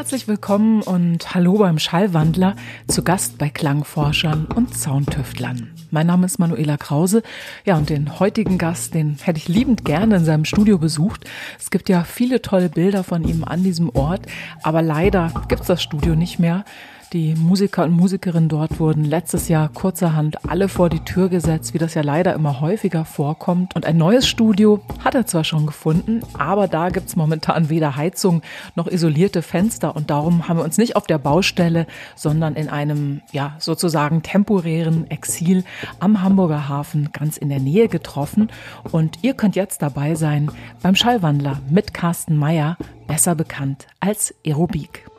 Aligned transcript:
Herzlich 0.00 0.28
willkommen 0.28 0.82
und 0.82 1.34
hallo 1.34 1.58
beim 1.58 1.78
Schallwandler, 1.78 2.56
zu 2.88 3.04
Gast 3.04 3.38
bei 3.38 3.48
Klangforschern 3.48 4.46
und 4.46 4.76
Soundtüftlern. 4.76 5.72
Mein 5.90 6.06
Name 6.06 6.26
ist 6.26 6.38
Manuela 6.38 6.76
Krause. 6.76 7.22
Ja, 7.64 7.76
und 7.76 7.90
den 7.90 8.18
heutigen 8.18 8.56
Gast, 8.56 8.94
den 8.94 9.18
hätte 9.20 9.38
ich 9.38 9.48
liebend 9.48 9.84
gerne 9.84 10.16
in 10.16 10.24
seinem 10.24 10.44
Studio 10.44 10.78
besucht. 10.78 11.28
Es 11.58 11.70
gibt 11.70 11.88
ja 11.88 12.04
viele 12.04 12.42
tolle 12.42 12.70
Bilder 12.70 13.04
von 13.04 13.22
ihm 13.22 13.44
an 13.44 13.62
diesem 13.62 13.90
Ort, 13.90 14.26
aber 14.62 14.82
leider 14.82 15.32
gibt 15.48 15.62
es 15.62 15.66
das 15.66 15.82
Studio 15.82 16.16
nicht 16.16 16.38
mehr. 16.38 16.64
Die 17.12 17.34
Musiker 17.34 17.82
und 17.82 17.90
Musikerinnen 17.90 18.48
dort 18.48 18.78
wurden 18.78 19.04
letztes 19.04 19.48
Jahr 19.48 19.68
kurzerhand 19.68 20.48
alle 20.48 20.68
vor 20.68 20.88
die 20.88 21.00
Tür 21.00 21.28
gesetzt, 21.28 21.74
wie 21.74 21.78
das 21.78 21.94
ja 21.94 22.02
leider 22.02 22.34
immer 22.34 22.60
häufiger 22.60 23.04
vorkommt. 23.04 23.74
Und 23.74 23.84
ein 23.84 23.96
neues 23.96 24.28
Studio 24.28 24.78
hat 25.04 25.16
er 25.16 25.26
zwar 25.26 25.42
schon 25.42 25.66
gefunden, 25.66 26.20
aber 26.38 26.68
da 26.68 26.88
gibt's 26.88 27.16
momentan 27.16 27.68
weder 27.68 27.96
Heizung 27.96 28.42
noch 28.76 28.86
isolierte 28.86 29.42
Fenster. 29.42 29.96
Und 29.96 30.08
darum 30.08 30.46
haben 30.46 30.58
wir 30.58 30.64
uns 30.64 30.78
nicht 30.78 30.94
auf 30.94 31.08
der 31.08 31.18
Baustelle, 31.18 31.88
sondern 32.14 32.54
in 32.54 32.68
einem, 32.68 33.22
ja, 33.32 33.56
sozusagen 33.58 34.22
temporären 34.22 35.10
Exil 35.10 35.64
am 35.98 36.22
Hamburger 36.22 36.68
Hafen 36.68 37.08
ganz 37.12 37.38
in 37.38 37.48
der 37.48 37.58
Nähe 37.58 37.88
getroffen. 37.88 38.50
Und 38.92 39.18
ihr 39.22 39.34
könnt 39.34 39.56
jetzt 39.56 39.82
dabei 39.82 40.14
sein 40.14 40.48
beim 40.80 40.94
Schallwandler 40.94 41.58
mit 41.68 41.92
Carsten 41.92 42.36
Meyer, 42.36 42.76
besser 43.08 43.34
bekannt 43.34 43.88
als 43.98 44.32
Aerobik. 44.46 45.09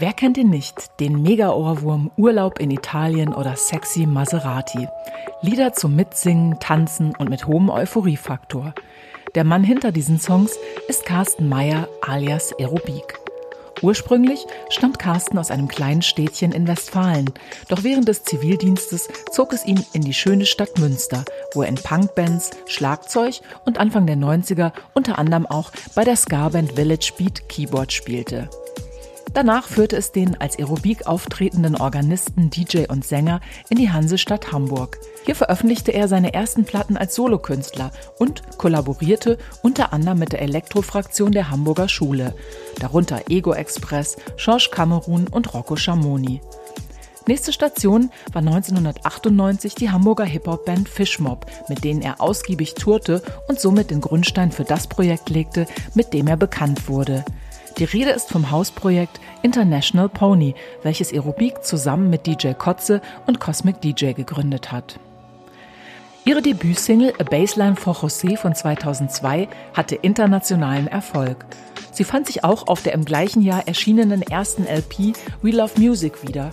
Wer 0.00 0.12
kennt 0.12 0.38
ihn 0.38 0.48
nicht? 0.48 1.00
Den 1.00 1.22
Mega-Ohrwurm 1.22 2.12
Urlaub 2.16 2.60
in 2.60 2.70
Italien 2.70 3.34
oder 3.34 3.56
Sexy 3.56 4.06
Maserati. 4.06 4.86
Lieder 5.42 5.72
zum 5.72 5.96
Mitsingen, 5.96 6.60
Tanzen 6.60 7.16
und 7.16 7.28
mit 7.28 7.48
hohem 7.48 7.68
Euphoriefaktor. 7.68 8.74
Der 9.34 9.42
Mann 9.42 9.64
hinter 9.64 9.90
diesen 9.90 10.20
Songs 10.20 10.52
ist 10.86 11.04
Carsten 11.04 11.48
Meyer 11.48 11.88
alias 12.00 12.54
Aerobik. 12.60 13.18
Ursprünglich 13.82 14.46
stammt 14.68 15.00
Carsten 15.00 15.36
aus 15.36 15.50
einem 15.50 15.66
kleinen 15.66 16.02
Städtchen 16.02 16.52
in 16.52 16.68
Westfalen. 16.68 17.32
Doch 17.68 17.82
während 17.82 18.06
des 18.06 18.22
Zivildienstes 18.22 19.08
zog 19.32 19.52
es 19.52 19.66
ihn 19.66 19.84
in 19.94 20.02
die 20.02 20.14
schöne 20.14 20.46
Stadt 20.46 20.78
Münster, 20.78 21.24
wo 21.54 21.62
er 21.62 21.68
in 21.68 21.74
Punkbands, 21.74 22.52
Schlagzeug 22.66 23.40
und 23.64 23.78
Anfang 23.78 24.06
der 24.06 24.16
90er 24.16 24.70
unter 24.94 25.18
anderem 25.18 25.46
auch 25.46 25.72
bei 25.96 26.04
der 26.04 26.14
Ska-Band 26.14 26.74
Village 26.74 27.12
Beat 27.18 27.48
Keyboard 27.48 27.92
spielte. 27.92 28.48
Danach 29.34 29.68
führte 29.68 29.96
es 29.96 30.12
den 30.12 30.40
als 30.40 30.58
Aerobik 30.58 31.06
auftretenden 31.06 31.76
Organisten, 31.76 32.50
DJ 32.50 32.86
und 32.88 33.04
Sänger 33.04 33.40
in 33.68 33.76
die 33.76 33.90
Hansestadt 33.90 34.52
Hamburg. 34.52 34.98
Hier 35.24 35.34
veröffentlichte 35.34 35.92
er 35.92 36.08
seine 36.08 36.34
ersten 36.34 36.64
Platten 36.64 36.96
als 36.96 37.14
Solokünstler 37.14 37.92
und 38.18 38.58
kollaborierte 38.58 39.38
unter 39.62 39.92
anderem 39.92 40.18
mit 40.18 40.32
der 40.32 40.42
Elektrofraktion 40.42 41.32
der 41.32 41.50
Hamburger 41.50 41.88
Schule, 41.88 42.34
darunter 42.80 43.22
Ego 43.28 43.52
Express, 43.52 44.16
Georges 44.36 44.70
Cameron 44.70 45.28
und 45.28 45.52
Rocco 45.54 45.76
Schamoni. 45.76 46.40
Nächste 47.26 47.52
Station 47.52 48.10
war 48.32 48.40
1998 48.40 49.74
die 49.74 49.90
Hamburger 49.90 50.24
Hip-Hop-Band 50.24 50.88
Fishmob, 50.88 51.44
mit 51.68 51.84
denen 51.84 52.00
er 52.00 52.22
ausgiebig 52.22 52.74
tourte 52.74 53.22
und 53.48 53.60
somit 53.60 53.90
den 53.90 54.00
Grundstein 54.00 54.50
für 54.50 54.64
das 54.64 54.86
Projekt 54.86 55.28
legte, 55.28 55.66
mit 55.92 56.14
dem 56.14 56.26
er 56.26 56.38
bekannt 56.38 56.88
wurde. 56.88 57.26
Die 57.78 57.84
Rede 57.84 58.10
ist 58.10 58.28
vom 58.30 58.50
Hausprojekt 58.50 59.20
International 59.42 60.08
Pony, 60.08 60.56
welches 60.82 61.12
Aerobik 61.12 61.62
zusammen 61.62 62.10
mit 62.10 62.26
DJ 62.26 62.52
Kotze 62.52 63.00
und 63.26 63.38
Cosmic 63.38 63.80
DJ 63.80 64.14
gegründet 64.14 64.72
hat. 64.72 64.98
Ihre 66.24 66.42
Debütsingle 66.42 67.14
A 67.20 67.22
Baseline 67.22 67.76
for 67.76 67.94
José 67.94 68.36
von 68.36 68.54
2002 68.54 69.48
hatte 69.74 69.94
internationalen 69.94 70.88
Erfolg. 70.88 71.46
Sie 71.92 72.02
fand 72.02 72.26
sich 72.26 72.42
auch 72.42 72.66
auf 72.66 72.82
der 72.82 72.94
im 72.94 73.04
gleichen 73.04 73.42
Jahr 73.42 73.68
erschienenen 73.68 74.22
ersten 74.22 74.64
LP 74.64 75.16
We 75.42 75.50
Love 75.50 75.80
Music 75.80 76.26
wieder. 76.26 76.50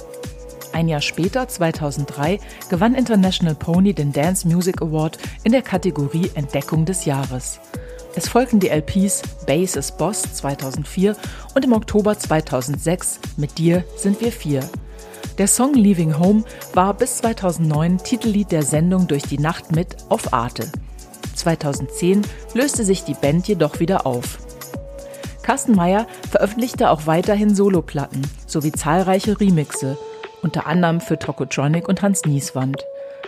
Ein 0.73 0.87
Jahr 0.87 1.01
später, 1.01 1.47
2003, 1.47 2.39
gewann 2.69 2.93
International 2.93 3.55
Pony 3.55 3.93
den 3.93 4.13
Dance 4.13 4.47
Music 4.47 4.79
Award 4.81 5.17
in 5.43 5.53
der 5.53 5.63
Kategorie 5.63 6.29
Entdeckung 6.35 6.85
des 6.85 7.05
Jahres. 7.05 7.59
Es 8.17 8.29
folgten 8.29 8.61
die 8.61 8.69
LPs 8.69 9.23
Bass 9.45 9.75
is 9.75 9.91
Boss 9.91 10.21
2004 10.21 11.17
und 11.53 11.65
im 11.65 11.73
Oktober 11.73 12.17
2006 12.17 13.19
Mit 13.35 13.57
dir 13.57 13.83
sind 13.97 14.21
wir 14.21 14.31
vier. 14.31 14.61
Der 15.37 15.47
Song 15.47 15.73
Leaving 15.73 16.17
Home 16.17 16.45
war 16.73 16.93
bis 16.93 17.17
2009 17.17 17.97
Titellied 17.97 18.53
der 18.53 18.63
Sendung 18.63 19.07
Durch 19.07 19.23
die 19.23 19.37
Nacht 19.37 19.75
mit 19.75 19.97
auf 20.07 20.31
Arte. 20.31 20.71
2010 21.35 22.21
löste 22.53 22.85
sich 22.85 23.03
die 23.03 23.15
Band 23.15 23.49
jedoch 23.49 23.81
wieder 23.81 24.05
auf. 24.05 24.39
Carsten 25.43 25.75
Meyer 25.75 26.07
veröffentlichte 26.31 26.89
auch 26.89 27.07
weiterhin 27.07 27.53
Soloplatten 27.53 28.21
sowie 28.47 28.71
zahlreiche 28.71 29.39
Remixe, 29.39 29.97
unter 30.41 30.67
anderem 30.67 31.01
für 31.01 31.19
Tokotronic 31.19 31.89
und 31.89 32.01
Hans 32.01 32.23
Nieswand. 32.23 32.85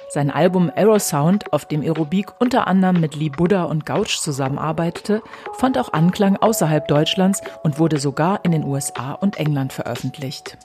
Sein 0.09 0.31
Album 0.31 0.72
Arrow 0.73 1.00
Sound, 1.00 1.51
auf 1.51 1.66
dem 1.66 1.81
Aerobik 1.81 2.28
unter 2.40 2.68
anderem 2.68 3.01
mit 3.01 3.16
Lee 3.16 3.29
Buddha 3.29 3.63
und 3.63 3.85
Gouch 3.85 4.22
zusammenarbeitete, 4.22 5.22
fand 5.57 5.78
auch 5.78 5.91
Anklang 5.91 6.38
außerhalb 6.38 6.88
Deutschlands 6.88 7.41
und 7.63 7.78
wurde 7.78 8.00
sogar 8.00 8.40
in 8.44 8.53
den 8.53 8.63
USA 8.63 9.12
und 9.12 9.38
England 9.38 9.73
veröffentlicht. 9.73 10.57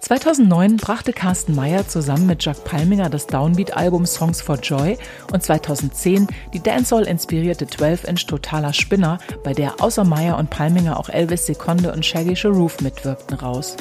2009 0.00 0.78
brachte 0.78 1.12
Carsten 1.12 1.54
Meyer 1.54 1.86
zusammen 1.86 2.26
mit 2.26 2.44
Jack 2.44 2.64
Palminger 2.64 3.10
das 3.10 3.28
Downbeat-Album 3.28 4.06
Songs 4.06 4.42
for 4.42 4.56
Joy 4.56 4.98
und 5.32 5.40
2010 5.40 6.26
die 6.52 6.60
Dancehall-inspirierte 6.60 7.66
12-Inch 7.66 8.26
Totaler 8.26 8.72
Spinner, 8.72 9.18
bei 9.44 9.52
der 9.52 9.80
außer 9.80 10.02
Meyer 10.02 10.36
und 10.36 10.50
Palminger 10.50 10.98
auch 10.98 11.10
Elvis 11.10 11.46
Seconde 11.46 11.92
und 11.92 12.04
Shaggy 12.04 12.34
Sharoof 12.34 12.80
mitwirkten, 12.80 13.38
raus. 13.38 13.76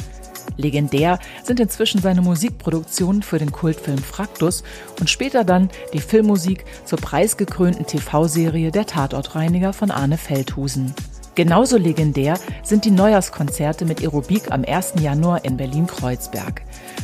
Legendär 0.60 1.20
sind 1.44 1.60
inzwischen 1.60 2.02
seine 2.02 2.22
Musikproduktionen 2.22 3.24
für 3.24 3.40
den 3.40 3.52
Kultfilm 3.52 3.98
Fraktus 3.98 4.64
und 5.00 5.10
später 5.10 5.44
dann 5.44 5.70
die 5.94 6.02
Filmmusik 6.02 6.66
zur 6.86 7.00
preisgekrönten 7.00 7.86
TV-Serie 7.86 8.72
Der 8.72 8.86
Tatortreiniger 8.86 9.74
von 9.74 9.90
Arne 9.90 10.18
Feldhusen. 10.18 10.94
Genauso 11.36 11.78
legendär 11.78 12.38
sind 12.64 12.84
die 12.84 12.92
Neujahrskonzerte 12.92 13.86
mit 13.86 14.02
Aerobik 14.02 14.52
am 14.52 14.66
1. 14.66 14.96
Januar 15.00 15.46
in 15.46 15.56
Berlin-Kreuzberg. 15.56 16.64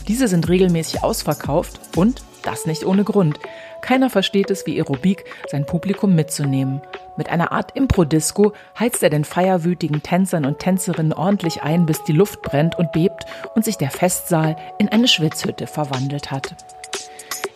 Diese 0.09 0.27
sind 0.27 0.49
regelmäßig 0.49 1.03
ausverkauft 1.03 1.79
und, 1.95 2.23
das 2.43 2.65
nicht 2.65 2.85
ohne 2.85 3.05
Grund, 3.05 3.39
keiner 3.85 4.09
versteht 4.09 4.49
es 4.49 4.65
wie 4.65 4.79
Aerobik, 4.79 5.25
sein 5.47 5.67
Publikum 5.67 6.15
mitzunehmen. 6.15 6.81
Mit 7.17 7.29
einer 7.29 7.51
Art 7.51 7.75
Impro-Disco 7.75 8.53
heizt 8.79 9.03
er 9.03 9.11
den 9.11 9.23
feierwütigen 9.23 10.01
Tänzern 10.01 10.45
und 10.45 10.57
Tänzerinnen 10.57 11.13
ordentlich 11.13 11.61
ein, 11.61 11.85
bis 11.85 12.03
die 12.03 12.11
Luft 12.11 12.41
brennt 12.41 12.79
und 12.79 12.91
bebt 12.93 13.25
und 13.53 13.63
sich 13.63 13.77
der 13.77 13.91
Festsaal 13.91 14.55
in 14.79 14.89
eine 14.89 15.07
Schwitzhütte 15.07 15.67
verwandelt 15.67 16.31
hat. 16.31 16.55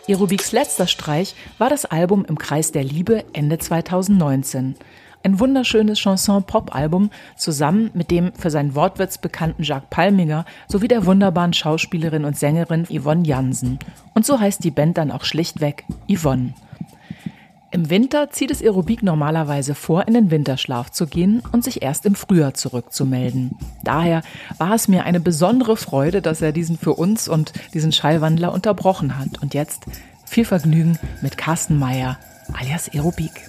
Aerobiks 0.08 0.52
letzter 0.52 0.86
Streich 0.86 1.34
war 1.58 1.68
das 1.68 1.84
Album 1.84 2.24
Im 2.24 2.38
Kreis 2.38 2.70
der 2.70 2.84
Liebe 2.84 3.24
Ende 3.32 3.58
2019. 3.58 4.76
Ein 5.22 5.38
wunderschönes 5.38 5.98
Chanson-Pop-Album 5.98 7.10
zusammen 7.36 7.90
mit 7.92 8.10
dem 8.10 8.32
für 8.32 8.50
seinen 8.50 8.74
Wortwitz 8.74 9.18
bekannten 9.18 9.62
Jacques 9.62 9.90
Palminger 9.90 10.46
sowie 10.66 10.88
der 10.88 11.04
wunderbaren 11.04 11.52
Schauspielerin 11.52 12.24
und 12.24 12.38
Sängerin 12.38 12.86
Yvonne 12.86 13.26
Jansen. 13.26 13.78
Und 14.14 14.24
so 14.24 14.40
heißt 14.40 14.64
die 14.64 14.70
Band 14.70 14.96
dann 14.96 15.10
auch 15.10 15.24
schlichtweg 15.24 15.84
Yvonne. 16.10 16.54
Im 17.70 17.90
Winter 17.90 18.30
zieht 18.30 18.50
es 18.50 18.62
Aerobik 18.62 19.02
normalerweise 19.02 19.74
vor, 19.74 20.08
in 20.08 20.14
den 20.14 20.30
Winterschlaf 20.30 20.90
zu 20.90 21.06
gehen 21.06 21.42
und 21.52 21.62
sich 21.62 21.82
erst 21.82 22.06
im 22.06 22.14
Frühjahr 22.14 22.54
zurückzumelden. 22.54 23.52
Daher 23.84 24.22
war 24.58 24.74
es 24.74 24.88
mir 24.88 25.04
eine 25.04 25.20
besondere 25.20 25.76
Freude, 25.76 26.22
dass 26.22 26.42
er 26.42 26.52
diesen 26.52 26.78
für 26.78 26.94
uns 26.94 27.28
und 27.28 27.52
diesen 27.74 27.92
Schallwandler 27.92 28.52
unterbrochen 28.52 29.18
hat. 29.18 29.40
Und 29.40 29.54
jetzt 29.54 29.84
viel 30.24 30.46
Vergnügen 30.46 30.98
mit 31.20 31.36
Carsten 31.36 31.78
Meyer 31.78 32.18
alias 32.54 32.88
Aerobik. 32.92 33.48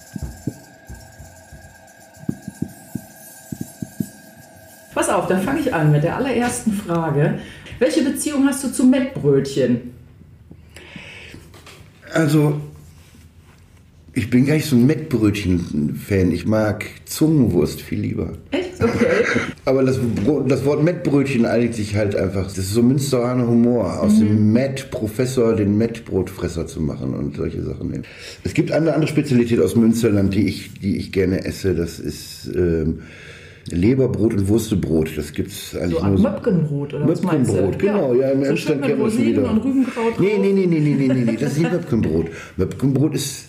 Pass 4.94 5.08
auf, 5.08 5.26
dann 5.26 5.42
fange 5.42 5.60
ich 5.60 5.72
an 5.72 5.90
mit 5.92 6.04
der 6.04 6.16
allerersten 6.16 6.72
Frage. 6.72 7.38
Welche 7.78 8.02
Beziehung 8.02 8.46
hast 8.46 8.62
du 8.62 8.72
zu 8.72 8.84
Mettbrötchen? 8.84 9.92
Also, 12.12 12.60
ich 14.14 14.28
bin 14.28 14.44
gar 14.44 14.54
nicht 14.54 14.66
so 14.66 14.76
ein 14.76 14.86
Mettbrötchen-Fan. 14.86 16.32
Ich 16.32 16.44
mag 16.44 16.84
Zungenwurst 17.06 17.80
viel 17.80 18.00
lieber. 18.00 18.34
Echt? 18.50 18.82
Okay. 18.82 19.06
Aber 19.64 19.82
das, 19.82 19.98
das 20.48 20.64
Wort 20.66 20.84
Mettbrötchen 20.84 21.46
einigt 21.46 21.74
sich 21.74 21.96
halt 21.96 22.14
einfach. 22.14 22.44
Das 22.44 22.58
ist 22.58 22.74
so 22.74 22.82
Münsteraner 22.82 23.46
Humor. 23.46 24.00
Aus 24.00 24.14
mhm. 24.16 24.26
dem 24.26 24.52
Mett-Professor 24.52 25.56
den 25.56 25.78
Mettbrotfresser 25.78 26.66
zu 26.66 26.82
machen 26.82 27.14
und 27.14 27.36
solche 27.36 27.62
Sachen. 27.62 28.02
Es 28.44 28.52
gibt 28.52 28.70
eine 28.70 28.92
andere 28.92 29.08
Spezialität 29.08 29.60
aus 29.60 29.76
Münsterland, 29.76 30.34
die 30.34 30.46
ich, 30.46 30.74
die 30.74 30.98
ich 30.98 31.10
gerne 31.10 31.46
esse. 31.46 31.74
Das 31.74 31.98
ist 31.98 32.50
ähm, 32.54 33.00
Leberbrot 33.70 34.34
und 34.34 34.48
Wurstebrot. 34.48 35.16
Das 35.16 35.32
gibt's 35.32 35.74
eigentlich 35.76 35.98
So 35.98 36.06
nur. 36.06 36.18
Möpkenbrot 36.18 36.94
oder 36.94 37.08
was? 37.08 37.22
Möpkenbrot, 37.22 37.78
genau. 37.78 38.14
Ja, 38.14 38.30
im 38.30 38.42
so 38.42 38.50
Emsland 38.50 38.84
das 38.84 38.98
Rosinen 38.98 39.26
wieder. 39.28 39.50
und 39.50 39.64
Rübenkraut 39.64 40.20
nee, 40.20 40.38
nee, 40.38 40.52
nee, 40.52 40.66
nee, 40.66 40.80
nee, 40.80 40.94
nee, 41.08 41.24
nee, 41.24 41.36
das 41.36 41.52
ist 41.52 41.58
nicht 41.58 41.72
Möpkenbrot. 41.72 42.26
Möpkenbrot 42.56 43.14
ist, 43.14 43.48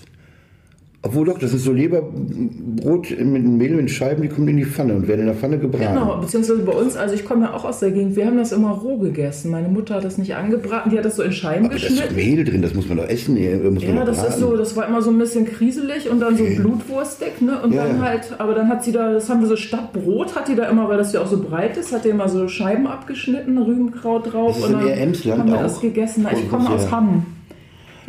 obwohl 1.05 1.25
doch, 1.25 1.37
das 1.37 1.53
ist 1.53 1.65
so 1.65 1.73
Leberbrot 1.73 3.09
mit 3.19 3.43
Mehl 3.45 3.77
in 3.77 3.89
Scheiben, 3.89 4.21
die 4.21 4.29
kommen 4.29 4.47
in 4.47 4.55
die 4.55 4.63
Pfanne 4.65 4.93
und 4.93 5.05
werden 5.07 5.19
in 5.21 5.25
der 5.27 5.35
Pfanne 5.35 5.57
gebraten. 5.57 5.95
Genau, 5.99 6.17
beziehungsweise 6.17 6.61
bei 6.61 6.71
uns, 6.71 6.95
also 6.95 7.13
ich 7.13 7.25
komme 7.25 7.43
ja 7.45 7.53
auch 7.53 7.65
aus 7.65 7.79
der 7.79 7.91
Gegend, 7.91 8.15
wir 8.15 8.25
haben 8.25 8.37
das 8.37 8.53
immer 8.53 8.71
roh 8.71 8.97
gegessen. 8.97 9.51
Meine 9.51 9.67
Mutter 9.67 9.95
hat 9.95 10.05
das 10.05 10.17
nicht 10.17 10.33
angebraten, 10.33 10.91
die 10.91 10.97
hat 10.97 11.03
das 11.03 11.17
so 11.17 11.23
in 11.23 11.33
Scheiben 11.33 11.65
Aber 11.65 11.75
da 11.75 11.81
ist 11.81 11.87
geschnitten. 11.89 12.15
Mehl 12.15 12.45
drin, 12.45 12.61
das 12.61 12.73
muss 12.73 12.87
man 12.87 12.97
doch 12.99 13.09
essen. 13.09 13.33
Muss 13.73 13.83
Ja, 13.83 14.05
das 14.05 14.17
ist 14.17 14.23
braten. 14.23 14.39
so, 14.39 14.55
das 14.55 14.75
war 14.77 14.87
immer 14.87 15.01
so 15.01 15.09
ein 15.11 15.17
bisschen 15.17 15.45
kriselig 15.45 16.09
und 16.09 16.21
dann 16.21 16.37
so 16.37 16.43
Okay. 16.43 16.55
blutwurstig, 16.55 17.41
ne? 17.41 17.61
Und 17.61 17.73
Ja, 17.73 17.85
dann 17.85 18.01
halt, 18.01 18.33
aber 18.37 18.53
dann 18.55 18.69
hat 18.69 18.83
sie 18.85 18.93
da, 18.93 19.11
das 19.11 19.29
haben 19.29 19.41
wir 19.41 19.47
so 19.47 19.57
statt 19.57 19.91
Brot, 19.91 20.35
hat 20.35 20.47
die 20.47 20.55
da 20.55 20.69
immer, 20.69 20.87
weil 20.87 20.97
das 20.97 21.11
ja 21.11 21.19
auch 21.21 21.27
so 21.27 21.37
breit 21.41 21.75
ist, 21.75 21.91
hat 21.91 22.05
die 22.05 22.09
immer 22.09 22.29
so 22.29 22.47
Scheiben 22.47 22.87
abgeschnitten, 22.87 23.57
Rübenkraut 23.57 24.31
drauf. 24.31 24.55
Das 24.55 24.69
ist 24.69 24.73
und 24.73 24.81
dann 24.81 25.39
haben 25.39 25.47
wir 25.49 25.55
auch? 25.57 25.61
das 25.63 25.81
gegessen. 25.81 26.25
Ich 26.31 26.43
Und 26.43 26.49
komme 26.49 26.69
aus 26.69 26.89
Hamm. 26.89 27.25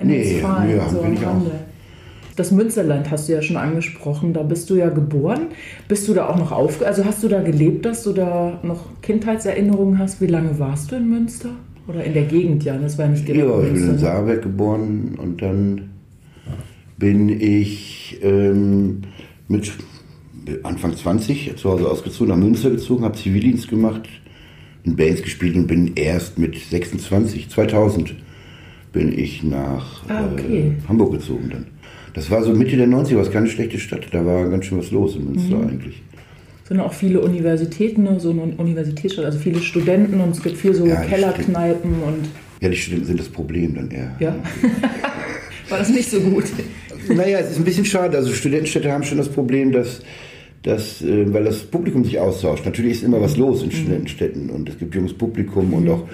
In 0.00 0.08
Nee, 0.08 0.20
Westfalen, 0.36 0.76
ja, 0.76 0.88
so 0.88 0.98
bin 0.98 1.14
ich 1.14 1.26
auch. 1.26 1.40
Das 2.36 2.50
Münsterland 2.50 3.10
hast 3.10 3.28
du 3.28 3.32
ja 3.32 3.42
schon 3.42 3.56
angesprochen, 3.56 4.32
da 4.32 4.42
bist 4.42 4.68
du 4.70 4.74
ja 4.76 4.88
geboren. 4.90 5.48
Bist 5.88 6.08
du 6.08 6.14
da 6.14 6.28
auch 6.28 6.36
noch 6.38 6.52
aufge... 6.52 6.86
Also 6.86 7.04
hast 7.04 7.22
du 7.22 7.28
da 7.28 7.40
gelebt, 7.42 7.84
dass 7.84 8.02
du 8.02 8.12
da 8.12 8.58
noch 8.62 9.00
Kindheitserinnerungen 9.02 9.98
hast? 9.98 10.20
Wie 10.20 10.26
lange 10.26 10.58
warst 10.58 10.90
du 10.92 10.96
in 10.96 11.08
Münster? 11.08 11.50
Oder 11.86 12.02
in 12.04 12.14
der 12.14 12.24
Gegend, 12.24 12.64
ja? 12.64 12.76
Das 12.76 12.98
war 12.98 13.06
nicht 13.06 13.28
direkt 13.28 13.44
Ja, 13.46 13.62
ich 13.62 13.72
bin 13.72 13.82
in 13.82 13.92
ne? 13.92 13.98
Saarberg 13.98 14.42
geboren 14.42 15.16
und 15.20 15.42
dann 15.42 15.90
bin 16.98 17.28
ich 17.28 18.18
ähm, 18.22 19.02
mit 19.48 19.72
Anfang 20.62 20.96
20 20.96 21.56
zu 21.56 21.70
Hause 21.70 21.88
ausgezogen, 21.88 22.30
nach 22.30 22.36
Münster 22.42 22.70
gezogen, 22.70 23.04
habe 23.04 23.16
Zivildienst 23.16 23.68
gemacht, 23.68 24.08
in 24.84 24.96
Bands 24.96 25.22
gespielt 25.22 25.56
und 25.56 25.66
bin 25.66 25.92
erst 25.94 26.38
mit 26.38 26.56
26, 26.56 27.48
2000 27.50 28.14
bin 28.92 29.16
ich 29.18 29.42
nach 29.42 30.08
Ah, 30.08 30.24
okay. 30.32 30.72
äh, 30.78 30.88
Hamburg 30.88 31.12
gezogen 31.12 31.50
dann. 31.50 31.66
Das 32.14 32.30
war 32.30 32.42
so 32.42 32.54
Mitte 32.54 32.76
der 32.76 32.86
90er, 32.88 33.16
war 33.16 33.24
keine 33.26 33.48
schlechte 33.48 33.78
Stadt. 33.78 34.06
Da 34.12 34.24
war 34.24 34.48
ganz 34.48 34.66
schön 34.66 34.78
was 34.78 34.90
los 34.90 35.16
in 35.16 35.24
Münster 35.26 35.56
Mhm. 35.56 35.68
eigentlich. 35.68 36.02
sind 36.66 36.80
auch 36.80 36.94
viele 36.94 37.20
Universitäten, 37.20 38.04
ne? 38.04 38.18
so 38.20 38.30
eine 38.30 38.40
Universitätsstadt, 38.56 39.26
also 39.26 39.38
viele 39.38 39.60
Studenten 39.60 40.18
und 40.20 40.30
es 40.30 40.42
gibt 40.42 40.56
viel 40.56 40.74
so 40.74 40.86
Ja, 40.86 41.02
Kellerkneipen 41.02 41.90
und 42.02 42.28
Ja, 42.62 42.70
die 42.70 42.76
Studenten 42.76 43.06
sind 43.06 43.20
das 43.20 43.28
Problem 43.28 43.74
dann 43.74 43.90
eher. 43.90 44.16
ja. 44.18 44.34
War 45.68 45.78
das 45.78 45.90
nicht 45.90 46.10
so 46.10 46.20
gut? 46.20 46.44
Naja, 47.08 47.38
es 47.40 47.50
ist 47.52 47.58
ein 47.58 47.64
bisschen 47.64 47.84
schade. 47.84 48.16
Also 48.16 48.32
Studentenstädte 48.32 48.90
haben 48.92 49.02
schon 49.02 49.18
das 49.18 49.28
Problem, 49.28 49.72
dass, 49.72 50.00
dass 50.62 51.02
äh, 51.02 51.30
weil 51.34 51.44
das 51.44 51.64
Publikum 51.64 52.04
sich 52.04 52.18
austauscht. 52.18 52.64
Natürlich 52.64 52.92
ist 52.92 53.02
immer 53.02 53.20
was 53.20 53.36
los 53.36 53.62
in 53.62 53.70
Studentenstädten 53.70 54.48
und 54.50 54.68
es 54.68 54.78
gibt 54.78 54.94
junges 54.94 55.12
Publikum 55.14 55.74
und 55.74 55.88
auch 55.90 56.06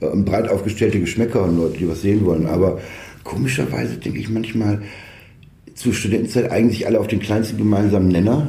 äh, 0.00 0.06
breit 0.16 0.48
aufgestellte 0.48 1.00
Geschmäcker 1.00 1.44
und 1.44 1.56
Leute, 1.56 1.78
die 1.78 1.88
was 1.88 2.02
sehen 2.02 2.24
wollen. 2.26 2.46
Aber 2.46 2.78
komischerweise 3.24 3.96
denke 3.96 4.18
ich 4.18 4.28
manchmal, 4.28 4.82
zur 5.74 5.92
Studentenzeit 5.92 6.50
eigentlich 6.50 6.86
alle 6.86 7.00
auf 7.00 7.08
den 7.08 7.20
kleinsten 7.20 7.58
gemeinsamen 7.58 8.08
Nenner, 8.08 8.46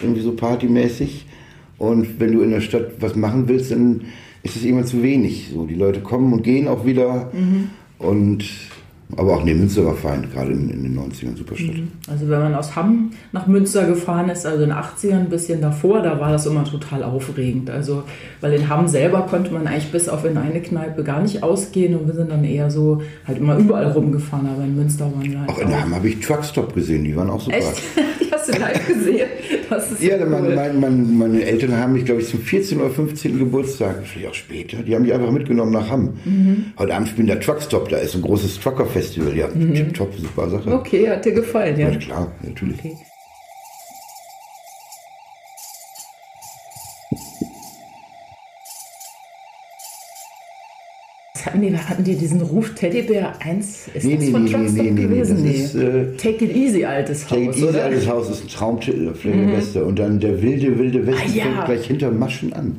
irgendwie 0.00 0.20
so 0.20 0.32
partymäßig. 0.32 1.26
Und 1.78 2.20
wenn 2.20 2.32
du 2.32 2.40
in 2.42 2.50
der 2.50 2.60
Stadt 2.60 2.92
was 3.00 3.16
machen 3.16 3.48
willst, 3.48 3.70
dann 3.70 4.02
ist 4.42 4.56
es 4.56 4.64
irgendwann 4.64 4.86
zu 4.86 5.02
wenig. 5.02 5.50
So, 5.52 5.66
die 5.66 5.74
Leute 5.74 6.00
kommen 6.00 6.32
und 6.32 6.42
gehen 6.42 6.68
auch 6.68 6.86
wieder. 6.86 7.30
Und 7.98 8.44
aber 9.16 9.36
auch 9.36 9.44
nee, 9.44 9.54
Münster 9.54 9.84
war 9.84 9.94
fein, 9.94 10.28
gerade 10.32 10.50
in, 10.50 10.68
in 10.68 10.82
den 10.82 10.98
90ern, 10.98 11.36
super 11.36 11.56
Stadt. 11.56 11.76
Also 12.10 12.28
wenn 12.28 12.40
man 12.40 12.54
aus 12.56 12.74
Hamm 12.74 13.12
nach 13.30 13.46
Münster 13.46 13.86
gefahren 13.86 14.28
ist, 14.28 14.44
also 14.44 14.64
in 14.64 14.70
den 14.70 14.78
80ern 14.78 15.20
ein 15.20 15.28
bisschen 15.28 15.60
davor, 15.60 16.02
da 16.02 16.18
war 16.18 16.32
das 16.32 16.44
immer 16.46 16.64
total 16.64 17.04
aufregend. 17.04 17.70
Also, 17.70 18.02
weil 18.40 18.54
in 18.54 18.68
Hamm 18.68 18.88
selber 18.88 19.22
konnte 19.22 19.52
man 19.52 19.68
eigentlich 19.68 19.92
bis 19.92 20.08
auf 20.08 20.24
in 20.24 20.36
eine 20.36 20.60
Kneipe 20.60 21.04
gar 21.04 21.22
nicht 21.22 21.44
ausgehen 21.44 21.96
und 21.96 22.08
wir 22.08 22.14
sind 22.14 22.32
dann 22.32 22.42
eher 22.42 22.68
so 22.70 23.00
halt 23.26 23.38
immer 23.38 23.56
überall 23.56 23.92
rumgefahren, 23.92 24.48
aber 24.48 24.64
in 24.64 24.74
Münster 24.74 25.04
waren 25.04 25.30
wir 25.30 25.40
halt 25.40 25.50
Auch 25.50 25.58
in 25.58 25.80
Hamm 25.80 25.94
habe 25.94 26.08
ich 26.08 26.18
Truckstop 26.20 26.74
gesehen, 26.74 27.04
die 27.04 27.14
waren 27.14 27.30
auch 27.30 27.40
super. 27.40 27.56
Echt? 27.56 27.82
Live 28.60 28.86
gesehen? 28.86 29.28
Das 29.68 29.90
ist 29.90 30.02
Ja, 30.02 30.18
so 30.18 30.24
cool. 30.26 30.54
mein, 30.54 30.80
mein, 30.80 31.18
meine 31.18 31.44
Eltern 31.44 31.76
haben 31.76 31.92
mich, 31.94 32.04
glaube 32.04 32.20
ich, 32.20 32.28
zum 32.28 32.40
14. 32.40 32.80
oder 32.80 32.90
15. 32.90 33.38
Geburtstag, 33.38 34.02
vielleicht 34.04 34.28
auch 34.28 34.34
später, 34.34 34.78
die 34.82 34.94
haben 34.94 35.04
die 35.04 35.12
einfach 35.12 35.30
mitgenommen 35.32 35.72
nach 35.72 35.90
Hamm. 35.90 36.14
Mhm. 36.24 36.64
Heute 36.78 36.94
Abend 36.94 37.08
spielt 37.08 37.28
der 37.28 37.40
Truckstop, 37.40 37.88
da 37.88 37.96
ist 37.98 38.14
ein 38.14 38.22
großes 38.22 38.60
Trucker-Festival. 38.60 39.36
Ja, 39.36 39.48
tipptopp, 39.48 40.14
super 40.16 40.48
Sache. 40.50 40.68
Mhm. 40.68 40.74
Okay, 40.76 41.08
hat 41.08 41.24
dir 41.24 41.32
gefallen, 41.32 41.78
ja. 41.78 41.88
Ja, 41.90 41.96
klar, 41.98 42.32
natürlich. 42.42 42.78
Okay. 42.78 42.96
Hatten 51.46 51.60
die, 51.62 51.76
hatten 51.76 52.04
die 52.04 52.16
diesen 52.16 52.40
Ruf 52.42 52.74
Teddybär 52.74 53.34
1? 53.40 53.88
Ist 53.94 54.04
Nee, 54.04 54.16
das 54.16 54.24
nee, 54.24 54.30
von 54.30 54.44
nee, 54.44 54.50
Truckstop 54.50 54.84
nee, 54.84 54.90
nee, 54.90 55.00
nee, 55.00 55.02
gewesen? 55.06 55.44
das 55.44 55.54
ist, 55.54 55.74
äh, 55.76 56.16
Take 56.16 56.44
it 56.44 56.56
easy, 56.56 56.84
altes 56.84 57.26
Take 57.26 57.46
Haus, 57.46 57.56
It 57.56 57.62
Easy, 57.62 57.68
oder? 57.68 57.84
alles 57.84 58.08
Haus 58.08 58.30
ist 58.30 58.42
ein 58.44 58.48
Traumtitel, 58.48 59.14
vielleicht 59.14 59.38
der 59.40 59.56
beste. 59.56 59.84
Und 59.84 59.98
dann 59.98 60.20
der 60.20 60.42
wilde, 60.42 60.78
wilde 60.78 61.06
Westen 61.06 61.22
Ah, 61.32 61.34
ja. 61.34 61.44
fängt 61.44 61.64
gleich 61.66 61.86
hinter 61.86 62.10
Maschen 62.10 62.52
an. 62.52 62.76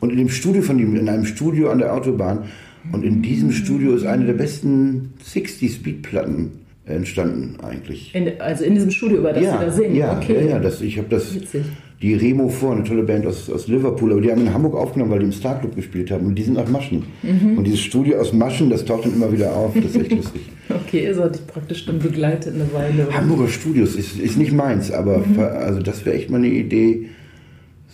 Und 0.00 0.10
in 0.10 0.16
dem 0.18 0.28
Studio 0.28 0.62
von 0.62 0.78
ihm, 0.78 0.96
in 0.96 1.08
einem 1.08 1.26
Studio 1.26 1.70
an 1.70 1.78
der 1.78 1.92
Autobahn. 1.92 2.44
Und 2.92 3.04
in 3.04 3.20
diesem 3.20 3.50
Studio 3.50 3.94
ist 3.96 4.06
eine 4.06 4.26
der 4.26 4.34
besten 4.34 5.12
60-Speed-Platten 5.24 6.52
entstanden 6.84 7.56
eigentlich. 7.62 8.14
In, 8.14 8.40
also 8.40 8.62
in 8.64 8.74
diesem 8.74 8.90
Studio, 8.92 9.18
über 9.18 9.32
das 9.32 9.42
ja, 9.42 9.58
sie 9.58 9.64
da 9.64 9.70
singen? 9.72 9.96
ja, 9.96 10.16
okay. 10.16 10.36
ja, 10.44 10.50
ja, 10.50 10.58
das, 10.60 10.80
ich 10.80 10.96
habe 10.98 11.08
das, 11.10 11.34
Witzig. 11.34 11.62
Die 12.02 12.14
Remo 12.14 12.48
vor, 12.50 12.72
eine 12.72 12.84
tolle 12.84 13.02
Band 13.04 13.26
aus, 13.26 13.48
aus 13.48 13.68
Liverpool, 13.68 14.12
aber 14.12 14.20
die 14.20 14.30
haben 14.30 14.42
in 14.42 14.52
Hamburg 14.52 14.74
aufgenommen, 14.74 15.10
weil 15.12 15.20
die 15.20 15.24
im 15.26 15.32
Starclub 15.32 15.74
gespielt 15.74 16.10
haben 16.10 16.26
und 16.26 16.34
die 16.34 16.42
sind 16.42 16.54
nach 16.54 16.68
Maschen. 16.68 17.04
Mhm. 17.22 17.56
Und 17.56 17.64
dieses 17.64 17.80
Studio 17.80 18.18
aus 18.18 18.32
Maschen, 18.34 18.68
das 18.68 18.84
taucht 18.84 19.06
dann 19.06 19.14
immer 19.14 19.32
wieder 19.32 19.54
auf, 19.56 19.72
das 19.74 19.84
ist 19.86 19.96
echt 19.96 20.12
lustig. 20.12 20.42
Okay, 20.68 21.14
hat 21.14 21.34
dich 21.34 21.46
praktisch 21.46 21.86
dann 21.86 21.98
begleitet 22.00 22.54
eine 22.54 22.72
Weile. 22.72 23.06
Hamburger 23.12 23.48
Studios 23.48 23.94
ist, 23.94 24.18
ist 24.18 24.36
nicht 24.36 24.52
meins, 24.52 24.90
aber 24.90 25.18
Mhm. 25.18 25.38
also 25.38 25.80
das 25.80 26.04
wäre 26.04 26.16
echt 26.16 26.28
mal 26.28 26.38
eine 26.38 26.48
Idee, 26.48 27.06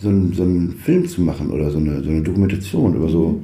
so, 0.01 0.09
ein, 0.09 0.33
so 0.33 0.43
einen 0.43 0.71
Film 0.83 1.07
zu 1.07 1.21
machen 1.21 1.51
oder 1.51 1.69
so 1.71 1.77
eine, 1.77 2.03
so 2.03 2.09
eine 2.09 2.21
Dokumentation 2.23 2.95
über 2.95 3.09
so 3.09 3.41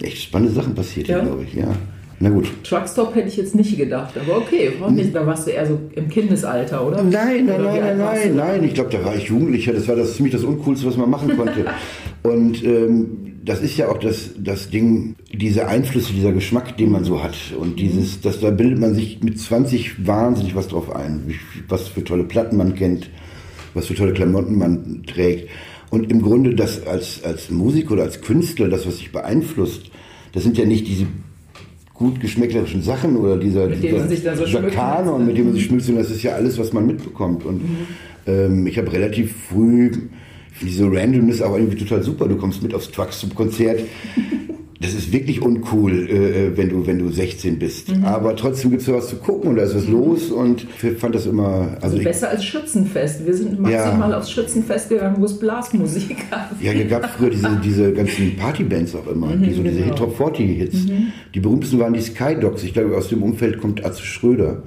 echt 0.00 0.18
spannende 0.22 0.52
Sachen 0.54 0.74
passiert 0.74 1.06
hier, 1.08 1.18
Ja. 1.18 1.24
glaube 1.24 1.42
ich. 1.44 1.54
Ja. 1.54 1.74
Na 2.22 2.30
gut. 2.30 2.48
Truckstop 2.62 3.16
hätte 3.16 3.26
ich 3.26 3.36
jetzt 3.36 3.56
nicht 3.56 3.76
gedacht, 3.76 4.14
aber 4.16 4.36
okay, 4.36 4.70
warum 4.78 4.94
nicht? 4.94 5.12
Da 5.12 5.26
warst 5.26 5.48
du 5.48 5.50
eher 5.50 5.66
so 5.66 5.80
im 5.96 6.08
Kindesalter, 6.08 6.86
oder? 6.86 7.02
Nein, 7.02 7.46
nein, 7.46 7.60
Oder 7.60 7.72
nein, 7.72 7.98
nein, 7.98 8.36
nein. 8.36 8.62
Ich 8.62 8.74
glaube, 8.74 8.90
da 8.90 9.04
war 9.04 9.16
ich 9.16 9.24
Jugendlicher. 9.24 9.72
Das 9.72 9.88
war 9.88 9.96
das 9.96 10.14
ziemlich 10.14 10.32
das 10.32 10.44
Uncoolste, 10.44 10.86
was 10.86 10.96
man 10.96 11.10
machen 11.10 11.36
konnte. 11.36 11.64
Und 12.22 12.62
ähm, 12.62 13.40
das 13.44 13.60
ist 13.60 13.76
ja 13.76 13.88
auch 13.88 13.98
das, 13.98 14.30
das 14.38 14.70
Ding, 14.70 15.16
diese 15.32 15.66
Einflüsse, 15.66 16.12
dieser 16.12 16.30
Geschmack, 16.30 16.76
den 16.76 16.92
man 16.92 17.02
so 17.02 17.24
hat. 17.24 17.34
Und 17.58 17.80
dieses, 17.80 18.20
das, 18.20 18.38
da 18.38 18.50
bildet 18.50 18.78
man 18.78 18.94
sich 18.94 19.20
mit 19.24 19.40
20 19.40 20.06
wahnsinnig 20.06 20.54
was 20.54 20.68
drauf 20.68 20.94
ein. 20.94 21.34
Was 21.66 21.88
für 21.88 22.04
tolle 22.04 22.22
Platten 22.22 22.56
man 22.56 22.76
kennt, 22.76 23.10
was 23.74 23.86
für 23.86 23.96
tolle 23.96 24.12
Klamotten 24.12 24.56
man 24.56 25.02
trägt. 25.08 25.48
Und 25.90 26.08
im 26.08 26.22
Grunde 26.22 26.54
das 26.54 26.86
als, 26.86 27.24
als 27.24 27.50
Musiker 27.50 27.94
oder 27.94 28.04
als 28.04 28.20
Künstler, 28.20 28.68
das, 28.68 28.86
was 28.86 28.98
sich 28.98 29.10
beeinflusst, 29.10 29.90
das 30.32 30.44
sind 30.44 30.56
ja 30.56 30.64
nicht 30.64 30.86
diese 30.86 31.08
gut 32.02 32.20
geschmäcklerischen 32.20 32.82
Sachen 32.82 33.16
oder 33.16 33.36
dieser, 33.36 33.68
Mit 33.68 33.82
dieser, 33.82 34.08
sich 34.08 34.22
so 34.22 34.30
dieser 34.30 34.46
schmücken 34.48 34.74
Kanon, 34.74 35.20
ne? 35.20 35.26
mit 35.26 35.36
dem 35.36 35.46
man 35.46 35.54
sich 35.54 35.66
schmückt, 35.66 35.84
sondern 35.84 36.02
das 36.02 36.12
ist 36.12 36.22
ja 36.24 36.32
alles, 36.32 36.58
was 36.58 36.72
man 36.72 36.84
mitbekommt. 36.84 37.44
Und 37.44 37.62
ähm, 38.26 38.66
ich 38.66 38.76
habe 38.76 38.92
relativ 38.92 39.32
früh, 39.48 39.86
ich 39.86 40.58
finde 40.58 40.72
diese 40.72 40.92
Randomness 40.92 41.40
auch 41.40 41.56
irgendwie 41.56 41.78
total 41.78 42.02
super. 42.02 42.26
Du 42.26 42.36
kommst 42.36 42.60
mit 42.60 42.74
aufs 42.74 42.90
Trucks 42.90 43.20
zum 43.20 43.32
Konzert. 43.34 43.80
Das 44.82 44.94
ist 44.94 45.12
wirklich 45.12 45.40
uncool, 45.40 46.08
äh, 46.10 46.56
wenn, 46.56 46.68
du, 46.68 46.86
wenn 46.86 46.98
du 46.98 47.08
16 47.10 47.58
bist. 47.58 47.96
Mhm. 47.96 48.04
Aber 48.04 48.34
trotzdem 48.36 48.70
gibt 48.70 48.82
es 48.82 48.92
was 48.92 49.08
zu 49.08 49.16
gucken 49.16 49.50
und 49.50 49.56
da 49.56 49.62
ist 49.62 49.74
was 49.76 49.88
los 49.88 50.30
und 50.30 50.66
ich 50.82 50.98
fand 50.98 51.14
das 51.14 51.26
immer. 51.26 51.76
Also 51.80 51.96
ich, 51.96 52.04
Besser 52.04 52.30
als 52.30 52.44
Schützenfest. 52.44 53.24
Wir 53.24 53.34
sind 53.34 53.60
maximal 53.60 54.10
Ja. 54.10 54.18
aufs 54.18 54.30
Schützenfest 54.30 54.88
gegangen, 54.88 55.16
wo 55.18 55.24
es 55.24 55.38
Blasmusik 55.38 56.16
gab. 56.30 56.50
Ja, 56.60 56.72
es 56.72 56.88
gab 56.90 57.08
früher 57.10 57.30
diese, 57.30 57.60
diese 57.64 57.92
ganzen 57.92 58.36
Partybands 58.36 58.94
auch 58.94 59.06
immer, 59.06 59.36
die 59.36 59.52
so 59.52 59.62
diese 59.62 59.76
genau. 59.76 59.86
Hit-Top 59.86 60.16
40 60.16 60.46
Hits. 60.58 60.76
Die 61.34 61.40
berühmtesten 61.40 61.78
waren 61.78 61.92
die 61.92 62.00
Skydogs. 62.00 62.62
Ich 62.64 62.72
glaube, 62.74 62.96
aus 62.96 63.08
dem 63.08 63.22
Umfeld 63.22 63.60
kommt 63.60 63.84
Atze 63.84 64.02
Schröder. 64.02 64.62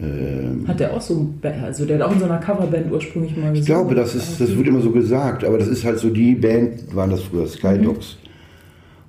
Ähm, 0.00 0.64
Hat 0.66 0.80
der 0.80 0.92
auch 0.92 1.00
so, 1.00 1.28
also 1.62 1.84
der 1.86 1.98
hat 1.98 2.06
auch 2.06 2.12
in 2.12 2.18
so 2.18 2.24
einer 2.26 2.38
Coverband 2.38 2.90
ursprünglich 2.92 3.32
mal 3.32 3.52
gesungen. 3.52 3.60
ich 3.60 3.66
glaube, 3.66 3.94
das 3.94 4.14
ist, 4.14 4.40
das 4.40 4.56
wird 4.56 4.66
immer 4.68 4.80
so 4.80 4.90
gesagt, 4.90 5.44
aber 5.44 5.58
das 5.58 5.68
ist 5.68 5.84
halt 5.84 5.98
so 5.98 6.10
die 6.10 6.34
Band, 6.34 6.94
waren 6.94 7.10
das 7.10 7.22
früher, 7.22 7.46
Skydogs. 7.46 8.16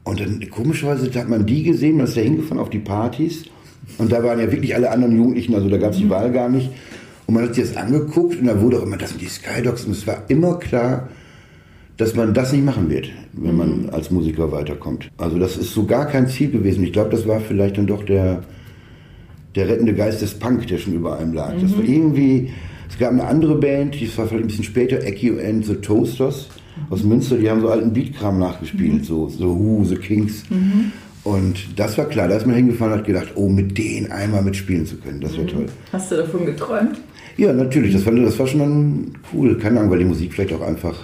Und 0.08 0.22
dann 0.22 0.50
komischerweise 0.50 1.12
hat 1.20 1.28
man 1.28 1.46
die 1.46 1.64
gesehen, 1.64 1.98
man 1.98 2.06
ist 2.06 2.16
da 2.16 2.22
hingefahren 2.22 2.60
auf 2.60 2.70
die 2.70 2.80
Partys 2.80 3.44
und 3.98 4.12
da 4.12 4.24
waren 4.24 4.40
ja 4.40 4.50
wirklich 4.52 4.74
alle 4.74 4.90
anderen 4.90 5.18
Jugendlichen, 5.18 5.54
also 5.54 5.70
da 5.70 5.78
gab 5.78 5.92
es 5.92 5.98
die 5.98 6.10
Wahl 6.10 6.32
gar 6.32 6.48
nicht. 6.48 6.70
Und 7.26 7.34
man 7.34 7.44
hat 7.44 7.56
sich 7.56 7.66
das 7.66 7.76
angeguckt 7.76 8.40
und 8.40 8.48
da 8.48 8.62
wurde 8.62 8.78
auch 8.78 8.84
immer, 8.84 8.96
das 8.96 9.10
sind 9.10 9.22
die 9.22 9.28
Skydogs 9.28 9.84
und 9.84 9.92
es 9.92 10.08
war 10.08 10.24
immer 10.30 10.60
klar, 10.60 11.10
dass 11.98 12.16
man 12.16 12.34
das 12.34 12.54
nicht 12.54 12.64
machen 12.64 12.90
wird, 12.90 13.10
wenn 13.34 13.58
man 13.58 13.90
als 13.90 14.10
Musiker 14.10 14.52
weiterkommt. 14.52 15.10
Also 15.18 15.38
das 15.38 15.58
ist 15.58 15.74
so 15.74 15.86
gar 15.86 16.06
kein 16.06 16.28
Ziel 16.28 16.52
gewesen. 16.52 16.86
Ich 16.86 16.94
glaube, 16.94 17.10
das 17.10 17.28
war 17.28 17.42
vielleicht 17.42 17.78
dann 17.78 17.88
doch 17.88 18.04
der, 18.04 18.44
der 19.56 19.68
rettende 19.68 19.94
Geist 19.94 20.22
des 20.22 20.36
Punk, 20.36 20.68
der 20.68 20.78
schon 20.78 20.94
über 20.94 21.18
allem 21.18 21.34
lag. 21.34 21.54
Das 21.60 21.76
war 21.76 21.84
irgendwie, 21.84 22.50
Es 22.90 22.98
gab 22.98 23.12
eine 23.12 23.26
andere 23.26 23.56
Band, 23.56 23.96
die 23.96 24.08
war 24.18 24.28
vielleicht 24.28 24.46
ein 24.46 24.48
bisschen 24.48 24.64
später, 24.64 25.04
Ecki 25.04 25.32
and 25.42 25.66
the 25.66 25.76
Toasters 25.76 26.48
aus 26.90 27.04
Münster, 27.04 27.38
die 27.38 27.50
haben 27.50 27.62
so 27.62 27.70
alten 27.70 27.94
Beatkram 27.94 28.40
nachgespielt, 28.40 29.06
so, 29.06 29.30
so 29.30 29.58
Who, 29.58 29.84
The 29.84 29.96
Kings. 29.96 30.44
Und 31.24 31.78
das 31.78 31.98
war 31.98 32.06
klar, 32.06 32.30
da 32.30 32.38
ist 32.38 32.48
man 32.48 32.56
hingefahren 32.56 32.94
und 32.94 33.00
hat 33.00 33.06
gedacht, 33.06 33.28
oh, 33.36 33.50
mit 33.50 33.78
denen 33.78 34.12
einmal 34.12 34.42
mitspielen 34.42 34.86
zu 34.86 34.96
können, 34.98 35.20
das 35.20 35.36
wäre 35.36 35.48
toll. 35.48 35.66
Hast 35.92 36.12
du 36.12 36.16
davon 36.16 36.46
geträumt? 36.46 37.02
Ja, 37.36 37.52
natürlich, 37.52 37.94
das 37.94 38.06
war, 38.06 38.14
das 38.14 38.40
war 38.40 38.48
schon 38.48 38.60
dann 38.60 39.12
cool. 39.34 39.58
Keine 39.58 39.80
Ahnung, 39.80 39.92
weil 39.92 40.00
die 40.00 40.06
Musik 40.06 40.34
vielleicht 40.34 40.54
auch 40.54 40.62
einfach, 40.62 40.96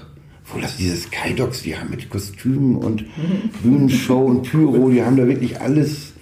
wo 0.45 0.59
das 0.59 0.77
diese 0.77 0.95
Skydogs, 0.95 1.63
die 1.63 1.75
haben 1.77 1.89
mit 1.89 2.09
Kostümen 2.09 2.75
und 2.77 3.03
Bühnenshow 3.61 4.25
und 4.25 4.43
Pyro, 4.43 4.89
die 4.89 5.03
haben 5.03 5.17
da 5.17 5.27
wirklich 5.27 5.59
alles, 5.59 6.12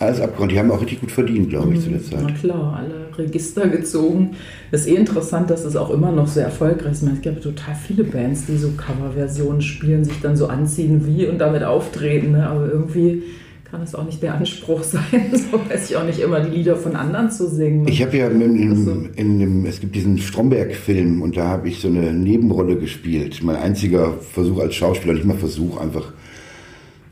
alles 0.00 0.20
abgeräumt. 0.20 0.50
Die 0.50 0.58
haben 0.58 0.70
auch 0.70 0.80
richtig 0.80 1.00
gut 1.00 1.12
verdient, 1.12 1.50
glaube 1.50 1.74
ich, 1.74 1.82
zu 1.82 1.90
der 1.90 2.00
Na 2.12 2.26
Zeit. 2.26 2.40
klar, 2.40 2.76
alle 2.78 3.18
Register 3.18 3.68
gezogen. 3.68 4.30
Das 4.70 4.82
ist 4.82 4.88
eh 4.88 4.94
interessant, 4.94 5.50
dass 5.50 5.64
es 5.64 5.76
auch 5.76 5.90
immer 5.90 6.10
noch 6.10 6.26
sehr 6.26 6.44
erfolgreich 6.44 6.92
ist. 6.92 6.98
Ich 6.98 7.04
meine, 7.04 7.16
Es 7.16 7.22
gibt 7.22 7.42
total 7.42 7.74
viele 7.74 8.04
Bands, 8.04 8.46
die 8.46 8.56
so 8.56 8.70
Coverversionen 8.70 9.60
spielen, 9.60 10.04
sich 10.04 10.20
dann 10.20 10.36
so 10.36 10.46
anziehen 10.46 11.06
wie 11.06 11.26
und 11.26 11.38
damit 11.38 11.62
auftreten. 11.62 12.32
Ne? 12.32 12.48
Aber 12.48 12.66
irgendwie 12.66 13.22
kann 13.70 13.82
es 13.82 13.94
auch 13.94 14.04
nicht 14.04 14.22
der 14.22 14.34
Anspruch 14.34 14.82
sein, 14.84 15.02
so 15.32 15.60
weiß 15.68 15.90
ich 15.90 15.96
auch 15.96 16.04
nicht 16.04 16.18
immer, 16.18 16.40
die 16.40 16.56
Lieder 16.56 16.76
von 16.76 16.96
anderen 16.96 17.30
zu 17.30 17.48
singen. 17.48 17.86
Ich 17.86 18.02
habe 18.02 18.16
ja 18.16 18.28
in, 18.28 18.40
in, 18.40 18.84
so. 18.84 18.96
in, 19.14 19.38
dem, 19.38 19.66
es 19.66 19.80
gibt 19.80 19.94
diesen 19.94 20.18
Stromberg-Film 20.18 21.22
und 21.22 21.36
da 21.36 21.46
habe 21.46 21.68
ich 21.68 21.80
so 21.80 21.88
eine 21.88 22.12
Nebenrolle 22.12 22.76
gespielt. 22.76 23.42
Mein 23.42 23.56
einziger 23.56 24.14
Versuch 24.14 24.60
als 24.60 24.74
Schauspieler, 24.74 25.14
nicht 25.14 25.26
mal 25.26 25.36
Versuch, 25.36 25.80
einfach. 25.80 26.12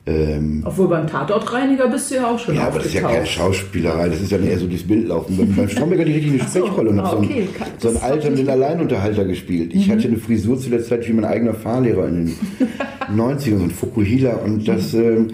Ähm, 0.08 0.62
Obwohl 0.64 0.88
beim 0.88 1.06
Tatortreiniger 1.06 1.86
bist 1.86 2.10
du 2.10 2.14
ja 2.14 2.30
auch 2.30 2.38
schon 2.38 2.54
ja, 2.54 2.68
aber 2.68 2.78
das 2.78 2.86
ist 2.86 2.94
ja 2.94 3.02
keine. 3.02 3.26
Schauspielerei, 3.26 4.08
das 4.08 4.22
ist 4.22 4.32
ja 4.32 4.38
eher 4.38 4.58
so 4.58 4.66
dieses 4.66 4.86
Bildlaufen. 4.86 5.36
Beim, 5.36 5.54
beim 5.54 5.68
Stromberg 5.68 6.00
hatte 6.00 6.10
ich 6.10 6.16
richtig 6.16 6.40
eine 6.40 6.48
so, 6.50 6.60
Sprechrolle 6.60 6.90
und 6.90 7.00
ah, 7.00 7.04
habe 7.04 7.16
so, 7.16 7.22
okay. 7.22 7.40
einen, 7.40 7.48
so 7.78 7.88
einen 7.88 7.96
hab 7.98 8.04
ich 8.04 8.12
alternden 8.12 8.48
Alleinunterhalter 8.48 9.24
gespielt. 9.26 9.74
Ich 9.74 9.90
hatte 9.90 10.08
eine 10.08 10.16
Frisur 10.16 10.58
zu 10.58 10.70
der 10.70 10.82
Zeit 10.82 11.06
wie 11.06 11.12
mein 11.12 11.26
eigener 11.26 11.52
Fahrlehrer 11.52 12.08
in 12.08 12.24
den 12.24 12.36
90ern, 13.18 13.58
so 13.58 13.64
ein 13.64 13.70
Fukuhila 13.70 14.36
und 14.36 14.66
das, 14.66 14.94
ähm, 14.94 15.28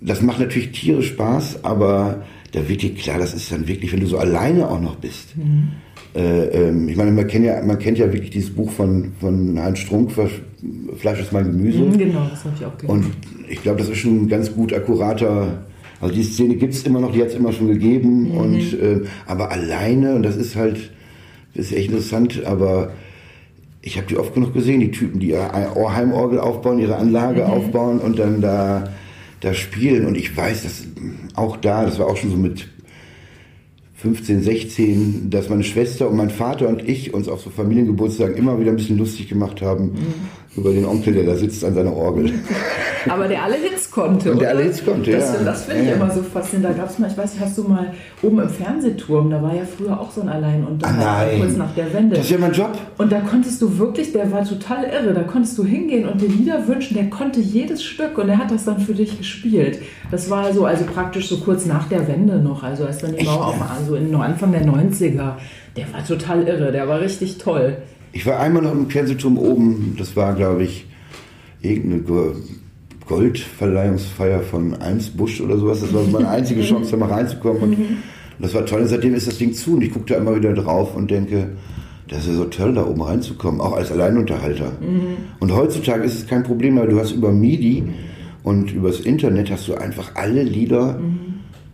das 0.00 0.22
macht 0.22 0.38
natürlich 0.38 0.70
Tiere 0.70 1.02
Spaß, 1.02 1.64
aber 1.64 2.22
da 2.52 2.68
wird 2.68 2.82
dir 2.82 2.94
klar, 2.94 3.18
das 3.18 3.34
ist 3.34 3.50
dann 3.50 3.66
wirklich, 3.66 3.92
wenn 3.92 4.00
du 4.00 4.06
so 4.06 4.18
alleine 4.18 4.70
auch 4.70 4.80
noch 4.80 4.96
bist. 4.96 5.34
Äh, 6.14 6.68
ähm, 6.68 6.88
ich 6.88 6.96
meine, 6.96 7.10
man 7.10 7.26
kennt, 7.26 7.44
ja, 7.44 7.60
man 7.62 7.78
kennt 7.78 7.98
ja 7.98 8.12
wirklich 8.12 8.30
dieses 8.30 8.50
Buch 8.50 8.70
von, 8.70 9.12
von 9.18 9.60
Heinz 9.60 9.80
Strunk, 9.80 10.12
Fleisch 10.96 11.20
ist 11.20 11.32
mein 11.32 11.44
Gemüse. 11.46 11.78
Mhm, 11.80 11.98
Genau, 11.98 12.26
das 12.30 12.44
habe 12.44 12.54
ich 12.58 12.64
auch 12.64 12.72
Und 12.88 13.00
gelesen. 13.02 13.12
ich 13.48 13.62
glaube, 13.62 13.78
das 13.80 13.88
ist 13.88 13.98
schon 13.98 14.22
ein 14.24 14.28
ganz 14.28 14.52
gut 14.54 14.72
akkurater. 14.72 15.64
Also 16.00 16.14
die 16.14 16.22
Szene 16.22 16.56
gibt 16.56 16.74
es 16.74 16.82
immer 16.84 17.00
noch, 17.00 17.12
die 17.12 17.20
hat 17.20 17.28
es 17.28 17.34
immer 17.34 17.52
schon 17.52 17.68
gegeben. 17.68 18.28
Mhm. 18.30 18.36
Und, 18.36 18.72
äh, 18.80 19.00
aber 19.26 19.50
alleine, 19.50 20.14
und 20.14 20.22
das 20.22 20.36
ist 20.36 20.56
halt, 20.56 20.90
das 21.54 21.66
ist 21.66 21.72
echt 21.76 21.88
interessant, 21.90 22.44
aber 22.44 22.92
ich 23.82 23.96
habe 23.96 24.06
die 24.06 24.16
oft 24.16 24.34
genug 24.34 24.54
gesehen, 24.54 24.80
die 24.80 24.90
Typen, 24.92 25.18
die 25.20 25.30
ihre 25.30 25.50
Heimorgel 25.52 26.38
aufbauen, 26.38 26.78
ihre 26.78 26.96
Anlage 26.96 27.40
Mhm. 27.42 27.50
aufbauen 27.50 27.98
und 27.98 28.18
dann 28.18 28.40
da, 28.40 28.84
da 29.40 29.54
spielen. 29.54 30.06
Und 30.06 30.16
ich 30.16 30.36
weiß, 30.36 30.62
dass 30.62 30.84
auch 31.34 31.56
da, 31.56 31.84
das 31.84 31.98
war 31.98 32.06
auch 32.06 32.16
schon 32.16 32.30
so 32.30 32.36
mit 32.36 32.68
15, 33.94 34.42
16, 34.42 35.30
dass 35.30 35.48
meine 35.48 35.62
Schwester 35.62 36.08
und 36.10 36.16
mein 36.16 36.30
Vater 36.30 36.68
und 36.68 36.88
ich 36.88 37.14
uns 37.14 37.28
auf 37.28 37.40
so 37.42 37.50
Familiengeburtstagen 37.50 38.34
immer 38.36 38.58
wieder 38.58 38.70
ein 38.70 38.76
bisschen 38.76 38.98
lustig 38.98 39.28
gemacht 39.28 39.62
haben 39.62 39.84
Mhm. 39.92 39.96
Über 40.54 40.70
den 40.70 40.84
Onkel, 40.84 41.14
der 41.14 41.24
da 41.24 41.34
sitzt 41.34 41.64
an 41.64 41.74
seiner 41.74 41.94
Orgel. 41.96 42.30
Aber 43.08 43.26
der 43.26 43.42
alle 43.42 43.56
Hits 43.56 43.90
konnte. 43.90 44.32
Und 44.32 44.40
der 44.40 44.48
oder? 44.50 44.58
alle 44.58 44.68
Hits 44.68 44.84
konnte, 44.84 45.10
das, 45.12 45.32
ja. 45.34 45.42
Das 45.44 45.64
finde 45.64 45.82
ich 45.82 45.88
Ja, 45.88 45.94
immer 45.94 46.10
so 46.10 46.22
faszinierend. 46.22 46.76
Da 46.76 46.82
gab 46.82 46.90
es 46.90 46.98
mal, 46.98 47.10
ich 47.10 47.16
weiß 47.16 47.32
nicht, 47.34 47.42
hast 47.42 47.56
du 47.58 47.62
mal 47.64 47.92
oben 48.22 48.38
im 48.40 48.48
Fernsehturm, 48.48 49.30
da 49.30 49.42
war 49.42 49.54
ja 49.54 49.62
früher 49.64 49.98
auch 49.98 50.10
so 50.10 50.20
ein 50.20 50.28
Alleinunterhalter, 50.28 51.32
Ah, 51.34 51.38
kurz 51.38 51.56
nach 51.56 51.74
der 51.74 51.92
Wende. 51.94 52.16
Das 52.16 52.26
ist 52.26 52.30
ja 52.30 52.38
mein 52.38 52.52
Job. 52.52 52.76
Und 52.98 53.10
da 53.10 53.20
konntest 53.20 53.62
du 53.62 53.78
wirklich, 53.78 54.12
der 54.12 54.30
war 54.30 54.44
total 54.44 54.84
irre, 54.84 55.14
da 55.14 55.22
konntest 55.22 55.56
du 55.56 55.64
hingehen 55.64 56.06
und 56.06 56.20
dir 56.20 56.28
Lieder 56.28 56.68
wünschen, 56.68 56.94
der 56.94 57.08
konnte 57.08 57.40
jedes 57.40 57.82
Stück 57.82 58.18
und 58.18 58.26
der 58.26 58.38
hat 58.38 58.50
das 58.50 58.64
dann 58.64 58.78
für 58.78 58.94
dich 58.94 59.16
gespielt. 59.18 59.78
Das 60.10 60.28
war 60.28 60.52
so, 60.52 60.66
also 60.66 60.84
praktisch 60.84 61.28
so 61.28 61.38
kurz 61.38 61.64
nach 61.64 61.88
der 61.88 62.06
Wende 62.08 62.36
noch, 62.36 62.62
also 62.62 62.84
als 62.84 62.98
dann 62.98 63.16
die 63.16 63.24
Mauer 63.24 63.48
auf, 63.48 63.70
also 63.78 63.96
in 63.96 64.14
Anfang 64.14 64.52
der 64.52 64.66
90er. 64.66 65.32
Der 65.76 65.86
war 65.92 66.04
total 66.06 66.46
irre, 66.46 66.70
der 66.70 66.86
war 66.86 67.00
richtig 67.00 67.38
toll. 67.38 67.78
Ich 68.12 68.26
war 68.26 68.38
einmal 68.40 68.62
noch 68.62 68.72
im 68.72 68.90
Fernsehturm 68.90 69.38
oben, 69.38 69.94
das 69.98 70.14
war, 70.16 70.34
glaube 70.34 70.64
ich, 70.64 70.86
irgendeine 71.62 72.02
Go- 72.02 72.34
Goldverleihungsfeier 73.06 74.40
von 74.40 74.74
Eins 74.80 75.08
Busch 75.10 75.40
oder 75.40 75.56
sowas. 75.58 75.80
Das 75.80 75.92
war 75.94 76.02
meine 76.04 76.28
einzige 76.28 76.62
Chance, 76.68 76.90
da 76.92 76.96
mal 76.96 77.10
reinzukommen. 77.12 77.62
Und 77.62 77.76
das 78.38 78.54
war 78.54 78.66
toll. 78.66 78.82
Und 78.82 78.88
seitdem 78.88 79.14
ist 79.14 79.26
das 79.26 79.38
Ding 79.38 79.52
zu 79.54 79.74
und 79.74 79.82
ich 79.82 79.92
gucke 79.92 80.06
da 80.06 80.16
immer 80.16 80.36
wieder 80.36 80.52
drauf 80.52 80.94
und 80.96 81.10
denke, 81.10 81.50
das 82.08 82.20
ist 82.20 82.28
ja 82.28 82.34
so 82.34 82.44
toll, 82.46 82.74
da 82.74 82.86
oben 82.86 83.00
reinzukommen, 83.02 83.60
auch 83.60 83.72
als 83.72 83.90
Alleinunterhalter. 83.90 84.72
Und 85.40 85.52
heutzutage 85.54 86.04
ist 86.04 86.14
es 86.14 86.26
kein 86.26 86.42
Problem, 86.42 86.76
weil 86.76 86.88
du 86.88 86.98
hast 86.98 87.12
über 87.12 87.32
MIDI 87.32 87.84
und 88.42 88.72
übers 88.72 89.00
Internet 89.00 89.50
hast 89.50 89.68
du 89.68 89.74
einfach 89.74 90.14
alle 90.16 90.42
Lieder 90.42 91.00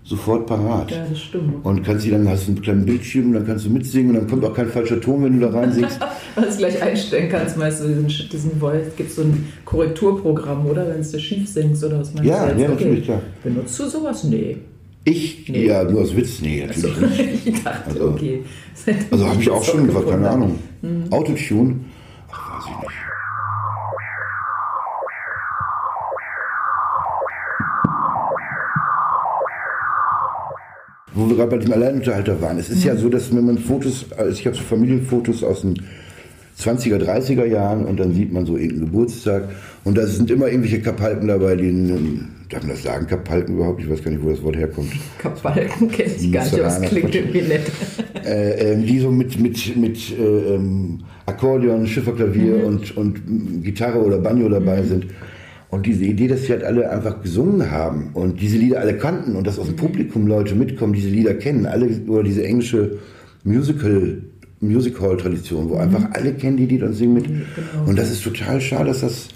sofort 0.08 0.46
parat. 0.46 0.90
Ja, 0.90 1.04
das 1.08 1.20
stimmt. 1.20 1.64
Und 1.64 1.82
kannst 1.84 2.04
sie 2.04 2.10
dann, 2.10 2.26
hast 2.28 2.46
du 2.48 2.52
einen 2.52 2.62
kleinen 2.62 2.86
Bildschirm, 2.86 3.32
dann 3.34 3.46
kannst 3.46 3.66
du 3.66 3.70
mitsingen 3.70 4.10
und 4.10 4.16
dann 4.22 4.26
kommt 4.30 4.44
auch 4.44 4.54
kein 4.54 4.68
falscher 4.68 5.00
Ton, 5.00 5.22
wenn 5.24 5.38
du 5.38 5.46
da 5.46 5.52
reinsingst. 5.58 6.00
Was 6.34 6.52
du 6.56 6.58
gleich 6.58 6.82
einstellen 6.82 7.28
kannst, 7.30 7.56
meinst 7.58 7.82
du, 7.82 7.88
diesen, 7.88 8.06
diesen 8.30 8.58
Voice, 8.58 8.86
gibt 8.96 9.10
so 9.10 9.22
ein 9.22 9.46
Korrekturprogramm, 9.66 10.64
oder? 10.66 10.88
Wenn 10.88 11.00
es 11.00 11.10
dir 11.12 11.18
schief 11.18 11.48
singst 11.48 11.84
oder 11.84 12.00
was 12.00 12.14
meinst 12.14 12.28
Ja, 12.30 12.46
du 12.46 12.52
jetzt? 12.52 12.60
ja, 12.62 12.68
natürlich, 12.68 13.04
klar. 13.04 13.20
Benutzt 13.44 13.78
du 13.78 13.84
sowas? 13.86 14.24
Nee. 14.24 14.56
Ich, 15.04 15.48
Nee. 15.48 15.66
ja, 15.66 15.84
nur 15.84 16.02
aus 16.02 16.14
Witz, 16.16 16.40
nee, 16.42 16.64
natürlich 16.66 17.00
nicht. 17.00 17.46
ich 17.46 17.62
dachte, 17.64 17.90
Also- 17.90 18.08
okay. 18.08 18.42
Also 19.10 19.26
habe 19.28 19.40
ich 19.42 19.50
auch 19.50 19.62
schon 19.64 19.86
gefragt, 19.86 20.08
keine. 20.10 20.30
Ahnung. 20.30 20.58
Autotune? 21.10 21.76
Ach, 22.30 22.66
weiß 22.66 22.74
ich 22.76 22.82
nicht. 22.82 23.07
Wo 31.18 31.28
wir 31.28 31.36
gerade 31.36 31.50
bei 31.50 31.56
diesem 31.56 31.72
Alleinunterhalter 31.72 32.40
waren. 32.40 32.58
Es 32.58 32.70
ist 32.70 32.84
ja 32.84 32.94
so, 32.94 33.08
dass 33.08 33.34
wenn 33.34 33.44
man 33.44 33.58
Fotos, 33.58 34.06
also 34.16 34.30
ich 34.30 34.46
habe 34.46 34.56
so 34.56 34.62
Familienfotos 34.62 35.42
aus 35.42 35.62
den 35.62 35.74
20er, 36.60 36.98
30er 36.98 37.44
Jahren 37.44 37.86
und 37.86 37.98
dann 37.98 38.14
sieht 38.14 38.32
man 38.32 38.46
so 38.46 38.56
irgendeinen 38.56 38.86
Geburtstag 38.86 39.48
und 39.82 39.98
da 39.98 40.06
sind 40.06 40.30
immer 40.30 40.46
irgendwelche 40.46 40.80
Kapalken 40.80 41.26
dabei, 41.26 41.56
die, 41.56 41.72
darf 42.48 42.62
man 42.62 42.70
das 42.70 42.84
sagen, 42.84 43.06
Kapalken 43.08 43.56
überhaupt? 43.56 43.82
Ich 43.82 43.90
weiß 43.90 44.04
gar 44.04 44.12
nicht, 44.12 44.22
wo 44.22 44.30
das 44.30 44.42
Wort 44.44 44.56
herkommt. 44.56 44.92
Kapalken 45.18 45.88
kenne 45.90 46.12
ich 46.16 46.32
gar 46.32 46.44
nicht, 46.44 46.54
aber 46.54 46.66
es 46.66 46.80
klingt 46.82 47.14
irgendwie 47.14 47.42
nett. 47.42 47.62
äh, 48.24 48.72
ähm, 48.72 48.86
die 48.86 49.00
so 49.00 49.10
mit, 49.10 49.40
mit, 49.40 49.76
mit 49.76 49.96
äh, 50.18 50.58
Akkordeon, 51.26 51.86
Schifferklavier 51.86 52.64
und, 52.64 52.96
und 52.96 53.18
mm, 53.26 53.62
Gitarre 53.62 53.98
oder 53.98 54.18
Banjo 54.18 54.48
dabei 54.48 54.82
sind. 54.82 55.06
Und 55.70 55.84
diese 55.84 56.04
Idee, 56.04 56.28
dass 56.28 56.44
sie 56.44 56.52
halt 56.52 56.64
alle 56.64 56.90
einfach 56.90 57.22
gesungen 57.22 57.70
haben 57.70 58.10
und 58.14 58.40
diese 58.40 58.56
Lieder 58.56 58.80
alle 58.80 58.96
kannten 58.96 59.36
und 59.36 59.46
dass 59.46 59.58
aus 59.58 59.66
dem 59.66 59.76
Publikum 59.76 60.26
Leute 60.26 60.54
mitkommen, 60.54 60.94
diese 60.94 61.10
Lieder 61.10 61.34
kennen, 61.34 61.66
alle 61.66 61.88
oder 62.06 62.22
diese 62.22 62.44
englische 62.44 62.98
Musical, 63.44 64.22
Music 64.60 65.00
Hall 65.00 65.16
Tradition, 65.16 65.68
wo 65.68 65.76
einfach 65.76 66.10
alle 66.12 66.32
kennen 66.32 66.56
die 66.56 66.66
Lieder 66.66 66.86
und 66.86 66.94
singen 66.94 67.14
mit. 67.14 67.26
Und 67.86 67.98
das 67.98 68.10
ist 68.10 68.24
total 68.24 68.60
schade, 68.60 68.86
dass 68.86 69.02
das 69.02 69.28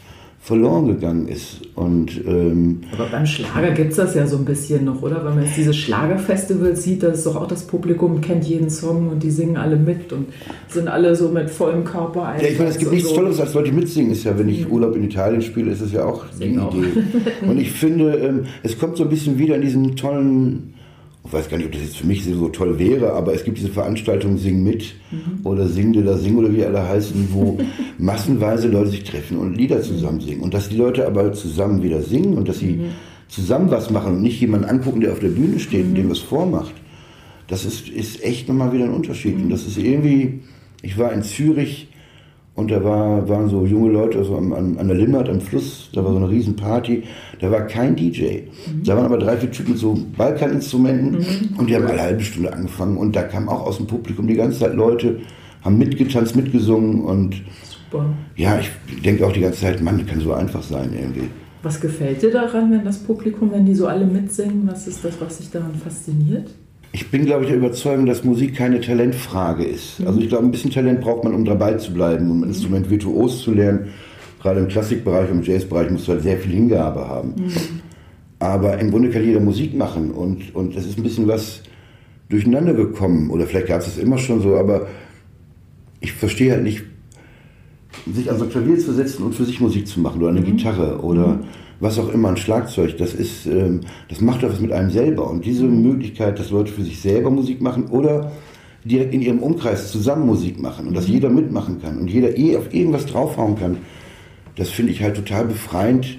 verloren 0.42 0.88
gegangen 0.88 1.28
ist. 1.28 1.60
Und 1.76 2.20
ähm, 2.26 2.80
Aber 2.92 3.06
beim 3.06 3.24
Schlager 3.24 3.70
gibt 3.70 3.92
es 3.92 3.96
das 3.96 4.16
ja 4.16 4.26
so 4.26 4.36
ein 4.36 4.44
bisschen 4.44 4.84
noch, 4.84 5.00
oder? 5.00 5.24
Wenn 5.24 5.36
man 5.36 5.44
jetzt 5.44 5.56
diese 5.56 5.72
Schlagerfestivals 5.72 6.82
sieht, 6.82 7.04
da 7.04 7.08
ist 7.08 7.24
doch 7.24 7.36
auch 7.36 7.46
das 7.46 7.62
Publikum 7.62 8.20
kennt 8.20 8.42
jeden 8.44 8.68
Song 8.68 9.08
und 9.08 9.22
die 9.22 9.30
singen 9.30 9.56
alle 9.56 9.76
mit 9.76 10.12
und 10.12 10.26
sind 10.66 10.88
alle 10.88 11.14
so 11.14 11.28
mit 11.28 11.48
vollem 11.48 11.84
Körper 11.84 12.26
ein. 12.26 12.40
Ja, 12.40 12.48
ich 12.48 12.58
meine, 12.58 12.70
es 12.70 12.78
gibt 12.78 12.90
nichts 12.90 13.12
Tolleres, 13.12 13.38
als 13.38 13.54
Leute 13.54 13.70
mitsingen. 13.70 14.10
Ist 14.10 14.24
ja, 14.24 14.36
wenn 14.36 14.48
ich 14.48 14.68
Urlaub 14.68 14.96
in 14.96 15.04
Italien 15.04 15.42
spiele, 15.42 15.70
ist 15.70 15.80
es 15.80 15.92
ja 15.92 16.04
auch 16.04 16.24
die 16.32 16.38
Singen 16.38 16.58
auch. 16.58 16.74
Idee. 16.74 16.88
Und 17.48 17.60
ich 17.60 17.70
finde, 17.70 18.16
ähm, 18.16 18.40
es 18.64 18.76
kommt 18.76 18.96
so 18.96 19.04
ein 19.04 19.10
bisschen 19.10 19.38
wieder 19.38 19.54
in 19.54 19.62
diesen 19.62 19.94
tollen, 19.94 20.74
ich 21.24 21.32
weiß 21.32 21.48
gar 21.48 21.56
nicht, 21.56 21.66
ob 21.66 21.72
das 21.72 21.82
jetzt 21.82 21.96
für 21.96 22.06
mich 22.06 22.24
so 22.24 22.48
toll 22.48 22.78
wäre, 22.78 23.12
aber 23.12 23.32
es 23.32 23.44
gibt 23.44 23.58
diese 23.58 23.68
Veranstaltung 23.68 24.38
Sing 24.38 24.62
mit 24.62 24.94
oder 25.44 25.68
Sing 25.68 25.92
de 25.92 26.02
la 26.02 26.16
Sing 26.16 26.36
oder 26.36 26.52
wie 26.52 26.64
alle 26.64 26.86
heißen, 26.86 27.28
wo 27.30 27.58
massenweise 27.98 28.68
Leute 28.68 28.90
sich 28.90 29.04
treffen 29.04 29.38
und 29.38 29.56
Lieder 29.56 29.80
zusammen 29.82 30.20
singen. 30.20 30.40
Und 30.40 30.52
dass 30.52 30.68
die 30.68 30.76
Leute 30.76 31.06
aber 31.06 31.32
zusammen 31.32 31.82
wieder 31.82 32.02
singen 32.02 32.34
und 32.34 32.48
dass 32.48 32.58
sie 32.58 32.80
zusammen 33.28 33.70
was 33.70 33.90
machen 33.90 34.16
und 34.16 34.22
nicht 34.22 34.40
jemanden 34.40 34.66
angucken, 34.66 35.00
der 35.00 35.12
auf 35.12 35.20
der 35.20 35.28
Bühne 35.28 35.58
steht 35.58 35.86
und 35.86 35.94
dem 35.94 36.10
was 36.10 36.18
vormacht. 36.18 36.74
Das 37.46 37.64
ist, 37.64 37.88
ist 37.88 38.22
echt 38.22 38.48
nochmal 38.48 38.72
wieder 38.72 38.84
ein 38.84 38.94
Unterschied. 38.94 39.36
Und 39.36 39.50
das 39.50 39.66
ist 39.66 39.78
irgendwie, 39.78 40.40
ich 40.82 40.98
war 40.98 41.12
in 41.12 41.22
Zürich 41.22 41.88
und 42.54 42.70
da 42.70 42.84
war, 42.84 43.26
waren 43.28 43.48
so 43.48 43.64
junge 43.64 43.90
Leute 43.90 44.18
also 44.18 44.36
an, 44.36 44.52
an 44.52 44.86
der 44.86 44.96
Limmat 44.96 45.28
am 45.28 45.40
Fluss, 45.40 45.88
da 45.94 46.04
war 46.04 46.12
so 46.12 46.18
eine 46.18 46.28
Riesenparty, 46.28 47.02
da 47.40 47.50
war 47.50 47.62
kein 47.62 47.96
DJ. 47.96 48.40
Da 48.84 48.94
waren 48.94 49.06
aber 49.06 49.18
drei, 49.18 49.38
vier 49.38 49.50
Typen 49.50 49.70
mit 49.70 49.78
so 49.78 49.98
Balkaninstrumenten 50.16 51.56
und 51.56 51.70
die 51.70 51.74
haben 51.74 51.84
alle 51.84 51.94
eine 51.94 52.02
halbe 52.02 52.22
Stunde 52.22 52.52
angefangen 52.52 52.98
und 52.98 53.16
da 53.16 53.22
kamen 53.22 53.48
auch 53.48 53.66
aus 53.66 53.78
dem 53.78 53.86
Publikum 53.86 54.26
die 54.26 54.34
ganze 54.34 54.60
Zeit 54.60 54.74
Leute, 54.74 55.20
haben 55.62 55.78
mitgetanzt, 55.78 56.36
mitgesungen 56.36 57.02
und 57.02 57.42
Super. 57.90 58.06
ja, 58.36 58.58
ich 58.58 59.02
denke 59.02 59.26
auch 59.26 59.32
die 59.32 59.40
ganze 59.40 59.60
Zeit, 59.60 59.80
Mann, 59.80 60.04
kann 60.06 60.20
so 60.20 60.32
einfach 60.32 60.62
sein 60.62 60.90
irgendwie. 60.92 61.28
Was 61.62 61.80
gefällt 61.80 62.20
dir 62.22 62.32
daran, 62.32 62.72
wenn 62.72 62.84
das 62.84 62.98
Publikum, 62.98 63.52
wenn 63.52 63.64
die 63.64 63.74
so 63.74 63.86
alle 63.86 64.04
mitsingen? 64.04 64.66
Was 64.66 64.88
ist 64.88 65.04
das, 65.04 65.20
was 65.20 65.38
dich 65.38 65.50
daran 65.50 65.74
fasziniert? 65.76 66.50
Ich 66.94 67.10
bin, 67.10 67.24
glaube 67.24 67.44
ich, 67.44 67.48
der 67.48 67.56
Überzeugung, 67.56 68.04
dass 68.04 68.22
Musik 68.22 68.54
keine 68.54 68.80
Talentfrage 68.80 69.64
ist. 69.64 70.02
Also 70.04 70.20
ich 70.20 70.28
glaube, 70.28 70.44
ein 70.44 70.50
bisschen 70.50 70.70
Talent 70.70 71.00
braucht 71.00 71.24
man, 71.24 71.34
um 71.34 71.44
dabei 71.44 71.74
zu 71.74 71.92
bleiben, 71.94 72.30
um 72.30 72.42
ein 72.42 72.48
Instrument 72.48 72.90
virtuos 72.90 73.42
zu 73.42 73.52
lernen. 73.52 73.88
Gerade 74.42 74.60
im 74.60 74.68
Klassikbereich 74.68 75.30
und 75.30 75.38
im 75.38 75.42
Jazzbereich 75.42 75.90
musst 75.90 76.06
du 76.06 76.12
halt 76.12 76.22
sehr 76.22 76.36
viel 76.36 76.52
Hingabe 76.52 77.08
haben. 77.08 77.34
Mhm. 77.36 77.52
Aber 78.40 78.78
im 78.78 78.90
Grunde 78.90 79.08
kann 79.08 79.24
jeder 79.24 79.40
Musik 79.40 79.74
machen 79.74 80.10
und, 80.10 80.54
und 80.54 80.76
es 80.76 80.84
ist 80.84 80.98
ein 80.98 81.02
bisschen 81.02 81.28
was 81.28 81.62
durcheinander 82.28 82.74
gekommen. 82.74 83.30
Oder 83.30 83.46
vielleicht 83.46 83.68
gab 83.68 83.80
es 83.80 83.86
es 83.86 83.98
immer 83.98 84.18
schon 84.18 84.42
so, 84.42 84.56
aber 84.56 84.88
ich 86.00 86.12
verstehe 86.12 86.52
halt 86.52 86.64
nicht, 86.64 86.82
sich 88.12 88.30
an 88.30 88.36
so 88.36 88.44
ein 88.44 88.50
Klavier 88.50 88.78
zu 88.78 88.92
setzen 88.92 89.22
und 89.22 89.34
für 89.34 89.44
sich 89.44 89.60
Musik 89.60 89.86
zu 89.86 90.00
machen 90.00 90.20
oder 90.20 90.30
eine 90.30 90.40
mhm. 90.40 90.56
Gitarre 90.56 91.00
oder 91.00 91.28
mhm. 91.28 91.44
Was 91.82 91.98
auch 91.98 92.10
immer, 92.10 92.28
ein 92.28 92.36
Schlagzeug, 92.36 92.96
das 92.96 93.12
ist, 93.12 93.44
ähm, 93.46 93.80
das 94.08 94.20
macht 94.20 94.44
doch 94.44 94.50
was 94.50 94.60
mit 94.60 94.70
einem 94.70 94.90
selber. 94.90 95.28
Und 95.28 95.44
diese 95.44 95.64
mhm. 95.64 95.82
Möglichkeit, 95.82 96.38
dass 96.38 96.50
Leute 96.50 96.70
für 96.70 96.84
sich 96.84 97.00
selber 97.00 97.28
Musik 97.28 97.60
machen 97.60 97.86
oder 97.86 98.30
direkt 98.84 99.12
in 99.12 99.20
ihrem 99.20 99.40
Umkreis 99.40 99.90
zusammen 99.90 100.24
Musik 100.24 100.62
machen 100.62 100.86
und 100.86 100.96
dass 100.96 101.08
mhm. 101.08 101.14
jeder 101.14 101.28
mitmachen 101.28 101.82
kann 101.82 101.98
und 101.98 102.08
jeder 102.08 102.38
eh 102.38 102.56
auf 102.56 102.72
irgendwas 102.72 103.06
draufhauen 103.06 103.56
kann, 103.56 103.78
das 104.54 104.68
finde 104.68 104.92
ich 104.92 105.02
halt 105.02 105.16
total 105.16 105.46
befreiend. 105.46 106.18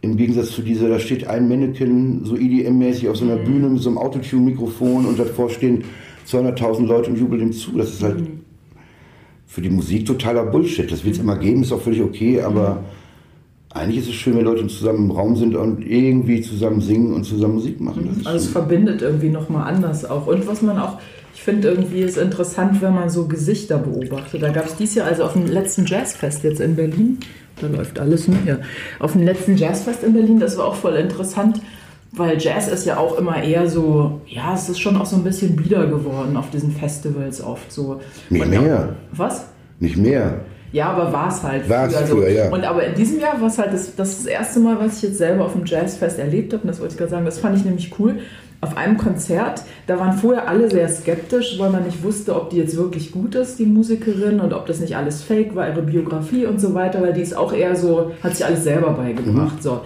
Im 0.00 0.16
Gegensatz 0.16 0.52
zu 0.52 0.62
dieser, 0.62 0.88
da 0.88 0.98
steht 0.98 1.26
ein 1.26 1.46
Mannequin 1.46 2.24
so 2.24 2.34
EDM-mäßig 2.34 3.10
auf 3.10 3.16
so 3.16 3.26
einer 3.26 3.36
mhm. 3.36 3.44
Bühne 3.44 3.68
mit 3.68 3.82
so 3.82 3.90
einem 3.90 3.98
Autotune-Mikrofon 3.98 5.04
und 5.04 5.18
davor 5.18 5.50
stehen 5.50 5.84
200.000 6.26 6.86
Leute 6.86 7.10
und 7.10 7.18
jubeln 7.18 7.42
ihm 7.42 7.52
zu. 7.52 7.76
Das 7.76 7.90
ist 7.90 8.02
halt 8.02 8.26
für 9.46 9.60
die 9.60 9.68
Musik 9.68 10.06
totaler 10.06 10.46
Bullshit. 10.46 10.90
Das 10.90 11.04
wird 11.04 11.16
es 11.16 11.20
immer 11.20 11.36
geben, 11.36 11.60
ist 11.60 11.72
auch 11.72 11.82
völlig 11.82 12.00
okay, 12.00 12.40
aber 12.40 12.82
eigentlich 13.70 13.98
ist 13.98 14.08
es 14.08 14.14
schön, 14.14 14.36
wenn 14.36 14.44
Leute 14.44 14.66
zusammen 14.66 15.10
im 15.10 15.10
Raum 15.12 15.36
sind 15.36 15.54
und 15.54 15.86
irgendwie 15.86 16.42
zusammen 16.42 16.80
singen 16.80 17.14
und 17.14 17.24
zusammen 17.24 17.54
Musik 17.54 17.80
machen. 17.80 18.20
also 18.24 18.36
es 18.36 18.48
verbindet 18.48 19.02
irgendwie 19.02 19.28
nochmal 19.28 19.72
anders 19.72 20.04
auch. 20.04 20.26
Und 20.26 20.46
was 20.46 20.60
man 20.62 20.78
auch, 20.78 20.98
ich 21.34 21.42
finde 21.42 21.68
irgendwie 21.68 22.00
ist 22.00 22.18
interessant, 22.18 22.82
wenn 22.82 22.94
man 22.94 23.10
so 23.10 23.26
Gesichter 23.26 23.78
beobachtet. 23.78 24.42
Da 24.42 24.50
gab 24.50 24.66
es 24.66 24.76
dieses 24.76 24.96
Jahr, 24.96 25.06
also 25.06 25.22
auf 25.24 25.34
dem 25.34 25.46
letzten 25.46 25.86
Jazzfest 25.86 26.42
jetzt 26.42 26.60
in 26.60 26.74
Berlin, 26.74 27.18
da 27.60 27.68
läuft 27.68 27.98
alles, 27.98 28.26
ne? 28.26 28.36
Ja. 28.44 28.58
Auf 28.98 29.12
dem 29.12 29.22
letzten 29.22 29.56
Jazzfest 29.56 30.02
in 30.02 30.14
Berlin, 30.14 30.40
das 30.40 30.56
war 30.56 30.66
auch 30.66 30.74
voll 30.74 30.96
interessant 30.96 31.60
weil 32.12 32.38
Jazz 32.38 32.68
ist 32.68 32.86
ja 32.86 32.96
auch 32.96 33.18
immer 33.18 33.42
eher 33.42 33.68
so, 33.68 34.20
ja, 34.26 34.54
es 34.54 34.68
ist 34.68 34.80
schon 34.80 34.96
auch 34.96 35.06
so 35.06 35.16
ein 35.16 35.22
bisschen 35.22 35.56
bieder 35.56 35.86
geworden 35.86 36.36
auf 36.36 36.50
diesen 36.50 36.72
Festivals 36.72 37.42
oft 37.42 37.70
so. 37.72 38.00
Nicht 38.30 38.42
und 38.42 38.50
mehr. 38.50 38.96
was? 39.12 39.46
Nicht 39.78 39.96
mehr. 39.96 40.40
Ja, 40.72 40.90
aber 40.90 41.12
war 41.12 41.28
es 41.28 41.42
halt. 41.42 41.68
War 41.68 41.86
es 41.88 41.96
früher, 41.96 42.06
früher, 42.06 42.28
ja. 42.30 42.50
Und 42.50 42.64
aber 42.64 42.84
in 42.84 42.94
diesem 42.94 43.20
Jahr 43.20 43.40
war 43.40 43.48
es 43.48 43.58
halt 43.58 43.72
das, 43.72 43.94
das, 43.96 44.18
das 44.18 44.26
erste 44.26 44.60
Mal, 44.60 44.78
was 44.78 44.98
ich 44.98 45.02
jetzt 45.02 45.18
selber 45.18 45.44
auf 45.44 45.52
dem 45.52 45.64
Jazzfest 45.64 46.18
erlebt 46.18 46.52
habe. 46.52 46.62
Und 46.62 46.68
das 46.68 46.80
wollte 46.80 46.92
ich 46.92 46.98
gerade 46.98 47.10
sagen, 47.10 47.24
das 47.24 47.38
fand 47.38 47.56
ich 47.56 47.64
nämlich 47.64 47.92
cool. 47.98 48.20
Auf 48.62 48.76
einem 48.76 48.98
Konzert, 48.98 49.62
da 49.86 49.98
waren 49.98 50.12
vorher 50.12 50.46
alle 50.46 50.70
sehr 50.70 50.86
skeptisch, 50.88 51.58
weil 51.58 51.70
man 51.70 51.84
nicht 51.84 52.02
wusste, 52.02 52.36
ob 52.36 52.50
die 52.50 52.58
jetzt 52.58 52.76
wirklich 52.76 53.10
gut 53.10 53.34
ist, 53.34 53.58
die 53.58 53.64
Musikerin, 53.64 54.38
und 54.38 54.52
ob 54.52 54.66
das 54.66 54.80
nicht 54.80 54.96
alles 54.96 55.22
fake 55.22 55.56
war, 55.56 55.66
ihre 55.66 55.80
Biografie 55.80 56.44
und 56.44 56.60
so 56.60 56.74
weiter, 56.74 57.00
weil 57.00 57.14
die 57.14 57.22
ist 57.22 57.34
auch 57.34 57.54
eher 57.54 57.74
so, 57.74 58.12
hat 58.22 58.36
sich 58.36 58.44
alles 58.44 58.64
selber 58.64 58.90
beigebracht. 58.90 59.56
Mhm. 59.56 59.62
So. 59.62 59.80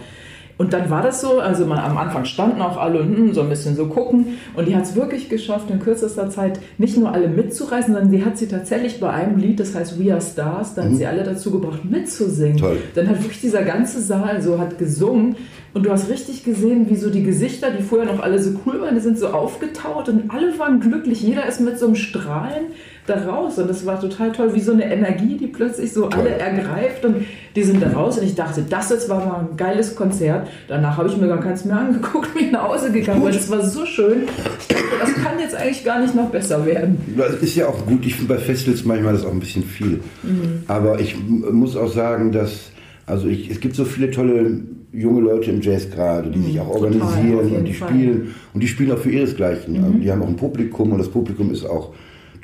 Und 0.56 0.72
dann 0.72 0.88
war 0.88 1.02
das 1.02 1.20
so, 1.20 1.40
also 1.40 1.66
man, 1.66 1.78
am 1.78 1.96
Anfang 1.96 2.24
standen 2.24 2.62
auch 2.62 2.76
alle 2.76 3.00
und 3.00 3.16
hm, 3.16 3.34
so 3.34 3.42
ein 3.42 3.48
bisschen 3.48 3.74
so 3.74 3.86
gucken. 3.86 4.38
Und 4.54 4.68
die 4.68 4.76
hat 4.76 4.84
es 4.84 4.94
wirklich 4.94 5.28
geschafft, 5.28 5.68
in 5.70 5.80
kürzester 5.80 6.30
Zeit 6.30 6.60
nicht 6.78 6.96
nur 6.96 7.12
alle 7.12 7.28
mitzureißen, 7.28 7.92
sondern 7.92 8.10
sie 8.10 8.24
hat 8.24 8.38
sie 8.38 8.46
tatsächlich 8.46 9.00
bei 9.00 9.10
einem 9.10 9.36
Lied, 9.36 9.58
das 9.58 9.74
heißt 9.74 9.98
We 9.98 10.12
Are 10.12 10.20
Stars, 10.20 10.74
da 10.74 10.82
mhm. 10.82 10.90
hat 10.90 10.96
sie 10.96 11.06
alle 11.06 11.24
dazu 11.24 11.50
gebracht, 11.50 11.84
mitzusingen. 11.84 12.58
Toll. 12.58 12.78
Dann 12.94 13.08
hat 13.08 13.20
wirklich 13.20 13.40
dieser 13.40 13.62
ganze 13.62 14.00
Saal 14.00 14.42
so 14.42 14.58
hat 14.58 14.78
gesungen. 14.78 15.36
Und 15.74 15.84
du 15.86 15.90
hast 15.90 16.08
richtig 16.08 16.44
gesehen, 16.44 16.88
wie 16.88 16.94
so 16.94 17.10
die 17.10 17.24
Gesichter, 17.24 17.72
die 17.72 17.82
vorher 17.82 18.06
noch 18.06 18.22
alle 18.22 18.38
so 18.38 18.52
cool 18.64 18.80
waren, 18.80 18.94
die 18.94 19.00
sind 19.00 19.18
so 19.18 19.28
aufgetaut 19.28 20.08
und 20.08 20.30
alle 20.30 20.56
waren 20.56 20.78
glücklich. 20.78 21.20
Jeder 21.20 21.46
ist 21.46 21.60
mit 21.60 21.80
so 21.80 21.86
einem 21.86 21.96
Strahlen 21.96 22.66
da 23.06 23.16
raus. 23.24 23.58
Und 23.58 23.68
das 23.68 23.84
war 23.86 24.00
total 24.00 24.32
toll, 24.32 24.54
wie 24.54 24.60
so 24.60 24.72
eine 24.72 24.84
Energie, 24.90 25.36
die 25.36 25.46
plötzlich 25.46 25.92
so 25.92 26.08
toll. 26.08 26.20
alle 26.20 26.30
ergreift. 26.30 27.04
Und 27.04 27.26
die 27.54 27.62
sind 27.62 27.82
da 27.82 27.90
raus. 27.90 28.18
Und 28.18 28.24
ich 28.24 28.34
dachte, 28.34 28.64
das 28.68 28.90
jetzt 28.90 29.08
war 29.08 29.24
mal 29.24 29.40
ein 29.40 29.56
geiles 29.56 29.94
Konzert. 29.94 30.48
Danach 30.68 30.96
habe 30.96 31.08
ich 31.08 31.16
mir 31.16 31.28
gar 31.28 31.40
keins 31.40 31.64
mehr 31.64 31.76
angeguckt, 31.76 32.34
bin 32.38 32.52
nach 32.52 32.68
Hause 32.68 32.92
gegangen, 32.92 33.22
weil 33.22 33.34
es 33.34 33.50
war 33.50 33.64
so 33.64 33.84
schön. 33.86 34.22
Ich 34.60 34.68
dachte, 34.68 34.84
das 35.00 35.14
kann 35.14 35.38
jetzt 35.38 35.54
eigentlich 35.54 35.84
gar 35.84 36.00
nicht 36.00 36.14
noch 36.14 36.30
besser 36.30 36.64
werden. 36.64 36.98
Das 37.16 37.34
ist 37.34 37.54
ja 37.54 37.68
auch 37.68 37.86
gut. 37.86 38.04
Ich 38.06 38.14
finde 38.14 38.34
bei 38.34 38.40
Festivals 38.40 38.84
manchmal 38.84 39.12
das 39.12 39.24
auch 39.24 39.32
ein 39.32 39.40
bisschen 39.40 39.64
viel. 39.64 40.00
Mhm. 40.22 40.64
Aber 40.68 41.00
ich 41.00 41.16
muss 41.28 41.76
auch 41.76 41.92
sagen, 41.92 42.32
dass 42.32 42.70
also 43.06 43.28
ich, 43.28 43.50
es 43.50 43.60
gibt 43.60 43.76
so 43.76 43.84
viele 43.84 44.10
tolle 44.10 44.62
junge 44.92 45.20
Leute 45.20 45.50
im 45.50 45.60
Jazz 45.60 45.90
gerade, 45.90 46.30
die 46.30 46.38
mhm, 46.38 46.44
sich 46.44 46.60
auch 46.60 46.68
organisieren 46.68 47.56
und 47.56 47.64
die 47.64 47.74
Fall. 47.74 47.88
spielen 47.88 48.34
und 48.54 48.62
die 48.62 48.68
spielen 48.68 48.92
auch 48.92 48.98
für 48.98 49.10
ihresgleichen. 49.10 49.76
Mhm. 49.76 49.84
Also 49.84 49.98
die 49.98 50.10
haben 50.10 50.22
auch 50.22 50.28
ein 50.28 50.36
Publikum 50.36 50.92
und 50.92 50.98
das 50.98 51.08
Publikum 51.08 51.50
ist 51.50 51.64
auch 51.64 51.92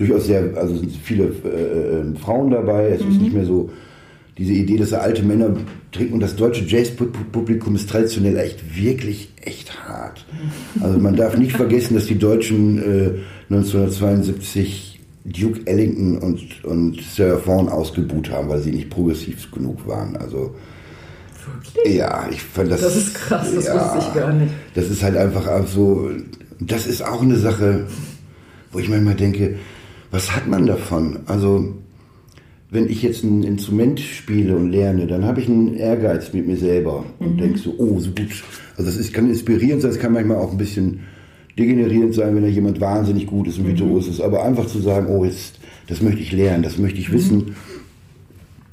durchaus 0.01 0.27
sehr, 0.27 0.57
also 0.57 0.77
sind 0.77 0.93
viele 1.03 1.25
äh, 1.25 2.01
äh, 2.01 2.15
Frauen 2.17 2.51
dabei. 2.51 2.91
Es 2.91 3.05
mhm. 3.05 3.11
ist 3.11 3.21
nicht 3.21 3.35
mehr 3.35 3.45
so 3.45 3.71
diese 4.39 4.53
Idee, 4.55 4.79
dass 4.79 4.93
alte 4.93 5.23
Männer 5.23 5.55
trinken. 5.93 6.15
Und 6.15 6.21
das 6.21 6.35
deutsche 6.35 6.65
Jazz-Publikum 6.65 7.75
ist 7.75 7.91
traditionell 7.91 8.39
echt 8.39 8.77
wirklich 8.77 9.33
echt 9.43 9.87
hart. 9.87 10.25
Also 10.81 10.99
man 10.99 11.17
darf 11.17 11.37
nicht 11.37 11.53
vergessen, 11.53 11.95
dass 11.95 12.07
die 12.07 12.19
Deutschen 12.19 12.79
äh, 12.79 13.53
1972 13.53 15.01
Duke 15.25 15.61
Ellington 15.67 16.19
und, 16.19 16.65
und 16.65 17.03
Sarah 17.03 17.39
Vaughan 17.45 17.69
ausgebuht 17.69 18.31
haben, 18.31 18.49
weil 18.49 18.61
sie 18.61 18.71
nicht 18.71 18.89
progressiv 18.89 19.51
genug 19.51 19.87
waren. 19.87 20.17
Also 20.17 20.55
Wirklich? 21.75 21.97
Ja, 21.97 22.27
ich 22.31 22.43
fand 22.43 22.71
das. 22.71 22.81
Das 22.81 22.97
ist 22.97 23.15
krass, 23.15 23.55
das 23.55 23.67
ja, 23.67 23.75
wusste 23.75 24.09
ich 24.09 24.15
gar 24.15 24.33
nicht. 24.33 24.53
Das 24.75 24.89
ist 24.89 25.03
halt 25.03 25.17
einfach 25.17 25.67
so. 25.67 26.11
Das 26.61 26.87
ist 26.87 27.03
auch 27.03 27.23
eine 27.23 27.37
Sache, 27.37 27.87
wo 28.73 28.79
ich 28.79 28.89
manchmal 28.89 29.15
denke, 29.15 29.57
was 30.11 30.35
hat 30.35 30.49
man 30.49 30.67
davon? 30.67 31.21
Also, 31.27 31.75
wenn 32.71 32.89
ich 32.89 33.03
jetzt 33.03 33.25
ein 33.25 33.43
Instrument 33.43 34.01
spiele 34.01 34.57
und 34.57 34.71
lerne, 34.71 35.07
dann 35.07 35.25
habe 35.25 35.41
ich 35.41 35.49
einen 35.49 35.75
Ehrgeiz 35.75 36.33
mit 36.33 36.47
mir 36.47 36.57
selber 36.57 37.05
und 37.19 37.35
mhm. 37.35 37.39
denke 37.39 37.59
so, 37.59 37.75
oh, 37.79 37.99
so 37.99 38.11
gut. 38.11 38.45
Also, 38.77 38.91
das 38.91 38.97
ist, 38.97 39.13
kann 39.13 39.29
inspirierend 39.29 39.83
sein, 39.83 39.91
es 39.91 39.99
kann 39.99 40.13
manchmal 40.13 40.39
auch 40.39 40.53
ein 40.53 40.59
bisschen 40.59 41.01
degenerierend 41.59 42.15
sein, 42.15 42.35
wenn 42.35 42.43
da 42.43 42.49
jemand 42.49 42.81
wahnsinnig 42.81 43.27
gut 43.27 43.49
ist 43.49 43.59
und 43.59 43.65
mhm. 43.65 43.69
virtuos 43.69 44.09
ist. 44.09 44.21
Aber 44.21 44.45
einfach 44.45 44.67
zu 44.67 44.81
sagen, 44.81 45.07
oh, 45.09 45.25
jetzt, 45.25 45.59
das 45.89 46.01
möchte 46.01 46.21
ich 46.21 46.33
lernen, 46.33 46.63
das 46.63 46.79
möchte 46.79 47.01
ich 47.01 47.11
mhm. 47.11 47.15
wissen. 47.15 47.57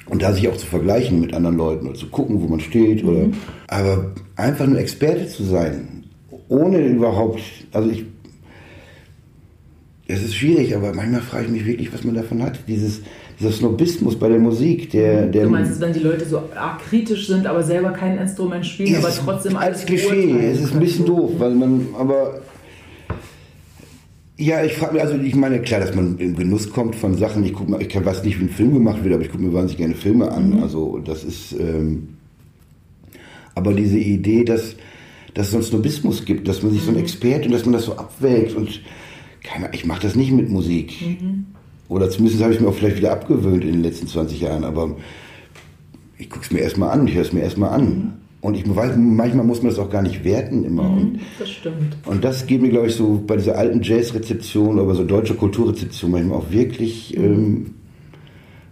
Und 0.05 0.21
da 0.21 0.31
sich 0.31 0.47
auch 0.47 0.55
zu 0.55 0.65
vergleichen 0.65 1.19
mit 1.19 1.33
anderen 1.33 1.57
Leuten 1.57 1.87
oder 1.87 1.97
zu 1.97 2.07
gucken, 2.07 2.41
wo 2.41 2.47
man 2.47 2.61
steht. 2.61 3.03
Oder, 3.03 3.27
mhm. 3.27 3.33
aber 3.67 4.11
einfach 4.35 4.65
nur 4.65 4.79
Experte 4.79 5.27
zu 5.27 5.43
sein, 5.43 6.03
ohne 6.49 6.79
überhaupt, 6.79 7.41
also 7.73 7.89
ich 7.89 8.05
es 10.07 10.23
ist 10.23 10.35
schwierig, 10.35 10.73
aber 10.75 10.93
manchmal 10.93 11.21
frage 11.21 11.45
ich 11.45 11.51
mich 11.51 11.65
wirklich, 11.65 11.93
was 11.93 12.03
man 12.03 12.15
davon 12.15 12.41
hat. 12.41 12.59
Dieses, 12.67 13.01
dieser 13.39 13.51
Snobismus 13.51 14.17
bei 14.17 14.29
der 14.29 14.39
Musik, 14.39 14.89
der, 14.91 15.27
der. 15.27 15.43
Du 15.43 15.49
meinst, 15.49 15.81
wenn 15.81 15.91
die 15.91 15.99
Leute 15.99 16.25
so 16.25 16.43
arg 16.55 16.79
kritisch 16.79 17.27
sind, 17.27 17.45
aber 17.45 17.61
selber 17.63 17.91
kein 17.91 18.17
Instrument 18.17 18.65
spielen, 18.65 18.95
aber 18.95 19.11
trotzdem 19.13 19.57
alles. 19.57 19.79
Als 19.79 19.85
Klischee, 19.85 20.49
es 20.49 20.61
ist 20.61 20.73
ein 20.73 20.79
bisschen 20.79 21.05
doof, 21.05 21.31
weil 21.37 21.51
man, 21.51 21.87
aber. 21.97 22.41
Ja, 24.39 24.63
ich 24.63 24.73
frage 24.73 24.93
mich, 24.93 25.01
also 25.01 25.15
ich 25.17 25.35
meine, 25.35 25.59
klar, 25.61 25.79
dass 25.79 25.95
man 25.95 26.17
im 26.19 26.35
Genuss 26.35 26.69
kommt 26.69 26.95
von 26.95 27.17
Sachen. 27.17 27.43
Ich 27.43 27.53
gucke 27.53 27.71
mal, 27.71 27.81
ich 27.81 27.93
weiß 27.93 28.23
nicht, 28.23 28.39
wie 28.39 28.45
ein 28.45 28.49
Film 28.49 28.75
gemacht 28.75 29.03
wird, 29.03 29.15
aber 29.15 29.23
ich 29.23 29.31
gucke 29.31 29.43
mir 29.43 29.51
wahnsinnig 29.51 29.77
gerne 29.77 29.95
Filme 29.95 30.31
an. 30.31 30.51
Mhm. 30.51 30.63
Also 30.63 30.99
das 30.99 31.23
ist. 31.23 31.53
Ähm, 31.59 32.09
aber 33.55 33.73
diese 33.73 33.97
Idee, 33.97 34.43
dass, 34.43 34.75
dass 35.33 35.47
es 35.47 35.51
so 35.51 35.57
einen 35.57 35.65
Snobismus 35.65 36.23
gibt, 36.23 36.47
dass 36.47 36.61
man 36.61 36.71
sich 36.71 36.83
so 36.83 36.91
ein 36.91 36.93
mhm. 36.93 37.01
Experte 37.01 37.47
und 37.47 37.53
dass 37.53 37.65
man 37.65 37.73
das 37.73 37.85
so 37.85 37.97
abwägt 37.97 38.55
und 38.55 38.79
keine, 39.47 39.69
ich 39.73 39.85
mache 39.85 40.01
das 40.01 40.15
nicht 40.15 40.31
mit 40.31 40.49
Musik. 40.49 40.93
Mhm. 41.01 41.45
Oder 41.89 42.09
zumindest 42.09 42.43
habe 42.43 42.53
ich 42.53 42.59
mir 42.59 42.67
auch 42.67 42.73
vielleicht 42.73 42.97
wieder 42.97 43.13
abgewöhnt 43.13 43.63
in 43.63 43.71
den 43.71 43.83
letzten 43.83 44.07
20 44.07 44.41
Jahren, 44.41 44.63
aber 44.65 44.95
ich 46.17 46.29
gucke 46.29 46.45
es 46.45 46.51
mir 46.51 46.59
erstmal 46.59 46.89
an, 46.89 47.07
ich 47.07 47.15
höre 47.15 47.21
es 47.21 47.33
mir 47.33 47.41
erstmal 47.41 47.69
an. 47.71 47.85
Mhm. 47.85 48.13
Und 48.39 48.55
ich 48.55 48.75
weiß, 48.75 48.95
manchmal 48.97 49.45
muss 49.45 49.63
man 49.63 49.71
das 49.71 49.79
auch 49.79 49.89
gar 49.89 50.03
nicht 50.03 50.23
werten 50.23 50.63
immer. 50.63 50.83
Mhm, 50.83 50.97
und, 50.97 51.19
das 51.39 51.49
stimmt. 51.49 51.97
Und 52.05 52.23
das 52.23 52.45
geht 52.45 52.61
mir, 52.61 52.69
glaube 52.69 52.87
ich, 52.87 52.95
so 52.95 53.23
bei 53.25 53.35
dieser 53.35 53.57
alten 53.57 53.81
Jazz-Rezeption 53.81 54.79
oder 54.79 54.93
so 54.95 55.03
deutscher 55.03 55.33
Kulturrezeption 55.33 56.11
manchmal 56.11 56.37
auch 56.37 56.51
wirklich 56.51 57.17
mhm. 57.17 57.23
ähm, 57.23 57.65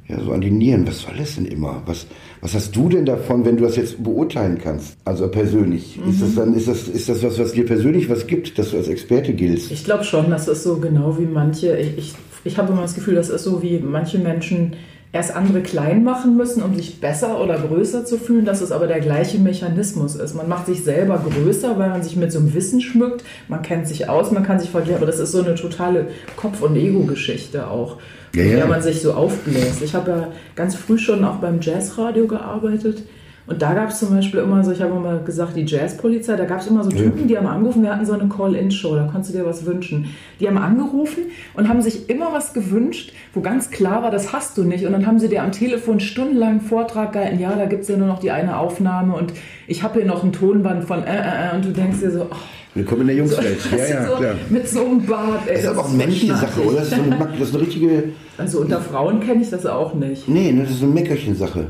ja, 0.07 0.21
so 0.21 0.31
an 0.33 0.41
die 0.41 0.51
Nieren. 0.51 0.85
Was 0.85 0.99
soll 0.99 1.15
das 1.17 1.35
denn 1.35 1.45
immer? 1.45 1.81
Was, 1.85 2.05
was 2.45 2.53
hast 2.53 2.75
du 2.75 2.89
denn 2.89 3.07
davon, 3.07 3.43
wenn 3.43 3.57
du 3.57 3.63
das 3.63 3.75
jetzt 3.75 4.03
beurteilen 4.03 4.59
kannst? 4.63 4.97
Also 5.03 5.27
persönlich. 5.29 5.97
Mhm. 5.97 6.11
Ist 6.11 6.21
das 6.21 6.35
dann, 6.35 6.53
ist 6.53 6.67
das, 6.67 6.87
ist 6.87 7.09
das 7.09 7.23
was, 7.23 7.39
was 7.39 7.53
dir 7.53 7.65
persönlich 7.65 8.07
was 8.07 8.27
gibt, 8.27 8.59
dass 8.59 8.69
du 8.69 8.77
als 8.77 8.87
Experte 8.87 9.33
giltst? 9.33 9.71
Ich 9.71 9.83
glaube 9.83 10.03
schon, 10.03 10.29
das 10.29 10.47
ist 10.47 10.61
so 10.61 10.77
genau 10.77 11.17
wie 11.17 11.25
manche, 11.25 11.75
ich, 11.75 11.97
ich, 11.97 12.13
ich 12.43 12.57
habe 12.59 12.71
immer 12.71 12.83
das 12.83 12.93
Gefühl, 12.93 13.15
das 13.15 13.29
ist 13.29 13.45
so 13.45 13.63
wie 13.63 13.79
manche 13.79 14.19
Menschen 14.19 14.75
erst 15.11 15.35
andere 15.35 15.61
klein 15.61 16.03
machen 16.03 16.37
müssen, 16.37 16.61
um 16.61 16.75
sich 16.75 17.01
besser 17.01 17.41
oder 17.41 17.57
größer 17.57 18.05
zu 18.05 18.19
fühlen, 18.19 18.45
dass 18.45 18.61
es 18.61 18.71
aber 18.71 18.85
der 18.85 18.99
gleiche 18.99 19.39
Mechanismus 19.39 20.13
ist. 20.13 20.35
Man 20.35 20.47
macht 20.47 20.67
sich 20.67 20.83
selber 20.83 21.25
größer, 21.27 21.79
weil 21.79 21.89
man 21.89 22.03
sich 22.03 22.15
mit 22.15 22.31
so 22.31 22.37
einem 22.37 22.53
Wissen 22.53 22.79
schmückt, 22.79 23.23
man 23.47 23.63
kennt 23.63 23.87
sich 23.87 24.07
aus, 24.07 24.31
man 24.31 24.43
kann 24.43 24.59
sich 24.59 24.69
vergleichen, 24.69 24.97
aber 24.97 25.07
das 25.07 25.19
ist 25.19 25.31
so 25.31 25.41
eine 25.41 25.55
totale 25.55 26.09
Kopf- 26.35 26.61
und 26.61 26.75
Ego-Geschichte 26.75 27.67
auch 27.71 27.97
ja, 28.35 28.43
ja. 28.43 28.55
der 28.57 28.67
man 28.67 28.81
sich 28.81 29.01
so 29.01 29.13
aufbläst. 29.13 29.81
Ich 29.81 29.93
habe 29.95 30.11
ja 30.11 30.27
ganz 30.55 30.75
früh 30.75 30.97
schon 30.97 31.23
auch 31.23 31.37
beim 31.37 31.59
Jazzradio 31.61 32.27
gearbeitet 32.27 33.03
Und 33.47 33.61
da 33.61 33.75
gab 33.75 33.89
es 33.89 33.99
zum 33.99 34.09
Beispiel 34.09 34.39
immer 34.39 34.63
so, 34.63 34.71
ich 34.71 34.81
habe 34.81 34.95
immer 34.95 35.19
gesagt, 35.19 35.55
die 35.55 35.65
Jazzpolizei, 35.65 36.35
da 36.35 36.45
gab 36.45 36.61
es 36.61 36.67
immer 36.67 36.83
so 36.83 36.89
Typen, 36.89 37.27
die 37.27 37.37
haben 37.37 37.45
angerufen, 37.45 37.83
wir 37.83 37.91
hatten 37.91 38.05
so 38.05 38.13
eine 38.13 38.27
Call-In-Show, 38.27 38.95
da 38.95 39.03
konntest 39.03 39.33
du 39.33 39.37
dir 39.37 39.45
was 39.45 39.65
wünschen. 39.67 40.07
Die 40.39 40.47
haben 40.47 40.57
angerufen 40.57 41.25
und 41.53 41.69
haben 41.69 41.81
sich 41.83 42.09
immer 42.09 42.33
was 42.33 42.53
gewünscht, 42.53 43.13
wo 43.35 43.41
ganz 43.41 43.69
klar 43.69 44.01
war, 44.01 44.09
das 44.09 44.33
hast 44.33 44.57
du 44.57 44.63
nicht. 44.63 44.85
Und 44.85 44.93
dann 44.93 45.05
haben 45.05 45.19
sie 45.19 45.29
dir 45.29 45.43
am 45.43 45.51
Telefon 45.51 45.99
stundenlang 45.99 46.49
einen 46.49 46.61
Vortrag 46.61 47.13
gehalten, 47.13 47.39
ja, 47.39 47.55
da 47.55 47.65
gibt 47.65 47.83
es 47.83 47.87
ja 47.87 47.97
nur 47.97 48.07
noch 48.07 48.19
die 48.19 48.31
eine 48.31 48.57
Aufnahme 48.57 49.13
und 49.13 49.33
ich 49.67 49.83
habe 49.83 49.99
hier 49.99 50.07
noch 50.07 50.23
ein 50.23 50.33
Tonband 50.33 50.83
von 50.83 51.03
äh, 51.03 51.15
äh, 51.15 51.51
äh, 51.51 51.55
und 51.55 51.65
du 51.65 51.69
denkst 51.69 51.99
dir 51.99 52.11
so, 52.11 52.27
oh, 52.31 52.35
Willkommen 52.75 53.01
in 53.01 53.07
der 53.07 53.15
Jungswelt. 53.15 53.61
so, 53.61 53.77
ja, 53.77 53.87
ja, 53.87 54.05
so, 54.05 54.15
klar. 54.17 54.35
Mit 54.49 54.67
so 54.67 54.85
einem 54.85 55.05
Bart. 55.05 55.47
Ey, 55.47 55.53
Das 55.53 55.63
ist 55.63 55.69
aber 55.69 55.79
auch 55.79 55.87
eine 55.87 55.97
menschliche 55.97 56.35
Sache, 56.35 56.61
oder? 56.61 56.79
Das 56.79 56.89
ist, 56.89 56.95
so 56.95 57.01
eine, 57.01 57.17
das 57.39 57.47
ist 57.47 57.55
eine 57.55 57.63
richtige. 57.65 58.03
Also 58.37 58.59
unter 58.59 58.81
Frauen 58.81 59.21
kenne 59.21 59.41
ich 59.41 59.49
das 59.49 59.65
auch 59.65 59.93
nicht. 59.93 60.27
Nee, 60.27 60.51
ne, 60.51 60.63
das 60.63 60.71
ist 60.71 60.79
so 60.79 60.85
eine 60.85 60.93
Meckerchen-Sache. 60.93 61.67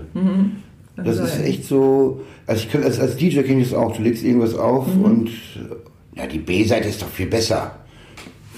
Das 0.98 1.20
ist 1.20 1.44
echt 1.44 1.66
so. 1.66 2.22
Also 2.48 2.64
ich 2.64 2.72
kann, 2.72 2.84
als, 2.84 3.00
als 3.00 3.18
DJ 3.18 3.42
kenne 3.42 3.62
ich 3.62 3.70
das 3.70 3.78
auch. 3.78 3.96
Du 3.96 4.02
legst 4.02 4.24
irgendwas 4.24 4.56
auf 4.56 4.88
und 4.88 5.30
ja, 6.16 6.26
die 6.26 6.40
B-Seite 6.40 6.90
ist 6.90 7.04
doch 7.04 7.10
viel 7.10 7.28
besser. 7.28 7.76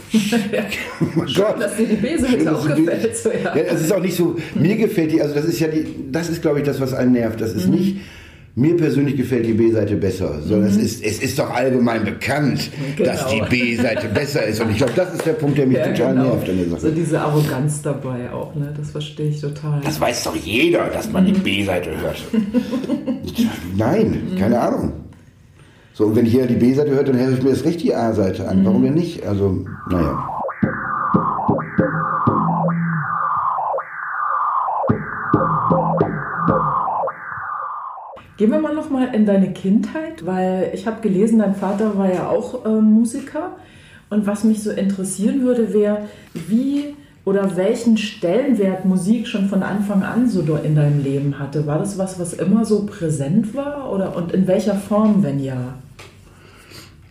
oh 0.13 1.05
mein 1.15 1.27
Gott. 1.35 1.59
Dass 1.59 1.75
dir 1.75 1.85
die 1.85 2.45
dass 2.45 2.55
auch 2.55 2.75
gefällt. 2.75 3.17
So, 3.17 3.29
ja. 3.29 3.57
Ja, 3.57 3.63
es 3.63 3.81
ist 3.81 3.91
auch 3.91 4.01
nicht 4.01 4.15
so, 4.15 4.37
mir 4.55 4.77
gefällt 4.77 5.11
die, 5.11 5.21
also 5.21 5.35
das 5.35 5.43
ist 5.43 5.59
ja 5.59 5.67
die, 5.67 5.85
das 6.13 6.29
ist 6.29 6.41
glaube 6.41 6.59
ich 6.59 6.65
das, 6.65 6.79
was 6.79 6.93
einen 6.93 7.11
nervt. 7.11 7.41
Das 7.41 7.51
ist 7.53 7.67
nicht, 7.67 7.97
mir 8.57 8.75
persönlich 8.75 9.15
gefällt 9.15 9.45
die 9.45 9.53
B-Seite 9.53 9.95
besser, 9.95 10.41
sondern 10.41 10.67
es, 10.69 10.77
ist, 10.77 11.03
es 11.05 11.19
ist 11.21 11.37
doch 11.37 11.51
allgemein 11.51 12.03
bekannt, 12.03 12.71
Genau. 12.97 13.11
dass 13.11 13.27
die 13.27 13.41
B-Seite 13.47 14.07
besser 14.07 14.45
ist. 14.47 14.59
Und 14.59 14.71
ich 14.71 14.77
glaube, 14.77 14.93
das 14.95 15.13
ist 15.13 15.25
der 15.27 15.33
Punkt, 15.33 15.59
der 15.59 15.67
mich 15.67 15.77
Ja, 15.77 15.85
total 15.87 16.15
genau. 16.15 16.33
nervt 16.33 16.49
an 16.49 16.57
der 16.57 16.79
So 16.79 16.89
diese 16.89 17.21
Arroganz 17.21 17.83
dabei 17.83 18.31
auch, 18.33 18.55
ne? 18.55 18.73
Das 18.75 18.89
verstehe 18.89 19.29
ich 19.29 19.39
total. 19.39 19.79
Das 19.83 20.01
weiß 20.01 20.23
doch 20.23 20.35
jeder, 20.35 20.87
dass 20.87 21.11
man 21.11 21.25
die 21.27 21.33
B-Seite 21.33 21.91
hört. 22.01 22.17
Nein, 23.77 24.21
keine 24.39 24.59
Ahnung. 24.59 24.91
So, 25.93 26.05
und 26.05 26.15
wenn 26.15 26.25
ich 26.25 26.31
hier 26.31 26.47
die 26.47 26.55
B-Seite 26.55 26.91
hört, 26.91 27.07
dann 27.09 27.17
höre 27.19 27.31
ich 27.33 27.43
mir 27.43 27.51
das 27.51 27.63
recht 27.63 27.83
die 27.83 27.93
A-Seite 27.93 28.47
an. 28.47 28.65
Warum 28.65 28.83
denn 28.83 28.95
nicht? 28.95 29.25
Also, 29.25 29.65
naja. 29.89 30.36
Gehen 38.37 38.51
wir 38.51 38.59
mal 38.59 38.75
noch 38.75 38.91
mal 38.91 39.13
in 39.15 39.25
deine 39.25 39.51
Kindheit, 39.51 40.25
weil 40.25 40.69
ich 40.73 40.85
habe 40.85 41.01
gelesen, 41.01 41.39
dein 41.39 41.55
Vater 41.55 41.97
war 41.97 42.13
ja 42.13 42.29
auch 42.29 42.65
äh, 42.65 42.69
Musiker. 42.69 43.55
Und 44.09 44.27
was 44.27 44.43
mich 44.43 44.61
so 44.63 44.71
interessieren 44.71 45.41
würde, 45.41 45.73
wäre, 45.73 46.03
wie 46.47 46.95
oder 47.25 47.57
welchen 47.57 47.97
Stellenwert 47.97 48.85
Musik 48.85 49.27
schon 49.27 49.49
von 49.49 49.61
Anfang 49.61 50.01
an 50.03 50.29
so 50.29 50.41
in 50.63 50.75
deinem 50.75 51.03
Leben 51.03 51.39
hatte. 51.39 51.67
War 51.67 51.77
das 51.79 51.97
was, 51.97 52.19
was 52.19 52.33
immer 52.33 52.63
so 52.63 52.85
präsent 52.85 53.53
war? 53.53 53.91
Oder 53.91 54.15
und 54.15 54.31
in 54.31 54.47
welcher 54.47 54.75
Form, 54.75 55.23
wenn 55.23 55.43
ja? 55.43 55.73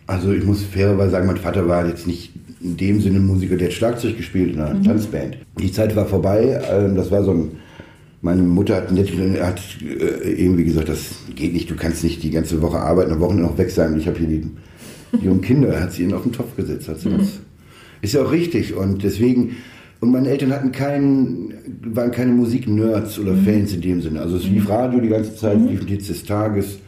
Also 0.07 0.31
ich 0.31 0.43
muss 0.43 0.63
fairerweise 0.63 1.11
sagen, 1.11 1.27
mein 1.27 1.37
Vater 1.37 1.67
war 1.67 1.85
jetzt 1.85 2.07
nicht 2.07 2.31
in 2.61 2.77
dem 2.77 2.99
Sinne 3.01 3.19
Musiker, 3.19 3.57
der 3.57 3.67
hat 3.67 3.73
Schlagzeug 3.73 4.17
gespielt 4.17 4.55
in 4.55 4.61
einer 4.61 4.81
Tanzband. 4.81 5.37
Die 5.59 5.71
Zeit 5.71 5.95
war 5.95 6.05
vorbei, 6.05 6.59
ähm, 6.71 6.95
das 6.95 7.11
war 7.11 7.21
so 7.23 7.31
ein, 7.31 7.51
meine 8.21 8.41
Mutter 8.41 8.75
hat, 8.75 8.91
nicht, 8.91 9.13
hat 9.39 9.61
äh, 9.81 10.31
irgendwie 10.31 10.63
gesagt, 10.63 10.89
das 10.89 11.15
geht 11.35 11.53
nicht, 11.53 11.69
du 11.69 11.75
kannst 11.75 12.03
nicht 12.03 12.23
die 12.23 12.31
ganze 12.31 12.61
Woche 12.61 12.79
arbeiten, 12.79 13.11
am 13.11 13.19
Wochenende 13.19 13.47
noch 13.47 13.57
weg 13.57 13.69
sein. 13.69 13.93
Und 13.93 13.99
ich 13.99 14.07
habe 14.07 14.17
hier 14.17 14.27
die, 14.27 14.51
die 15.19 15.25
jungen 15.25 15.41
Kinder, 15.41 15.79
hat 15.79 15.93
sie 15.93 16.03
ihnen 16.03 16.13
auf 16.13 16.23
den 16.23 16.31
Topf 16.31 16.55
gesetzt. 16.55 16.87
Hat 16.87 16.99
sie 16.99 17.09
das. 17.09 17.39
Ist 18.01 18.13
ja 18.13 18.23
auch 18.23 18.31
richtig 18.31 18.75
und 18.75 19.03
deswegen, 19.03 19.57
und 19.99 20.11
meine 20.11 20.29
Eltern 20.29 20.51
hatten 20.51 20.71
keinen, 20.71 21.53
waren 21.83 22.11
keine 22.11 22.31
Musiknerds 22.31 23.17
oder 23.17 23.33
Fans 23.35 23.73
in 23.73 23.81
dem 23.81 24.01
Sinne. 24.01 24.21
Also 24.21 24.37
es 24.37 24.43
lief 24.43 24.69
Radio 24.69 24.99
die 24.99 25.09
ganze 25.09 25.35
Zeit, 25.35 25.59
lief 25.59 25.85
die 25.85 25.93
Hits 25.93 26.07
des 26.07 26.23
Tages 26.23 26.79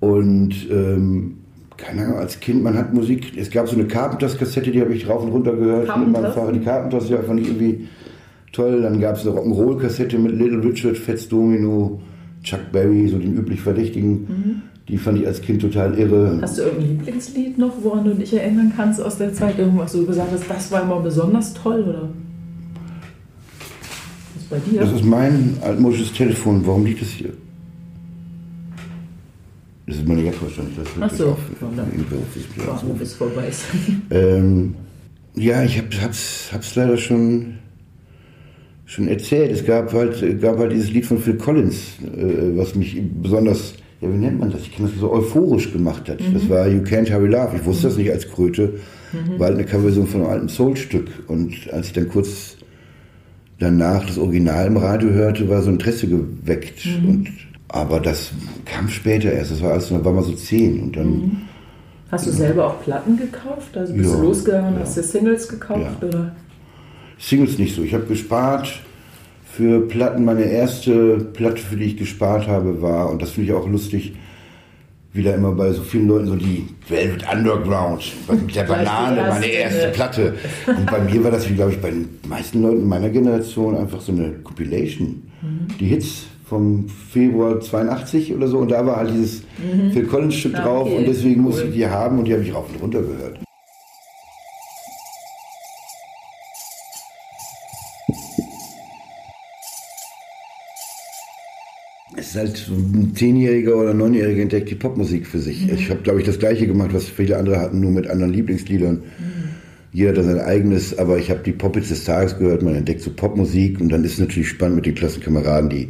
und 0.00 0.54
ähm, 0.70 1.34
keine 1.76 2.04
Ahnung, 2.04 2.18
als 2.18 2.40
Kind, 2.40 2.62
man 2.62 2.76
hat 2.76 2.92
Musik, 2.92 3.36
es 3.36 3.50
gab 3.50 3.68
so 3.68 3.76
eine 3.76 3.86
Carpenters-Kassette, 3.86 4.70
die 4.70 4.80
habe 4.80 4.92
ich 4.94 5.08
rauf 5.08 5.22
und 5.22 5.30
runter 5.30 5.54
gehört 5.54 5.86
mit 5.98 6.08
meinem 6.08 6.12
Carpenters? 6.12 6.34
Fahrer. 6.34 6.52
Die 6.52 6.60
Carpenters, 6.60 7.08
ja, 7.08 7.22
fand 7.22 7.40
ich 7.40 7.46
irgendwie 7.48 7.88
toll. 8.52 8.82
Dann 8.82 9.00
gab 9.00 9.16
es 9.16 9.26
eine 9.26 9.38
Rock'n'Roll-Kassette 9.38 10.18
mit 10.18 10.32
Little 10.32 10.62
Richard, 10.62 10.96
Fats 10.96 11.28
Domino, 11.28 12.00
Chuck 12.42 12.72
Berry, 12.72 13.08
so 13.08 13.18
den 13.18 13.36
üblich 13.36 13.60
Verdächtigen. 13.60 14.62
Die 14.88 14.96
fand 14.96 15.18
ich 15.20 15.26
als 15.26 15.42
Kind 15.42 15.60
total 15.60 15.98
irre. 15.98 16.38
Hast 16.40 16.58
du 16.58 16.62
irgendein 16.62 16.88
Lieblingslied 16.88 17.58
noch, 17.58 17.72
woran 17.82 18.04
du 18.04 18.14
dich 18.14 18.32
erinnern 18.32 18.72
kannst 18.74 19.02
aus 19.02 19.18
der 19.18 19.34
Zeit? 19.34 19.58
Irgendwas, 19.58 19.94
wo 19.94 20.00
du 20.00 20.06
gesagt 20.06 20.32
hast, 20.32 20.48
das 20.48 20.72
war 20.72 20.82
immer 20.82 21.00
besonders 21.00 21.52
toll, 21.52 21.82
oder? 21.82 22.08
Was 24.34 24.42
ist 24.42 24.50
bei 24.50 24.58
dir? 24.58 24.80
Das 24.80 24.92
ist 24.92 25.04
mein 25.04 25.58
altmodisches 25.60 26.12
Telefon. 26.14 26.66
Warum 26.66 26.86
liegt 26.86 27.02
das 27.02 27.08
hier? 27.08 27.34
Das 29.86 29.96
ist 29.96 30.08
meine 30.08 30.22
Jacke 30.22 30.42
wahrscheinlich. 30.42 30.74
Das 30.76 30.88
Ach 31.00 31.14
so. 31.14 31.36
Warum 31.60 33.00
es 33.00 33.14
vorbei 33.14 33.48
ist. 33.48 33.64
Ähm, 34.10 34.74
ja, 35.34 35.62
ich 35.64 35.78
hab, 35.78 35.86
hab's, 36.02 36.50
hab's 36.52 36.74
leider 36.76 36.96
schon, 36.96 37.57
schon 38.88 39.06
erzählt. 39.06 39.52
Es 39.52 39.64
gab 39.64 39.92
halt, 39.92 40.40
gab 40.40 40.58
halt 40.58 40.72
dieses 40.72 40.90
Lied 40.90 41.04
von 41.06 41.18
Phil 41.18 41.34
Collins, 41.36 41.76
äh, 42.02 42.56
was 42.56 42.74
mich 42.74 43.00
besonders, 43.22 43.74
ja, 44.00 44.10
wie 44.10 44.16
nennt 44.16 44.40
man 44.40 44.50
das? 44.50 44.62
Ich 44.62 44.74
kann 44.74 44.86
das 44.86 44.98
so 44.98 45.12
euphorisch 45.12 45.72
gemacht 45.72 46.08
hat. 46.08 46.18
Das 46.32 46.48
war 46.48 46.66
You 46.66 46.80
Can't 46.80 47.12
Hurry 47.12 47.28
Love. 47.28 47.56
Ich 47.56 47.64
wusste 47.64 47.88
das 47.88 47.96
nicht 47.98 48.10
als 48.10 48.28
Kröte. 48.28 48.74
War 49.38 49.48
halt 49.48 49.58
eine 49.58 49.66
Coverversion 49.66 50.06
von 50.06 50.20
einem 50.22 50.30
alten 50.30 50.48
Soul-Stück. 50.48 51.08
Und 51.28 51.52
als 51.72 51.88
ich 51.88 51.92
dann 51.94 52.08
kurz 52.08 52.56
danach 53.58 54.04
das 54.06 54.18
Original 54.18 54.66
im 54.66 54.76
Radio 54.76 55.10
hörte, 55.10 55.48
war 55.48 55.62
so 55.62 55.70
Interesse 55.70 56.06
geweckt. 56.06 56.86
Und, 57.06 57.28
aber 57.68 58.00
das 58.00 58.30
kam 58.64 58.88
später 58.88 59.32
erst. 59.32 59.50
Das 59.50 59.62
war 59.62 59.72
alles, 59.72 59.88
da 59.88 60.02
war 60.04 60.12
mal 60.12 60.22
so 60.22 60.32
zehn. 60.32 60.82
Und 60.82 60.96
dann, 60.96 61.42
Hast 62.10 62.26
du 62.26 62.30
selber 62.30 62.68
auch 62.68 62.82
Platten 62.82 63.16
gekauft? 63.18 63.76
Also 63.76 63.92
bist 63.94 64.10
Ja, 64.10 64.16
du 64.16 64.22
losgegangen 64.22 64.68
und 64.68 64.74
ja. 64.74 64.80
hast 64.80 64.96
dir 64.96 65.02
Singles 65.02 65.48
gekauft? 65.48 65.98
Ja. 66.00 66.08
Oder? 66.08 66.36
Singles 67.18 67.58
nicht 67.58 67.74
so. 67.74 67.82
Ich 67.82 67.94
habe 67.94 68.04
gespart 68.04 68.80
für 69.52 69.80
Platten. 69.80 70.24
Meine 70.24 70.44
erste 70.44 71.18
Platte, 71.18 71.58
für 71.58 71.76
die 71.76 71.84
ich 71.84 71.96
gespart 71.96 72.46
habe, 72.46 72.80
war, 72.80 73.10
und 73.10 73.20
das 73.22 73.30
finde 73.30 73.50
ich 73.50 73.56
auch 73.56 73.66
lustig, 73.68 74.14
wieder 75.12 75.34
immer 75.34 75.52
bei 75.52 75.72
so 75.72 75.82
vielen 75.82 76.06
Leuten 76.06 76.26
so 76.26 76.36
die 76.36 76.66
Velvet 76.88 77.24
Underground, 77.32 78.04
mit 78.30 78.54
der 78.54 78.62
Banane, 78.64 79.22
meine 79.28 79.46
erste? 79.46 79.88
Platte. 79.88 80.34
Und 80.66 80.86
bei 80.90 81.00
mir 81.00 81.24
war 81.24 81.30
das, 81.30 81.48
wie 81.48 81.54
glaube 81.54 81.72
ich, 81.72 81.80
bei 81.80 81.90
den 81.90 82.08
meisten 82.28 82.62
Leuten 82.62 82.86
meiner 82.86 83.08
Generation 83.08 83.76
einfach 83.76 84.00
so 84.00 84.12
eine 84.12 84.30
Compilation. 84.44 85.22
Die 85.80 85.86
Hits 85.86 86.26
vom 86.44 86.88
Februar 86.88 87.60
82 87.60 88.34
oder 88.34 88.46
so, 88.48 88.58
und 88.58 88.70
da 88.70 88.84
war 88.86 88.96
halt 88.96 89.10
dieses 89.12 89.42
Phil 89.92 90.04
Collins 90.06 90.34
Stück 90.36 90.54
Ah, 90.56 90.62
drauf, 90.62 90.86
okay. 90.88 90.98
und 90.98 91.08
deswegen 91.08 91.42
musste 91.42 91.62
Cool. 91.62 91.68
ich 91.70 91.74
die 91.76 91.86
haben, 91.86 92.18
und 92.20 92.24
die 92.26 92.32
habe 92.34 92.42
ich 92.42 92.54
rauf 92.54 92.66
und 92.72 92.80
runter 92.80 93.00
gehört. 93.02 93.38
Halt 102.38 102.68
ein 102.68 103.12
Zehnjähriger 103.14 103.76
oder 103.76 103.94
Neunjähriger 103.94 104.42
entdeckt 104.42 104.70
die 104.70 104.74
Popmusik 104.74 105.26
für 105.26 105.38
sich. 105.38 105.70
Ich 105.70 105.90
habe, 105.90 106.00
glaube 106.00 106.20
ich, 106.20 106.26
das 106.26 106.38
Gleiche 106.38 106.66
gemacht, 106.66 106.90
was 106.92 107.08
viele 107.08 107.36
andere 107.36 107.60
hatten, 107.60 107.80
nur 107.80 107.90
mit 107.90 108.08
anderen 108.08 108.32
Lieblingsliedern. 108.32 109.02
Jeder 109.92 110.10
hat 110.10 110.18
da 110.18 110.22
sein 110.22 110.40
eigenes, 110.40 110.98
aber 110.98 111.18
ich 111.18 111.30
habe 111.30 111.40
die 111.44 111.52
Pop-Hits 111.52 111.88
des 111.88 112.04
Tages 112.04 112.38
gehört, 112.38 112.62
man 112.62 112.74
entdeckt 112.74 113.00
so 113.00 113.10
Popmusik 113.10 113.80
und 113.80 113.90
dann 113.90 114.04
ist 114.04 114.14
es 114.14 114.18
natürlich 114.18 114.48
spannend 114.48 114.76
mit 114.76 114.86
den 114.86 114.94
Klassenkameraden, 114.94 115.70
die 115.70 115.88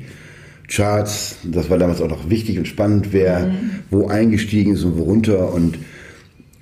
Charts, 0.69 1.37
das 1.45 1.71
war 1.71 1.79
damals 1.79 2.01
auch 2.01 2.09
noch 2.09 2.29
wichtig 2.29 2.59
und 2.59 2.69
spannend, 2.69 3.13
wer 3.13 3.51
wo 3.91 4.07
eingestiegen 4.07 4.75
ist 4.75 4.85
und 4.85 4.99
wo 4.99 5.05
runter 5.05 5.53
und, 5.53 5.79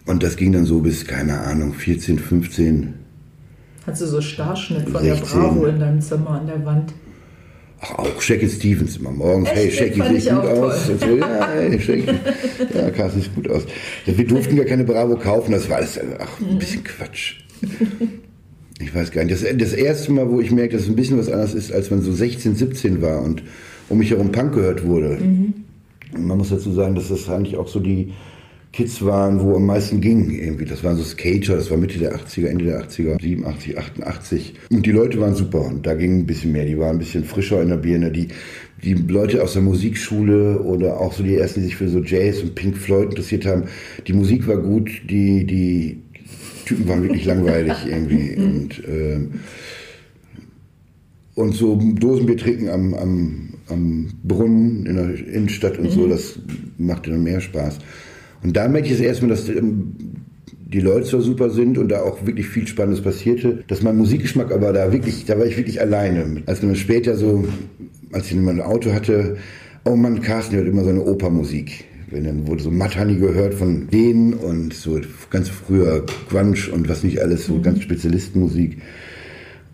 und 0.07 0.23
das 0.23 0.37
ging 0.37 0.53
dann 0.53 0.65
so 0.65 0.81
bis, 0.81 1.07
keine 1.07 1.41
Ahnung, 1.41 1.75
14, 1.75 2.19
15, 2.19 2.95
Hast 3.87 4.03
du 4.03 4.07
so 4.07 4.21
Starschnitt 4.21 4.89
von 4.89 5.03
der 5.03 5.15
16. 5.15 5.41
Bravo 5.41 5.67
in 5.67 5.79
deinem 5.79 6.01
Zimmer 6.01 6.31
an 6.31 6.47
der 6.49 6.65
Wand? 6.65 6.93
Ach, 7.81 7.99
auch 7.99 8.23
Shaky 8.23 8.49
Stevens 8.49 8.97
immer 8.97 9.11
morgens. 9.11 9.51
Echt? 9.51 9.81
Hey, 9.81 9.93
Shaky 9.93 10.21
sieht 10.21 10.31
gut 10.31 10.45
aus. 10.45 10.89
Und 10.89 11.01
so, 11.01 11.17
ja, 11.17 11.49
hey, 11.53 11.81
Shaky. 11.81 12.05
Ja, 12.75 12.91
Carsten 12.91 13.21
sieht 13.21 13.35
gut 13.35 13.51
aus. 13.51 13.65
Wir 14.07 14.27
durften 14.27 14.57
gar 14.57 14.65
keine 14.65 14.85
Bravo 14.85 15.17
kaufen, 15.17 15.53
das 15.53 15.69
war 15.69 15.77
alles 15.79 16.01
ach, 16.19 16.41
ein 16.41 16.59
bisschen 16.59 16.85
Quatsch. 16.85 17.37
Ich 18.79 18.95
weiß 18.95 19.11
gar 19.11 19.25
nicht. 19.25 19.43
Das, 19.43 19.57
das 19.57 19.73
erste 19.73 20.13
Mal, 20.13 20.31
wo 20.31 20.41
ich 20.41 20.51
merke, 20.51 20.75
dass 20.75 20.83
es 20.83 20.89
ein 20.89 20.97
bisschen 20.97 21.19
was 21.19 21.29
anderes 21.29 21.55
ist, 21.55 21.73
als 21.73 21.91
man 21.91 22.03
so 22.03 22.13
16, 22.13 22.57
17 22.57 23.03
war 23.03 23.23
und 23.23 23.43
um 23.89 23.99
mich 23.99 24.11
herum 24.11 24.33
Punk 24.33 24.55
gehört 24.55 24.85
wurde. 24.85 25.19
Und 26.15 26.27
man 26.27 26.39
muss 26.39 26.51
dazu 26.51 26.73
sagen, 26.73 26.95
dass 26.95 27.09
das 27.09 27.29
eigentlich 27.29 27.57
auch 27.57 27.69
so 27.69 27.81
die 27.81 28.13
Kids 28.77 29.03
waren, 29.03 29.41
wo 29.41 29.57
am 29.57 29.65
meisten 29.65 30.03
ging 30.03 30.31
irgendwie. 30.31 30.67
Das 30.67 30.85
waren 30.85 30.99
so 30.99 31.03
Skater, 31.03 31.57
das 31.57 31.71
war 31.71 31.79
Mitte 31.79 31.99
der 31.99 32.15
80er, 32.15 32.49
Ende 32.49 32.67
der 32.67 32.87
80er, 32.87 33.19
87, 33.19 33.79
88. 33.79 34.55
Und 34.71 34.85
die 34.85 34.93
Leute 34.93 35.19
waren 35.19 35.35
super 35.35 35.65
und 35.65 35.87
da 35.87 35.95
ging 35.95 36.19
ein 36.19 36.27
bisschen 36.27 36.53
mehr. 36.53 36.67
Die 36.67 36.79
waren 36.79 36.97
ein 36.97 36.99
bisschen 36.99 37.25
frischer 37.25 37.63
in 37.63 37.71
der 37.71 37.79
Birne. 37.79 38.11
Die, 38.11 38.29
die 38.85 38.93
Leute 38.93 39.43
aus 39.43 39.55
der 39.55 39.63
Musikschule 39.63 40.61
oder 40.61 41.01
auch 41.01 41.15
so 41.15 41.23
die 41.23 41.37
ersten, 41.37 41.61
die 41.61 41.69
sich 41.69 41.77
für 41.77 41.89
so 41.89 42.01
Jazz 42.01 42.43
und 42.43 42.55
Pink 42.55 42.77
Floyd 42.77 43.09
interessiert 43.09 43.47
haben, 43.47 43.65
die 44.07 44.13
Musik 44.13 44.47
war 44.47 44.59
gut, 44.59 44.91
die, 45.09 45.47
die 45.47 46.03
Typen 46.67 46.87
waren 46.87 47.03
wirklich 47.03 47.25
langweilig 47.33 47.77
irgendwie. 47.87 48.37
Und 48.37 48.83
ähm, 48.87 49.31
Und 51.35 51.55
so 51.55 51.77
Dosenbier 51.77 52.37
trinken 52.37 52.69
am, 52.69 52.93
am, 52.93 53.55
am 53.69 54.09
Brunnen 54.23 54.85
in 54.85 54.97
der 54.97 55.35
Innenstadt 55.35 55.79
und 55.79 55.87
mhm. 55.87 55.91
so, 55.91 56.09
das 56.09 56.39
machte 56.77 57.11
dann 57.11 57.23
mehr 57.23 57.41
Spaß. 57.41 57.79
Und 58.47 58.57
da 58.57 58.69
merke 58.69 58.87
ich 58.87 58.93
das 58.93 59.01
erstmal, 59.01 59.31
dass 59.31 59.49
ähm, 59.49 59.93
die 60.49 60.79
Leute 60.79 61.05
so 61.05 61.21
super 61.21 61.51
sind 61.51 61.79
und 61.79 61.89
da 61.89 62.03
auch 62.03 62.25
wirklich 62.25 62.47
viel 62.47 62.65
Spannendes 62.69 63.03
passierte, 63.03 63.65
dass 63.67 63.83
mein 63.83 63.97
Musikgeschmack 63.97 64.53
aber 64.53 64.73
da 64.73 64.93
wirklich, 64.93 65.25
da 65.25 65.37
war 65.37 65.47
ich 65.47 65.57
wirklich 65.57 65.81
alleine. 65.81 66.45
Als 66.47 66.61
dann 66.61 66.77
später 66.77 67.17
so, 67.17 67.45
als 68.13 68.31
ich 68.31 68.37
mein 68.37 68.61
Auto 68.61 68.93
hatte, 68.93 69.37
oh 69.85 69.97
Mann, 69.97 70.23
Carsten 70.23 70.55
hört 70.55 70.69
immer 70.69 70.85
so 70.85 70.91
eine 70.91 71.03
Opermusik. 71.03 71.87
Wenn 72.09 72.23
dann 72.23 72.47
wurde 72.47 72.63
so 72.63 72.71
Matt 72.71 72.97
Honey 72.97 73.17
gehört 73.17 73.55
von 73.55 73.89
denen 73.89 74.33
und 74.35 74.73
so 74.73 75.01
ganz 75.31 75.49
früher 75.49 76.07
Grunge 76.29 76.71
und 76.73 76.89
was 76.89 77.03
nicht 77.03 77.21
alles, 77.21 77.47
so 77.47 77.55
mhm. 77.55 77.63
ganz 77.63 77.83
Spezialistenmusik. 77.83 78.81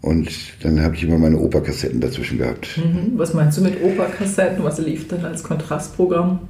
Und 0.01 0.31
dann 0.63 0.81
habe 0.81 0.95
ich 0.95 1.05
immer 1.05 1.19
meine 1.19 1.39
Operkassetten 1.39 2.01
dazwischen 2.01 2.39
gehabt. 2.39 2.79
Mhm. 2.79 3.19
Was 3.19 3.35
meinst 3.35 3.59
du 3.59 3.63
mit 3.63 3.83
Operkassetten? 3.83 4.65
Was 4.65 4.79
lief 4.79 5.09
dann 5.09 5.27
als 5.27 5.43
Kontrastprogramm? 5.43 6.41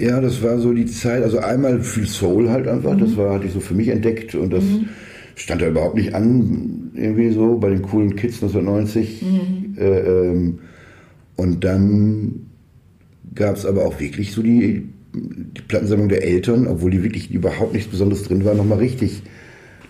Ja, 0.00 0.18
das 0.20 0.42
war 0.42 0.58
so 0.58 0.72
die 0.72 0.86
Zeit, 0.86 1.22
also 1.22 1.40
einmal 1.40 1.82
viel 1.82 2.06
Soul 2.06 2.48
halt 2.48 2.66
einfach, 2.66 2.94
mhm. 2.94 3.00
das 3.00 3.16
war, 3.18 3.34
hatte 3.34 3.46
ich 3.46 3.52
so 3.52 3.60
für 3.60 3.74
mich 3.74 3.88
entdeckt 3.88 4.34
und 4.34 4.50
das 4.50 4.64
mhm. 4.64 4.88
stand 5.34 5.60
da 5.60 5.68
überhaupt 5.68 5.96
nicht 5.96 6.14
an, 6.14 6.90
irgendwie 6.94 7.30
so, 7.30 7.58
bei 7.58 7.68
den 7.68 7.82
coolen 7.82 8.16
Kids 8.16 8.42
1990. 8.42 9.22
Mhm. 9.22 9.76
Äh, 9.76 10.00
ähm, 10.00 10.58
und 11.36 11.64
dann 11.64 12.46
gab 13.34 13.56
es 13.56 13.66
aber 13.66 13.84
auch 13.84 14.00
wirklich 14.00 14.32
so 14.32 14.42
die, 14.42 14.88
die 15.14 15.62
Plattensammlung 15.68 16.08
der 16.08 16.24
Eltern, 16.24 16.66
obwohl 16.66 16.90
die 16.90 17.02
wirklich 17.02 17.30
überhaupt 17.30 17.74
nichts 17.74 17.90
Besonderes 17.90 18.22
drin 18.22 18.44
war, 18.44 18.54
nochmal 18.54 18.78
richtig 18.78 19.22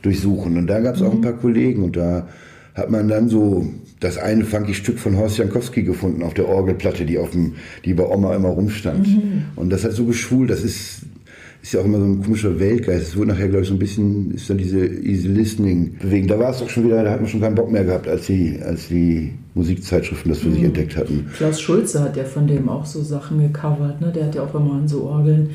durchsuchen. 0.02 0.56
Und 0.56 0.66
da 0.66 0.80
gab 0.80 0.96
es 0.96 1.02
auch 1.02 1.12
ein 1.12 1.18
mhm. 1.18 1.22
paar 1.22 1.38
Kollegen 1.38 1.84
und 1.84 1.96
da 1.96 2.26
hat 2.74 2.90
man 2.90 3.06
dann 3.06 3.28
so 3.28 3.64
das 4.00 4.16
eine 4.16 4.44
funky 4.44 4.74
Stück 4.74 4.98
von 4.98 5.16
Horst 5.16 5.38
Jankowski 5.38 5.82
gefunden 5.82 6.22
auf 6.22 6.34
der 6.34 6.48
Orgelplatte, 6.48 7.04
die 7.04 7.18
auf 7.18 7.30
dem, 7.30 7.54
die 7.84 7.94
bei 7.94 8.04
Oma 8.04 8.34
immer 8.34 8.48
rumstand. 8.48 9.06
Mhm. 9.06 9.42
Und 9.56 9.70
das 9.70 9.84
hat 9.84 9.92
so 9.92 10.06
geschwult, 10.06 10.48
das 10.48 10.62
ist, 10.64 11.02
ist 11.62 11.74
ja 11.74 11.80
auch 11.80 11.84
immer 11.84 11.98
so 11.98 12.06
ein 12.06 12.22
komischer 12.22 12.58
Weltgeist. 12.58 13.08
Es 13.08 13.16
wurde 13.16 13.28
nachher, 13.28 13.48
glaube 13.48 13.62
ich, 13.62 13.68
so 13.68 13.74
ein 13.74 13.78
bisschen, 13.78 14.30
ist 14.32 14.48
dann 14.48 14.56
diese 14.56 14.86
Easy 14.86 15.28
Listening 15.28 15.98
bewegen. 16.00 16.26
Da 16.26 16.38
war 16.38 16.50
es 16.50 16.58
doch 16.58 16.70
schon 16.70 16.86
wieder, 16.86 17.04
da 17.04 17.10
hat 17.10 17.20
man 17.20 17.28
schon 17.28 17.42
keinen 17.42 17.54
Bock 17.54 17.70
mehr 17.70 17.84
gehabt, 17.84 18.08
als 18.08 18.26
die, 18.26 18.58
als 18.64 18.88
die 18.88 19.34
Musikzeitschriften 19.54 20.30
das 20.30 20.40
für 20.40 20.48
mhm. 20.48 20.54
sich 20.54 20.64
entdeckt 20.64 20.96
hatten. 20.96 21.26
Klaus 21.36 21.60
Schulze 21.60 22.00
hat 22.00 22.16
ja 22.16 22.24
von 22.24 22.46
dem 22.46 22.70
auch 22.70 22.86
so 22.86 23.02
Sachen 23.02 23.38
gecovert, 23.40 24.00
ne? 24.00 24.10
Der 24.14 24.26
hat 24.26 24.34
ja 24.34 24.42
auch 24.42 24.54
immer 24.54 24.74
an 24.74 24.88
so 24.88 25.02
Orgeln 25.02 25.50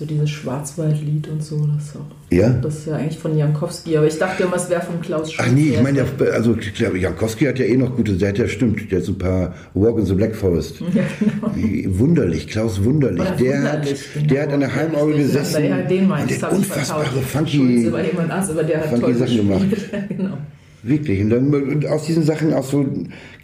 so 0.00 0.06
dieses 0.06 0.30
Schwarzwaldlied 0.30 1.28
und 1.28 1.44
so, 1.44 1.56
das 1.76 1.94
auch. 1.94 2.34
Ja? 2.34 2.48
Das 2.48 2.78
ist 2.78 2.86
ja 2.86 2.96
eigentlich 2.96 3.18
von 3.18 3.36
Jankowski, 3.36 3.98
aber 3.98 4.06
ich 4.06 4.18
dachte 4.18 4.44
immer, 4.44 4.56
es 4.56 4.70
wäre 4.70 4.80
von 4.80 4.98
Klaus 5.02 5.30
Schulze. 5.30 5.50
Ach 5.50 5.54
nee, 5.54 5.74
ich 5.74 5.82
meine, 5.82 6.06
also 6.32 6.56
ich 6.58 6.72
glaube, 6.72 6.98
Jankowski 6.98 7.44
hat 7.44 7.58
ja 7.58 7.66
eh 7.66 7.76
noch 7.76 7.94
gute, 7.94 8.14
der 8.14 8.30
hat 8.30 8.38
ja 8.38 8.48
stimmt, 8.48 8.90
der 8.90 9.00
hat 9.00 9.04
so 9.04 9.12
ein 9.12 9.18
paar 9.18 9.54
Walk 9.74 9.98
in 9.98 10.06
the 10.06 10.14
Black 10.14 10.34
Forest. 10.34 10.80
Ja, 10.94 11.02
genau. 11.20 11.98
Wunderlich, 11.98 12.48
Klaus 12.48 12.82
Wunderlich. 12.82 13.22
Der, 13.38 13.58
wunderlich, 13.58 13.92
hat, 13.92 14.14
genau. 14.14 14.26
der 14.26 14.42
hat 14.42 14.52
an 14.52 14.60
der 14.60 14.74
Heimorgel 14.74 15.16
gesessen. 15.18 15.64
Ja, 15.64 15.82
den 15.82 16.08
meinst, 16.08 16.30
der 16.30 16.48
hat 16.48 16.56
unfassbare 16.56 17.20
funky, 17.20 17.92
war 17.92 18.04
jemand 18.04 18.30
anders, 18.30 18.50
aber 18.50 18.64
der 18.64 18.80
hat 18.80 18.86
funky 18.88 19.14
Sachen 19.14 19.36
gemacht. 19.36 19.66
genau. 20.08 20.38
Wirklich. 20.82 21.20
Und, 21.20 21.30
dann, 21.30 21.52
und 21.52 21.86
aus 21.86 22.06
diesen 22.06 22.24
Sachen 22.24 22.54
auch 22.54 22.64
so, 22.64 22.86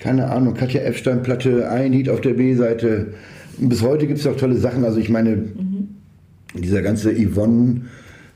keine 0.00 0.30
Ahnung, 0.30 0.54
Katja 0.54 0.80
Epstein-Platte, 0.80 1.70
ein 1.70 1.92
Lied 1.92 2.08
auf 2.08 2.22
der 2.22 2.32
B-Seite. 2.32 3.08
Bis 3.58 3.82
heute 3.82 4.06
gibt 4.06 4.18
es 4.20 4.26
auch 4.26 4.36
tolle 4.36 4.56
Sachen. 4.56 4.84
Also 4.84 4.98
ich 4.98 5.10
meine, 5.10 5.36
mhm 5.36 5.75
dieser 6.60 6.82
ganze 6.82 7.12
Yvonne 7.12 7.82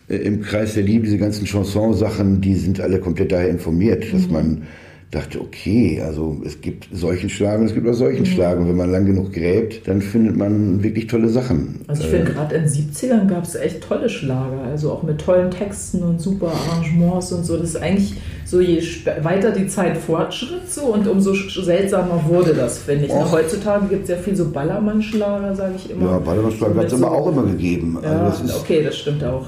äh, 0.08 0.16
im 0.16 0.42
Kreis 0.42 0.74
der 0.74 0.82
Liebe, 0.82 1.04
diese 1.04 1.18
ganzen 1.18 1.46
Chanson-Sachen, 1.46 2.40
die 2.40 2.54
sind 2.54 2.80
alle 2.80 2.98
komplett 2.98 3.32
daher 3.32 3.48
informiert, 3.48 4.12
dass 4.12 4.26
mhm. 4.26 4.32
man 4.32 4.62
dachte, 5.10 5.40
okay, 5.40 6.00
also 6.04 6.40
es 6.44 6.60
gibt 6.60 6.86
solchen 6.92 7.28
Schlagen, 7.28 7.66
es 7.66 7.74
gibt 7.74 7.88
auch 7.88 7.94
solchen 7.94 8.20
mhm. 8.20 8.26
Schlagen. 8.26 8.68
Wenn 8.68 8.76
man 8.76 8.92
lang 8.92 9.06
genug 9.06 9.32
gräbt, 9.32 9.88
dann 9.88 10.00
findet 10.00 10.36
man 10.36 10.82
wirklich 10.84 11.08
tolle 11.08 11.28
Sachen. 11.28 11.80
Also 11.88 12.04
ich 12.04 12.10
finde, 12.10 12.30
äh, 12.30 12.34
gerade 12.34 12.54
in 12.54 12.62
den 12.62 12.70
70ern 12.70 13.26
gab 13.26 13.42
es 13.42 13.56
echt 13.56 13.82
tolle 13.82 14.08
Schlager, 14.08 14.62
also 14.62 14.92
auch 14.92 15.02
mit 15.02 15.20
tollen 15.20 15.50
Texten 15.50 16.04
und 16.04 16.20
super 16.20 16.52
Arrangements 16.52 17.32
und 17.32 17.44
so. 17.44 17.56
Das 17.56 17.70
ist 17.70 17.76
eigentlich 17.76 18.14
so, 18.44 18.60
je 18.60 18.80
weiter 19.22 19.50
die 19.50 19.66
Zeit 19.66 19.96
fortschritt 19.96 20.70
so 20.70 20.82
und 20.94 21.08
umso 21.08 21.34
seltsamer 21.34 22.24
wurde 22.28 22.54
das, 22.54 22.78
finde 22.78 23.06
ich. 23.06 23.10
Och. 23.10 23.32
Heutzutage 23.32 23.88
gibt 23.88 24.04
es 24.04 24.10
ja 24.10 24.16
viel 24.16 24.36
so 24.36 24.48
Ballermann-Schlager, 24.50 25.56
sage 25.56 25.74
ich 25.76 25.90
immer. 25.90 26.06
Ja, 26.06 26.18
Ballermann-Schlager 26.18 26.76
hat 26.76 26.86
es 26.86 26.94
aber 26.94 27.10
auch 27.10 27.26
immer 27.32 27.42
gegeben. 27.42 27.98
Also 28.00 28.08
ja, 28.08 28.24
das 28.46 28.60
okay, 28.60 28.84
das 28.84 28.96
stimmt 28.96 29.24
auch. 29.24 29.46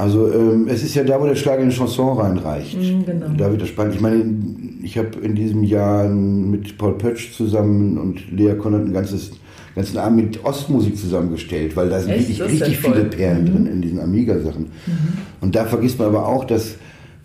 Also 0.00 0.32
ähm, 0.32 0.66
es 0.68 0.82
ist 0.82 0.94
ja 0.94 1.04
da, 1.04 1.20
wo 1.20 1.26
der 1.26 1.34
Schlager 1.34 1.58
in 1.58 1.64
eine 1.64 1.72
Chanson 1.72 2.16
reinreicht. 2.16 2.74
Mm, 2.74 3.04
genau. 3.04 3.26
Da 3.36 3.50
wird 3.50 3.60
das 3.60 3.68
spannend. 3.68 3.96
Ich 3.96 4.00
meine, 4.00 4.24
ich 4.82 4.96
habe 4.96 5.18
in 5.20 5.34
diesem 5.34 5.62
Jahr 5.62 6.08
mit 6.08 6.78
Paul 6.78 6.96
Pötsch 6.96 7.32
zusammen 7.36 7.98
und 7.98 8.32
Lea 8.32 8.54
Konrad 8.54 8.86
ein 8.86 8.94
ganzes 8.94 9.32
ganzen 9.74 9.98
Abend 9.98 10.16
mit 10.16 10.44
Ostmusik 10.44 10.96
zusammengestellt, 10.96 11.76
weil 11.76 11.90
da 11.90 12.00
sind 12.00 12.12
Echt? 12.12 12.28
wirklich 12.28 12.62
richtig 12.62 12.78
viele 12.78 13.04
Perlen 13.04 13.42
mhm. 13.42 13.46
drin 13.46 13.66
in 13.66 13.82
diesen 13.82 14.00
Amiga-Sachen. 14.00 14.62
Mhm. 14.62 14.68
Und 15.42 15.54
da 15.54 15.66
vergisst 15.66 15.98
man 15.98 16.08
aber 16.08 16.26
auch, 16.26 16.44
dass 16.44 16.76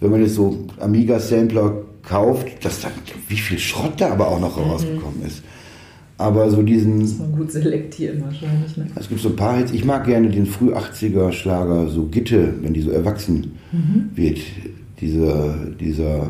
wenn 0.02 0.12
man 0.12 0.22
jetzt 0.22 0.36
so 0.36 0.66
Amiga-Sampler 0.80 1.82
kauft, 2.04 2.64
dass 2.64 2.82
da 2.82 2.90
wie 3.30 3.38
viel 3.38 3.58
Schrott 3.58 3.94
da 3.98 4.12
aber 4.12 4.28
auch 4.28 4.40
noch 4.40 4.58
mhm. 4.58 4.72
rausgekommen 4.72 5.26
ist. 5.26 5.44
Aber 6.18 6.50
so 6.50 6.62
diesen. 6.62 7.02
Das 7.02 7.10
muss 7.10 7.20
man 7.20 7.38
gut 7.38 7.52
selektieren 7.52 8.24
wahrscheinlich. 8.24 8.78
Ne? 8.78 8.88
Es 8.96 9.10
gibt 9.10 9.22
so 9.22 9.30
ein 9.30 9.36
paar 9.36 9.58
Hits. 9.58 9.72
Ich 9.72 9.84
mag 9.84 10.06
gerne 10.06 10.30
den 10.30 10.46
früh 10.46 10.74
80er 10.74 11.32
Schlager, 11.32 11.88
so 11.88 12.06
Gitte, 12.06 12.54
wenn 12.62 12.74
die 12.74 12.82
so 12.82 12.92
erwachsen 12.92 13.54
mhm. 13.72 14.10
wird. 14.16 14.40
Dieser, 15.02 15.56
dieser, 15.78 16.30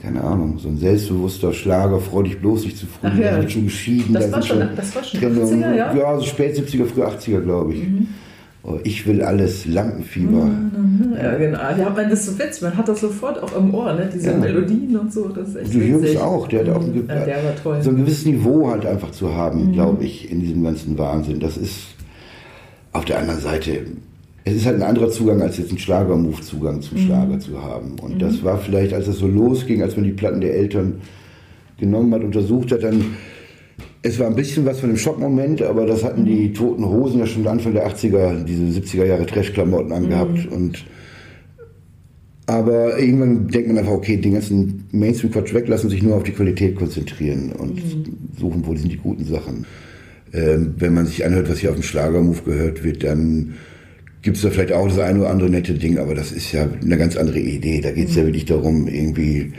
keine 0.00 0.24
Ahnung, 0.24 0.58
so 0.58 0.68
ein 0.68 0.78
selbstbewusster 0.78 1.52
Schlager, 1.52 2.00
freu 2.00 2.22
dich 2.22 2.40
bloß 2.40 2.64
nicht 2.64 2.78
zu 2.78 2.86
früh, 2.86 3.08
Ach, 3.08 3.18
ja. 3.18 3.46
schon 3.46 3.64
geschieden. 3.64 4.14
Das, 4.14 4.30
da 4.30 4.36
war, 4.36 4.42
schon, 4.42 4.58
schon, 4.58 4.68
das 4.74 4.96
war 4.96 5.04
schon 5.04 5.20
80er, 5.20 5.74
ja? 5.74 5.94
Ja, 5.94 6.18
so 6.18 6.24
spät 6.24 6.56
70er, 6.56 6.86
früh 6.86 7.02
80er, 7.02 7.40
glaube 7.40 7.74
ich. 7.74 7.82
Mhm. 7.86 8.08
Oh, 8.64 8.78
ich 8.84 9.06
will 9.08 9.22
alles, 9.22 9.66
Lampenfieber. 9.66 10.48
Ja, 11.20 11.34
genau. 11.34 11.58
Ja, 11.58 11.90
man, 11.90 12.08
das 12.08 12.20
ist 12.20 12.26
so 12.26 12.38
witzig, 12.38 12.62
man 12.62 12.76
hat 12.76 12.88
das 12.88 13.00
sofort 13.00 13.42
auch 13.42 13.56
im 13.56 13.74
Ohr, 13.74 13.92
ne? 13.92 14.08
diese 14.12 14.30
ja. 14.30 14.36
Melodien 14.36 14.96
und 14.96 15.12
so. 15.12 15.28
Das 15.28 15.48
ist 15.48 15.56
echt 15.56 15.74
du 15.74 15.78
Jungs 15.78 16.16
auch, 16.16 16.46
der 16.46 16.60
hat 16.60 16.68
auch 16.68 16.80
ein, 16.80 16.94
ja, 17.08 17.24
der 17.24 17.82
so 17.82 17.90
ein 17.90 17.96
gewisses 17.96 18.24
Niveau 18.24 18.70
halt 18.70 18.86
einfach 18.86 19.10
zu 19.10 19.34
haben, 19.34 19.68
mhm. 19.68 19.72
glaube 19.72 20.04
ich, 20.04 20.30
in 20.30 20.40
diesem 20.40 20.62
ganzen 20.62 20.96
Wahnsinn. 20.96 21.40
Das 21.40 21.56
ist 21.56 21.96
auf 22.92 23.04
der 23.04 23.18
anderen 23.18 23.40
Seite, 23.40 23.80
es 24.44 24.54
ist 24.54 24.66
halt 24.66 24.76
ein 24.76 24.88
anderer 24.88 25.10
Zugang, 25.10 25.42
als 25.42 25.58
jetzt 25.58 25.72
ein 25.72 25.78
Schlager-Move-Zugang 25.78 26.82
zum 26.82 26.98
mhm. 26.98 27.06
Schlager 27.06 27.40
zu 27.40 27.60
haben. 27.60 27.96
Und 28.00 28.14
mhm. 28.14 28.18
das 28.20 28.44
war 28.44 28.58
vielleicht, 28.58 28.94
als 28.94 29.08
es 29.08 29.18
so 29.18 29.26
losging, 29.26 29.82
als 29.82 29.96
man 29.96 30.04
die 30.04 30.12
Platten 30.12 30.40
der 30.40 30.54
Eltern 30.54 31.00
genommen 31.78 32.14
hat, 32.14 32.22
untersucht 32.22 32.70
hat, 32.70 32.84
dann 32.84 33.16
es 34.02 34.18
war 34.18 34.26
ein 34.26 34.34
bisschen 34.34 34.66
was 34.66 34.80
von 34.80 34.90
dem 34.90 34.98
Schockmoment, 34.98 35.62
aber 35.62 35.86
das 35.86 36.02
hatten 36.02 36.24
die 36.24 36.52
Toten 36.52 36.84
Hosen 36.84 37.20
ja 37.20 37.26
schon 37.26 37.46
Anfang 37.46 37.72
der 37.72 37.88
80er, 37.88 38.42
diese 38.44 38.80
70er 38.80 39.04
Jahre 39.04 39.26
Trash-Klamotten 39.26 39.92
angehabt. 39.92 40.46
Mhm. 40.46 40.52
Und, 40.52 40.84
aber 42.46 42.98
irgendwann 42.98 43.46
denkt 43.46 43.68
man 43.68 43.78
einfach, 43.78 43.92
okay, 43.92 44.16
den 44.16 44.34
ganzen 44.34 44.88
Mainstream-Quatsch 44.90 45.54
weglassen, 45.54 45.88
sich 45.88 46.02
nur 46.02 46.16
auf 46.16 46.24
die 46.24 46.32
Qualität 46.32 46.74
konzentrieren 46.74 47.52
und 47.52 47.76
mhm. 47.76 48.04
suchen, 48.38 48.66
wo 48.66 48.74
sind 48.74 48.90
die 48.90 48.96
guten 48.96 49.24
Sachen. 49.24 49.66
Ähm, 50.32 50.74
wenn 50.78 50.94
man 50.94 51.06
sich 51.06 51.24
anhört, 51.24 51.48
was 51.48 51.58
hier 51.58 51.70
auf 51.70 51.76
dem 51.76 51.84
Schlagermove 51.84 52.42
gehört 52.42 52.82
wird, 52.82 53.04
dann 53.04 53.54
gibt 54.22 54.36
es 54.36 54.42
da 54.42 54.50
vielleicht 54.50 54.72
auch 54.72 54.88
das 54.88 54.98
eine 54.98 55.20
oder 55.20 55.30
andere 55.30 55.50
nette 55.50 55.74
Ding, 55.74 55.98
aber 55.98 56.16
das 56.16 56.32
ist 56.32 56.50
ja 56.50 56.68
eine 56.82 56.98
ganz 56.98 57.16
andere 57.16 57.38
Idee. 57.38 57.80
Da 57.80 57.92
geht 57.92 58.08
es 58.08 58.14
mhm. 58.14 58.18
ja 58.18 58.26
wirklich 58.26 58.46
darum, 58.46 58.88
irgendwie 58.88 59.52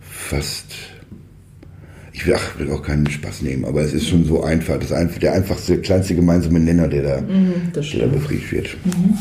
fast 0.00 0.89
ich 2.20 2.26
will, 2.26 2.34
ach, 2.34 2.58
will 2.58 2.70
auch 2.70 2.82
keinen 2.82 3.08
Spaß 3.08 3.40
nehmen, 3.40 3.64
aber 3.64 3.80
es 3.80 3.94
ist 3.94 4.06
schon 4.06 4.26
so 4.26 4.42
einfach. 4.42 4.78
Das 4.78 4.90
ist 4.90 5.22
der 5.22 5.32
einfachste, 5.32 5.78
kleinste 5.78 6.14
gemeinsame 6.14 6.60
Nenner, 6.60 6.86
der 6.86 7.02
da, 7.02 7.20
mhm, 7.22 7.72
der 7.74 7.82
da 7.82 8.06
befriedigt 8.06 8.52
wird. 8.52 8.76
Mhm. 8.84 9.18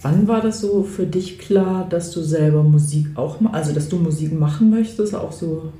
Wann 0.00 0.26
war 0.26 0.40
das 0.40 0.60
so 0.60 0.84
für 0.84 1.04
dich 1.04 1.38
klar, 1.38 1.86
dass 1.86 2.12
du 2.12 2.22
selber 2.22 2.62
Musik 2.62 3.08
auch, 3.16 3.36
also 3.52 3.74
dass 3.74 3.90
du 3.90 3.96
Musik 3.96 4.32
machen 4.32 4.70
möchtest, 4.70 5.14
auch 5.14 5.32
so 5.32 5.70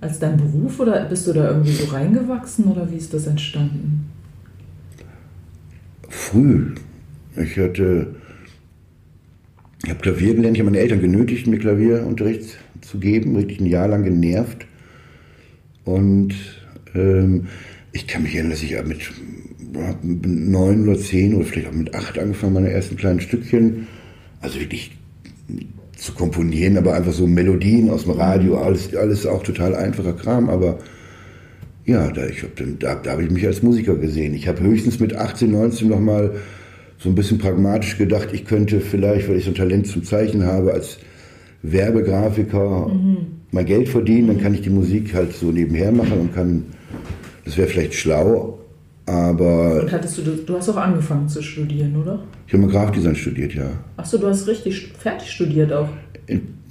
als 0.00 0.18
dein 0.18 0.38
Beruf 0.38 0.80
oder 0.80 1.04
bist 1.04 1.26
du 1.26 1.34
da 1.34 1.50
irgendwie 1.50 1.72
so 1.72 1.92
reingewachsen 1.92 2.66
oder 2.66 2.90
wie 2.90 2.96
ist 2.96 3.12
das 3.12 3.26
entstanden? 3.26 4.08
Früh. 6.08 6.74
Ich 7.36 7.56
hatte, 7.56 8.14
ich 9.84 9.90
habe 9.90 10.00
Klavier 10.00 10.34
gelernt, 10.34 10.56
ich 10.56 10.60
habe 10.60 10.70
meine 10.70 10.82
Eltern 10.82 11.00
genötigt, 11.00 11.46
mir 11.46 11.58
Klavierunterricht 11.58 12.58
zu 12.80 12.98
geben, 12.98 13.36
richtig 13.36 13.60
ein 13.60 13.66
Jahr 13.66 13.88
lang 13.88 14.02
genervt. 14.02 14.66
Und 15.84 16.34
ähm, 16.94 17.46
ich 17.92 18.06
kann 18.06 18.22
mich 18.22 18.34
erinnern, 18.34 18.50
dass 18.50 18.62
ich 18.62 18.76
mit 18.84 19.00
neun 20.12 20.88
oder 20.88 20.98
zehn 20.98 21.34
oder 21.34 21.44
vielleicht 21.44 21.68
auch 21.68 21.72
mit 21.72 21.94
acht 21.94 22.18
angefangen, 22.18 22.54
meine 22.54 22.70
ersten 22.70 22.96
kleinen 22.96 23.20
Stückchen, 23.20 23.86
also 24.40 24.58
wirklich 24.60 24.96
zu 25.96 26.12
komponieren, 26.12 26.78
aber 26.78 26.94
einfach 26.94 27.12
so 27.12 27.26
Melodien 27.26 27.90
aus 27.90 28.04
dem 28.04 28.12
Radio, 28.12 28.58
alles, 28.58 28.94
alles 28.94 29.26
auch 29.26 29.42
total 29.42 29.74
einfacher 29.74 30.12
Kram, 30.12 30.48
aber 30.48 30.78
Ja, 31.88 32.10
da, 32.10 32.26
ich 32.26 32.42
hab 32.42 32.50
da, 32.80 32.94
da 32.96 33.10
habe 33.12 33.24
ich 33.24 33.30
mich 33.30 33.46
als 33.46 33.62
Musiker 33.62 33.96
gesehen. 33.96 34.34
Ich 34.34 34.46
habe 34.46 34.60
höchstens 34.60 35.00
mit 35.00 35.16
18, 35.16 35.50
19 35.50 35.88
nochmal 35.88 36.32
so 36.98 37.08
ein 37.08 37.14
bisschen 37.14 37.38
pragmatisch 37.38 37.96
gedacht, 37.96 38.28
ich 38.32 38.44
könnte 38.44 38.80
vielleicht, 38.80 39.26
weil 39.26 39.36
ich 39.36 39.44
so 39.44 39.52
ein 39.52 39.54
Talent 39.54 39.86
zum 39.86 40.04
Zeichnen 40.04 40.44
habe, 40.44 40.74
als 40.74 40.98
Werbegrafiker 41.62 42.88
mhm. 42.88 43.16
mein 43.52 43.64
Geld 43.64 43.88
verdienen, 43.88 44.28
dann 44.28 44.38
kann 44.38 44.52
ich 44.52 44.60
die 44.60 44.68
Musik 44.68 45.14
halt 45.14 45.32
so 45.32 45.50
nebenher 45.50 45.90
machen 45.90 46.20
und 46.20 46.34
kann, 46.34 46.66
das 47.46 47.56
wäre 47.56 47.68
vielleicht 47.68 47.94
schlau, 47.94 48.58
aber... 49.06 49.80
Und 49.80 49.90
hattest 49.90 50.18
du, 50.18 50.22
du 50.22 50.56
hast 50.56 50.68
auch 50.68 50.76
angefangen 50.76 51.26
zu 51.26 51.42
studieren, 51.42 51.96
oder? 51.96 52.20
Ich 52.46 52.52
habe 52.52 52.64
mal 52.64 52.70
Grafikdesign 52.70 53.16
studiert, 53.16 53.54
ja. 53.54 53.70
Achso, 53.96 54.18
du 54.18 54.26
hast 54.26 54.46
richtig 54.46 54.92
fertig 54.98 55.30
studiert 55.30 55.72
auch. 55.72 55.88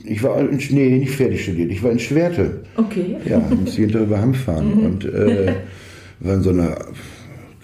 Ich 0.07 0.23
war 0.23 0.39
in, 0.39 0.57
nee, 0.71 0.97
nicht 0.97 1.11
fertig 1.11 1.43
studiert, 1.43 1.71
ich 1.71 1.83
war 1.83 1.91
in 1.91 1.99
Schwerte. 1.99 2.61
Okay. 2.75 3.17
Ja, 3.25 3.39
musste 3.39 3.81
jeden 3.81 3.93
Tag 3.93 4.03
über 4.03 4.21
Hamm 4.21 4.33
fahren 4.33 4.75
mhm. 4.75 4.85
und 4.85 5.05
äh, 5.05 5.53
war 6.19 6.35
in 6.35 6.41
so 6.41 6.49
einer, 6.49 6.77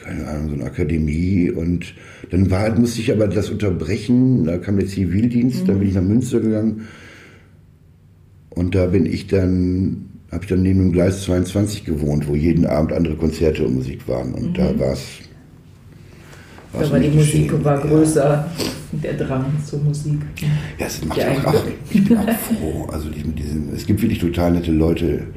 keine 0.03 0.27
Ahnung, 0.27 0.49
so 0.49 0.55
einer 0.55 0.65
Akademie 0.65 1.49
und 1.49 1.93
dann 2.31 2.51
war, 2.51 2.77
musste 2.77 3.01
ich 3.01 3.11
aber 3.11 3.27
das 3.27 3.49
unterbrechen, 3.49 4.45
da 4.45 4.57
kam 4.57 4.77
der 4.77 4.87
Zivildienst, 4.87 5.63
mhm. 5.63 5.67
dann 5.67 5.79
bin 5.79 5.87
ich 5.87 5.95
nach 5.95 6.01
Münster 6.01 6.39
gegangen 6.39 6.87
und 8.49 8.75
da 8.75 8.87
bin 8.87 9.05
ich 9.05 9.27
dann, 9.27 10.09
habe 10.31 10.43
ich 10.43 10.49
dann 10.49 10.61
neben 10.61 10.79
dem 10.79 10.91
Gleis 10.91 11.23
22 11.23 11.85
gewohnt, 11.85 12.27
wo 12.27 12.35
jeden 12.35 12.65
Abend 12.65 12.93
andere 12.93 13.15
Konzerte 13.15 13.65
und 13.65 13.75
Musik 13.75 14.07
waren 14.07 14.33
und 14.33 14.49
mhm. 14.49 14.53
da 14.53 14.79
war 14.79 14.93
es 14.93 15.19
da 16.73 16.91
war 16.91 16.99
die 16.99 17.09
Musik 17.09 17.49
geschehen. 17.49 17.63
war 17.63 17.79
größer, 17.79 18.23
ja. 18.23 18.51
der 18.91 19.13
Drang 19.13 19.45
zur 19.65 19.79
Musik. 19.79 20.19
Ja, 20.77 20.87
es 20.87 21.03
macht 21.05 21.19
auch, 21.19 21.45
auch, 21.45 21.63
ich 21.89 22.03
bin 22.03 22.17
auch 22.17 22.29
froh. 22.29 22.87
Also 22.91 23.09
diesen, 23.09 23.73
es 23.73 23.85
gibt 23.85 24.01
wirklich 24.01 24.19
total 24.19 24.51
nette 24.51 24.71
Leute, 24.71 25.27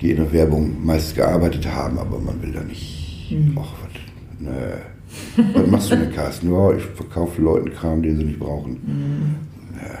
die 0.00 0.10
in 0.10 0.16
der 0.16 0.32
Werbung 0.32 0.84
meist 0.84 1.14
gearbeitet 1.14 1.66
haben, 1.70 1.98
aber 1.98 2.18
man 2.18 2.42
will 2.42 2.52
da 2.52 2.62
nicht, 2.62 3.30
mhm. 3.30 3.58
ach, 3.60 3.72
was, 3.82 4.40
ne. 4.40 5.52
was 5.54 5.70
machst 5.70 5.92
du 5.92 5.96
mit 5.96 6.14
Carsten? 6.14 6.50
Ja, 6.50 6.72
ich 6.72 6.82
verkaufe 6.82 7.40
Leuten 7.42 7.70
Kram, 7.72 8.02
den 8.02 8.16
sie 8.16 8.24
nicht 8.24 8.38
brauchen. 8.38 8.72
Mhm. 8.72 9.34
Ja. 9.76 9.98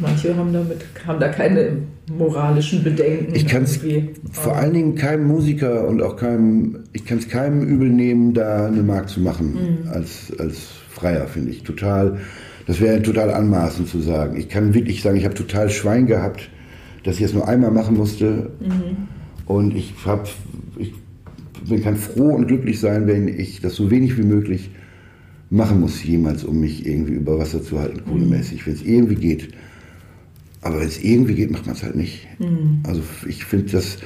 Manche 0.00 0.34
haben, 0.34 0.52
damit, 0.52 0.80
haben 1.06 1.20
da 1.20 1.28
keine 1.28 1.76
moralischen 2.10 2.84
Bedenken. 2.84 3.34
Ich 3.34 3.46
kann 3.46 3.64
es 3.64 3.80
vor 4.30 4.56
allen 4.56 4.72
Dingen 4.72 4.94
keinem 4.94 5.26
Musiker 5.26 5.86
und 5.88 6.02
auch 6.02 6.16
keinem, 6.16 6.84
ich 6.92 7.04
kann 7.04 7.18
es 7.18 7.28
keinem 7.28 7.62
übel 7.62 7.88
nehmen, 7.88 8.34
da 8.34 8.66
eine 8.66 8.82
Mark 8.82 9.08
zu 9.08 9.20
machen 9.20 9.54
mhm. 9.82 9.88
als, 9.88 10.32
als 10.38 10.68
Freier, 10.90 11.26
finde 11.26 11.50
ich. 11.50 11.62
Total, 11.62 12.18
das 12.66 12.80
wäre 12.80 13.02
total 13.02 13.30
anmaßend 13.30 13.88
zu 13.88 14.00
sagen. 14.00 14.36
Ich 14.36 14.48
kann 14.48 14.74
wirklich 14.74 15.02
sagen, 15.02 15.16
ich 15.16 15.24
habe 15.24 15.34
total 15.34 15.68
Schwein 15.70 16.06
gehabt, 16.06 16.48
dass 17.04 17.16
ich 17.16 17.22
es 17.22 17.34
nur 17.34 17.48
einmal 17.48 17.70
machen 17.70 17.96
musste. 17.96 18.50
Mhm. 18.60 19.08
Und 19.46 19.76
ich, 19.76 19.94
hab, 20.04 20.28
ich 20.78 20.92
kann 21.82 21.96
froh 21.96 22.34
und 22.34 22.46
glücklich 22.46 22.80
sein, 22.80 23.06
wenn 23.06 23.28
ich 23.28 23.60
das 23.60 23.74
so 23.74 23.90
wenig 23.90 24.16
wie 24.16 24.24
möglich 24.24 24.70
machen 25.50 25.80
muss, 25.80 26.02
jemals, 26.02 26.44
um 26.44 26.60
mich 26.60 26.86
irgendwie 26.86 27.12
über 27.12 27.38
Wasser 27.38 27.62
zu 27.62 27.78
halten, 27.78 28.02
kohlemäßig, 28.04 28.62
mhm. 28.62 28.66
wenn 28.66 28.74
es 28.74 28.82
irgendwie 28.82 29.14
geht. 29.14 29.48
Aber 30.62 30.80
wenn 30.80 30.88
es 30.88 31.02
irgendwie 31.02 31.34
geht, 31.34 31.50
macht 31.50 31.66
man 31.66 31.76
es 31.76 31.82
halt 31.82 31.96
nicht. 31.96 32.26
Mhm. 32.38 32.80
Also 32.86 33.02
ich 33.26 33.44
finde 33.44 33.72
das, 33.72 33.98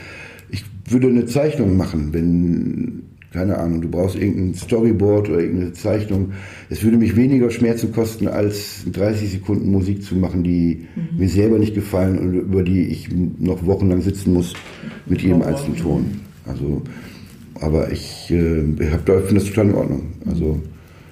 ich 0.50 0.64
würde 0.88 1.08
eine 1.08 1.26
Zeichnung 1.26 1.76
machen, 1.76 2.12
wenn, 2.12 3.02
keine 3.32 3.58
Ahnung, 3.58 3.80
du 3.80 3.88
brauchst 3.88 4.16
irgendein 4.16 4.54
Storyboard 4.54 5.30
oder 5.30 5.40
irgendeine 5.40 5.72
Zeichnung. 5.72 6.32
Es 6.68 6.82
würde 6.82 6.96
mich 6.96 7.16
weniger 7.16 7.50
Schmerzen 7.50 7.92
kosten, 7.92 8.28
als 8.28 8.84
30 8.90 9.30
Sekunden 9.30 9.70
Musik 9.70 10.02
zu 10.02 10.16
machen, 10.16 10.42
die 10.42 10.86
mhm. 10.96 11.18
mir 11.18 11.28
selber 11.28 11.58
nicht 11.58 11.74
gefallen 11.74 12.18
und 12.18 12.34
über 12.34 12.62
die 12.62 12.82
ich 12.86 13.08
noch 13.38 13.64
wochenlang 13.64 14.02
sitzen 14.02 14.32
muss 14.32 14.54
mit 15.06 15.22
jedem 15.22 15.42
einzelnen 15.42 15.76
Ton. 15.76 16.04
Also, 16.46 16.82
aber 17.60 17.92
ich, 17.92 18.30
äh, 18.30 18.62
finde 18.62 19.34
das 19.34 19.44
total 19.44 19.68
in 19.68 19.74
Ordnung. 19.74 20.02
Also, 20.26 20.60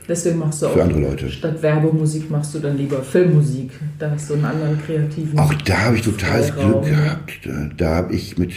Deswegen 0.09 0.39
machst 0.39 0.63
du 0.63 0.67
auch 0.69 0.77
andere 0.77 1.01
Leute. 1.01 1.29
statt 1.31 1.63
Werbemusik 1.63 2.31
machst 2.31 2.55
du 2.55 2.61
dann 2.61 2.79
lieber 2.79 3.03
Filmmusik. 3.03 3.71
Da 3.99 4.11
hast 4.11 4.31
du 4.31 4.35
einen 4.35 4.47
anderen 4.47 4.81
kreativen. 4.81 5.39
Auch 5.39 5.53
da 5.53 5.87
habe 5.87 5.97
ich 5.97 6.03
totales 6.03 6.55
Glück 6.55 6.85
gehabt. 6.85 7.41
Da, 7.45 7.71
da 7.77 7.95
habe 7.97 8.15
ich 8.15 8.39
mit 8.39 8.53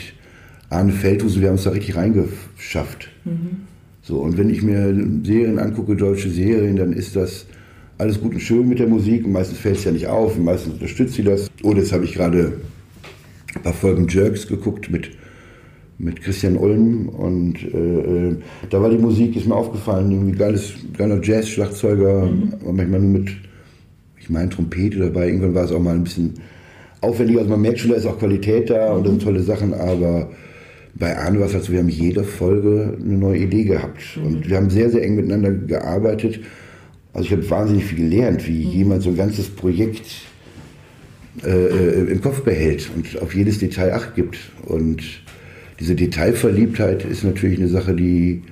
Arne 0.69 0.93
Feldhuse, 0.93 1.41
wir 1.41 1.49
haben 1.49 1.55
uns 1.55 1.65
da 1.65 1.71
richtig 1.71 1.97
reingeschafft. 1.97 3.09
Mhm. 3.25 3.67
So, 4.01 4.19
und 4.19 4.37
wenn 4.37 4.49
ich 4.49 4.63
mir 4.63 4.95
Serien 5.23 5.59
angucke, 5.59 5.95
deutsche 5.95 6.29
Serien, 6.29 6.77
dann 6.77 6.93
ist 6.93 7.17
das 7.17 7.45
alles 7.97 8.19
gut 8.19 8.33
und 8.33 8.39
schön 8.39 8.67
mit 8.67 8.79
der 8.79 8.87
Musik. 8.87 9.25
Und 9.25 9.33
meistens 9.33 9.59
fällt 9.59 9.77
es 9.77 9.83
ja 9.83 9.91
nicht 9.91 10.07
auf 10.07 10.37
und 10.37 10.45
meistens 10.45 10.73
unterstützt 10.73 11.15
sie 11.15 11.23
das. 11.23 11.49
Oder 11.63 11.79
jetzt 11.79 11.91
habe 11.91 12.05
ich 12.05 12.13
gerade 12.13 12.53
ein 13.53 13.61
paar 13.61 13.73
Folgen 13.73 14.07
Jerks 14.07 14.47
geguckt 14.47 14.89
mit 14.89 15.11
mit 16.03 16.21
Christian 16.21 16.57
Ulm 16.57 17.09
und 17.09 17.55
äh, 17.73 18.29
äh, 18.29 18.35
da 18.69 18.81
war 18.81 18.89
die 18.89 18.97
Musik, 18.97 19.35
ist 19.35 19.47
mir 19.47 19.55
aufgefallen, 19.55 20.11
irgendwie 20.11 20.37
geiles, 20.37 20.73
geiler 20.97 21.19
Jazz-Schlagzeuger, 21.21 22.25
mhm. 22.25 22.53
manchmal 22.71 22.99
nur 22.99 23.19
mit, 23.19 23.29
ich 24.19 24.29
meine 24.29 24.49
Trompete 24.49 24.97
dabei, 24.97 25.27
irgendwann 25.27 25.53
war 25.53 25.65
es 25.65 25.71
auch 25.71 25.79
mal 25.79 25.95
ein 25.95 26.03
bisschen 26.03 26.33
aufwendiger, 27.01 27.39
also 27.39 27.51
man 27.51 27.61
merkt 27.61 27.79
schon, 27.79 27.91
da 27.91 27.97
ist 27.97 28.07
auch 28.07 28.17
Qualität 28.17 28.69
da 28.69 28.93
und 28.93 29.03
das 29.03 29.11
sind 29.11 29.23
tolle 29.23 29.43
Sachen, 29.43 29.73
aber 29.73 30.29
bei 30.95 31.17
Arne 31.17 31.39
war 31.39 31.45
es 31.45 31.53
halt 31.53 31.63
so, 31.63 31.71
wir 31.71 31.79
haben 31.79 31.89
jede 31.89 32.23
Folge 32.23 32.97
eine 32.99 33.17
neue 33.17 33.39
Idee 33.39 33.63
gehabt 33.63 34.01
mhm. 34.15 34.25
und 34.25 34.49
wir 34.49 34.57
haben 34.57 34.69
sehr, 34.69 34.89
sehr 34.89 35.03
eng 35.03 35.15
miteinander 35.15 35.51
gearbeitet. 35.51 36.39
Also 37.13 37.25
ich 37.25 37.31
habe 37.31 37.49
wahnsinnig 37.49 37.85
viel 37.85 38.09
gelernt, 38.09 38.47
wie 38.47 38.65
mhm. 38.65 38.71
jemand 38.71 39.03
so 39.03 39.09
ein 39.09 39.17
ganzes 39.17 39.49
Projekt 39.49 40.05
äh, 41.45 41.49
äh, 41.49 42.11
im 42.11 42.21
Kopf 42.21 42.41
behält 42.41 42.89
und 42.95 43.21
auf 43.21 43.35
jedes 43.35 43.59
Detail 43.59 43.93
Acht 43.93 44.15
gibt 44.15 44.37
und 44.65 45.01
diese 45.81 45.95
Detailverliebtheit 45.95 47.03
ist 47.05 47.23
natürlich 47.23 47.57
eine 47.57 47.67
Sache, 47.67 47.95
die 47.95 48.43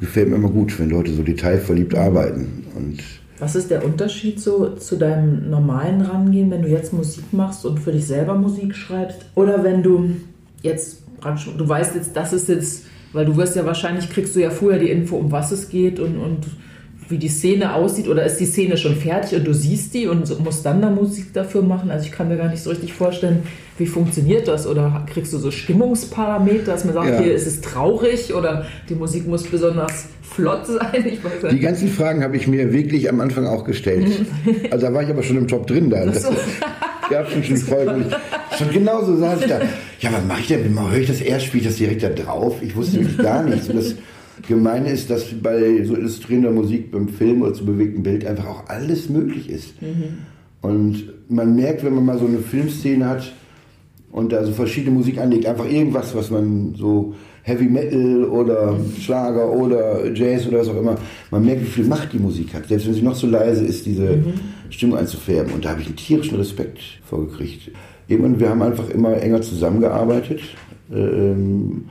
gefällt 0.00 0.30
mir 0.30 0.36
immer 0.36 0.48
gut, 0.48 0.78
wenn 0.80 0.88
Leute 0.88 1.12
so 1.12 1.22
detailverliebt 1.22 1.94
arbeiten. 1.94 2.64
Und 2.74 3.02
Was 3.38 3.54
ist 3.54 3.70
der 3.70 3.84
Unterschied 3.84 4.40
so 4.40 4.70
zu 4.76 4.96
deinem 4.96 5.50
normalen 5.50 6.00
Rangehen, 6.00 6.50
wenn 6.50 6.62
du 6.62 6.68
jetzt 6.68 6.94
Musik 6.94 7.24
machst 7.32 7.66
und 7.66 7.78
für 7.78 7.92
dich 7.92 8.06
selber 8.06 8.34
Musik 8.36 8.74
schreibst? 8.74 9.26
Oder 9.34 9.62
wenn 9.62 9.82
du 9.82 10.12
jetzt, 10.62 11.02
du 11.58 11.68
weißt 11.68 11.94
jetzt, 11.94 12.16
das 12.16 12.32
ist 12.32 12.48
jetzt, 12.48 12.86
weil 13.12 13.26
du 13.26 13.36
wirst 13.36 13.54
ja 13.54 13.66
wahrscheinlich, 13.66 14.08
kriegst 14.08 14.34
du 14.34 14.40
ja 14.40 14.48
vorher 14.48 14.80
die 14.80 14.90
Info, 14.90 15.16
um 15.16 15.30
was 15.30 15.52
es 15.52 15.68
geht 15.68 16.00
und, 16.00 16.16
und 16.16 16.46
wie 17.08 17.18
die 17.18 17.28
Szene 17.28 17.74
aussieht 17.74 18.08
oder 18.08 18.24
ist 18.24 18.36
die 18.36 18.46
Szene 18.46 18.76
schon 18.76 18.94
fertig 18.96 19.38
und 19.38 19.46
du 19.46 19.54
siehst 19.54 19.94
die 19.94 20.06
und 20.06 20.38
musst 20.44 20.64
dann 20.66 20.82
da 20.82 20.90
Musik 20.90 21.32
dafür 21.32 21.62
machen? 21.62 21.90
Also 21.90 22.06
ich 22.06 22.12
kann 22.12 22.28
mir 22.28 22.36
gar 22.36 22.48
nicht 22.48 22.62
so 22.62 22.70
richtig 22.70 22.92
vorstellen, 22.92 23.44
wie 23.78 23.86
funktioniert 23.86 24.48
das 24.48 24.66
oder 24.66 25.06
kriegst 25.12 25.32
du 25.32 25.38
so 25.38 25.50
Stimmungsparameter, 25.50 26.72
dass 26.72 26.84
man 26.84 26.94
sagt, 26.94 27.08
ja. 27.10 27.20
hier 27.20 27.34
ist 27.34 27.46
es 27.46 27.60
traurig 27.60 28.34
oder 28.34 28.66
die 28.88 28.94
Musik 28.94 29.26
muss 29.26 29.44
besonders 29.44 30.06
flott 30.22 30.66
sein? 30.66 31.18
die 31.50 31.60
ganzen 31.60 31.88
Fragen 31.88 32.22
habe 32.22 32.36
ich 32.36 32.46
mir 32.46 32.72
wirklich 32.72 33.08
am 33.08 33.20
Anfang 33.20 33.46
auch 33.46 33.64
gestellt. 33.64 34.06
also 34.70 34.86
da 34.86 34.92
war 34.92 35.02
ich 35.02 35.08
aber 35.08 35.22
schon 35.22 35.36
im 35.38 35.46
Job 35.46 35.66
drin 35.66 35.90
da. 35.90 36.04
Das, 36.04 36.26
gab 37.08 37.30
schon 37.30 37.42
die 37.42 37.56
Folge, 37.56 37.94
wo 37.94 38.00
ich 38.00 38.58
schon 38.58 38.70
genauso 38.70 39.16
saß 39.16 39.40
ich 39.40 39.46
da. 39.46 39.60
Ja, 40.00 40.12
was 40.12 40.24
mache 40.26 40.40
ich 40.40 40.48
denn? 40.48 40.78
Höre 40.78 40.98
ich 40.98 41.08
das 41.08 41.20
erst, 41.20 41.46
spiele 41.46 41.62
ich 41.62 41.68
das 41.68 41.76
direkt 41.76 42.02
da 42.02 42.10
drauf? 42.10 42.56
Ich 42.62 42.76
wusste 42.76 42.98
wirklich 43.00 43.18
gar 43.18 43.42
nichts. 43.42 43.68
Und 43.68 43.76
das, 43.76 43.94
Gemeine 44.46 44.90
ist, 44.90 45.10
dass 45.10 45.24
bei 45.42 45.82
so 45.84 45.96
illustrierender 45.96 46.50
Musik 46.50 46.90
beim 46.90 47.08
Film 47.08 47.42
oder 47.42 47.54
zu 47.54 47.64
bewegtem 47.64 48.02
Bild 48.02 48.26
einfach 48.26 48.46
auch 48.46 48.68
alles 48.68 49.08
möglich 49.08 49.50
ist. 49.50 49.80
Mhm. 49.82 50.18
Und 50.60 51.04
man 51.28 51.54
merkt, 51.54 51.84
wenn 51.84 51.94
man 51.94 52.04
mal 52.04 52.18
so 52.18 52.26
eine 52.26 52.38
Filmszene 52.38 53.06
hat 53.06 53.32
und 54.10 54.32
da 54.32 54.44
so 54.44 54.52
verschiedene 54.52 54.94
Musik 54.94 55.18
anlegt, 55.18 55.46
einfach 55.46 55.70
irgendwas, 55.70 56.14
was 56.14 56.30
man 56.30 56.74
so 56.76 57.14
Heavy 57.42 57.66
Metal 57.66 58.24
oder 58.24 58.78
Schlager 59.00 59.50
oder 59.50 60.12
Jazz 60.12 60.46
oder 60.46 60.58
was 60.58 60.68
auch 60.68 60.78
immer, 60.78 60.96
man 61.30 61.44
merkt, 61.44 61.62
wie 61.62 61.66
viel 61.66 61.84
Macht 61.84 62.12
die 62.12 62.18
Musik 62.18 62.54
hat. 62.54 62.66
Selbst 62.68 62.86
wenn 62.86 62.94
sie 62.94 63.02
noch 63.02 63.14
so 63.14 63.26
leise 63.26 63.64
ist, 63.64 63.86
diese 63.86 64.16
mhm. 64.16 64.34
Stimmung 64.70 64.98
einzufärben. 64.98 65.52
Und 65.54 65.64
da 65.64 65.70
habe 65.70 65.80
ich 65.80 65.86
einen 65.86 65.96
tierischen 65.96 66.36
Respekt 66.36 66.78
vorgekriegt. 67.04 67.70
Irgendwann, 68.08 68.40
wir 68.40 68.50
haben 68.50 68.62
einfach 68.62 68.88
immer 68.90 69.16
enger 69.20 69.40
zusammengearbeitet. 69.42 70.40
Ähm, 70.92 71.84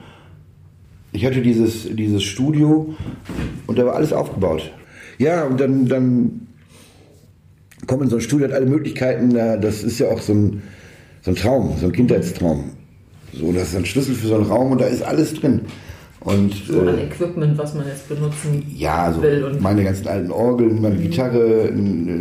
ich 1.18 1.26
hatte 1.26 1.42
dieses, 1.42 1.88
dieses 1.96 2.22
Studio 2.22 2.94
und 3.66 3.76
da 3.76 3.84
war 3.84 3.96
alles 3.96 4.12
aufgebaut. 4.12 4.70
Ja, 5.18 5.44
und 5.46 5.58
dann, 5.58 5.86
dann 5.86 6.46
kommt 7.88 8.04
in 8.04 8.08
so 8.08 8.16
ein 8.16 8.22
Studio, 8.22 8.46
hat 8.46 8.54
alle 8.54 8.66
Möglichkeiten, 8.66 9.34
das 9.34 9.82
ist 9.82 9.98
ja 9.98 10.10
auch 10.10 10.20
so 10.20 10.32
ein, 10.32 10.62
so 11.22 11.32
ein 11.32 11.34
Traum, 11.34 11.74
so 11.80 11.86
ein 11.86 11.92
Kindheitstraum. 11.92 12.70
So, 13.32 13.52
das 13.52 13.70
ist 13.70 13.76
ein 13.76 13.84
Schlüssel 13.84 14.14
für 14.14 14.28
so 14.28 14.36
einen 14.36 14.44
Raum 14.44 14.70
und 14.70 14.80
da 14.80 14.86
ist 14.86 15.02
alles 15.02 15.34
drin. 15.34 15.62
Und, 16.20 16.54
so 16.54 16.82
an 16.82 16.98
äh, 16.98 17.06
Equipment, 17.06 17.58
was 17.58 17.74
man 17.74 17.88
jetzt 17.88 18.08
benutzen 18.08 18.64
ja, 18.72 19.06
also 19.06 19.20
will. 19.20 19.42
Und 19.42 19.60
meine 19.60 19.82
ganzen 19.82 20.06
alten 20.06 20.30
Orgeln, 20.30 20.80
meine 20.80 20.94
mhm. 20.94 21.02
Gitarre, 21.02 21.64
eine, 21.64 22.12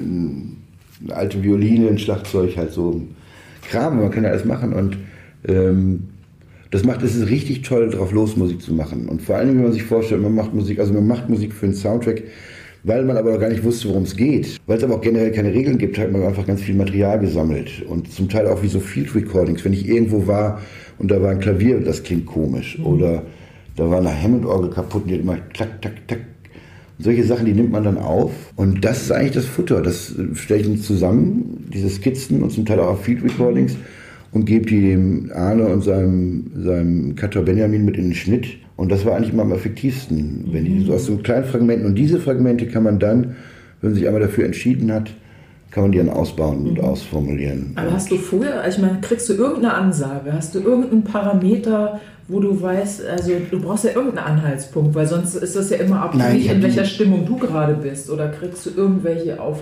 eine 1.04 1.16
alte 1.16 1.44
Violine, 1.44 1.90
ein 1.90 2.00
Schlagzeug, 2.00 2.58
halt 2.58 2.72
so 2.74 3.00
Kram, 3.70 4.02
man 4.02 4.10
kann 4.10 4.24
ja 4.24 4.32
alles 4.32 4.46
machen 4.46 4.74
und 4.74 4.98
ähm, 5.48 6.10
das 6.72 6.84
macht 6.84 7.02
es 7.02 7.16
ist 7.16 7.30
richtig 7.30 7.62
toll, 7.62 7.90
drauf 7.90 8.12
los 8.12 8.36
Musik 8.36 8.62
zu 8.62 8.74
machen. 8.74 9.08
Und 9.08 9.22
vor 9.22 9.38
allem, 9.38 9.50
wenn 9.56 9.64
man 9.64 9.74
sich 9.74 9.84
vorstellt, 9.84 10.22
man 10.22 10.36
macht 10.36 10.54
Musik, 10.54 10.80
also 10.80 10.94
man 10.94 11.08
macht 11.08 11.30
Musik 11.30 11.54
für 11.54 11.66
einen 11.66 11.76
Soundtrack, 11.76 12.24
weil 12.84 13.04
man 13.04 13.18
aber 13.18 13.34
noch 13.34 13.40
gar 13.40 13.50
nicht 13.50 13.64
wusste, 13.64 13.90
worum 13.90 14.04
es 14.04 14.16
geht. 14.16 14.60
Weil 14.66 14.78
es 14.78 14.84
aber 14.84 14.96
auch 14.96 15.02
generell 15.02 15.32
keine 15.32 15.54
Regeln 15.54 15.78
gibt, 15.78 15.98
hat 15.98 16.12
man 16.12 16.24
einfach 16.24 16.46
ganz 16.46 16.62
viel 16.62 16.76
Material 16.76 17.20
gesammelt. 17.20 17.84
Und 17.88 18.12
zum 18.12 18.30
Teil 18.30 18.48
auch 18.48 18.62
wie 18.64 18.68
so 18.68 18.80
Field 18.80 19.14
Recordings. 19.16 19.64
Wenn 19.66 19.74
ich 19.74 19.88
irgendwo 19.88 20.28
war 20.28 20.62
und 20.98 21.12
da 21.12 21.22
war 21.22 21.32
ein 21.32 21.40
Klavier, 21.40 21.80
das 21.80 22.04
klingt 22.04 22.26
komisch. 22.26 22.78
Mhm. 22.78 22.86
Oder 22.86 23.24
da 23.76 23.90
war 23.90 24.00
eine 24.00 24.22
Hammond-Orgel 24.22 24.70
kaputt 24.72 25.04
und 25.04 25.10
die 25.10 25.16
hat 25.16 25.22
immer 25.22 25.38
klack, 25.54 25.82
tack, 25.82 26.08
tack. 26.08 26.20
Solche 27.00 27.24
Sachen, 27.24 27.46
die 27.46 27.54
nimmt 27.54 27.72
man 27.72 27.84
dann 27.84 27.98
auf. 27.98 28.32
Und 28.56 28.84
das 28.84 29.04
ist 29.04 29.12
eigentlich 29.12 29.34
das 29.34 29.46
Futter. 29.46 29.82
Das 29.82 30.16
stelle 30.34 30.62
ich 30.62 30.82
zusammen, 30.82 31.68
diese 31.72 31.90
Skizzen 31.90 32.42
und 32.42 32.52
zum 32.52 32.66
Teil 32.66 32.80
auch 32.80 33.00
Field 33.00 33.24
Recordings 33.24 33.78
und 34.32 34.46
gebe 34.46 34.66
die 34.66 34.82
dem 34.82 35.32
Arne 35.34 35.68
und 35.68 35.84
seinem, 35.84 36.52
seinem 36.56 37.16
Cutter 37.16 37.42
Benjamin 37.42 37.86
mit 37.86 37.98
in 37.98 38.06
den 38.06 38.16
Schnitt. 38.16 38.48
Und 38.76 38.92
das 38.92 39.06
war 39.06 39.16
eigentlich 39.16 39.34
immer 39.34 39.44
am 39.44 39.52
effektivsten, 39.52 40.46
wenn 40.52 40.66
die 40.66 40.84
so 40.86 40.94
aus 40.94 41.06
so 41.06 41.18
kleinen 41.18 41.46
Fragmenten. 41.46 41.88
Und 41.88 41.96
diese 41.96 42.20
Fragmente 42.20 42.68
kann 42.68 42.84
man 42.84 43.00
dann, 43.00 43.36
wenn 43.82 43.92
man 43.92 43.96
sich 43.96 44.06
einmal 44.06 44.22
dafür 44.22 44.46
entschieden 44.46 44.92
hat, 44.92 45.12
kann 45.72 45.84
man 45.84 45.92
die 45.92 45.98
dann 45.98 46.10
ausbauen 46.10 46.68
und 46.68 46.78
mhm. 46.78 46.84
ausformulieren. 46.84 47.74
Aber 47.76 47.92
hast 47.92 48.12
du 48.12 48.18
vorher, 48.18 48.68
ich 48.68 48.78
meine, 48.78 49.00
kriegst 49.02 49.28
du 49.30 49.34
irgendeine 49.34 49.74
Ansage? 49.74 50.32
Hast 50.32 50.56
du 50.56 50.60
irgendeinen 50.60 51.04
Parameter, 51.04 52.00
wo 52.28 52.40
du 52.40 52.62
weißt, 52.62 53.06
also 53.06 53.32
du 53.50 53.62
brauchst 53.62 53.84
ja 53.84 53.92
irgendeinen 53.92 54.38
Anhaltspunkt, 54.38 54.96
weil 54.96 55.08
sonst 55.08 55.36
ist 55.36 55.56
das 55.56 55.70
ja 55.70 55.78
immer 55.78 56.02
abhängig, 56.02 56.50
in 56.50 56.62
welcher 56.62 56.86
Stimmung 56.86 57.26
du 57.26 57.38
gerade 57.38 57.74
bist. 57.74 58.10
Oder 58.10 58.30
kriegst 58.30 58.66
du 58.66 58.70
irgendwelche 58.76 59.42
auf. 59.42 59.62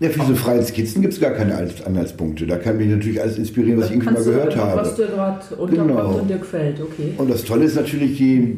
Ja, 0.00 0.10
für 0.10 0.20
diese 0.20 0.34
freien 0.34 0.64
Skizzen 0.64 1.02
gibt 1.02 1.14
es 1.14 1.20
gar 1.20 1.30
keine 1.30 1.56
Anhaltspunkte. 1.56 2.46
Da 2.46 2.56
kann 2.56 2.76
mich 2.76 2.88
natürlich 2.88 3.20
alles 3.20 3.38
inspirieren, 3.38 3.78
was 3.78 3.86
ich 3.86 3.92
irgendwie 3.92 4.12
mal 4.12 4.24
gehört 4.24 4.56
habe. 4.56 4.80
Was 4.80 4.96
dir 4.96 5.06
gerade 5.06 5.54
unterkommt 5.56 5.88
genau. 5.88 6.18
und 6.18 6.28
dir 6.28 6.38
gefällt, 6.38 6.80
okay. 6.80 7.14
Und 7.16 7.30
das 7.30 7.44
Tolle 7.44 7.64
ist 7.64 7.76
natürlich, 7.76 8.18
je 8.18 8.56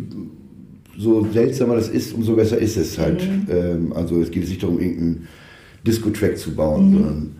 so 0.99 1.27
seltsamer 1.31 1.77
das 1.77 1.89
ist, 1.89 2.15
umso 2.15 2.37
besser 2.37 2.57
ist 2.57 2.79
es 2.79 2.99
halt. 2.99 3.23
Mhm. 3.23 3.47
Ähm, 3.51 3.93
also 3.93 4.21
es 4.21 4.31
geht 4.31 4.49
nicht 4.49 4.63
darum, 4.63 4.81
irgendeinen 4.81 5.29
Disco-Track 5.87 6.39
zu 6.39 6.55
bauen, 6.55 6.89
mhm. 6.89 6.95
sondern 6.95 7.37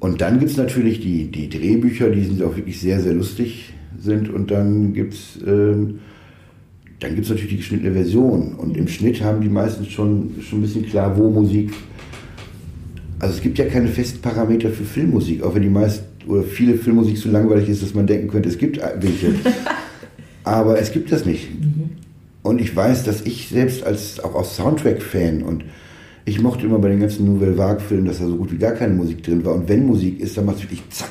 und 0.00 0.22
dann 0.22 0.38
gibt 0.38 0.50
es 0.50 0.56
natürlich 0.56 1.00
die, 1.00 1.30
die 1.30 1.50
Drehbücher, 1.50 2.08
die 2.08 2.24
sind 2.24 2.42
auch 2.42 2.56
wirklich 2.56 2.80
sehr, 2.80 3.00
sehr 3.00 3.12
lustig 3.12 3.74
sind. 3.98 4.30
Und 4.30 4.50
dann 4.50 4.94
gibt 4.94 5.12
es 5.12 5.38
ähm, 5.46 5.98
dann 7.00 7.14
gibt's 7.14 7.30
natürlich 7.30 7.50
die 7.50 7.56
geschnittene 7.58 7.92
Version. 7.92 8.54
Und 8.54 8.76
im 8.76 8.86
Schnitt 8.88 9.22
haben 9.22 9.40
die 9.40 9.48
meisten 9.48 9.86
schon, 9.86 10.34
schon 10.42 10.58
ein 10.58 10.62
bisschen 10.62 10.86
klar, 10.86 11.16
wo 11.16 11.30
Musik. 11.30 11.72
Also 13.20 13.34
es 13.34 13.42
gibt 13.42 13.58
ja 13.58 13.66
keine 13.66 13.88
festen 13.88 14.20
Parameter 14.20 14.70
für 14.70 14.84
Filmmusik, 14.84 15.42
auch 15.42 15.54
wenn 15.54 15.62
die 15.62 15.68
meisten 15.68 16.06
oder 16.26 16.42
viele 16.42 16.74
Filmmusik 16.74 17.18
so 17.18 17.30
langweilig 17.30 17.68
ist, 17.68 17.82
dass 17.82 17.94
man 17.94 18.06
denken 18.06 18.28
könnte, 18.28 18.48
es 18.48 18.58
gibt 18.58 18.80
welche. 19.00 19.34
Aber 20.44 20.78
es 20.78 20.90
gibt 20.90 21.12
das 21.12 21.26
nicht. 21.26 21.48
Mhm. 21.60 21.90
Und 22.42 22.60
ich 22.60 22.74
weiß, 22.74 23.04
dass 23.04 23.20
ich 23.22 23.48
selbst 23.48 23.84
als 23.84 24.20
auch 24.24 24.34
als 24.34 24.56
Soundtrack-Fan 24.56 25.42
und 25.42 25.64
ich 26.24 26.40
mochte 26.40 26.66
immer 26.66 26.78
bei 26.78 26.88
den 26.88 27.00
ganzen 27.00 27.26
Nouvelle 27.26 27.56
Vague-Filmen, 27.56 28.06
dass 28.06 28.18
da 28.18 28.26
so 28.26 28.36
gut 28.36 28.52
wie 28.52 28.58
gar 28.58 28.72
keine 28.72 28.94
Musik 28.94 29.22
drin 29.22 29.44
war. 29.44 29.54
Und 29.54 29.68
wenn 29.68 29.86
Musik 29.86 30.20
ist, 30.20 30.36
dann 30.36 30.46
macht 30.46 30.56
es 30.56 30.62
wirklich 30.62 30.82
zack. 30.90 31.10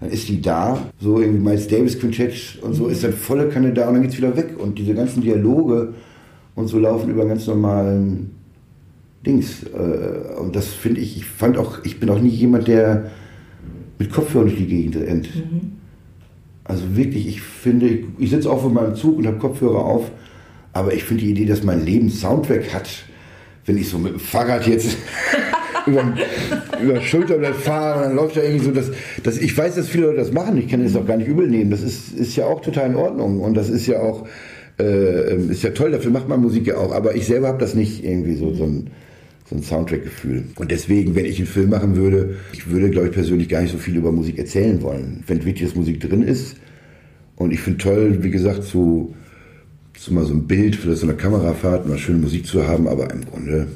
Dann 0.00 0.10
ist 0.10 0.28
die 0.28 0.40
da, 0.40 0.86
so 1.00 1.20
irgendwie 1.20 1.42
Miles 1.42 1.68
Davis 1.68 1.98
Quintett 1.98 2.58
und 2.62 2.74
so, 2.74 2.88
ist 2.88 3.04
dann 3.04 3.12
volle 3.12 3.48
Kanne 3.48 3.72
da 3.72 3.88
und 3.88 3.94
dann 3.94 4.02
geht 4.02 4.12
es 4.12 4.18
wieder 4.18 4.36
weg. 4.36 4.54
Und 4.58 4.78
diese 4.78 4.94
ganzen 4.94 5.22
Dialoge 5.22 5.94
und 6.54 6.68
so 6.68 6.78
laufen 6.78 7.10
über 7.10 7.26
ganz 7.26 7.46
normalen 7.46 8.30
Dings. 9.26 9.64
Äh, 9.64 10.38
und 10.38 10.56
das 10.56 10.68
finde 10.68 11.00
ich, 11.00 11.16
ich 11.16 11.26
fand 11.26 11.58
auch, 11.58 11.84
ich 11.84 12.00
bin 12.00 12.10
auch 12.10 12.20
nie 12.20 12.28
jemand, 12.28 12.68
der 12.68 13.10
mit 13.98 14.12
Kopfhörern 14.12 14.48
durch 14.48 14.58
die 14.58 14.66
Gegend 14.66 14.96
rennt. 14.96 15.34
Mhm. 15.34 15.72
Also 16.64 16.96
wirklich, 16.96 17.28
ich 17.28 17.42
finde, 17.42 17.86
ich, 17.86 18.04
ich 18.18 18.30
sitze 18.30 18.50
auch 18.50 18.64
in 18.66 18.72
meinem 18.72 18.94
Zug 18.94 19.18
und 19.18 19.26
habe 19.26 19.38
Kopfhörer 19.38 19.84
auf, 19.84 20.10
aber 20.72 20.94
ich 20.94 21.04
finde 21.04 21.24
die 21.24 21.30
Idee, 21.30 21.44
dass 21.44 21.62
mein 21.62 21.84
Leben 21.84 22.08
Soundtrack 22.08 22.72
hat, 22.72 22.88
wenn 23.66 23.76
ich 23.76 23.88
so 23.88 23.98
mit 23.98 24.12
dem 24.12 24.20
Fahrrad 24.20 24.66
jetzt 24.66 24.96
über, 25.86 26.14
über 26.82 27.00
Schulterblatt 27.00 27.56
fahre, 27.56 28.04
dann 28.04 28.16
läuft 28.16 28.36
da 28.36 28.42
irgendwie 28.42 28.64
so, 28.64 28.70
dass, 28.70 28.90
dass 29.22 29.38
ich 29.38 29.56
weiß, 29.56 29.74
dass 29.74 29.88
viele 29.88 30.06
Leute 30.06 30.18
das 30.18 30.32
machen, 30.32 30.56
ich 30.56 30.68
kann 30.68 30.82
das 30.82 30.96
auch 30.96 31.06
gar 31.06 31.16
nicht 31.16 31.28
übel 31.28 31.48
nehmen. 31.48 31.70
Das 31.70 31.82
ist, 31.82 32.12
ist 32.12 32.36
ja 32.36 32.46
auch 32.46 32.60
total 32.60 32.90
in 32.90 32.96
Ordnung 32.96 33.40
und 33.40 33.54
das 33.54 33.68
ist 33.68 33.86
ja 33.86 34.00
auch, 34.00 34.26
äh, 34.80 35.36
ist 35.36 35.62
ja 35.62 35.70
toll, 35.70 35.90
dafür 35.90 36.10
macht 36.10 36.28
man 36.28 36.40
Musik 36.40 36.66
ja 36.68 36.76
auch, 36.76 36.92
aber 36.92 37.14
ich 37.14 37.26
selber 37.26 37.48
habe 37.48 37.58
das 37.58 37.74
nicht 37.74 38.04
irgendwie 38.04 38.36
so, 38.36 38.54
so 38.54 38.64
ein, 38.64 38.90
so 39.52 39.58
ein 39.58 39.62
Soundtrack-Gefühl. 39.62 40.44
Und 40.56 40.70
deswegen, 40.70 41.14
wenn 41.14 41.26
ich 41.26 41.38
einen 41.38 41.46
Film 41.46 41.70
machen 41.70 41.96
würde, 41.96 42.36
ich 42.52 42.68
würde, 42.70 42.90
glaube 42.90 43.08
ich, 43.08 43.12
persönlich 43.12 43.48
gar 43.48 43.60
nicht 43.60 43.72
so 43.72 43.78
viel 43.78 43.96
über 43.96 44.12
Musik 44.12 44.38
erzählen 44.38 44.80
wollen. 44.82 45.22
Wenn 45.26 45.38
dass 45.38 45.74
Musik 45.74 46.00
drin 46.00 46.22
ist 46.22 46.56
und 47.36 47.52
ich 47.52 47.60
finde 47.60 47.78
toll, 47.78 48.22
wie 48.22 48.30
gesagt, 48.30 48.64
so 48.64 49.14
so 49.98 50.12
mal 50.12 50.24
so 50.24 50.34
ein 50.34 50.46
Bild 50.46 50.74
für 50.74 50.96
so 50.96 51.06
eine 51.06 51.14
Kamerafahrt, 51.14 51.86
mal 51.86 51.98
schöne 51.98 52.18
Musik 52.18 52.46
zu 52.46 52.66
haben, 52.66 52.88
aber 52.88 53.10
im 53.12 53.24
Grunde, 53.24 53.68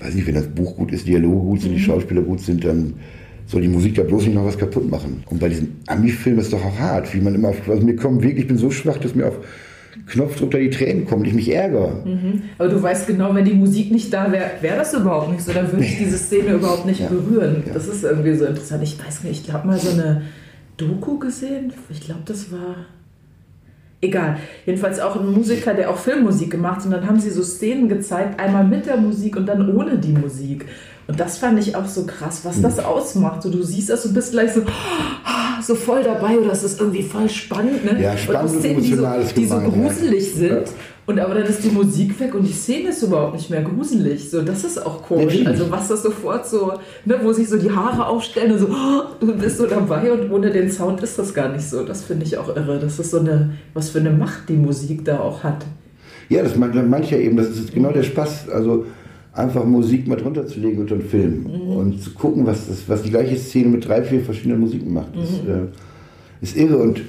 weiß 0.00 0.14
nicht, 0.14 0.26
wenn 0.26 0.34
das 0.34 0.48
Buch 0.48 0.76
gut 0.76 0.90
ist, 0.90 1.06
Dialoge 1.06 1.44
gut 1.44 1.60
sind, 1.60 1.72
mhm. 1.72 1.76
die 1.76 1.82
Schauspieler 1.82 2.22
gut 2.22 2.40
sind, 2.40 2.64
dann 2.64 2.94
soll 3.46 3.60
die 3.60 3.68
Musik 3.68 3.94
da 3.94 4.02
bloß 4.02 4.24
nicht 4.24 4.34
noch 4.34 4.46
was 4.46 4.58
kaputt 4.58 4.90
machen. 4.90 5.22
Und 5.26 5.38
bei 5.38 5.48
diesem 5.48 5.68
Ami-Film 5.86 6.38
ist 6.38 6.52
doch 6.52 6.64
auch 6.64 6.78
hart, 6.78 7.12
wie 7.14 7.20
man 7.20 7.34
immer 7.34 7.48
auf, 7.48 7.68
also 7.68 7.84
mir 7.84 7.94
kommt 7.94 8.22
wirklich, 8.22 8.40
ich 8.40 8.48
bin 8.48 8.56
so 8.56 8.70
schwach, 8.70 8.98
dass 8.98 9.14
mir 9.14 9.28
auf 9.28 9.38
Knopfdruck 10.06 10.50
da 10.50 10.58
die 10.58 10.70
Tränen 10.70 11.06
kommen 11.06 11.24
ich 11.24 11.34
mich 11.34 11.52
ärgere. 11.52 12.02
Mhm. 12.04 12.42
Aber 12.58 12.68
du 12.68 12.82
weißt 12.82 13.06
genau, 13.06 13.34
wenn 13.34 13.44
die 13.44 13.54
Musik 13.54 13.90
nicht 13.90 14.12
da 14.12 14.32
wäre, 14.32 14.50
wäre 14.60 14.76
das 14.76 14.94
überhaupt 14.94 15.30
nicht 15.30 15.42
so, 15.42 15.52
dann 15.52 15.70
würde 15.70 15.84
ich 15.84 15.98
diese 15.98 16.16
Szene 16.16 16.54
überhaupt 16.54 16.86
nicht 16.86 17.00
ja. 17.00 17.08
berühren. 17.08 17.62
Ja. 17.66 17.74
Das 17.74 17.86
ist 17.86 18.04
irgendwie 18.04 18.34
so 18.34 18.46
interessant. 18.46 18.82
Ich 18.82 18.98
weiß 19.04 19.24
nicht, 19.24 19.46
ich 19.46 19.52
habe 19.52 19.66
mal 19.66 19.78
so 19.78 19.90
eine 19.90 20.22
Doku 20.76 21.18
gesehen, 21.18 21.72
ich 21.90 22.00
glaube, 22.00 22.22
das 22.24 22.50
war 22.50 22.86
egal. 24.02 24.36
Jedenfalls 24.66 25.00
auch 25.00 25.16
ein 25.16 25.32
Musiker, 25.32 25.74
der 25.74 25.90
auch 25.90 25.96
Filmmusik 25.96 26.50
gemacht 26.50 26.78
hat. 26.78 26.86
Und 26.86 26.90
dann 26.90 27.06
haben 27.06 27.20
sie 27.20 27.30
so 27.30 27.42
Szenen 27.42 27.88
gezeigt, 27.88 28.38
einmal 28.38 28.64
mit 28.64 28.86
der 28.86 28.96
Musik 28.96 29.36
und 29.36 29.46
dann 29.46 29.74
ohne 29.74 29.98
die 29.98 30.12
Musik. 30.12 30.66
Und 31.08 31.18
das 31.18 31.38
fand 31.38 31.58
ich 31.58 31.74
auch 31.74 31.86
so 31.86 32.04
krass, 32.06 32.40
was 32.44 32.60
das 32.60 32.78
hm. 32.78 32.84
ausmacht. 32.84 33.42
So, 33.42 33.50
du 33.50 33.62
siehst 33.62 33.90
das, 33.90 34.04
du 34.04 34.12
bist 34.12 34.32
gleich 34.32 34.52
so, 34.52 34.62
so 35.62 35.74
voll 35.74 36.02
dabei 36.02 36.38
oder 36.38 36.52
es 36.52 36.62
ist 36.62 36.80
irgendwie 36.80 37.02
voll 37.02 37.28
spannend. 37.28 37.84
Ne? 37.84 38.00
Ja, 38.00 38.16
spannend 38.16 38.52
und, 38.52 38.60
Szenen, 38.60 38.82
die 38.82 38.94
so, 38.94 39.06
die 39.36 39.46
so 39.46 39.58
gruselig 39.58 40.34
sind. 40.34 40.50
Ja. 40.50 40.72
Und 41.04 41.18
aber 41.18 41.34
dann 41.34 41.44
ist 41.44 41.64
die 41.64 41.70
Musik 41.70 42.18
weg 42.20 42.32
und 42.34 42.44
die 42.44 42.52
Szene 42.52 42.90
ist 42.90 43.02
überhaupt 43.02 43.34
nicht 43.34 43.50
mehr 43.50 43.62
gruselig. 43.62 44.30
So, 44.30 44.40
das 44.40 44.62
ist 44.62 44.84
auch 44.86 45.02
komisch. 45.02 45.34
Ja, 45.34 45.50
also 45.50 45.68
was 45.68 45.88
das 45.88 46.04
sofort 46.04 46.46
so, 46.46 46.74
ne, 47.04 47.18
wo 47.22 47.32
sich 47.32 47.48
so 47.48 47.58
die 47.58 47.72
Haare 47.72 48.06
aufstellen 48.06 48.52
und 48.52 48.58
so, 48.58 48.68
oh, 48.68 49.02
du 49.18 49.36
bist 49.36 49.58
so 49.58 49.66
dabei 49.66 50.12
und 50.12 50.30
ohne 50.30 50.50
den 50.50 50.70
Sound 50.70 51.02
ist 51.02 51.18
das 51.18 51.34
gar 51.34 51.48
nicht 51.48 51.68
so. 51.68 51.84
Das 51.84 52.04
finde 52.04 52.24
ich 52.24 52.38
auch 52.38 52.54
irre. 52.54 52.78
Das 52.78 53.00
ist 53.00 53.10
so 53.10 53.18
eine, 53.18 53.54
was 53.74 53.90
für 53.90 53.98
eine 53.98 54.12
Macht 54.12 54.48
die 54.48 54.56
Musik 54.56 55.04
da 55.04 55.18
auch 55.18 55.42
hat. 55.42 55.66
Ja, 56.28 56.42
das 56.44 56.54
meint 56.54 56.74
mancher 56.88 57.18
eben, 57.18 57.36
das 57.36 57.48
ist 57.48 57.74
genau 57.74 57.90
der 57.90 58.04
Spaß. 58.04 58.48
Also 58.50 58.86
einfach 59.32 59.64
Musik 59.64 60.06
mal 60.06 60.16
drunter 60.16 60.46
zu 60.46 60.60
legen 60.60 60.80
unter 60.80 60.94
einen 60.94 61.04
Film 61.04 61.44
mhm. 61.44 61.76
und 61.76 62.02
zu 62.02 62.10
gucken, 62.10 62.46
was, 62.46 62.68
das, 62.68 62.88
was 62.88 63.02
die 63.02 63.10
gleiche 63.10 63.36
Szene 63.36 63.68
mit 63.68 63.86
drei, 63.86 64.02
vier 64.02 64.20
verschiedenen 64.20 64.60
Musiken 64.60 64.92
macht. 64.92 65.14
Mhm. 65.14 65.50
äh, 65.50 66.42
ist 66.42 66.56
irre 66.56 66.76
und 66.76 67.02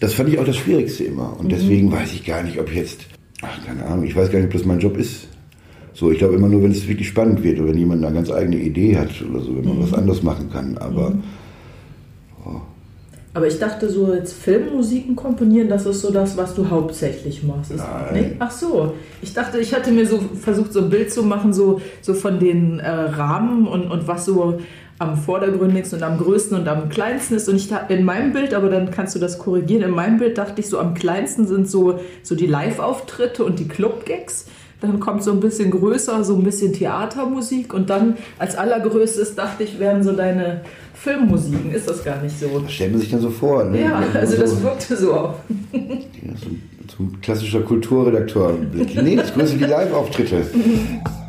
das 0.00 0.14
fand 0.14 0.28
ich 0.28 0.38
auch 0.38 0.44
das 0.44 0.56
Schwierigste 0.56 1.04
immer. 1.04 1.36
Und 1.38 1.46
mhm. 1.46 1.50
deswegen 1.50 1.90
weiß 1.90 2.12
ich 2.12 2.24
gar 2.24 2.42
nicht, 2.42 2.60
ob 2.60 2.72
jetzt 2.72 3.06
ach, 3.44 3.64
keine 3.66 3.84
Ahnung, 3.84 4.04
ich 4.04 4.16
weiß 4.16 4.30
gar 4.30 4.38
nicht, 4.38 4.46
ob 4.46 4.52
das 4.52 4.64
mein 4.64 4.78
Job 4.78 4.96
ist. 4.96 5.28
So, 5.92 6.10
ich 6.10 6.18
glaube 6.18 6.34
immer 6.34 6.48
nur, 6.48 6.62
wenn 6.62 6.72
es 6.72 6.88
wirklich 6.88 7.08
spannend 7.08 7.42
wird 7.42 7.60
oder 7.60 7.70
wenn 7.70 7.78
jemand 7.78 8.04
eine 8.04 8.14
ganz 8.14 8.30
eigene 8.30 8.56
Idee 8.56 8.96
hat 8.96 9.10
oder 9.30 9.40
so, 9.40 9.56
wenn 9.56 9.64
man 9.64 9.78
mhm. 9.78 9.82
was 9.82 9.94
anderes 9.94 10.22
machen 10.22 10.50
kann. 10.50 10.76
Aber. 10.78 11.10
Mhm. 11.10 11.22
Oh. 12.44 12.60
Aber 13.34 13.48
ich 13.48 13.58
dachte 13.58 13.90
so, 13.90 14.14
jetzt 14.14 14.32
Filmmusiken 14.32 15.16
komponieren, 15.16 15.68
das 15.68 15.86
ist 15.86 16.00
so 16.00 16.12
das, 16.12 16.36
was 16.36 16.54
du 16.54 16.70
hauptsächlich 16.70 17.42
machst. 17.42 17.72
Nein. 17.76 17.84
Nee? 18.12 18.36
Ach 18.38 18.50
so. 18.52 18.94
Ich 19.22 19.34
dachte, 19.34 19.58
ich 19.58 19.74
hatte 19.74 19.90
mir 19.90 20.06
so 20.06 20.20
versucht, 20.40 20.72
so 20.72 20.80
ein 20.82 20.88
Bild 20.88 21.12
zu 21.12 21.24
machen, 21.24 21.52
so, 21.52 21.80
so 22.00 22.14
von 22.14 22.38
den 22.38 22.78
äh, 22.78 22.88
Rahmen 22.88 23.66
und, 23.66 23.90
und 23.90 24.06
was 24.06 24.24
so 24.24 24.60
am 25.00 25.16
vordergründigsten 25.16 25.98
und 25.98 26.04
am 26.04 26.18
größten 26.18 26.56
und 26.56 26.68
am 26.68 26.88
kleinsten 26.88 27.34
ist. 27.34 27.48
Und 27.48 27.56
ich 27.56 27.68
in 27.88 28.04
meinem 28.04 28.32
Bild, 28.32 28.54
aber 28.54 28.68
dann 28.68 28.92
kannst 28.92 29.16
du 29.16 29.18
das 29.18 29.40
korrigieren, 29.40 29.82
in 29.82 29.90
meinem 29.90 30.18
Bild 30.18 30.38
dachte 30.38 30.60
ich 30.60 30.68
so, 30.68 30.78
am 30.78 30.94
kleinsten 30.94 31.48
sind 31.48 31.68
so, 31.68 31.98
so 32.22 32.36
die 32.36 32.46
Live-Auftritte 32.46 33.44
und 33.44 33.58
die 33.58 33.66
Club-Gags. 33.66 34.46
Dann 34.80 35.00
kommt 35.00 35.22
so 35.22 35.32
ein 35.32 35.40
bisschen 35.40 35.70
größer, 35.70 36.24
so 36.24 36.36
ein 36.36 36.44
bisschen 36.44 36.72
Theatermusik. 36.72 37.72
Und 37.72 37.90
dann 37.90 38.16
als 38.38 38.56
allergrößtes 38.56 39.34
dachte 39.34 39.64
ich, 39.64 39.78
wären 39.78 40.02
so 40.02 40.12
deine 40.12 40.60
Filmmusiken. 40.94 41.72
Ist 41.72 41.88
das 41.88 42.04
gar 42.04 42.20
nicht 42.22 42.38
so? 42.38 42.58
Das 42.58 42.72
stellt 42.72 42.92
man 42.92 43.00
sich 43.00 43.10
dann 43.10 43.20
so 43.20 43.30
vor. 43.30 43.64
Ne? 43.64 43.82
Ja, 43.82 44.02
also 44.14 44.36
das 44.36 44.62
wirkte 44.62 44.96
so 44.96 45.14
auch. 45.14 45.34
Ja, 45.72 45.80
so, 46.36 46.50
so 46.96 47.02
ein 47.04 47.20
klassischer 47.20 47.60
Kulturredakteur. 47.62 48.54
Nee, 48.72 49.16
das 49.16 49.32
größte 49.32 49.56
die 49.56 49.64
Live-Auftritte. 49.64 50.42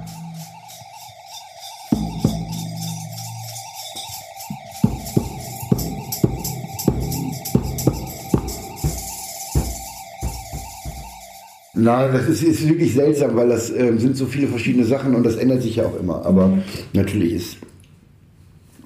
Nein, 11.85 12.09
das 12.13 12.27
ist, 12.27 12.41
ist, 12.41 12.67
wirklich 12.67 12.95
seltsam, 12.95 13.35
weil 13.35 13.47
das 13.47 13.69
äh, 13.69 13.95
sind 13.97 14.17
so 14.17 14.25
viele 14.25 14.47
verschiedene 14.47 14.85
Sachen 14.85 15.13
und 15.13 15.23
das 15.23 15.35
ändert 15.35 15.61
sich 15.61 15.75
ja 15.75 15.85
auch 15.85 15.99
immer. 15.99 16.25
Aber 16.25 16.47
mhm. 16.47 16.63
natürlich 16.93 17.33
ist, 17.33 17.57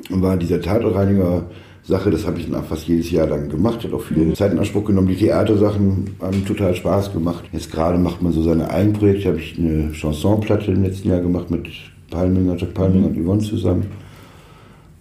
war 0.09 0.35
dieser 0.35 0.61
Tatortreiniger 0.61 1.45
Sache, 1.81 2.11
das 2.11 2.27
habe 2.27 2.39
ich 2.39 2.51
dann 2.51 2.61
fast 2.65 2.87
jedes 2.89 3.09
Jahr 3.09 3.25
dann 3.25 3.47
gemacht, 3.47 3.85
hat 3.85 3.93
auch 3.93 4.01
viel 4.01 4.17
mhm. 4.17 4.35
Zeit 4.35 4.51
in 4.51 4.59
Anspruch 4.59 4.83
genommen. 4.83 5.07
Die 5.07 5.15
Theatersachen 5.15 6.09
haben 6.19 6.45
total 6.45 6.75
Spaß 6.75 7.13
gemacht. 7.13 7.45
Jetzt 7.53 7.71
gerade 7.71 7.97
macht 7.97 8.21
man 8.21 8.33
so 8.33 8.43
seine 8.43 8.69
Eigenprojekte, 8.69 9.29
habe 9.29 9.39
ich 9.39 9.57
eine 9.57 9.93
Chansonplatte 9.93 10.71
im 10.71 10.83
letzten 10.83 11.07
Jahr 11.07 11.21
gemacht 11.21 11.49
mit 11.49 11.67
Palminger, 12.11 12.57
Jack 12.57 12.73
Palminger 12.73 13.07
mhm. 13.07 13.15
und 13.15 13.25
Yvonne 13.25 13.41
zusammen. 13.41 13.85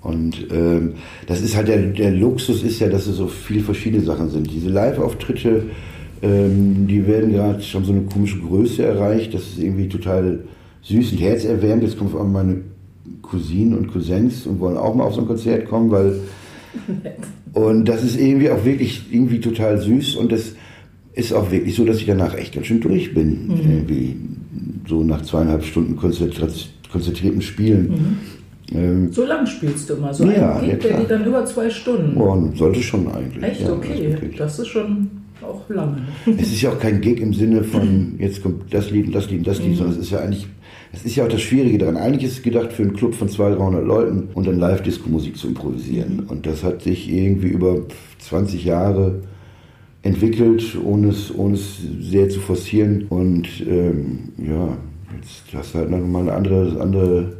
Und 0.02 0.46
ähm, 0.52 0.94
das 1.26 1.40
ist 1.40 1.56
halt 1.56 1.66
der, 1.66 1.78
der 1.78 2.12
Luxus 2.12 2.62
ist 2.62 2.78
ja, 2.78 2.88
dass 2.88 3.08
es 3.08 3.16
so 3.16 3.26
viele 3.26 3.64
verschiedene 3.64 4.04
Sachen 4.04 4.30
sind. 4.30 4.48
Diese 4.48 4.70
Live-Auftritte, 4.70 5.64
ähm, 6.22 6.86
die 6.86 7.06
werden 7.06 7.32
gerade 7.32 7.62
schon 7.62 7.84
so 7.84 7.92
eine 7.92 8.02
komische 8.02 8.38
Größe 8.40 8.84
erreicht. 8.84 9.34
Das 9.34 9.42
ist 9.42 9.58
irgendwie 9.58 9.88
total 9.88 10.40
süß 10.82 11.12
und 11.12 11.18
herzerwärmend. 11.18 11.84
Jetzt 11.84 11.98
kommen 11.98 12.10
vor 12.10 12.20
allem 12.20 12.32
meine 12.32 12.56
Cousinen 13.22 13.76
und 13.76 13.88
Cousins 13.88 14.46
und 14.46 14.60
wollen 14.60 14.76
auch 14.76 14.94
mal 14.94 15.04
auf 15.04 15.14
so 15.14 15.20
ein 15.20 15.26
Konzert 15.26 15.68
kommen, 15.68 15.90
weil 15.90 16.20
und 17.52 17.86
das 17.86 18.02
ist 18.02 18.18
irgendwie 18.18 18.50
auch 18.50 18.64
wirklich 18.64 19.06
irgendwie 19.10 19.40
total 19.40 19.80
süß 19.80 20.16
und 20.16 20.32
das 20.32 20.54
ist 21.14 21.32
auch 21.32 21.50
wirklich 21.50 21.74
so, 21.74 21.84
dass 21.84 21.98
ich 21.98 22.06
danach 22.06 22.36
echt 22.36 22.54
ganz 22.54 22.66
schön 22.66 22.80
durch 22.80 23.12
bin. 23.12 23.48
Mhm. 23.48 23.70
Irgendwie 23.70 24.16
so 24.88 25.02
nach 25.02 25.22
zweieinhalb 25.22 25.64
Stunden 25.64 25.96
konzentrierten 25.96 27.42
Spielen. 27.42 27.88
Mhm. 27.88 28.18
Ähm, 28.78 29.12
so 29.12 29.24
lang 29.24 29.46
spielst 29.46 29.88
du 29.88 29.94
immer, 29.94 30.12
so 30.12 30.24
ja, 30.28 30.56
ein 30.56 30.60
Gig, 30.60 30.70
ja, 30.70 30.76
der 30.76 30.98
geht 30.98 31.10
dann 31.10 31.24
über 31.24 31.44
zwei 31.46 31.70
Stunden. 31.70 32.16
Oh, 32.20 32.50
sollte 32.54 32.82
schon 32.82 33.08
eigentlich. 33.08 33.42
Echt? 33.42 33.62
Ja, 33.62 33.72
okay, 33.72 34.16
das 34.36 34.58
ist 34.58 34.68
schon 34.68 35.10
auch 35.42 35.68
lange. 35.68 36.02
Es 36.38 36.52
ist 36.52 36.62
ja 36.62 36.70
auch 36.70 36.78
kein 36.78 37.00
Gig 37.00 37.20
im 37.20 37.32
Sinne 37.32 37.64
von, 37.64 38.14
jetzt 38.18 38.42
kommt 38.42 38.72
das 38.72 38.90
Lied 38.90 39.06
und 39.06 39.14
das 39.14 39.30
Lied 39.30 39.38
und 39.38 39.46
das 39.46 39.58
Lied, 39.58 39.70
mhm. 39.70 39.74
sondern 39.76 39.96
es 39.96 40.02
ist 40.02 40.10
ja 40.10 40.20
eigentlich, 40.20 40.46
es 40.92 41.04
ist 41.04 41.16
ja 41.16 41.24
auch 41.24 41.28
das 41.28 41.40
Schwierige 41.40 41.78
daran. 41.78 41.96
Eigentlich 41.96 42.24
ist 42.24 42.38
es 42.38 42.42
gedacht 42.42 42.72
für 42.72 42.82
einen 42.82 42.94
Club 42.94 43.14
von 43.14 43.28
200, 43.28 43.58
300 43.58 43.86
Leuten 43.86 44.28
und 44.34 44.46
dann 44.46 44.58
Live-Disco-Musik 44.58 45.36
zu 45.36 45.48
improvisieren. 45.48 46.24
Mhm. 46.24 46.30
Und 46.30 46.46
das 46.46 46.64
hat 46.64 46.82
sich 46.82 47.10
irgendwie 47.10 47.48
über 47.48 47.82
20 48.18 48.64
Jahre 48.64 49.22
entwickelt, 50.02 50.76
ohne 50.82 51.08
es, 51.08 51.34
ohne 51.34 51.54
es 51.54 51.78
sehr 52.00 52.28
zu 52.28 52.40
forcieren. 52.40 53.06
Und 53.08 53.48
ähm, 53.68 54.30
ja, 54.38 54.76
jetzt 55.16 55.42
hast 55.54 55.74
du 55.74 55.78
halt 55.78 55.90
nochmal 55.90 56.22
eine 56.22 56.32
andere, 56.32 56.80
andere 56.80 57.36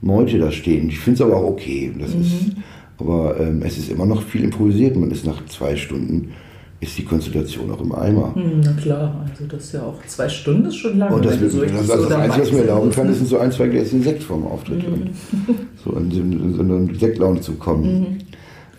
Meute 0.00 0.38
da 0.38 0.50
stehen. 0.50 0.88
Ich 0.88 0.98
finde 0.98 1.14
es 1.14 1.20
aber 1.22 1.36
auch 1.36 1.50
okay. 1.50 1.92
Das 1.98 2.14
mhm. 2.14 2.20
ist, 2.20 2.56
aber 2.98 3.40
ähm, 3.40 3.62
es 3.62 3.78
ist 3.78 3.90
immer 3.90 4.06
noch 4.06 4.22
viel 4.22 4.44
improvisiert. 4.44 4.96
Man 4.96 5.10
ist 5.10 5.26
nach 5.26 5.44
zwei 5.46 5.76
Stunden 5.76 6.32
ist 6.80 6.98
die 6.98 7.04
Konzentration 7.04 7.70
auch 7.70 7.80
im 7.80 7.94
Eimer. 7.94 8.34
Hm, 8.34 8.60
na 8.62 8.72
klar, 8.72 9.26
also 9.28 9.46
das 9.46 9.64
ist 9.64 9.72
ja 9.72 9.82
auch 9.82 10.04
zwei 10.06 10.28
Stunden 10.28 10.66
ist 10.66 10.76
schon 10.76 10.98
lange. 10.98 11.16
Und 11.16 11.24
das, 11.24 11.38
so 11.38 11.62
das, 11.62 11.90
also 11.90 12.08
das 12.08 12.12
Einzige, 12.12 12.42
was 12.42 12.52
mir 12.52 12.60
erlauben 12.60 12.90
kann, 12.90 13.08
ist 13.10 13.26
so 13.26 13.38
ein, 13.38 13.52
zwei 13.52 13.68
Gläschen 13.68 14.02
Sekt 14.02 14.22
vorm 14.22 14.46
Auftritt. 14.46 14.88
Mhm. 14.88 15.10
so 15.84 15.92
in, 15.92 16.10
in, 16.10 16.32
in 16.32 16.54
so 16.54 16.62
eine 16.62 16.94
Sektlaune 16.94 17.40
zu 17.40 17.54
kommen. 17.54 18.00
Mhm. 18.00 18.18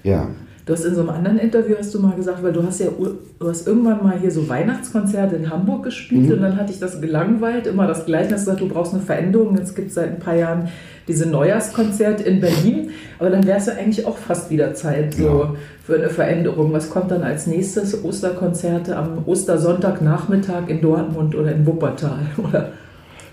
Ja. 0.03 0.27
Du 0.65 0.73
hast 0.73 0.83
in 0.83 0.95
so 0.95 1.01
einem 1.01 1.11
anderen 1.11 1.37
Interview 1.37 1.75
hast 1.77 1.93
du 1.93 1.99
mal 1.99 2.15
gesagt, 2.15 2.41
weil 2.41 2.51
du 2.51 2.63
hast 2.63 2.79
ja 2.79 2.87
du 2.87 3.47
hast 3.47 3.67
irgendwann 3.67 4.03
mal 4.03 4.17
hier 4.19 4.31
so 4.31 4.49
Weihnachtskonzerte 4.49 5.35
in 5.35 5.51
Hamburg 5.51 5.83
gespielt 5.83 6.25
mhm. 6.25 6.31
und 6.31 6.41
dann 6.41 6.57
hatte 6.57 6.71
ich 6.71 6.79
das 6.79 6.99
gelangweilt, 6.99 7.67
immer 7.67 7.85
das 7.85 8.07
Gleiche. 8.07 8.33
Hast 8.33 8.45
gesagt, 8.45 8.61
du 8.61 8.67
brauchst 8.67 8.93
eine 8.93 9.03
Veränderung. 9.03 9.55
Jetzt 9.57 9.75
gibt 9.75 9.89
es 9.89 9.93
seit 9.93 10.09
ein 10.09 10.19
paar 10.19 10.35
Jahren 10.35 10.69
diese 11.07 11.29
Neujahrskonzert 11.29 12.21
in 12.21 12.41
Berlin, 12.41 12.89
aber 13.19 13.29
dann 13.29 13.45
wäre 13.45 13.59
es 13.59 13.67
ja 13.67 13.73
eigentlich 13.73 14.07
auch 14.07 14.17
fast 14.17 14.49
wieder 14.49 14.73
Zeit 14.73 15.13
so 15.13 15.23
ja. 15.23 15.55
für 15.83 15.97
eine 15.97 16.09
Veränderung. 16.09 16.73
Was 16.73 16.89
kommt 16.89 17.11
dann 17.11 17.21
als 17.21 17.45
nächstes? 17.45 18.03
Osterkonzerte 18.03 18.97
am 18.97 19.19
Ostersonntagnachmittag 19.27 20.67
in 20.67 20.81
Dortmund 20.81 21.35
oder 21.35 21.51
in 21.51 21.67
Wuppertal, 21.67 22.21
oder? 22.37 22.71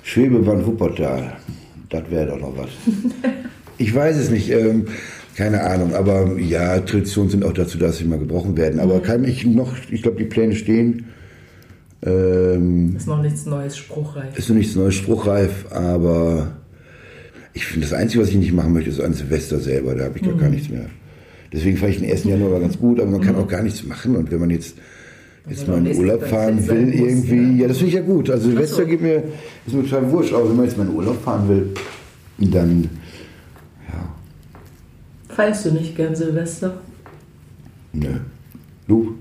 Schwebebahn 0.03 0.67
Wuppertal, 0.67 1.33
das 1.89 2.03
wäre 2.11 2.27
doch 2.27 2.41
noch 2.41 2.53
was. 2.59 2.69
ich 3.79 3.95
weiß 3.95 4.19
es 4.19 4.29
nicht. 4.29 4.51
Ähm, 4.51 4.87
keine 5.37 5.63
Ahnung, 5.63 5.95
aber 5.95 6.39
ja, 6.39 6.79
Traditionen 6.81 7.31
sind 7.31 7.45
auch 7.45 7.53
dazu, 7.53 7.79
dass 7.79 7.99
sie 7.99 8.05
mal 8.05 8.19
gebrochen 8.19 8.57
werden. 8.57 8.81
Aber 8.81 8.97
mhm. 8.97 9.03
kann 9.03 9.25
ich 9.25 9.47
noch, 9.47 9.75
ich 9.91 10.03
glaube, 10.03 10.19
die 10.19 10.29
Pläne 10.29 10.55
stehen. 10.55 11.07
Ähm, 12.05 12.97
ist 12.97 13.07
noch 13.07 13.23
nichts 13.23 13.47
Neues 13.47 13.77
spruchreif. 13.77 14.37
Ist 14.37 14.49
noch 14.49 14.57
nichts 14.57 14.75
Neues 14.75 14.95
spruchreif, 14.95 15.67
aber 15.71 16.53
ich 17.55 17.65
finde, 17.65 17.87
das 17.87 17.97
Einzige, 17.97 18.23
was 18.23 18.31
ich 18.31 18.37
nicht 18.37 18.53
machen 18.53 18.73
möchte, 18.73 18.91
ist 18.91 19.01
ein 19.01 19.15
Silvester 19.15 19.59
selber. 19.61 19.95
Da 19.95 20.05
habe 20.05 20.19
ich 20.19 20.27
mhm. 20.27 20.39
gar 20.39 20.51
nichts 20.51 20.69
mehr. 20.69 20.87
Deswegen 21.53 21.77
fand 21.77 21.93
ich 21.93 22.01
den 22.01 22.11
1. 22.11 22.25
Januar 22.25 22.61
ganz 22.61 22.79
gut, 22.79 23.01
aber 23.01 23.11
man 23.11 23.21
kann 23.21 23.37
mhm. 23.37 23.43
auch 23.43 23.49
gar 23.49 23.63
nichts 23.63 23.85
machen. 23.85 24.17
Und 24.17 24.31
wenn 24.31 24.41
man 24.41 24.51
jetzt, 24.51 24.77
jetzt 25.49 25.69
mal 25.69 25.87
in 25.87 25.97
Urlaub 25.97 26.25
fahren 26.25 26.67
will, 26.67 26.87
muss, 26.87 26.95
irgendwie, 26.95 27.61
ja, 27.61 27.69
das 27.69 27.79
finde 27.79 27.89
ich 27.91 27.95
ja 27.95 28.03
gut. 28.03 28.31
Also 28.31 28.49
Silvester 28.49 28.83
so. 28.83 28.87
geht 28.87 29.01
mir, 29.01 29.23
ist 29.67 29.75
mir 29.75 29.83
total 29.85 30.11
wurscht. 30.11 30.33
Aber 30.33 30.49
wenn 30.49 30.57
man 30.57 30.65
jetzt 30.67 30.77
mal 30.77 30.87
in 30.87 30.95
Urlaub 30.95 31.23
fahren 31.23 31.49
will, 31.49 31.71
dann 32.39 32.89
Feierst 35.35 35.65
du 35.65 35.71
nicht 35.71 35.97
gern 35.97 36.15
Silvester? 36.15 36.75
Nö. 37.93 38.09
Du? 38.87 39.15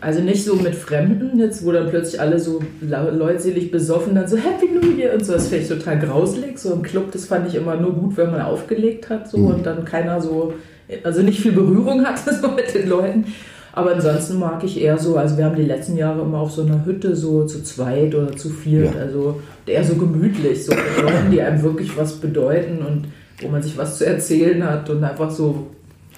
Also 0.00 0.20
nicht 0.20 0.44
so 0.44 0.54
mit 0.54 0.74
Fremden, 0.74 1.38
jetzt 1.38 1.64
wo 1.66 1.72
dann 1.72 1.88
plötzlich 1.90 2.20
alle 2.20 2.38
so 2.38 2.60
leutselig 2.80 3.70
besoffen 3.70 4.14
dann 4.14 4.28
so 4.28 4.36
Happy 4.36 4.68
New 4.72 4.96
Year 4.96 5.12
und 5.12 5.26
so. 5.26 5.32
Das 5.32 5.48
finde 5.48 5.64
ich 5.64 5.68
total 5.68 5.98
grauselig. 5.98 6.58
So 6.58 6.72
im 6.72 6.82
Club, 6.82 7.10
das 7.12 7.24
fand 7.24 7.48
ich 7.48 7.56
immer 7.56 7.76
nur 7.76 7.92
gut, 7.94 8.16
wenn 8.16 8.30
man 8.30 8.42
aufgelegt 8.42 9.10
hat 9.10 9.28
so 9.28 9.38
mhm. 9.38 9.46
und 9.46 9.66
dann 9.66 9.84
keiner 9.84 10.20
so, 10.20 10.54
also 11.02 11.22
nicht 11.22 11.40
viel 11.40 11.52
Berührung 11.52 12.04
hatte 12.06 12.32
so 12.34 12.48
mit 12.56 12.72
den 12.74 12.88
Leuten. 12.88 13.24
Aber 13.72 13.94
ansonsten 13.94 14.38
mag 14.38 14.62
ich 14.64 14.80
eher 14.80 14.98
so, 14.98 15.16
also 15.16 15.36
wir 15.36 15.44
haben 15.44 15.56
die 15.56 15.62
letzten 15.62 15.96
Jahre 15.96 16.22
immer 16.22 16.38
auf 16.38 16.52
so 16.52 16.62
einer 16.62 16.84
Hütte 16.84 17.14
so 17.14 17.44
zu 17.44 17.62
zweit 17.62 18.14
oder 18.14 18.34
zu 18.36 18.48
viert, 18.48 18.94
ja. 18.94 19.00
also 19.00 19.40
eher 19.66 19.84
so 19.84 19.94
gemütlich, 19.94 20.64
so 20.64 20.72
mit 20.72 21.02
Leuten, 21.02 21.30
die 21.30 21.42
einem 21.42 21.62
wirklich 21.62 21.96
was 21.96 22.14
bedeuten 22.14 22.78
und 22.78 23.04
wo 23.40 23.48
man 23.48 23.62
sich 23.62 23.76
was 23.76 23.98
zu 23.98 24.06
erzählen 24.06 24.62
hat 24.64 24.88
und 24.90 25.02
einfach 25.02 25.30
so 25.30 25.66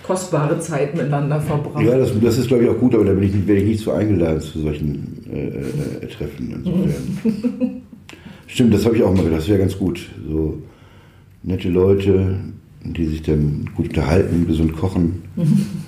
kostbare 0.03 0.59
Zeit 0.61 0.95
miteinander 0.95 1.41
verbracht. 1.41 1.85
Ja, 1.85 1.99
das, 1.99 2.11
das 2.21 2.39
ist 2.39 2.49
glaube 2.49 2.65
ich 2.65 2.71
auch 2.71 2.79
gut, 2.79 2.95
aber 2.95 3.05
da 3.05 3.13
bin 3.13 3.25
ich, 3.25 3.47
werde 3.47 3.61
ich 3.61 3.69
nicht 3.69 3.81
so 3.81 3.93
eingeladen 3.93 4.41
zu 4.41 4.61
solchen 4.61 5.25
äh, 5.31 6.05
äh, 6.05 6.07
Treffen. 6.07 6.53
Insofern. 6.53 7.83
Stimmt, 8.47 8.75
das 8.75 8.85
habe 8.85 8.97
ich 8.97 9.03
auch 9.03 9.15
mal 9.15 9.23
gedacht, 9.23 9.41
das 9.41 9.49
wäre 9.49 9.61
ganz 9.61 9.79
gut. 9.79 10.09
So 10.29 10.61
nette 11.43 11.69
Leute, 11.69 12.41
die 12.85 13.07
sich 13.07 13.23
dann 13.23 13.71
gut 13.77 13.89
unterhalten, 13.89 14.47
gesund 14.47 14.77
kochen. 14.77 15.23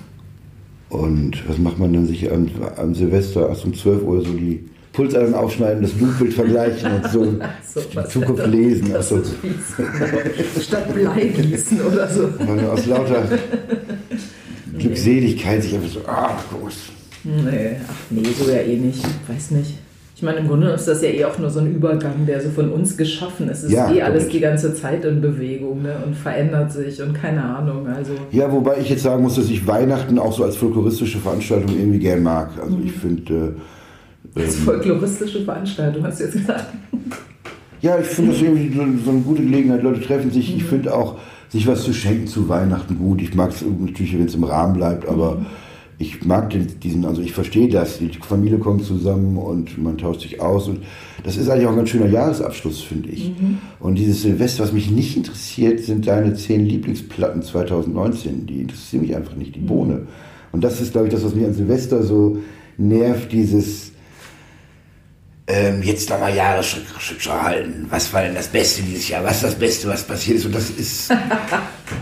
Und 0.89 1.49
was 1.49 1.57
macht 1.57 1.79
man 1.79 1.91
dann 1.91 2.05
sich 2.05 2.31
am, 2.31 2.47
am 2.77 2.93
Silvester, 2.93 3.49
erst 3.49 3.65
um 3.65 3.73
12 3.73 4.03
Uhr 4.03 4.21
so 4.21 4.31
die 4.33 4.63
Pulsadern 4.93 5.33
aufschneiden, 5.33 5.81
das 5.81 5.91
Blutbild 5.91 6.33
vergleichen 6.33 6.91
und 6.93 7.11
so, 7.11 7.25
so 7.73 7.81
die 7.93 8.07
Zukunft 8.07 8.47
lesen. 8.47 8.95
Also. 8.95 9.21
Statt 10.61 10.93
Blei 10.93 11.25
gießen 11.25 11.81
oder 11.81 12.07
so. 12.07 12.29
Man 12.45 12.65
aus 12.69 12.85
lauter 12.85 13.23
Glückseligkeit 14.77 15.63
sich 15.63 15.75
einfach 15.75 15.89
so, 15.89 15.99
ah, 16.07 16.37
groß. 16.51 16.75
Nee, 17.23 17.77
ach 17.87 17.93
nee, 18.11 18.21
so 18.37 18.49
ja 18.49 18.59
eh 18.59 18.77
nicht. 18.77 19.03
Weiß 19.27 19.51
nicht. 19.51 19.79
Ich 20.15 20.21
meine, 20.21 20.39
im 20.39 20.47
Grunde 20.47 20.69
ist 20.69 20.87
das 20.87 21.01
ja 21.01 21.09
eh 21.09 21.25
auch 21.25 21.37
nur 21.39 21.49
so 21.49 21.59
ein 21.59 21.73
Übergang, 21.73 22.25
der 22.27 22.39
so 22.39 22.49
von 22.49 22.71
uns 22.71 22.95
geschaffen 22.95 23.49
ist. 23.49 23.59
Es 23.59 23.63
ist 23.65 23.71
ja, 23.71 23.91
eh 23.91 24.03
alles 24.03 24.29
die 24.29 24.39
ganze 24.39 24.75
Zeit 24.75 25.03
in 25.05 25.21
Bewegung 25.21 25.81
ne? 25.81 25.95
und 26.05 26.15
verändert 26.15 26.71
sich 26.71 27.01
und 27.01 27.13
keine 27.13 27.43
Ahnung. 27.43 27.87
Also 27.87 28.13
ja, 28.31 28.51
wobei 28.51 28.77
ich 28.79 28.89
jetzt 28.89 29.03
sagen 29.03 29.23
muss, 29.23 29.35
dass 29.35 29.49
ich 29.49 29.65
Weihnachten 29.65 30.19
auch 30.19 30.31
so 30.31 30.43
als 30.43 30.55
folkloristische 30.55 31.17
Veranstaltung 31.17 31.75
irgendwie 31.75 31.99
gern 31.99 32.21
mag. 32.21 32.51
Also 32.61 32.77
mhm. 32.77 32.85
ich 32.85 32.91
finde, 32.91 33.55
als 34.35 34.55
ähm, 34.55 34.61
folkloristische 34.61 35.43
Veranstaltung, 35.43 36.03
hast 36.03 36.19
du 36.19 36.23
jetzt 36.25 36.33
gesagt. 36.33 36.73
Ja, 37.81 37.99
ich 37.99 38.07
finde 38.07 38.31
das 38.31 38.41
irgendwie 38.41 38.73
so, 38.73 38.81
eine 38.81 39.19
gute 39.21 39.43
Gelegenheit. 39.43 39.83
Leute 39.83 40.01
treffen 40.01 40.31
sich. 40.31 40.51
Mhm. 40.51 40.57
Ich 40.57 40.63
finde 40.63 40.95
auch, 40.95 41.17
sich 41.49 41.67
was 41.67 41.83
zu 41.83 41.93
schenken 41.93 42.27
zu 42.27 42.47
Weihnachten 42.47 42.97
gut. 42.97 43.21
Ich 43.21 43.35
mag 43.35 43.51
es 43.51 43.61
natürlich, 43.61 44.17
wenn 44.17 44.25
es 44.25 44.35
im 44.35 44.45
Rahmen 44.45 44.73
bleibt, 44.73 45.05
aber 45.07 45.35
mhm. 45.35 45.45
ich 45.99 46.23
mag 46.23 46.49
den, 46.51 46.79
diesen, 46.79 47.03
also 47.03 47.21
ich 47.21 47.33
verstehe 47.33 47.67
das. 47.67 47.99
Die 47.99 48.09
Familie 48.21 48.57
kommt 48.57 48.85
zusammen 48.85 49.37
und 49.37 49.77
man 49.83 49.97
tauscht 49.97 50.21
sich 50.21 50.39
aus. 50.39 50.69
Und 50.69 50.79
das 51.25 51.35
ist 51.35 51.49
eigentlich 51.49 51.67
auch 51.67 51.71
ein 51.71 51.77
ganz 51.77 51.89
schöner 51.89 52.07
Jahresabschluss, 52.07 52.81
finde 52.81 53.09
ich. 53.09 53.29
Mhm. 53.29 53.57
Und 53.81 53.95
dieses 53.95 54.21
Silvester, 54.21 54.63
was 54.63 54.71
mich 54.71 54.89
nicht 54.89 55.17
interessiert, 55.17 55.81
sind 55.81 56.07
deine 56.07 56.35
zehn 56.35 56.65
Lieblingsplatten 56.65 57.41
2019. 57.41 58.45
Die 58.47 58.61
interessieren 58.61 59.01
mich 59.01 59.13
einfach 59.13 59.35
nicht, 59.35 59.57
die 59.57 59.59
mhm. 59.59 59.67
Bohne. 59.67 60.07
Und 60.53 60.63
das 60.63 60.79
ist, 60.79 60.93
glaube 60.93 61.07
ich, 61.07 61.13
das, 61.13 61.25
was 61.25 61.35
mich 61.35 61.45
an 61.45 61.53
Silvester 61.53 62.01
so 62.01 62.37
nervt, 62.77 63.33
dieses 63.33 63.92
ähm, 65.47 65.81
jetzt 65.83 66.09
nochmal 66.09 66.35
Jahresrückschau 66.35 67.41
halten. 67.41 67.85
Was 67.89 68.13
war 68.13 68.21
denn 68.23 68.35
das 68.35 68.47
Beste 68.47 68.81
dieses 68.81 69.09
Jahr? 69.09 69.23
Was 69.23 69.37
ist 69.37 69.43
das 69.43 69.55
Beste, 69.55 69.87
was 69.87 70.03
passiert 70.03 70.37
ist? 70.37 70.45
Und 70.45 70.55
das 70.55 70.69
ist. 70.69 71.11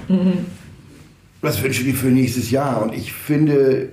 was 1.42 1.64
wünsche 1.64 1.84
ich 1.84 1.96
für 1.96 2.08
nächstes 2.08 2.52
Jahr? 2.52 2.84
Und 2.84 2.94
ich 2.94 3.12
finde, 3.12 3.90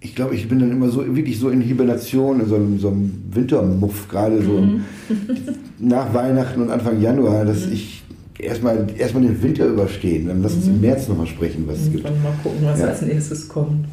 ich 0.00 0.14
glaube, 0.14 0.34
ich 0.36 0.48
bin 0.48 0.60
dann 0.60 0.70
immer 0.70 0.90
so 0.90 1.04
wirklich 1.14 1.38
so 1.38 1.48
in 1.48 1.60
Hibernation, 1.60 2.40
in 2.40 2.48
so 2.48 2.54
einem, 2.54 2.78
so 2.78 2.88
einem 2.88 3.24
Wintermuff, 3.30 4.08
gerade 4.08 4.42
so 4.42 4.60
mhm. 4.60 4.84
nach 5.78 6.14
Weihnachten 6.14 6.62
und 6.62 6.70
Anfang 6.70 7.00
Januar, 7.00 7.44
dass 7.44 7.66
mhm. 7.66 7.72
ich 7.72 8.02
erstmal 8.38 8.86
erstmal 8.96 9.24
den 9.24 9.42
Winter 9.42 9.66
überstehen. 9.66 10.28
Dann 10.28 10.42
lass 10.42 10.54
uns 10.54 10.66
mhm. 10.66 10.74
im 10.74 10.80
März 10.82 11.08
nochmal 11.08 11.26
sprechen, 11.26 11.64
was 11.66 11.80
es 11.80 11.88
mhm. 11.88 11.92
gibt. 11.92 12.04
Dann 12.04 12.22
mal 12.22 12.34
gucken, 12.42 12.60
was 12.62 12.80
ja. 12.80 12.86
als 12.86 13.02
nächstes 13.02 13.48
kommt. 13.48 13.86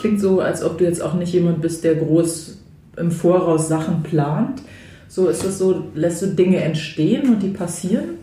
Klingt 0.00 0.20
so, 0.20 0.40
als 0.40 0.62
ob 0.64 0.78
du 0.78 0.84
jetzt 0.84 1.02
auch 1.02 1.14
nicht 1.14 1.32
jemand 1.32 1.60
bist, 1.60 1.84
der 1.84 1.94
groß 1.94 2.58
im 2.96 3.10
Voraus 3.10 3.68
Sachen 3.68 4.02
plant. 4.02 4.62
So 5.08 5.28
ist 5.28 5.44
das 5.44 5.58
so, 5.58 5.84
lässt 5.94 6.22
du 6.22 6.26
Dinge 6.26 6.58
entstehen 6.58 7.34
und 7.34 7.42
die 7.42 7.48
passieren? 7.48 8.20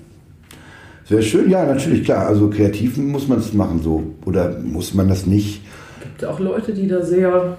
Sehr 1.05 1.21
schön, 1.21 1.49
ja, 1.49 1.65
natürlich, 1.65 2.03
klar. 2.03 2.27
Also 2.27 2.49
kreativ 2.49 2.97
muss 2.97 3.27
man 3.27 3.39
es 3.39 3.53
machen 3.53 3.81
so. 3.81 4.03
Oder 4.25 4.59
muss 4.59 4.93
man 4.93 5.07
das 5.07 5.25
nicht? 5.25 5.61
Es 5.99 6.03
gibt 6.03 6.25
auch 6.25 6.39
Leute, 6.39 6.73
die 6.73 6.87
da 6.87 7.01
sehr 7.01 7.57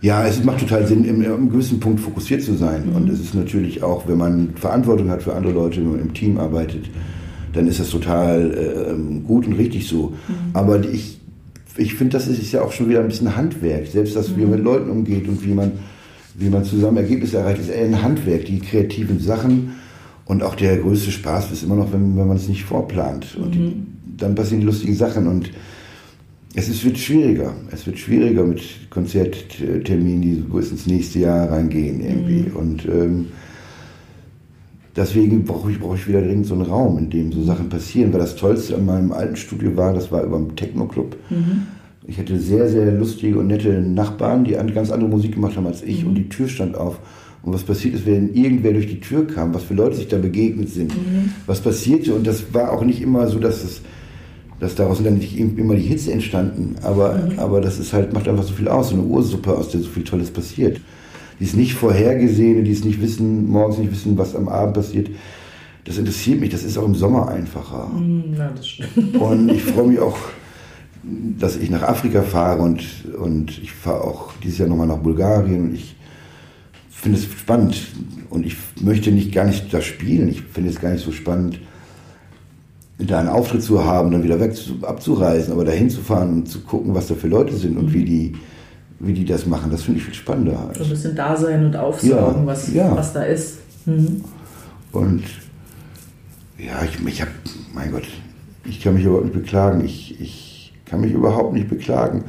Ja, 0.00 0.26
es 0.26 0.42
macht 0.44 0.60
total 0.60 0.86
Sinn, 0.86 1.04
im, 1.04 1.22
im 1.22 1.50
gewissen 1.50 1.80
Punkt 1.80 2.00
fokussiert 2.00 2.42
zu 2.42 2.54
sein. 2.54 2.90
Mhm. 2.90 2.96
Und 2.96 3.10
es 3.10 3.20
ist 3.20 3.34
natürlich 3.34 3.82
auch, 3.82 4.08
wenn 4.08 4.18
man 4.18 4.50
Verantwortung 4.56 5.10
hat 5.10 5.22
für 5.22 5.34
andere 5.34 5.52
Leute, 5.52 5.78
wenn 5.78 5.92
man 5.92 6.00
im 6.00 6.14
Team 6.14 6.38
arbeitet, 6.38 6.84
dann 7.52 7.66
ist 7.66 7.80
das 7.80 7.90
total 7.90 8.52
äh, 8.52 9.22
gut 9.26 9.46
und 9.46 9.54
richtig 9.54 9.88
so. 9.88 10.12
Mhm. 10.28 10.34
Aber 10.52 10.80
ich, 10.84 11.18
ich 11.76 11.94
finde, 11.94 12.12
das 12.12 12.26
ist 12.26 12.52
ja 12.52 12.62
auch 12.62 12.72
schon 12.72 12.88
wieder 12.88 13.00
ein 13.00 13.08
bisschen 13.08 13.36
Handwerk. 13.36 13.86
Selbst, 13.86 14.16
dass 14.16 14.30
mhm. 14.30 14.36
wie 14.36 14.40
man 14.42 14.50
mit 14.50 14.64
Leuten 14.64 14.90
umgeht 14.90 15.28
und 15.28 15.44
wie 15.44 15.52
man, 15.52 15.72
wie 16.34 16.48
man 16.48 16.64
zusammen 16.64 16.98
Ergebnisse 16.98 17.38
erreicht, 17.38 17.60
ist 17.60 17.70
eher 17.70 17.84
ein 17.84 18.02
Handwerk. 18.02 18.44
Die 18.46 18.60
kreativen 18.60 19.20
Sachen 19.20 19.72
und 20.26 20.42
auch 20.42 20.54
der 20.54 20.76
größte 20.78 21.12
Spaß 21.12 21.52
ist 21.52 21.62
immer 21.62 21.76
noch, 21.76 21.92
wenn, 21.92 22.16
wenn 22.16 22.26
man 22.26 22.36
es 22.36 22.48
nicht 22.48 22.64
vorplant. 22.64 23.36
Und 23.36 23.56
mhm. 23.56 23.86
dann 24.16 24.34
passieren 24.34 24.60
die 24.60 24.66
lustigen 24.66 24.94
Sachen. 24.94 25.26
Und 25.26 25.50
es 26.54 26.68
ist, 26.68 26.84
wird 26.84 26.98
schwieriger. 26.98 27.54
Es 27.70 27.86
wird 27.86 27.98
schwieriger 27.98 28.44
mit 28.44 28.62
Konzertterminen, 28.90 30.22
die 30.22 30.44
wo 30.48 30.58
es 30.58 30.70
ins 30.70 30.86
nächste 30.86 31.20
Jahr 31.20 31.50
reingehen 31.50 32.00
irgendwie. 32.00 32.50
Mhm. 32.50 32.56
Und 32.56 32.84
ähm, 32.86 33.26
deswegen 34.96 35.44
brauche 35.44 35.70
ich, 35.70 35.78
brauch 35.78 35.94
ich 35.94 36.08
wieder 36.08 36.22
dringend 36.22 36.46
so 36.46 36.54
einen 36.54 36.62
Raum, 36.62 36.98
in 36.98 37.10
dem 37.10 37.32
so 37.32 37.42
Sachen 37.42 37.68
passieren. 37.68 38.12
Weil 38.12 38.20
das 38.20 38.36
Tollste 38.36 38.74
an 38.76 38.86
meinem 38.86 39.12
alten 39.12 39.36
Studio 39.36 39.76
war, 39.76 39.92
das 39.92 40.10
war 40.10 40.22
über 40.22 40.38
dem 40.38 40.56
Techno-Club. 40.56 41.16
Mhm. 41.30 41.62
Ich 42.06 42.18
hatte 42.18 42.38
sehr, 42.38 42.68
sehr 42.68 42.92
lustige 42.92 43.38
und 43.38 43.48
nette 43.48 43.80
Nachbarn, 43.80 44.44
die 44.44 44.52
ganz 44.52 44.90
andere 44.90 45.10
Musik 45.10 45.34
gemacht 45.34 45.56
haben 45.56 45.66
als 45.66 45.82
ich. 45.82 46.02
Mhm. 46.02 46.08
Und 46.08 46.14
die 46.14 46.28
Tür 46.28 46.48
stand 46.48 46.76
auf. 46.76 46.98
Und 47.42 47.52
was 47.52 47.62
passiert 47.62 47.94
ist, 47.94 48.06
wenn 48.06 48.34
irgendwer 48.34 48.72
durch 48.72 48.88
die 48.88 49.00
Tür 49.00 49.26
kam, 49.26 49.54
was 49.54 49.64
für 49.64 49.74
Leute 49.74 49.96
sich 49.96 50.08
da 50.08 50.18
begegnet 50.18 50.68
sind, 50.68 50.94
mhm. 50.96 51.30
was 51.46 51.60
passierte. 51.60 52.14
Und 52.14 52.26
das 52.26 52.52
war 52.52 52.72
auch 52.72 52.84
nicht 52.84 53.00
immer 53.00 53.28
so, 53.28 53.38
dass 53.38 53.62
es 53.62 53.82
dass 54.58 54.74
daraus 54.74 55.02
dann 55.02 55.18
nicht 55.18 55.38
immer 55.38 55.74
die 55.74 55.82
Hitze 55.82 56.12
entstanden, 56.12 56.76
aber, 56.82 57.14
mhm. 57.14 57.38
aber 57.38 57.60
das 57.60 57.78
ist 57.78 57.92
halt, 57.92 58.12
macht 58.14 58.26
einfach 58.26 58.42
so 58.42 58.54
viel 58.54 58.68
aus, 58.68 58.88
so 58.88 58.94
eine 58.94 59.04
Ursuppe, 59.04 59.54
aus 59.54 59.68
der 59.68 59.80
so 59.80 59.88
viel 59.88 60.04
Tolles 60.04 60.30
passiert. 60.30 60.80
Die 61.38 61.44
ist 61.44 61.56
nicht 61.56 61.74
vorhergesehen, 61.74 62.64
die 62.64 62.70
ist 62.70 62.84
nicht 62.84 63.00
wissen, 63.00 63.48
morgens 63.48 63.78
nicht 63.78 63.92
wissen, 63.92 64.16
was 64.16 64.34
am 64.34 64.48
Abend 64.48 64.74
passiert. 64.74 65.10
Das 65.84 65.98
interessiert 65.98 66.40
mich, 66.40 66.50
das 66.50 66.64
ist 66.64 66.78
auch 66.78 66.84
im 66.84 66.94
Sommer 66.94 67.28
einfacher. 67.28 67.90
Ja, 68.36 68.50
das 68.50 68.68
stimmt. 68.68 69.16
Und 69.16 69.50
ich 69.50 69.62
freue 69.62 69.86
mich 69.86 70.00
auch, 70.00 70.16
dass 71.38 71.56
ich 71.56 71.70
nach 71.70 71.82
Afrika 71.82 72.22
fahre 72.22 72.62
und, 72.62 72.82
und 73.18 73.58
ich 73.62 73.72
fahre 73.72 74.02
auch 74.02 74.32
dieses 74.42 74.58
Jahr 74.58 74.68
nochmal 74.68 74.88
nach 74.88 74.98
Bulgarien 74.98 75.68
und 75.68 75.74
ich 75.74 75.94
finde 76.90 77.18
es 77.18 77.24
spannend 77.24 77.86
und 78.30 78.44
ich 78.44 78.56
möchte 78.80 79.12
nicht 79.12 79.32
gar 79.32 79.44
nicht 79.44 79.72
da 79.72 79.80
spielen, 79.80 80.28
ich 80.28 80.42
finde 80.42 80.70
es 80.70 80.80
gar 80.80 80.90
nicht 80.90 81.04
so 81.04 81.12
spannend, 81.12 81.60
da 82.98 83.20
einen 83.20 83.28
Auftritt 83.28 83.62
zu 83.62 83.84
haben, 83.84 84.10
dann 84.10 84.24
wieder 84.24 84.40
weg 84.40 84.56
zu, 84.56 84.78
abzureisen, 84.82 85.52
aber 85.52 85.64
dahin 85.64 85.90
zu 85.90 86.00
fahren 86.00 86.32
und 86.32 86.48
zu 86.48 86.60
gucken, 86.60 86.94
was 86.94 87.08
da 87.08 87.14
für 87.14 87.28
Leute 87.28 87.54
sind 87.54 87.76
und 87.76 87.86
mhm. 87.86 87.92
wie 87.92 88.04
die 88.04 88.32
wie 88.98 89.12
die 89.12 89.24
das 89.24 89.46
machen, 89.46 89.70
das 89.70 89.82
finde 89.82 90.00
ich 90.00 90.06
viel 90.06 90.14
spannender. 90.14 90.58
Halt. 90.58 90.76
So 90.76 90.84
ein 90.84 90.90
bisschen 90.90 91.16
da 91.16 91.36
sein 91.36 91.66
und 91.66 91.76
aufsaugen, 91.76 92.40
ja, 92.40 92.46
was, 92.46 92.72
ja. 92.72 92.96
was 92.96 93.12
da 93.12 93.22
ist. 93.22 93.58
Mhm. 93.84 94.24
Und 94.92 95.24
ja, 96.58 96.82
ich, 96.84 97.06
ich 97.06 97.20
habe, 97.20 97.30
mein 97.74 97.92
Gott, 97.92 98.06
ich 98.64 98.80
kann 98.80 98.94
mich 98.94 99.04
überhaupt 99.04 99.24
nicht 99.24 99.34
beklagen. 99.34 99.84
Ich, 99.84 100.20
ich 100.20 100.72
kann 100.86 101.00
mich 101.00 101.12
überhaupt 101.12 101.52
nicht 101.52 101.68
beklagen 101.68 102.24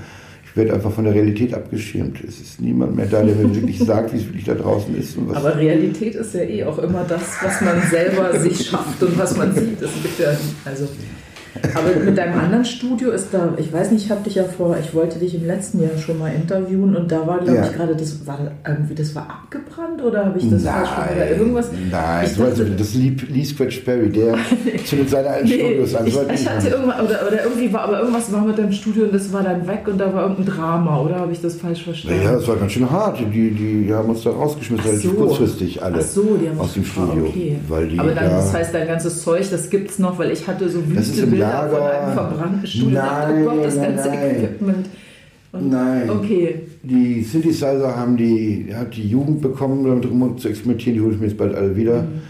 werde 0.57 0.73
einfach 0.73 0.91
von 0.91 1.05
der 1.05 1.13
Realität 1.13 1.53
abgeschirmt. 1.53 2.17
Es 2.27 2.41
ist 2.41 2.59
niemand 2.59 2.95
mehr 2.95 3.05
da, 3.05 3.23
der 3.23 3.35
mir 3.35 3.55
wirklich 3.55 3.79
sagt, 3.85 4.11
wie 4.11 4.17
es 4.17 4.25
wirklich 4.25 4.43
da 4.43 4.55
draußen 4.55 4.97
ist. 4.97 5.15
Aber 5.33 5.55
Realität 5.55 6.15
ist 6.15 6.33
ja 6.33 6.41
eh 6.41 6.63
auch 6.65 6.79
immer 6.79 7.05
das, 7.07 7.21
was 7.41 7.61
man 7.61 7.81
selber 7.89 8.37
sich 8.39 8.67
schafft 8.67 9.01
und 9.01 9.17
was 9.17 9.37
man 9.37 9.53
sieht. 9.53 9.81
Es 9.81 9.91
gibt 10.01 10.19
ja, 10.19 10.35
also 10.65 10.87
aber 11.75 12.03
mit 12.03 12.17
deinem 12.17 12.39
anderen 12.39 12.65
Studio 12.65 13.11
ist 13.11 13.27
da, 13.31 13.53
ich 13.57 13.71
weiß 13.71 13.91
nicht, 13.91 14.05
ich 14.05 14.11
habe 14.11 14.23
dich 14.23 14.35
ja 14.35 14.43
vor, 14.43 14.77
ich 14.77 14.93
wollte 14.93 15.19
dich 15.19 15.35
im 15.35 15.45
letzten 15.45 15.81
Jahr 15.81 15.97
schon 15.97 16.17
mal 16.17 16.31
interviewen 16.33 16.95
und 16.95 17.11
da 17.11 17.25
war, 17.25 17.39
glaube 17.39 17.57
ja. 17.57 17.65
ich, 17.65 17.73
gerade, 17.73 17.95
das 17.95 18.25
war 18.25 18.39
irgendwie, 18.67 18.95
das 18.95 19.15
war 19.15 19.23
abgebrannt 19.23 20.01
oder 20.03 20.25
habe 20.25 20.39
ich 20.39 20.49
das 20.49 20.63
nein, 20.63 20.85
falsch 20.85 21.11
oder 21.15 21.29
irgendwas? 21.29 21.69
Nein, 21.91 22.25
ich 22.25 22.37
dachte, 22.37 22.65
das 22.65 22.93
lieb 22.93 23.29
Lee 23.29 23.45
Scratch 23.45 23.79
Perry, 23.79 24.09
der 24.09 24.35
zündet 24.85 25.09
seine 25.09 25.29
alten 25.29 25.47
nee, 25.47 25.59
Studios 25.59 25.95
an. 25.95 26.07
Ich, 26.07 26.15
ich 26.15 26.49
hatte 26.49 26.67
irgendwann, 26.69 27.05
oder, 27.05 27.27
oder 27.27 27.43
irgendwie 27.43 27.73
war, 27.73 27.81
aber 27.81 27.99
irgendwas 27.99 28.31
war 28.31 28.45
mit 28.45 28.57
deinem 28.57 28.71
Studio 28.71 29.05
und 29.05 29.13
das 29.13 29.31
war 29.33 29.43
dann 29.43 29.67
weg 29.67 29.87
und 29.87 29.97
da 29.97 30.13
war 30.13 30.23
irgendein 30.23 30.45
Drama, 30.45 31.01
oder 31.01 31.15
habe 31.19 31.31
ich 31.31 31.41
das 31.41 31.55
falsch 31.55 31.83
verstanden? 31.83 32.21
Ja, 32.23 32.33
das 32.33 32.47
war 32.47 32.55
ganz 32.55 32.71
schön 32.71 32.89
hart. 32.89 33.19
Die, 33.19 33.51
die 33.51 33.93
haben 33.93 34.09
uns 34.09 34.23
da 34.23 34.31
rausgeschmissen, 34.31 34.83
so. 34.83 34.89
relativ 34.89 35.15
kurzfristig 35.15 35.83
alle 35.83 36.01
so, 36.01 36.39
aus 36.57 36.73
dem 36.73 36.85
Studio. 36.85 37.25
Okay. 37.27 37.59
Weil 37.67 37.87
die 37.87 37.99
aber 37.99 38.11
dann, 38.11 38.29
da, 38.29 38.37
das 38.37 38.53
heißt, 38.53 38.73
dein 38.73 38.87
ganzes 38.87 39.21
Zeug, 39.21 39.49
das 39.49 39.69
gibt 39.69 39.91
es 39.91 39.99
noch, 39.99 40.17
weil 40.19 40.31
ich 40.31 40.47
hatte 40.47 40.69
so 40.69 40.87
wüste 40.87 41.27
Bilder 41.27 41.46
Lager, 41.51 41.77
von 41.77 41.81
einem 41.81 42.13
verbrannten 42.13 42.67
Stuhl. 42.67 42.91
Nein, 42.91 43.45
Gott, 43.45 43.65
das 43.65 43.75
ganze 43.75 44.09
nein. 44.09 44.35
Equipment. 44.35 44.85
Und, 45.51 45.69
nein. 45.69 46.09
Okay. 46.09 46.61
Die 46.83 47.21
Synthesizer 47.21 47.95
haben 47.95 48.17
die, 48.17 48.67
hat 48.73 48.95
die 48.95 49.07
Jugend 49.07 49.41
bekommen, 49.41 49.83
damit 49.85 50.09
rum 50.09 50.37
zu 50.37 50.49
experimentieren. 50.49 50.95
Die 50.95 51.01
hole 51.01 51.13
ich 51.13 51.19
mir 51.19 51.27
jetzt 51.27 51.37
bald 51.37 51.55
alle 51.55 51.75
wieder. 51.75 52.03
Mhm. 52.03 52.21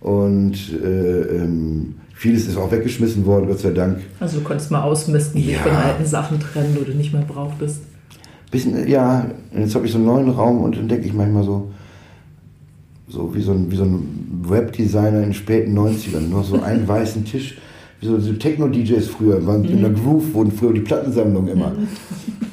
Und 0.00 0.54
äh, 0.82 1.20
ähm, 1.42 1.94
vieles 2.14 2.46
ist 2.46 2.56
auch 2.56 2.70
weggeschmissen 2.70 3.26
worden, 3.26 3.48
Gott 3.48 3.60
sei 3.60 3.70
Dank. 3.70 3.98
Also 4.20 4.38
du 4.38 4.44
konntest 4.44 4.70
mal 4.70 4.82
ausmisten, 4.82 5.40
wie 5.40 5.52
ja. 5.52 5.58
von 5.58 5.72
alten 5.72 6.06
Sachen 6.06 6.38
trennen, 6.40 6.76
die 6.78 6.84
du 6.84 6.96
nicht 6.96 7.12
mehr 7.12 7.22
brauchtest. 7.22 7.82
Bisschen, 8.50 8.88
ja, 8.88 9.26
jetzt 9.56 9.74
habe 9.74 9.86
ich 9.86 9.92
so 9.92 9.98
einen 9.98 10.06
neuen 10.06 10.30
Raum 10.30 10.62
und 10.62 10.76
dann 10.76 10.88
denke 10.88 11.06
ich 11.06 11.12
manchmal 11.12 11.44
so, 11.44 11.70
so 13.08 13.34
wie 13.34 13.42
so 13.42 13.52
ein, 13.52 13.70
wie 13.70 13.76
so 13.76 13.84
ein 13.84 14.44
Webdesigner 14.48 15.18
in 15.18 15.24
den 15.24 15.34
späten 15.34 15.76
90ern, 15.76 16.28
nur 16.30 16.44
so 16.44 16.60
einen 16.60 16.86
weißen 16.86 17.24
Tisch 17.24 17.58
so, 18.00 18.18
so 18.18 18.32
Techno-DJs 18.32 19.08
früher, 19.08 19.44
waren 19.46 19.62
mhm. 19.62 19.68
in 19.68 19.80
der 19.80 19.90
Groove 19.90 20.34
wurden 20.34 20.52
früher 20.52 20.72
die 20.72 20.80
Plattensammlungen 20.80 21.52
immer. 21.52 21.70
Mhm. 21.70 21.88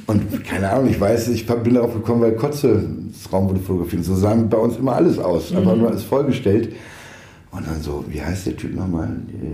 Und 0.08 0.44
keine 0.44 0.70
Ahnung, 0.70 0.90
ich 0.90 1.00
weiß, 1.00 1.30
ich 1.30 1.46
bin 1.46 1.74
darauf 1.74 1.94
gekommen, 1.94 2.22
weil 2.22 2.34
Kotze 2.34 2.84
das 3.12 3.32
Raum 3.32 3.50
wurde 3.50 3.60
fotografiert. 3.60 4.04
So 4.04 4.16
sahen 4.16 4.50
bei 4.50 4.58
uns 4.58 4.78
immer 4.78 4.96
alles 4.96 5.18
aus, 5.18 5.52
mhm. 5.52 5.64
nur 5.64 5.90
alles 5.90 6.04
vollgestellt. 6.04 6.74
Und 7.52 7.66
dann 7.68 7.82
so, 7.82 8.04
wie 8.10 8.22
heißt 8.22 8.48
der 8.48 8.58
Typ 8.58 8.76
nochmal? 8.76 9.10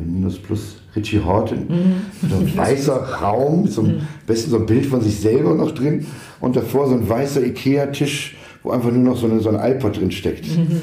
Minus 0.05 0.39
Plus 0.39 0.77
Richie 0.95 1.23
Horton. 1.23 1.67
Mhm. 1.69 2.29
So 2.29 2.35
ein 2.37 2.51
weißer 2.57 2.95
Raum, 3.21 3.67
so 3.67 3.81
ein, 3.81 3.87
mhm. 3.87 4.01
besten 4.25 4.49
so 4.49 4.57
ein 4.57 4.65
Bild 4.65 4.87
von 4.87 5.01
sich 5.01 5.19
selber 5.19 5.53
noch 5.53 5.71
drin. 5.71 6.05
Und 6.39 6.55
davor 6.55 6.87
so 6.87 6.95
ein 6.95 7.07
weißer 7.07 7.45
Ikea-Tisch, 7.45 8.35
wo 8.63 8.71
einfach 8.71 8.91
nur 8.91 9.03
noch 9.03 9.17
so, 9.17 9.27
eine, 9.27 9.39
so 9.39 9.49
ein 9.49 9.73
iPod 9.73 9.97
drin 9.97 10.11
steckt. 10.11 10.45
Mhm. 10.47 10.81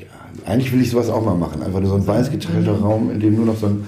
Ja, 0.00 0.50
eigentlich 0.50 0.72
will 0.72 0.82
ich 0.82 0.90
sowas 0.90 1.08
auch 1.08 1.24
mal 1.24 1.36
machen. 1.36 1.62
Einfach 1.62 1.80
nur 1.80 1.90
so 1.90 1.96
ein 1.96 2.06
weiß 2.06 2.32
geteilter 2.32 2.74
mhm. 2.74 2.82
Raum, 2.82 3.10
in 3.12 3.20
dem 3.20 3.36
nur 3.36 3.46
noch 3.46 3.56
so 3.56 3.66
ein 3.66 3.84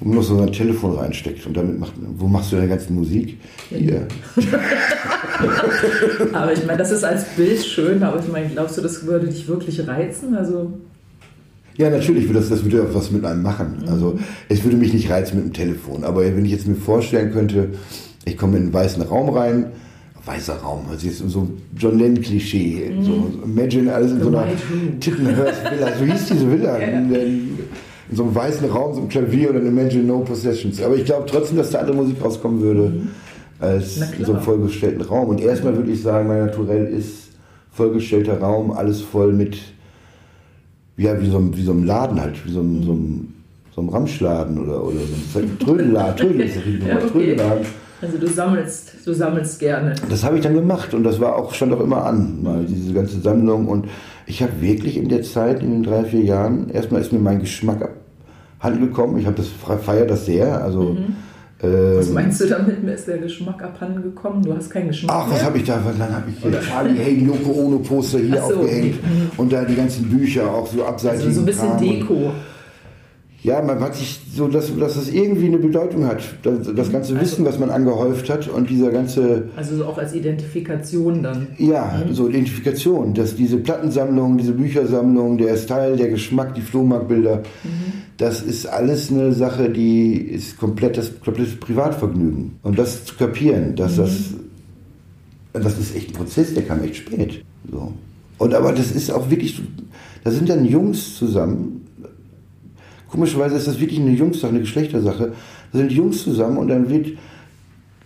wo 0.00 0.08
man 0.08 0.18
noch 0.18 0.24
so 0.24 0.38
sein 0.38 0.52
Telefon 0.52 0.94
reinsteckt 0.96 1.46
und 1.46 1.56
damit 1.56 1.78
macht, 1.78 1.92
wo 2.16 2.26
machst 2.26 2.52
du 2.52 2.56
deine 2.56 2.68
ganze 2.68 2.92
Musik? 2.92 3.38
Hier. 3.70 4.06
aber 6.32 6.52
ich 6.52 6.64
meine, 6.66 6.78
das 6.78 6.90
ist 6.90 7.04
als 7.04 7.24
Bild 7.36 7.64
schön, 7.64 8.02
aber 8.02 8.20
ich 8.20 8.28
meine, 8.30 8.48
glaubst 8.48 8.76
du, 8.76 8.82
das 8.82 9.06
würde 9.06 9.28
dich 9.28 9.48
wirklich 9.48 9.86
reizen? 9.86 10.34
Also 10.34 10.72
ja, 11.76 11.90
natürlich 11.90 12.26
würde 12.28 12.38
das, 12.38 12.50
das 12.50 12.64
würde 12.64 12.82
auch 12.84 12.94
was 12.94 13.10
mit 13.10 13.24
einem 13.24 13.42
machen. 13.42 13.78
Mhm. 13.82 13.88
Also 13.88 14.18
es 14.48 14.62
würde 14.62 14.76
mich 14.76 14.92
nicht 14.92 15.10
reizen 15.10 15.36
mit 15.36 15.46
dem 15.46 15.52
Telefon, 15.52 16.04
aber 16.04 16.22
wenn 16.22 16.44
ich 16.44 16.52
jetzt 16.52 16.66
mir 16.66 16.76
vorstellen 16.76 17.32
könnte, 17.32 17.70
ich 18.24 18.36
komme 18.36 18.56
in 18.56 18.64
einen 18.64 18.72
weißen 18.72 19.02
Raum 19.02 19.30
rein, 19.30 19.66
weißer 20.24 20.56
Raum, 20.56 20.86
also 20.90 21.06
jetzt 21.06 21.18
so 21.18 21.48
John 21.76 21.98
Lennon-Klischee, 21.98 22.90
mhm. 22.90 23.04
so 23.04 23.32
Imagine 23.44 23.92
alles 23.92 24.12
in 24.12 24.18
The 24.18 24.24
so 24.24 24.28
einer 24.28 24.46
Tittenhurst-Villa, 25.00 25.88
so 25.98 26.04
hieß 26.04 26.26
diese 26.32 26.50
Villa. 26.50 26.78
Ja. 26.84 27.93
In, 28.10 28.16
so 28.16 28.24
einem 28.24 28.34
weißen 28.34 28.68
Raum, 28.70 28.94
so 28.94 29.00
ein 29.00 29.08
Klavier 29.08 29.50
und 29.50 29.56
dann 29.56 29.66
Imagine 29.66 30.04
No 30.04 30.20
Possessions. 30.20 30.82
Aber 30.82 30.96
ich 30.96 31.04
glaube 31.04 31.26
trotzdem, 31.26 31.56
dass 31.56 31.70
da 31.70 31.78
andere 31.78 31.96
Musik 31.96 32.22
rauskommen 32.22 32.60
würde, 32.60 32.82
mhm. 32.90 33.08
als 33.60 33.96
in 34.18 34.24
so 34.24 34.32
einem 34.32 34.42
vollgestellten 34.42 35.02
Raum. 35.02 35.28
Und 35.28 35.40
erstmal 35.40 35.76
würde 35.76 35.90
ich 35.90 36.02
sagen, 36.02 36.28
mein 36.28 36.46
Naturell 36.46 36.86
ist 36.86 37.30
vollgestellter 37.72 38.38
Raum, 38.40 38.72
alles 38.72 39.00
voll 39.00 39.32
mit, 39.32 39.58
ja, 40.96 41.20
wie 41.20 41.28
so, 41.28 41.56
wie 41.56 41.62
so 41.62 41.72
einem 41.72 41.84
Laden 41.84 42.20
halt, 42.20 42.44
wie 42.46 42.52
so, 42.52 42.60
einem, 42.60 42.82
so, 42.84 42.92
einem, 42.92 43.34
so 43.74 43.80
einem 43.80 43.90
Ramschladen 43.90 44.58
oder, 44.58 44.84
oder 44.84 44.98
so 45.32 45.38
einem 45.40 45.58
Trödelladen. 45.58 46.16
Trödel 46.16 46.40
ist 46.42 46.56
das 46.56 46.62
ja, 46.86 46.96
okay. 46.96 47.08
Trödelladen. 47.10 47.66
Also 48.02 48.18
du 48.18 48.26
sammelst, 48.26 48.94
du 49.04 49.12
sammelst 49.12 49.58
gerne. 49.58 49.94
Das 50.10 50.24
habe 50.24 50.36
ich 50.36 50.42
dann 50.42 50.54
gemacht 50.54 50.94
und 50.94 51.04
das 51.04 51.20
war 51.20 51.36
auch, 51.36 51.54
stand 51.54 51.72
auch 51.72 51.80
immer 51.80 52.04
an, 52.04 52.42
mal 52.42 52.64
diese 52.64 52.92
ganze 52.92 53.20
Sammlung. 53.20 53.68
Und 53.68 53.86
ich 54.26 54.42
habe 54.42 54.52
wirklich 54.60 54.96
in 54.96 55.08
der 55.08 55.22
Zeit, 55.22 55.62
in 55.62 55.70
den 55.70 55.82
drei, 55.82 56.04
vier 56.04 56.22
Jahren, 56.22 56.68
erstmal 56.70 57.00
ist 57.00 57.12
mir 57.12 57.18
mein 57.18 57.40
Geschmack 57.40 57.88
abhanden 58.58 58.88
gekommen. 58.88 59.18
Ich 59.18 59.26
habe 59.26 59.36
das 59.36 59.48
feiere 59.82 60.06
das 60.06 60.26
sehr. 60.26 60.62
Also, 60.62 60.94
mhm. 60.94 61.16
ähm, 61.62 61.98
was 61.98 62.10
meinst 62.10 62.40
du 62.40 62.46
damit? 62.46 62.82
Mir 62.82 62.92
ist 62.92 63.06
der 63.06 63.18
Geschmack 63.18 63.62
abhanden 63.62 64.02
gekommen. 64.02 64.42
Du 64.42 64.54
hast 64.54 64.70
keinen 64.70 64.88
Geschmack. 64.88 65.16
Ach, 65.16 65.30
was 65.30 65.44
habe 65.44 65.58
ich 65.58 65.64
da? 65.64 65.80
Dann 65.98 66.14
habe 66.14 66.30
ich 66.30 66.42
hier 66.42 66.60
Charlie 66.60 66.98
Hayden, 66.98 67.26
Yoko 67.26 67.52
Ono 67.52 67.78
Poster 67.78 68.18
hier 68.18 68.42
so, 68.42 68.54
aufgehängt 68.54 68.96
okay. 68.98 69.28
Und 69.36 69.52
da 69.52 69.64
die 69.64 69.76
ganzen 69.76 70.08
Bücher 70.08 70.50
auch 70.50 70.66
so 70.66 70.84
abseitig. 70.84 71.26
Also 71.26 71.32
so 71.32 71.40
ein 71.40 71.46
bisschen 71.46 71.78
Deko 71.78 72.32
ja, 73.44 73.60
man 73.60 73.78
hat 73.80 73.94
sich 73.94 74.18
so, 74.34 74.48
dass, 74.48 74.74
dass 74.74 74.94
das 74.94 75.10
irgendwie 75.10 75.46
eine 75.46 75.58
Bedeutung 75.58 76.06
hat. 76.06 76.22
Das, 76.42 76.62
das 76.74 76.90
ganze 76.90 77.12
also, 77.12 77.20
Wissen, 77.20 77.44
was 77.44 77.58
man 77.58 77.68
angehäuft 77.68 78.30
hat 78.30 78.48
und 78.48 78.70
dieser 78.70 78.90
ganze. 78.90 79.50
Also 79.54 79.76
so 79.76 79.84
auch 79.84 79.98
als 79.98 80.14
Identifikation 80.14 81.22
dann. 81.22 81.48
Ja, 81.58 82.02
mhm. 82.06 82.14
so 82.14 82.26
Identifikation, 82.26 83.12
dass 83.12 83.36
diese 83.36 83.58
Plattensammlung, 83.58 84.38
diese 84.38 84.52
Büchersammlung, 84.52 85.36
der 85.36 85.58
Style, 85.58 85.96
der 85.96 86.08
Geschmack, 86.08 86.54
die 86.54 86.62
Flohmarktbilder, 86.62 87.42
mhm. 87.64 87.70
das 88.16 88.40
ist 88.40 88.64
alles 88.64 89.12
eine 89.12 89.34
Sache, 89.34 89.68
die 89.68 90.14
ist 90.14 90.56
komplett 90.56 90.96
das 90.96 91.12
komplette 91.20 91.56
Privatvergnügen. 91.56 92.52
Und 92.62 92.78
das 92.78 93.04
zu 93.04 93.14
kapieren, 93.14 93.76
dass 93.76 93.98
mhm. 93.98 94.02
das 94.02 94.12
das 95.52 95.78
ist 95.78 95.94
echt 95.94 96.10
ein 96.10 96.14
Prozess, 96.14 96.54
der 96.54 96.64
kam 96.64 96.82
echt 96.82 96.96
spät. 96.96 97.44
So. 97.70 97.92
Und 98.38 98.54
aber 98.54 98.72
das 98.72 98.90
ist 98.90 99.10
auch 99.10 99.28
wirklich, 99.30 99.60
da 100.24 100.30
sind 100.30 100.48
dann 100.48 100.64
Jungs 100.64 101.16
zusammen. 101.16 101.83
Komischerweise 103.14 103.54
ist 103.54 103.68
das 103.68 103.78
wirklich 103.78 104.00
eine 104.00 104.10
Jungssache, 104.10 104.48
eine 104.48 104.58
Geschlechtersache. 104.58 105.32
Da 105.72 105.78
sind 105.78 105.92
Jungs 105.92 106.24
zusammen 106.24 106.58
und 106.58 106.66
dann 106.66 106.90
wird, 106.90 107.16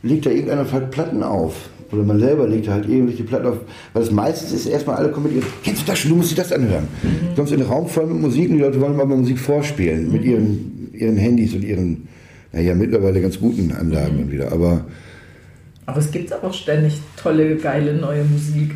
legt 0.02 0.26
da 0.26 0.30
irgendeiner 0.30 0.70
halt 0.70 0.90
Platten 0.90 1.22
auf. 1.22 1.70
Oder 1.90 2.02
man 2.02 2.20
selber 2.20 2.46
legt 2.46 2.68
halt 2.68 2.86
irgendwelche 2.86 3.24
Platten 3.24 3.46
auf. 3.46 3.56
Weil 3.94 4.02
das 4.02 4.10
meistens 4.10 4.52
ist 4.52 4.66
erstmal 4.66 4.96
alle 4.96 5.10
kommen 5.10 5.28
mit 5.28 5.36
ihren, 5.36 5.46
kennst 5.64 5.80
du 5.80 5.86
das 5.86 5.98
schon, 5.98 6.10
du 6.10 6.16
musst 6.18 6.32
dir 6.32 6.36
das 6.36 6.52
anhören. 6.52 6.88
Mhm. 7.02 7.28
Du 7.30 7.36
kommst 7.36 7.54
in 7.54 7.60
den 7.60 7.68
Raum 7.68 7.88
voll 7.88 8.06
mit 8.06 8.20
Musik 8.20 8.50
und 8.50 8.56
die 8.56 8.62
Leute 8.62 8.78
wollen 8.82 8.96
mal 8.96 9.06
Musik 9.06 9.38
vorspielen. 9.38 10.08
Mhm. 10.08 10.12
Mit 10.12 10.24
ihren, 10.24 10.90
ihren 10.92 11.16
Handys 11.16 11.54
und 11.54 11.64
ihren, 11.64 12.06
naja, 12.52 12.74
mittlerweile 12.74 13.22
ganz 13.22 13.40
guten 13.40 13.72
Anlagen 13.72 14.26
mhm. 14.26 14.30
wieder. 14.30 14.52
Aber, 14.52 14.84
aber 15.86 15.98
es 16.00 16.10
gibt 16.10 16.34
auch 16.34 16.52
ständig 16.52 17.00
tolle, 17.16 17.56
geile 17.56 17.94
neue 17.94 18.24
Musik. 18.24 18.72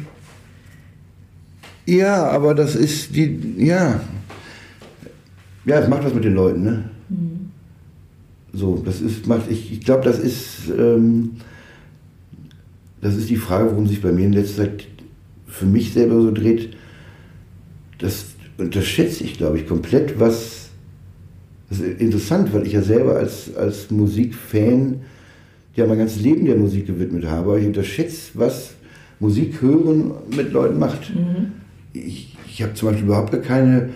Ja, 1.85 2.25
aber 2.29 2.55
das 2.55 2.75
ist 2.75 3.15
die, 3.15 3.39
ja. 3.59 4.01
Ja, 5.65 5.79
es 5.79 5.89
macht 5.89 6.05
was 6.05 6.15
mit 6.15 6.25
den 6.25 6.35
Leuten, 6.35 6.63
ne? 6.63 6.85
Mhm. 7.09 7.51
So, 8.53 8.83
das 8.85 9.01
ist, 9.01 9.27
macht, 9.27 9.51
ich, 9.51 9.73
ich 9.73 9.81
glaube, 9.81 10.05
das 10.05 10.19
ist, 10.19 10.71
ähm, 10.77 11.33
das 13.01 13.17
ist 13.17 13.31
die 13.31 13.37
Frage, 13.37 13.71
warum 13.71 13.87
sich 13.87 14.03
bei 14.03 14.13
mir 14.13 14.27
in 14.27 14.33
letzter 14.33 14.65
Zeit 14.65 14.87
für 15.47 15.67
mich 15.67 15.93
selber 15.93 16.21
so 16.21 16.31
dreht. 16.33 16.77
Das 17.99 18.27
unterschätze 18.59 19.25
ich, 19.25 19.39
glaube 19.39 19.59
ich, 19.59 19.67
komplett, 19.67 20.21
was, 20.21 20.71
das 21.71 21.81
ist 21.81 22.01
interessant, 22.01 22.53
weil 22.53 22.67
ich 22.67 22.75
ja 22.75 22.83
selber 22.83 23.17
als, 23.17 23.55
als 23.57 23.91
Musikfan 23.91 25.01
ja 25.75 25.87
mein 25.87 25.99
ganzes 25.99 26.21
Leben 26.21 26.45
der 26.45 26.57
Musik 26.57 26.87
gewidmet 26.87 27.25
habe. 27.25 27.59
Ich 27.59 27.67
unterschätze, 27.67 28.33
was 28.35 28.75
Musik 29.21 29.63
hören 29.63 30.13
mit 30.37 30.53
Leuten 30.53 30.79
macht. 30.79 31.15
Mhm 31.15 31.63
ich, 31.93 32.37
ich 32.47 32.63
habe 32.63 32.75
zum 32.75 32.89
Beispiel 32.89 33.07
überhaupt 33.07 33.33
gar 33.33 33.41
keine 33.41 33.91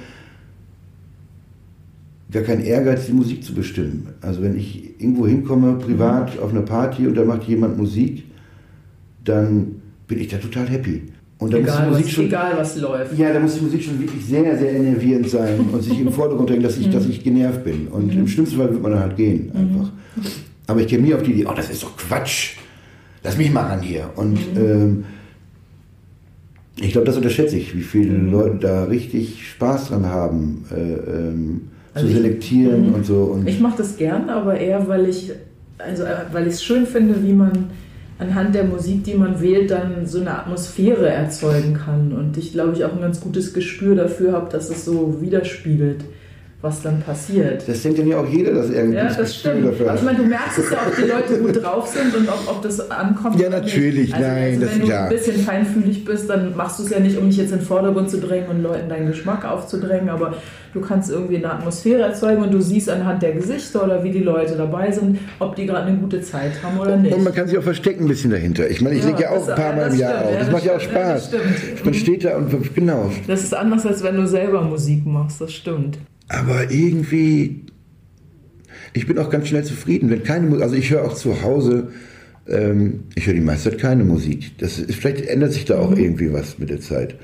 gar 2.36 2.44
keinen 2.44 2.64
Ehrgeiz, 2.64 3.06
die 3.06 3.12
Musik 3.12 3.42
zu 3.42 3.54
bestimmen. 3.54 4.08
Also 4.20 4.42
wenn 4.42 4.56
ich 4.56 5.00
irgendwo 5.00 5.26
hinkomme, 5.26 5.78
privat, 5.78 6.38
auf 6.38 6.50
einer 6.50 6.62
Party 6.62 7.06
und 7.06 7.14
da 7.16 7.24
macht 7.24 7.44
jemand 7.44 7.78
Musik, 7.78 8.24
dann 9.24 9.76
bin 10.06 10.20
ich 10.20 10.28
da 10.28 10.36
total 10.36 10.68
happy. 10.68 11.02
Und 11.38 11.52
dann 11.52 11.62
egal, 11.62 11.74
muss 11.74 11.84
die 11.84 11.90
Musik 11.90 12.06
was, 12.06 12.12
schon, 12.12 12.24
egal 12.26 12.52
was 12.56 12.76
läuft. 12.80 13.18
Ja, 13.18 13.32
da 13.32 13.40
muss 13.40 13.54
die 13.54 13.64
Musik 13.64 13.82
schon 13.82 13.98
wirklich 14.00 14.24
sehr, 14.24 14.58
sehr 14.58 14.72
enervierend 14.72 15.28
sein 15.28 15.60
und 15.72 15.82
sich 15.82 15.98
im 15.98 16.12
Vordergrund 16.12 16.50
drängen, 16.50 16.62
dass 16.62 16.76
ich, 16.76 16.90
dass 16.90 17.06
ich 17.06 17.24
genervt 17.24 17.64
bin. 17.64 17.88
Und 17.88 18.12
mhm. 18.12 18.20
im 18.20 18.28
schlimmsten 18.28 18.56
Fall 18.58 18.70
wird 18.70 18.82
man 18.82 18.92
dann 18.92 19.00
halt 19.00 19.16
gehen, 19.16 19.50
mhm. 19.52 19.60
einfach. 19.60 19.92
Mhm. 20.16 20.22
Aber 20.66 20.80
ich 20.80 20.88
käme 20.88 21.06
nie 21.06 21.14
auf 21.14 21.22
die 21.22 21.32
Idee, 21.32 21.46
oh, 21.46 21.54
das 21.54 21.70
ist 21.70 21.82
doch 21.82 21.96
Quatsch. 21.96 22.56
Lass 23.22 23.38
mich 23.38 23.50
mal 23.50 23.66
ran 23.66 23.80
hier. 23.80 24.10
Und 24.16 24.34
mhm. 24.54 24.60
ähm, 24.60 25.04
ich 26.78 26.92
glaube, 26.92 27.06
das 27.06 27.16
unterschätze 27.16 27.56
ich, 27.56 27.74
wie 27.74 27.82
viele 27.82 28.12
mhm. 28.18 28.30
Leute 28.30 28.56
da 28.56 28.84
richtig 28.84 29.48
Spaß 29.48 29.88
dran 29.88 30.06
haben, 30.06 30.64
äh, 30.70 30.74
ähm, 30.76 31.60
also 31.96 32.08
zu 32.08 32.14
selektieren 32.14 32.84
ich, 32.84 32.88
mhm. 32.88 32.94
und 32.94 33.06
so. 33.06 33.22
Und 33.22 33.48
ich 33.48 33.60
mache 33.60 33.78
das 33.78 33.96
gern, 33.96 34.28
aber 34.30 34.58
eher, 34.58 34.86
weil 34.88 35.08
ich 35.08 35.32
also 35.78 36.04
äh, 36.04 36.16
weil 36.32 36.46
ich 36.46 36.54
es 36.54 36.64
schön 36.64 36.86
finde, 36.86 37.22
wie 37.22 37.32
man 37.32 37.70
anhand 38.18 38.54
der 38.54 38.64
Musik, 38.64 39.04
die 39.04 39.14
man 39.14 39.40
wählt, 39.40 39.70
dann 39.70 40.06
so 40.06 40.20
eine 40.20 40.38
Atmosphäre 40.38 41.08
erzeugen 41.08 41.74
kann. 41.74 42.12
Und 42.12 42.38
ich 42.38 42.52
glaube, 42.52 42.72
ich 42.74 42.84
auch 42.84 42.92
ein 42.92 43.00
ganz 43.00 43.20
gutes 43.20 43.52
Gespür 43.52 43.94
dafür 43.94 44.32
habe, 44.32 44.50
dass 44.50 44.70
es 44.70 44.84
so 44.84 45.20
widerspiegelt 45.20 46.04
was 46.62 46.82
dann 46.82 47.02
passiert. 47.02 47.68
Das 47.68 47.82
denkt 47.82 47.98
ja 47.98 48.18
auch 48.18 48.28
jeder, 48.28 48.54
dass 48.54 48.70
irgendwie 48.70 48.96
ja, 48.96 49.12
das 49.12 49.36
stimmt. 49.36 49.66
dafür 49.66 49.90
hat. 49.90 49.98
Ich 49.98 50.04
meine, 50.04 50.18
du 50.18 50.24
merkst 50.24 50.58
es 50.58 50.70
ja, 50.70 50.78
ob 50.86 50.96
die 50.96 51.02
Leute 51.02 51.38
gut 51.42 51.62
drauf 51.62 51.86
sind 51.86 52.16
und 52.16 52.28
ob, 52.28 52.48
ob 52.48 52.62
das 52.62 52.90
ankommt. 52.90 53.38
Ja, 53.38 53.50
natürlich, 53.50 54.14
also, 54.14 54.26
nein, 54.26 54.44
also, 54.44 54.60
das 54.60 54.70
wenn 54.72 54.80
du 54.80 54.86
klar. 54.86 55.02
ein 55.04 55.08
bisschen 55.10 55.36
feinfühlig 55.36 56.04
bist, 56.04 56.30
dann 56.30 56.56
machst 56.56 56.78
du 56.78 56.84
es 56.84 56.90
ja 56.90 56.98
nicht, 56.98 57.18
um 57.18 57.28
dich 57.28 57.36
jetzt 57.36 57.52
in 57.52 57.58
den 57.58 57.66
Vordergrund 57.66 58.10
zu 58.10 58.18
drängen 58.18 58.48
und 58.48 58.62
Leuten 58.62 58.88
deinen 58.88 59.06
Geschmack 59.06 59.44
aufzudrängen, 59.44 60.08
aber 60.08 60.34
du 60.72 60.80
kannst 60.80 61.10
irgendwie 61.10 61.36
eine 61.36 61.52
Atmosphäre 61.52 62.02
erzeugen 62.02 62.42
und 62.42 62.52
du 62.52 62.60
siehst 62.62 62.88
anhand 62.88 63.22
der 63.22 63.32
Gesichter 63.32 63.84
oder 63.84 64.02
wie 64.02 64.10
die 64.10 64.22
Leute 64.22 64.56
dabei 64.56 64.90
sind, 64.90 65.18
ob 65.38 65.56
die 65.56 65.66
gerade 65.66 65.86
eine 65.86 65.98
gute 65.98 66.22
Zeit 66.22 66.52
haben 66.62 66.80
oder 66.80 66.96
nicht. 66.96 67.14
Und 67.14 67.22
man 67.22 67.34
kann 67.34 67.48
sich 67.48 67.58
auch 67.58 67.62
verstecken 67.62 68.04
ein 68.04 68.08
bisschen 68.08 68.30
dahinter. 68.30 68.68
Ich 68.70 68.80
meine, 68.80 68.96
ich 68.96 69.02
ja, 69.02 69.10
lege 69.10 69.22
ja 69.22 69.30
auch 69.30 69.46
ein 69.46 69.54
paar 69.54 69.74
Mal 69.74 69.92
im 69.92 69.98
Jahr 69.98 70.24
auf. 70.24 70.32
Das, 70.32 70.40
das 70.40 70.52
macht 70.52 70.64
ja 70.64 70.76
auch 70.76 70.80
Spaß. 70.80 71.30
man 71.84 71.94
steht 71.94 72.24
da 72.24 72.36
und 72.38 72.74
genau. 72.74 73.10
Das 73.26 73.42
ist 73.42 73.54
anders, 73.54 73.84
als 73.84 74.02
wenn 74.02 74.16
du 74.16 74.26
selber 74.26 74.62
Musik 74.62 75.04
machst, 75.04 75.40
das 75.40 75.52
stimmt. 75.52 75.98
Aber 76.28 76.70
irgendwie, 76.70 77.66
ich 78.92 79.06
bin 79.06 79.18
auch 79.18 79.30
ganz 79.30 79.48
schnell 79.48 79.64
zufrieden, 79.64 80.10
wenn 80.10 80.22
keine 80.22 80.46
Musik, 80.46 80.62
also 80.62 80.74
ich 80.74 80.90
höre 80.90 81.04
auch 81.04 81.14
zu 81.14 81.42
Hause, 81.42 81.88
ähm, 82.48 83.04
ich 83.14 83.26
höre 83.26 83.34
die 83.34 83.40
meiste 83.40 83.70
Zeit 83.70 83.80
keine 83.80 84.04
Musik. 84.04 84.58
Das 84.58 84.78
ist, 84.78 84.96
vielleicht 84.96 85.26
ändert 85.26 85.52
sich 85.52 85.64
da 85.64 85.78
auch 85.78 85.90
mhm. 85.90 85.98
irgendwie 85.98 86.32
was 86.32 86.58
mit 86.58 86.70
der 86.70 86.80
Zeit. 86.80 87.16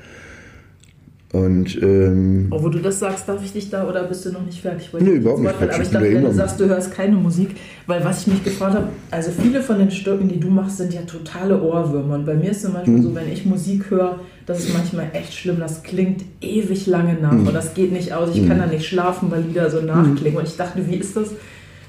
Und, 1.33 1.81
ähm, 1.81 2.45
oh, 2.51 2.61
wo 2.61 2.69
du 2.69 2.77
das 2.77 2.99
sagst, 2.99 3.27
darf 3.27 3.43
ich 3.43 3.51
dich 3.51 3.67
da 3.71 3.87
oder 3.89 4.03
bist 4.03 4.23
du 4.23 4.31
noch 4.31 4.45
nicht 4.45 4.61
fertig? 4.61 4.91
Nee, 4.99 5.13
überhaupt 5.13 5.41
nicht 5.41 5.55
fertig. 5.55 5.73
Aber 5.73 5.83
ich 5.83 5.89
dachte, 5.89 6.13
wenn 6.13 6.23
du 6.25 6.31
sagst, 6.31 6.59
du 6.59 6.65
hörst 6.67 6.91
keine 6.91 7.15
Musik, 7.15 7.55
weil 7.87 8.05
was 8.05 8.21
ich 8.21 8.27
mich 8.27 8.43
gefragt 8.43 8.75
habe, 8.75 8.89
also 9.09 9.31
viele 9.41 9.63
von 9.63 9.79
den 9.79 9.89
Stücken, 9.89 10.29
die 10.29 10.39
du 10.39 10.49
machst, 10.49 10.77
sind 10.77 10.93
ja 10.93 11.01
totale 11.01 11.59
Ohrwürmer. 11.59 12.13
Und 12.13 12.27
bei 12.27 12.35
mir 12.35 12.51
ist 12.51 12.61
zum 12.61 12.73
Beispiel 12.73 12.93
mhm. 12.93 13.01
so, 13.01 13.15
wenn 13.15 13.31
ich 13.31 13.47
Musik 13.47 13.89
höre, 13.89 14.19
das 14.45 14.59
ist 14.59 14.75
manchmal 14.75 15.07
echt 15.13 15.33
schlimm. 15.33 15.57
Das 15.59 15.81
klingt 15.81 16.23
ewig 16.39 16.85
lange 16.85 17.15
nach 17.15 17.31
mhm. 17.31 17.47
und 17.47 17.53
das 17.55 17.73
geht 17.73 17.91
nicht 17.91 18.13
aus. 18.13 18.29
Ich 18.35 18.43
mhm. 18.43 18.49
kann 18.49 18.59
da 18.59 18.67
nicht 18.67 18.85
schlafen, 18.85 19.31
weil 19.31 19.41
Lieder 19.41 19.71
so 19.71 19.81
nachklingen. 19.81 20.37
Und 20.37 20.47
ich 20.47 20.55
dachte, 20.55 20.87
wie 20.87 20.97
ist 20.97 21.17
das? 21.17 21.29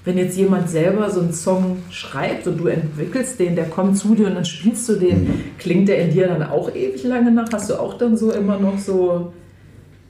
Wenn 0.04 0.18
jetzt 0.18 0.36
jemand 0.36 0.68
selber 0.68 1.10
so 1.10 1.20
einen 1.20 1.32
Song 1.32 1.78
schreibt 1.90 2.46
und 2.46 2.58
du 2.58 2.66
entwickelst 2.66 3.40
den, 3.40 3.56
der 3.56 3.64
kommt 3.64 3.96
zu 3.96 4.14
dir 4.14 4.26
und 4.26 4.34
dann 4.34 4.44
spielst 4.44 4.88
du 4.88 4.96
den, 4.96 5.24
mhm. 5.24 5.40
klingt 5.58 5.88
der 5.88 5.98
in 5.98 6.10
dir 6.12 6.28
dann 6.28 6.42
auch 6.42 6.74
ewig 6.74 7.02
lange 7.04 7.30
nach? 7.30 7.50
Hast 7.52 7.70
du 7.70 7.74
auch 7.74 7.96
dann 7.96 8.16
so 8.16 8.30
immer 8.30 8.58
noch 8.58 8.78
so, 8.78 9.32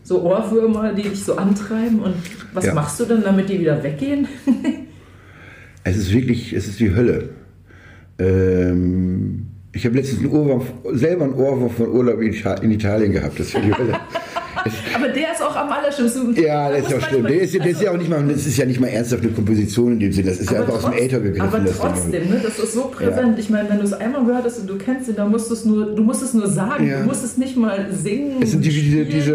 so 0.02 0.22
Ohrwürmer, 0.22 0.92
die 0.92 1.02
dich 1.02 1.24
so 1.24 1.36
antreiben? 1.36 2.00
Und 2.00 2.16
was 2.52 2.66
ja. 2.66 2.74
machst 2.74 2.98
du 2.98 3.04
dann, 3.04 3.22
damit 3.22 3.48
die 3.48 3.60
wieder 3.60 3.82
weggehen? 3.84 4.26
es 5.84 5.96
ist 5.96 6.12
wirklich, 6.12 6.52
es 6.52 6.66
ist 6.66 6.80
die 6.80 6.92
Hölle. 6.92 7.28
Ähm, 8.18 9.46
ich 9.72 9.84
habe 9.86 9.96
letztens 9.96 10.20
einen 10.20 10.32
Ohrwurm, 10.32 10.62
selber 10.92 11.24
einen 11.24 11.34
Ohrwurm 11.34 11.70
von 11.70 11.88
Urlaub 11.88 12.20
in 12.20 12.70
Italien 12.72 13.12
gehabt. 13.12 13.38
Das 13.38 13.46
ist 13.46 13.56
die 13.56 13.72
Hölle. 13.72 13.94
Aber 14.94 15.08
der 15.08 15.32
ist 15.32 15.42
auch 15.42 15.56
am 15.56 15.70
allerschlimmsten. 15.70 16.34
Ja, 16.36 16.70
der 16.70 16.78
ist 16.78 16.94
auch 16.94 17.00
schlimm. 17.00 17.26
Der 17.26 17.40
ist, 17.40 17.54
der 17.54 17.66
ist 17.66 17.82
ja 17.82 17.90
auch 17.92 17.96
nicht 17.96 18.10
mal, 18.10 18.22
das 18.26 18.46
ist 18.46 18.56
ja 18.56 18.66
nicht 18.66 18.80
mal 18.80 18.88
ernsthaft 18.88 19.22
eine 19.22 19.32
Komposition 19.32 19.92
in 19.92 20.00
dem 20.00 20.12
Sinne. 20.12 20.30
Das 20.30 20.40
ist 20.40 20.50
ja 20.50 20.60
einfach 20.60 20.74
aus 20.74 20.84
dem 20.84 20.92
Äther 20.92 21.20
gegriffen. 21.20 21.40
Aber 21.42 21.64
trotzdem, 21.64 22.30
ne, 22.30 22.40
das 22.42 22.58
ist 22.58 22.74
so 22.74 22.84
präsent. 22.84 23.36
Ja. 23.36 23.38
Ich 23.38 23.50
meine, 23.50 23.68
wenn 23.68 23.78
du 23.78 23.84
es 23.84 23.92
einmal 23.92 24.24
gehört 24.24 24.44
hast 24.44 24.60
und 24.60 24.68
du 24.68 24.76
kennst 24.76 25.08
ihn, 25.08 25.16
dann 25.16 25.30
musst 25.30 25.50
du 25.50 25.54
es 25.54 25.64
nur, 25.64 25.94
du 25.94 26.02
musst 26.02 26.22
es 26.22 26.34
nur 26.34 26.48
sagen. 26.48 26.86
Ja. 26.86 27.00
Du 27.00 27.06
musst 27.06 27.24
es 27.24 27.36
nicht 27.36 27.56
mal 27.56 27.86
singen. 27.92 28.42
Es 28.42 28.52
sind 28.52 28.64
die, 28.64 28.70
diese, 28.70 29.04
diese 29.04 29.34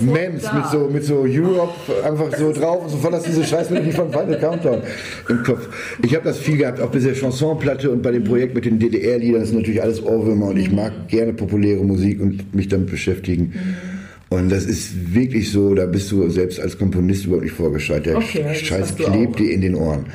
Memes 0.00 0.44
mit 0.52 0.66
so, 0.70 0.78
mit 0.92 1.04
so 1.04 1.24
Europe 1.26 1.74
einfach 2.04 2.36
so 2.36 2.52
drauf 2.52 2.84
und 2.84 2.90
sofort 2.90 3.14
hast 3.14 3.26
du 3.26 3.30
diese 3.30 3.44
Scheißmelodie 3.44 3.92
von 3.92 4.10
Final 4.10 4.38
Countdown 4.38 4.82
im 5.28 5.42
Kopf. 5.42 5.68
Ich 6.02 6.14
habe 6.14 6.24
das 6.24 6.38
viel 6.38 6.56
gehabt, 6.56 6.80
auch 6.80 6.90
bei 6.90 6.98
der 6.98 7.14
Chansonplatte 7.14 7.90
und 7.90 8.02
bei 8.02 8.10
dem 8.10 8.24
Projekt 8.24 8.54
mit 8.54 8.64
den 8.64 8.78
DDR-Liedern. 8.78 9.40
Das 9.40 9.50
sind 9.50 9.58
natürlich 9.58 9.82
alles 9.82 10.02
Ohrwürmer 10.02 10.46
und 10.46 10.56
ich 10.58 10.70
mag 10.70 10.92
gerne 11.08 11.32
populäre 11.32 11.82
Musik 11.84 12.20
und 12.20 12.54
mich 12.54 12.68
damit 12.68 12.90
beschäftigen. 12.90 13.52
Mhm. 13.54 13.95
Und 14.28 14.50
das 14.50 14.64
ist 14.64 15.14
wirklich 15.14 15.52
so, 15.52 15.74
da 15.74 15.86
bist 15.86 16.10
du 16.10 16.28
selbst 16.28 16.58
als 16.58 16.76
Komponist 16.78 17.26
überhaupt 17.26 17.44
nicht 17.44 17.54
vorgescheit. 17.54 18.06
Der 18.06 18.16
okay, 18.16 18.54
Scheiß 18.54 18.96
klebt 18.96 19.38
dir 19.38 19.52
in 19.52 19.60
den 19.60 19.74
Ohren. 19.74 20.06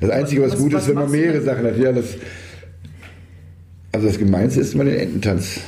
Das 0.00 0.10
Einzige, 0.10 0.42
was, 0.42 0.52
was 0.52 0.58
gut 0.58 0.72
was 0.72 0.82
ist, 0.82 0.88
wenn 0.88 0.96
man 0.96 1.10
mehrere 1.10 1.40
Sachen 1.42 1.64
hat, 1.64 1.78
ja, 1.78 1.92
das. 1.92 2.16
Also 3.92 4.06
das 4.06 4.18
Gemeinste 4.18 4.60
ist 4.60 4.74
immer 4.74 4.84
den 4.84 4.96
Ententanz 4.96 5.60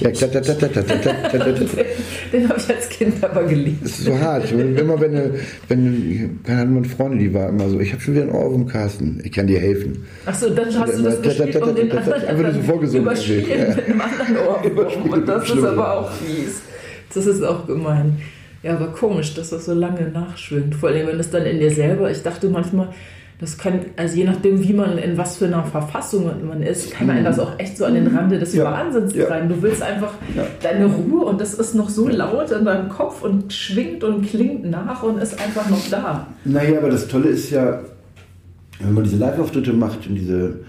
ja, 0.00 0.10
Den 2.32 2.48
habe 2.48 2.58
ich 2.58 2.68
als 2.68 2.88
Kind 2.88 3.24
aber 3.24 3.44
geliebt. 3.44 3.84
Das 3.84 3.90
ist 3.92 4.04
so 4.04 4.18
hart. 4.18 4.50
Immer 4.52 5.00
wenn, 5.00 5.34
wenn 5.68 6.40
keine 6.44 6.60
Ahnung, 6.62 6.74
meine 6.74 6.88
Freundin, 6.88 7.18
die 7.18 7.34
war 7.34 7.48
immer 7.48 7.68
so, 7.68 7.80
ich 7.80 7.92
habe 7.92 8.00
schon 8.02 8.14
wieder 8.14 8.24
einen 8.24 8.32
Ohrwurm, 8.32 8.66
Carsten, 8.66 9.20
ich 9.24 9.32
kann 9.32 9.46
dir 9.46 9.58
helfen. 9.58 10.04
Achso, 10.26 10.50
dann 10.50 10.66
hast 10.78 10.98
du 10.98 11.02
das 11.02 11.20
gespielt 11.22 11.56
um 11.62 11.74
den 11.74 11.90
anderen 11.90 12.24
Einfach 12.24 12.42
nur 12.42 12.52
so 12.52 12.62
vorgesungen. 12.62 13.02
Überspielen 13.02 13.76
mit 13.76 13.86
einem 13.86 14.00
anderen 14.00 14.36
Ohrwurm. 14.36 15.02
Und 15.10 15.28
das 15.28 15.50
ist 15.50 15.64
aber 15.64 15.98
auch 15.98 16.12
fies. 16.12 16.62
Das 17.14 17.26
ist 17.26 17.42
auch 17.42 17.66
gemein. 17.66 18.18
Ja, 18.62 18.74
aber 18.74 18.88
komisch, 18.88 19.34
dass 19.34 19.50
das 19.50 19.64
so 19.64 19.74
lange 19.74 20.08
nachschwingt. 20.10 20.74
Vor 20.74 20.88
allem, 20.90 21.06
wenn 21.06 21.20
es 21.20 21.30
dann 21.30 21.44
in 21.44 21.58
dir 21.58 21.70
selber, 21.70 22.10
ich 22.10 22.22
dachte 22.22 22.48
manchmal, 22.48 22.88
das 23.40 23.56
kann, 23.56 23.80
also 23.96 24.16
je 24.16 24.24
nachdem, 24.24 24.60
wie 24.66 24.72
man, 24.72 24.98
in 24.98 25.16
was 25.16 25.36
für 25.36 25.46
einer 25.46 25.62
Verfassung 25.62 26.28
man 26.46 26.60
ist, 26.60 26.90
kann 26.90 27.06
man 27.06 27.22
das 27.22 27.38
auch 27.38 27.56
echt 27.58 27.78
so 27.78 27.84
an 27.84 27.94
den 27.94 28.08
Rande 28.08 28.36
des 28.38 28.52
ja. 28.52 28.64
Wahnsinns 28.64 29.14
ja. 29.14 29.26
treiben. 29.26 29.48
Du 29.48 29.62
willst 29.62 29.80
einfach 29.80 30.12
ja. 30.36 30.44
deine 30.60 30.86
Ruhe 30.86 31.24
und 31.24 31.40
das 31.40 31.54
ist 31.54 31.74
noch 31.76 31.88
so 31.88 32.08
laut 32.08 32.50
in 32.50 32.64
deinem 32.64 32.88
Kopf 32.88 33.22
und 33.22 33.52
schwingt 33.52 34.02
und 34.02 34.26
klingt 34.26 34.68
nach 34.68 35.04
und 35.04 35.18
ist 35.18 35.40
einfach 35.40 35.70
noch 35.70 35.88
da. 35.88 36.26
Naja, 36.44 36.78
aber 36.78 36.90
das 36.90 37.06
Tolle 37.06 37.28
ist 37.28 37.50
ja, 37.50 37.80
wenn 38.80 38.94
man 38.94 39.04
diese 39.04 39.18
Live-Auftritte 39.18 39.72
macht 39.72 40.08
und 40.08 40.16
diese 40.16 40.60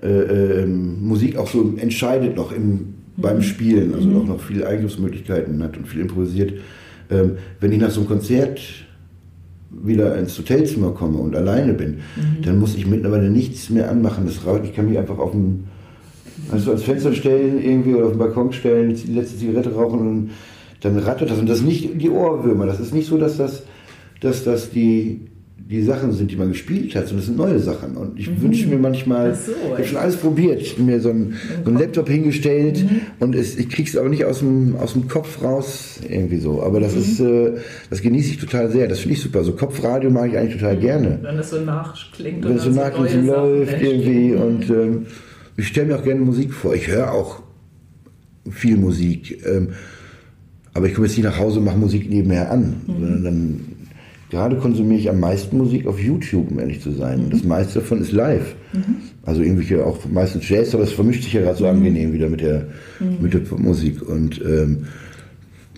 äh, 0.00 0.62
äh, 0.62 0.66
Musik 0.66 1.36
auch 1.36 1.48
so 1.48 1.74
entscheidet 1.76 2.36
noch 2.36 2.52
im, 2.52 2.66
mhm. 2.66 2.84
beim 3.16 3.42
Spielen, 3.42 3.94
also 3.94 4.06
mhm. 4.06 4.20
auch 4.20 4.26
noch 4.26 4.40
viele 4.40 4.68
Eingriffsmöglichkeiten 4.68 5.60
hat 5.60 5.76
und 5.76 5.88
viel 5.88 6.02
improvisiert. 6.02 6.52
Ähm, 7.10 7.32
wenn 7.58 7.72
ich 7.72 7.80
nach 7.80 7.90
so 7.90 8.00
einem 8.00 8.08
Konzert 8.08 8.60
wieder 9.82 10.16
ins 10.18 10.38
Hotelzimmer 10.38 10.90
komme 10.90 11.18
und 11.18 11.34
alleine 11.34 11.72
bin, 11.74 11.98
mhm. 12.16 12.42
dann 12.44 12.58
muss 12.58 12.74
ich 12.74 12.86
mittlerweile 12.86 13.30
nichts 13.30 13.70
mehr 13.70 13.90
anmachen. 13.90 14.26
Das, 14.26 14.40
ich 14.64 14.74
kann 14.74 14.88
mich 14.88 14.98
einfach 14.98 15.18
auf 15.18 15.32
den, 15.32 15.64
Also 16.50 16.70
ans 16.70 16.84
Fenster 16.84 17.12
stellen 17.12 17.62
irgendwie 17.62 17.94
oder 17.94 18.06
auf 18.06 18.12
den 18.12 18.18
Balkon 18.18 18.52
stellen, 18.52 18.94
die 18.94 19.12
letzte 19.12 19.38
Zigarette 19.38 19.74
rauchen 19.74 20.00
und 20.00 20.30
dann 20.80 20.98
rattert 20.98 21.30
das. 21.30 21.38
Und 21.38 21.48
das 21.48 21.58
ist 21.58 21.64
nicht 21.64 22.00
die 22.00 22.10
Ohrwürmer. 22.10 22.66
Das 22.66 22.80
ist 22.80 22.94
nicht 22.94 23.06
so, 23.06 23.16
dass 23.16 23.36
das, 23.36 23.62
dass 24.20 24.44
das 24.44 24.70
die, 24.70 25.20
die 25.72 25.82
Sachen 25.82 26.12
sind, 26.12 26.30
die 26.30 26.36
man 26.36 26.48
gespielt 26.48 26.94
hat, 26.94 27.08
sondern 27.08 27.18
das 27.18 27.26
sind 27.26 27.36
neue 27.38 27.58
Sachen. 27.58 27.96
Und 27.96 28.18
ich 28.18 28.28
mhm. 28.28 28.42
wünsche 28.42 28.66
mir 28.68 28.78
manchmal, 28.78 29.34
so, 29.34 29.52
ich 29.52 29.72
habe 29.72 29.84
schon 29.84 29.96
alles 29.96 30.16
probiert, 30.16 30.60
ich 30.60 30.74
habe 30.74 30.82
mir 30.82 31.00
so 31.00 31.10
einen, 31.10 31.36
so 31.64 31.70
einen 31.70 31.78
Laptop 31.78 32.08
hingestellt 32.08 32.82
mhm. 32.82 33.00
und 33.20 33.34
es, 33.34 33.56
ich 33.56 33.68
kriege 33.68 33.88
es 33.88 33.96
aber 33.96 34.08
nicht 34.08 34.24
aus 34.24 34.40
dem, 34.40 34.76
aus 34.76 34.92
dem 34.92 35.08
Kopf 35.08 35.42
raus, 35.42 36.00
irgendwie 36.08 36.38
so. 36.38 36.62
Aber 36.62 36.80
das 36.80 36.94
mhm. 36.94 37.00
ist, 37.00 37.20
äh, 37.20 37.52
das 37.90 38.02
genieße 38.02 38.30
ich 38.30 38.38
total 38.38 38.70
sehr. 38.70 38.88
Das 38.88 39.00
finde 39.00 39.14
ich 39.14 39.22
super. 39.22 39.44
So 39.44 39.52
Kopfradio 39.52 40.10
mag 40.10 40.30
ich 40.30 40.38
eigentlich 40.38 40.60
total 40.60 40.76
mhm. 40.76 40.80
gerne. 40.80 41.18
Wenn 41.22 41.38
es 41.38 41.50
so 41.50 41.60
nachklingt 41.60 42.44
Wenn 42.44 42.56
es 42.56 42.64
so 42.64 42.70
nachklingt 42.70 43.14
und 43.14 43.26
läuft 43.26 43.82
irgendwie. 43.82 44.32
Mhm. 44.32 44.42
Und 44.42 44.70
ähm, 44.70 45.06
ich 45.56 45.68
stelle 45.68 45.86
mir 45.86 45.98
auch 45.98 46.04
gerne 46.04 46.20
Musik 46.20 46.52
vor. 46.52 46.74
Ich 46.74 46.88
höre 46.88 47.12
auch 47.12 47.42
viel 48.50 48.76
Musik. 48.76 49.42
Ähm, 49.46 49.68
aber 50.74 50.86
ich 50.86 50.94
komme 50.94 51.06
jetzt 51.06 51.16
nicht 51.16 51.26
nach 51.26 51.38
Hause 51.38 51.58
und 51.58 51.66
mache 51.66 51.76
Musik 51.76 52.08
nebenher 52.08 52.50
an, 52.50 52.82
mhm. 52.86 52.92
sondern 52.92 53.24
dann 53.24 53.60
Gerade 54.32 54.56
konsumiere 54.56 54.98
ich 54.98 55.10
am 55.10 55.20
meisten 55.20 55.58
Musik 55.58 55.86
auf 55.86 56.00
YouTube, 56.00 56.50
um 56.50 56.58
ehrlich 56.58 56.80
zu 56.80 56.90
sein. 56.92 57.26
Mhm. 57.26 57.30
Das 57.30 57.44
meiste 57.44 57.80
davon 57.80 58.00
ist 58.00 58.12
live. 58.12 58.54
Mhm. 58.72 58.96
Also 59.24 59.42
irgendwelche 59.42 59.84
auch 59.84 59.98
meistens 60.10 60.48
Jazz, 60.48 60.74
aber 60.74 60.84
es 60.84 60.92
vermischt 60.92 61.24
sich 61.24 61.34
ja 61.34 61.42
gerade 61.42 61.58
so 61.58 61.64
mhm. 61.64 61.76
angenehm 61.76 62.14
wieder 62.14 62.30
mit 62.30 62.40
der, 62.40 62.68
mhm. 62.98 63.18
mit 63.20 63.34
der 63.34 63.42
Musik. 63.58 64.00
Und 64.00 64.40
ähm, 64.40 64.84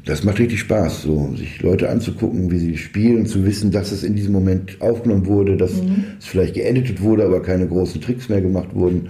das 0.05 0.23
macht 0.23 0.39
richtig 0.39 0.61
Spaß, 0.61 1.03
so 1.03 1.35
sich 1.37 1.63
Leute 1.63 1.89
anzugucken, 1.91 2.53
wie 2.53 2.59
sie 2.61 2.77
spielen, 2.77 3.27
zu 3.27 3.45
wissen, 3.45 3.73
dass 3.73 3.91
es 3.91 4.05
in 4.05 4.15
diesem 4.15 4.33
Moment 4.33 4.81
aufgenommen 4.81 5.27
wurde, 5.27 5.57
dass 5.57 5.83
mhm. 5.83 6.05
es 6.21 6.27
vielleicht 6.27 6.55
geeditet 6.55 7.03
wurde, 7.03 7.25
aber 7.25 7.43
keine 7.43 7.67
großen 7.67 8.01
Tricks 8.01 8.29
mehr 8.29 8.41
gemacht 8.41 8.73
wurden. 8.73 9.09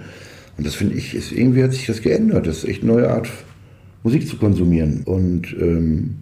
Und 0.57 0.65
das 0.65 0.73
finde 0.73 0.95
ich, 0.95 1.13
ist, 1.13 1.31
irgendwie 1.31 1.63
hat 1.63 1.73
sich 1.73 1.85
das 1.85 2.01
geändert. 2.01 2.47
Das 2.47 2.63
ist 2.63 2.67
echt 2.67 2.81
eine 2.81 2.93
neue 2.93 3.11
Art, 3.11 3.29
Musik 4.01 4.27
zu 4.27 4.37
konsumieren. 4.37 5.03
Und 5.05 5.55
ähm, 5.61 6.15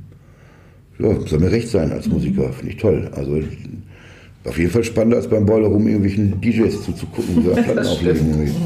ja, 0.99 1.19
soll 1.27 1.39
mir 1.39 1.51
recht 1.51 1.67
sein 1.67 1.91
als 1.91 2.07
Musiker, 2.07 2.51
finde 2.53 2.73
ich 2.73 2.77
toll. 2.77 3.09
Also 3.15 3.41
auf 4.45 4.57
jeden 4.57 4.71
Fall 4.71 4.83
spannender 4.83 5.17
als 5.17 5.27
beim 5.27 5.45
Boiler 5.45 5.67
Room 5.67 5.87
irgendwelchen 5.87 6.39
DJs 6.39 6.83
zuzugucken, 6.83 7.43
die 7.43 7.49
Platten 7.61 7.79
auflegen. 7.79 8.63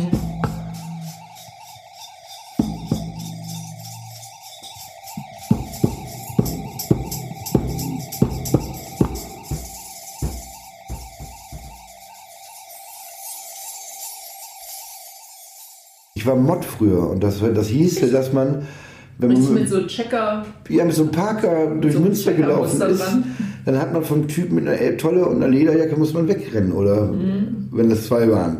Ich 16.15 16.25
war 16.25 16.35
Mod 16.35 16.65
früher 16.65 17.09
und 17.09 17.23
das, 17.23 17.39
das 17.39 17.67
hieß, 17.67 18.11
dass 18.11 18.33
man 18.33 18.67
wenn 19.19 19.33
man 19.33 19.53
mit 19.53 19.69
so 19.69 19.85
Checker. 19.87 20.45
Ja, 20.69 20.85
mit 20.85 20.93
so 20.93 21.03
einem 21.03 21.11
Parker 21.11 21.75
durch 21.81 21.93
so 21.93 21.99
Münster 21.99 22.33
gelaufen 22.33 22.81
ist, 22.81 23.03
dann 23.65 23.79
hat 23.79 23.91
man 23.93 24.03
vom 24.03 24.27
Typ 24.27 24.51
mit 24.51 24.67
einer 24.67 24.97
Tolle 24.97 25.25
und 25.25 25.37
einer 25.37 25.47
Lederjacke 25.47 25.97
muss 25.97 26.13
man 26.13 26.27
wegrennen 26.27 26.71
oder 26.71 27.07
mhm. 27.07 27.67
wenn 27.71 27.89
das 27.89 28.05
zwei 28.05 28.29
waren. 28.29 28.57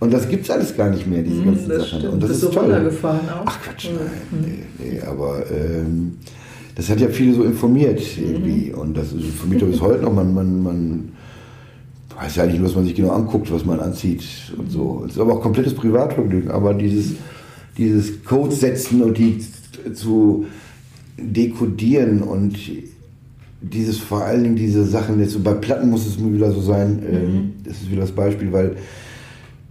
Und 0.00 0.12
das 0.12 0.28
gibt 0.28 0.44
es 0.44 0.50
alles 0.50 0.76
gar 0.76 0.90
nicht 0.90 1.06
mehr, 1.06 1.22
diese 1.22 1.40
mhm, 1.40 1.44
ganzen 1.46 1.68
Sachen. 1.68 1.98
Stimmt. 1.98 2.12
Und 2.14 2.22
das 2.22 2.30
Bist 2.30 2.42
ist 2.44 2.54
du 2.54 2.60
toll. 2.60 2.84
gefahren 2.84 3.20
auch? 3.28 3.42
Ach 3.46 3.62
Quatsch, 3.62 3.88
nein, 3.94 4.10
mhm. 4.30 4.46
nee, 4.78 4.90
nee, 4.92 5.00
aber 5.02 5.44
ähm, 5.50 6.16
das 6.74 6.90
hat 6.90 7.00
ja 7.00 7.08
viele 7.08 7.34
so 7.34 7.44
informiert 7.44 8.00
irgendwie. 8.18 8.70
Mhm. 8.70 8.78
Und 8.78 8.96
das 8.96 9.12
ist 9.12 9.24
für 9.40 9.46
mich 9.46 9.62
bis 9.62 9.80
heute 9.80 10.02
noch, 10.02 10.12
man, 10.12 10.34
man, 10.34 10.62
man 10.62 11.08
weiß 12.16 12.36
ja 12.36 12.46
nicht 12.46 12.62
was 12.62 12.74
man 12.74 12.84
sich 12.84 12.94
genau 12.94 13.10
anguckt, 13.10 13.52
was 13.52 13.64
man 13.64 13.80
anzieht 13.80 14.24
und 14.56 14.70
so. 14.70 15.04
Es 15.06 15.12
ist 15.12 15.20
aber 15.20 15.34
auch 15.34 15.40
komplettes 15.40 15.74
Privatvergnügen. 15.74 16.50
Aber 16.50 16.74
dieses, 16.74 17.12
dieses 17.76 18.24
Code 18.24 18.54
setzen 18.54 19.02
und 19.02 19.18
die 19.18 19.44
zu 19.92 20.46
dekodieren 21.18 22.22
und 22.22 22.58
dieses 23.60 23.98
vor 23.98 24.24
allen 24.24 24.42
Dingen 24.42 24.56
diese 24.56 24.84
Sachen, 24.84 25.18
jetzt 25.20 25.42
bei 25.42 25.54
Platten 25.54 25.88
muss 25.88 26.06
es 26.06 26.18
mir 26.18 26.34
wieder 26.34 26.50
so 26.52 26.60
sein, 26.60 26.96
mhm. 26.96 27.16
ähm, 27.16 27.52
das 27.64 27.78
ist 27.78 27.90
wieder 27.90 28.02
das 28.02 28.12
Beispiel, 28.12 28.52
weil 28.52 28.76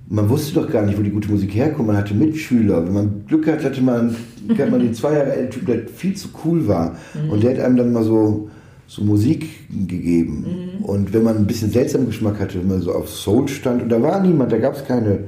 man 0.09 0.29
wusste 0.29 0.53
doch 0.53 0.69
gar 0.69 0.85
nicht, 0.85 0.97
wo 0.97 1.01
die 1.01 1.09
gute 1.09 1.31
Musik 1.31 1.55
herkommt. 1.55 1.87
Man 1.87 1.97
hatte 1.97 2.13
Mitschüler. 2.13 2.85
Wenn 2.85 2.93
man 2.93 3.25
Glück 3.27 3.47
hat, 3.47 3.63
hatte 3.63 3.81
man, 3.81 4.15
hat 4.57 4.71
man 4.71 4.79
den 4.79 4.93
zwei 4.93 5.13
Jahre 5.13 5.33
älteren 5.33 5.49
Typ, 5.51 5.65
der 5.65 5.87
viel 5.87 6.15
zu 6.15 6.29
cool 6.43 6.67
war. 6.67 6.95
Mhm. 7.13 7.29
Und 7.31 7.43
der 7.43 7.51
hat 7.51 7.59
einem 7.59 7.77
dann 7.77 7.93
mal 7.93 8.03
so, 8.03 8.49
so 8.87 9.03
Musik 9.03 9.47
gegeben. 9.69 10.45
Mhm. 10.79 10.85
Und 10.85 11.13
wenn 11.13 11.23
man 11.23 11.37
ein 11.37 11.47
bisschen 11.47 11.71
seltsamen 11.71 12.07
Geschmack 12.07 12.39
hatte, 12.39 12.59
wenn 12.59 12.67
man 12.67 12.81
so 12.81 12.91
auf 12.91 13.09
Soul 13.09 13.47
stand, 13.47 13.81
und 13.81 13.89
da 13.89 14.01
war 14.01 14.21
niemand, 14.21 14.51
da 14.51 14.57
gab 14.57 14.75
es 14.75 14.85
keine 14.85 15.19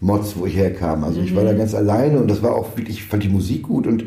Mods, 0.00 0.36
wo 0.36 0.46
ich 0.46 0.56
herkam. 0.56 1.04
Also 1.04 1.20
ich 1.20 1.34
war 1.34 1.44
da 1.44 1.52
mhm. 1.52 1.58
ganz 1.58 1.74
alleine 1.74 2.18
und 2.18 2.28
das 2.28 2.42
war 2.42 2.54
auch 2.54 2.76
wirklich, 2.76 2.98
ich 2.98 3.04
fand 3.04 3.22
die 3.22 3.28
Musik 3.28 3.64
gut 3.64 3.86
und 3.86 4.04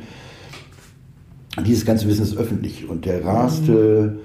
dieses 1.66 1.86
ganze 1.86 2.08
Wissen 2.08 2.24
ist 2.24 2.38
öffentlich. 2.38 2.88
Und 2.88 3.06
der 3.06 3.26
raste, 3.26 4.16
mhm. 4.16 4.20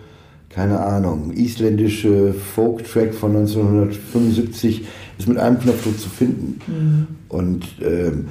keine 0.50 0.80
Ahnung, 0.80 1.32
isländische 1.32 2.34
Folk-Track 2.34 3.14
von 3.14 3.36
1975 3.36 4.86
ist 5.18 5.28
mit 5.28 5.38
einem 5.38 5.58
Knopfdruck 5.58 5.98
zu 5.98 6.08
finden. 6.08 6.60
Mhm. 6.66 7.06
Und 7.28 7.66
ähm, 7.80 8.28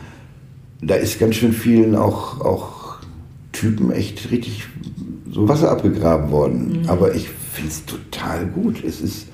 da 0.81 0.95
ist 0.95 1.19
ganz 1.19 1.35
schön 1.35 1.53
vielen 1.53 1.95
auch, 1.95 2.41
auch 2.41 2.97
Typen 3.51 3.91
echt 3.91 4.31
richtig 4.31 4.65
so 5.31 5.47
Wasser 5.47 5.71
abgegraben 5.71 6.29
worden. 6.31 6.81
Mhm. 6.81 6.89
Aber 6.89 7.15
ich 7.15 7.29
finde 7.29 7.69
es 7.69 7.85
total 7.85 8.45
gut. 8.45 8.83
Es 8.83 9.01
ist 9.01 9.27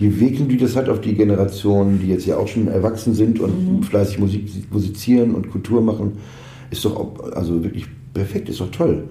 die 0.00 0.20
Wirkung, 0.20 0.48
die 0.48 0.56
das 0.56 0.74
hat 0.76 0.88
auf 0.88 1.00
die 1.00 1.14
Generationen, 1.14 2.00
die 2.00 2.08
jetzt 2.08 2.26
ja 2.26 2.36
auch 2.36 2.48
schon 2.48 2.68
erwachsen 2.68 3.14
sind 3.14 3.38
und 3.40 3.78
mhm. 3.78 3.82
fleißig 3.82 4.18
Musik 4.18 4.48
musizieren 4.70 5.34
und 5.34 5.50
Kultur 5.50 5.80
machen, 5.80 6.12
ist 6.70 6.84
doch 6.84 6.96
auch, 6.96 7.32
also 7.32 7.62
wirklich 7.62 7.86
perfekt, 8.12 8.48
ist 8.48 8.60
doch 8.60 8.70
toll. 8.70 9.04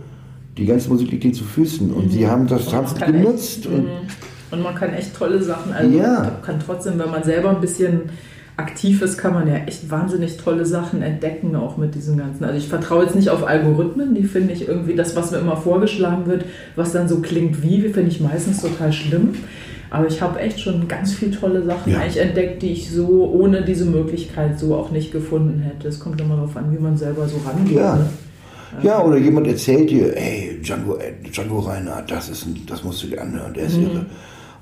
Die 0.58 0.66
ganze 0.66 0.90
Musik 0.90 1.12
liegt 1.12 1.24
ihnen 1.24 1.34
zu 1.34 1.46
Füßen 1.46 1.92
und 1.92 2.08
mhm. 2.08 2.12
sie 2.12 2.28
haben 2.28 2.48
das 2.48 2.72
haben 2.74 2.88
genutzt. 3.00 3.66
und, 3.66 3.86
mhm. 3.86 3.90
und, 4.52 4.62
man 4.62 4.76
kann 4.76 4.94
echt 4.94 5.16
tolle 5.16 5.42
Sachen, 5.42 5.72
also 5.72 5.98
ja. 5.98 6.40
kann 6.46 6.60
trotzdem, 6.60 7.00
wenn 7.00 7.10
man 7.10 7.24
selber 7.24 7.50
ein 7.50 7.62
bisschen 7.62 8.02
aktiv 8.56 9.02
ist, 9.02 9.18
kann 9.18 9.34
man 9.34 9.48
ja 9.48 9.56
echt 9.66 9.90
wahnsinnig 9.90 10.38
tolle 10.38 10.66
Sachen 10.66 11.02
entdecken, 11.02 11.56
auch 11.56 11.78
mit 11.78 11.96
diesem 11.96 12.18
Ganzen. 12.18 12.44
Also 12.44 12.58
ich 12.58 12.68
vertraue 12.68 13.04
jetzt 13.06 13.16
nicht 13.16 13.30
auf 13.30 13.48
Algorithmen, 13.48 14.14
die 14.14 14.24
finde 14.24 14.54
ich 14.54 14.68
irgendwie, 14.68 14.94
das, 14.94 15.16
was 15.16 15.32
mir 15.32 15.40
immer 15.40 15.58
vorgeschlagen 15.58 16.28
wird, 16.28 16.46
was 16.76 16.92
dann 16.92 17.08
so 17.08 17.20
klingt 17.20 17.64
wie, 17.64 17.82
finde 17.90 18.10
ich 18.10 18.20
meistens 18.20 18.62
total 18.62 18.94
schlimm. 18.94 19.34
Aber 19.94 20.08
ich 20.08 20.20
habe 20.24 20.39
echt 20.39 20.60
schon 20.60 20.88
ganz 20.88 21.14
viele 21.14 21.39
tolle 21.39 21.62
Sachen 21.62 21.91
ja. 21.91 22.00
eigentlich 22.00 22.18
entdeckt, 22.18 22.64
die 22.64 22.72
ich 22.72 22.89
so 22.89 23.32
ohne 23.32 23.62
diese 23.62 23.86
Möglichkeit 23.86 24.60
so 24.60 24.74
auch 24.74 24.89
nicht 24.89 25.12
gefunden 25.12 25.60
hätte. 25.60 25.88
Es 25.88 26.00
kommt 26.00 26.20
immer 26.20 26.36
darauf 26.36 26.58
an, 26.58 26.76
wie 26.76 26.82
man 26.82 26.98
selber 26.98 27.28
so 27.28 27.38
rangeht. 27.48 27.78
Ja. 27.78 27.98
Ne? 27.98 28.10
Ja, 28.82 29.04
oder 29.04 29.18
jemand 29.18 29.46
erzählt 29.46 29.91
dir, 29.91 30.18
ey, 30.18 30.60
Django, 30.64 30.96
äh, 30.96 31.14
Django 31.32 31.60
Reinhardt, 31.60 32.10
das, 32.10 32.28
ist 32.28 32.48
ein, 32.48 32.60
das 32.66 32.84
musst 32.84 33.04
du 33.04 33.08
dir 33.08 33.22
anhören, 33.22 33.54
der 33.54 33.66
ist 33.66 33.78
mhm. 33.78 33.84
irre. 33.84 34.06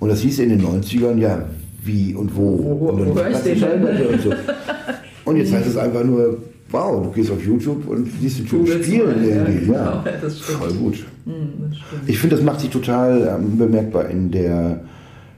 Und 0.01 0.09
das 0.09 0.19
hieß 0.19 0.39
in 0.39 0.49
den 0.49 0.61
90ern, 0.65 1.17
ja, 1.17 1.45
wie 1.81 2.13
und 2.13 2.35
wo. 2.35 2.57
Wo, 2.61 2.89
und, 2.89 3.07
wo, 3.07 3.15
wo 3.15 3.21
ich 3.21 3.37
den 3.37 3.63
und, 3.63 4.21
so. 4.21 4.33
und 5.23 5.37
jetzt 5.37 5.53
heißt 5.53 5.67
es 5.67 5.77
einfach 5.77 6.03
nur, 6.03 6.39
wow, 6.71 7.03
du 7.03 7.11
gehst 7.11 7.31
auf 7.31 7.41
YouTube 7.41 7.87
und 7.87 8.09
siehst 8.19 8.39
den 8.39 8.47
Typen 8.47 8.83
spielen 8.83 9.23
irgendwie. 9.23 9.71
Ja, 9.71 10.03
genau, 10.03 10.29
voll 10.59 10.73
gut. 10.73 11.05
Mhm, 11.23 11.71
ich 12.05 12.19
finde, 12.19 12.35
das 12.35 12.43
macht 12.43 12.59
sich 12.59 12.69
total 12.69 13.39
ähm, 13.39 13.57
bemerkbar 13.57 14.09
in 14.09 14.29
der 14.29 14.81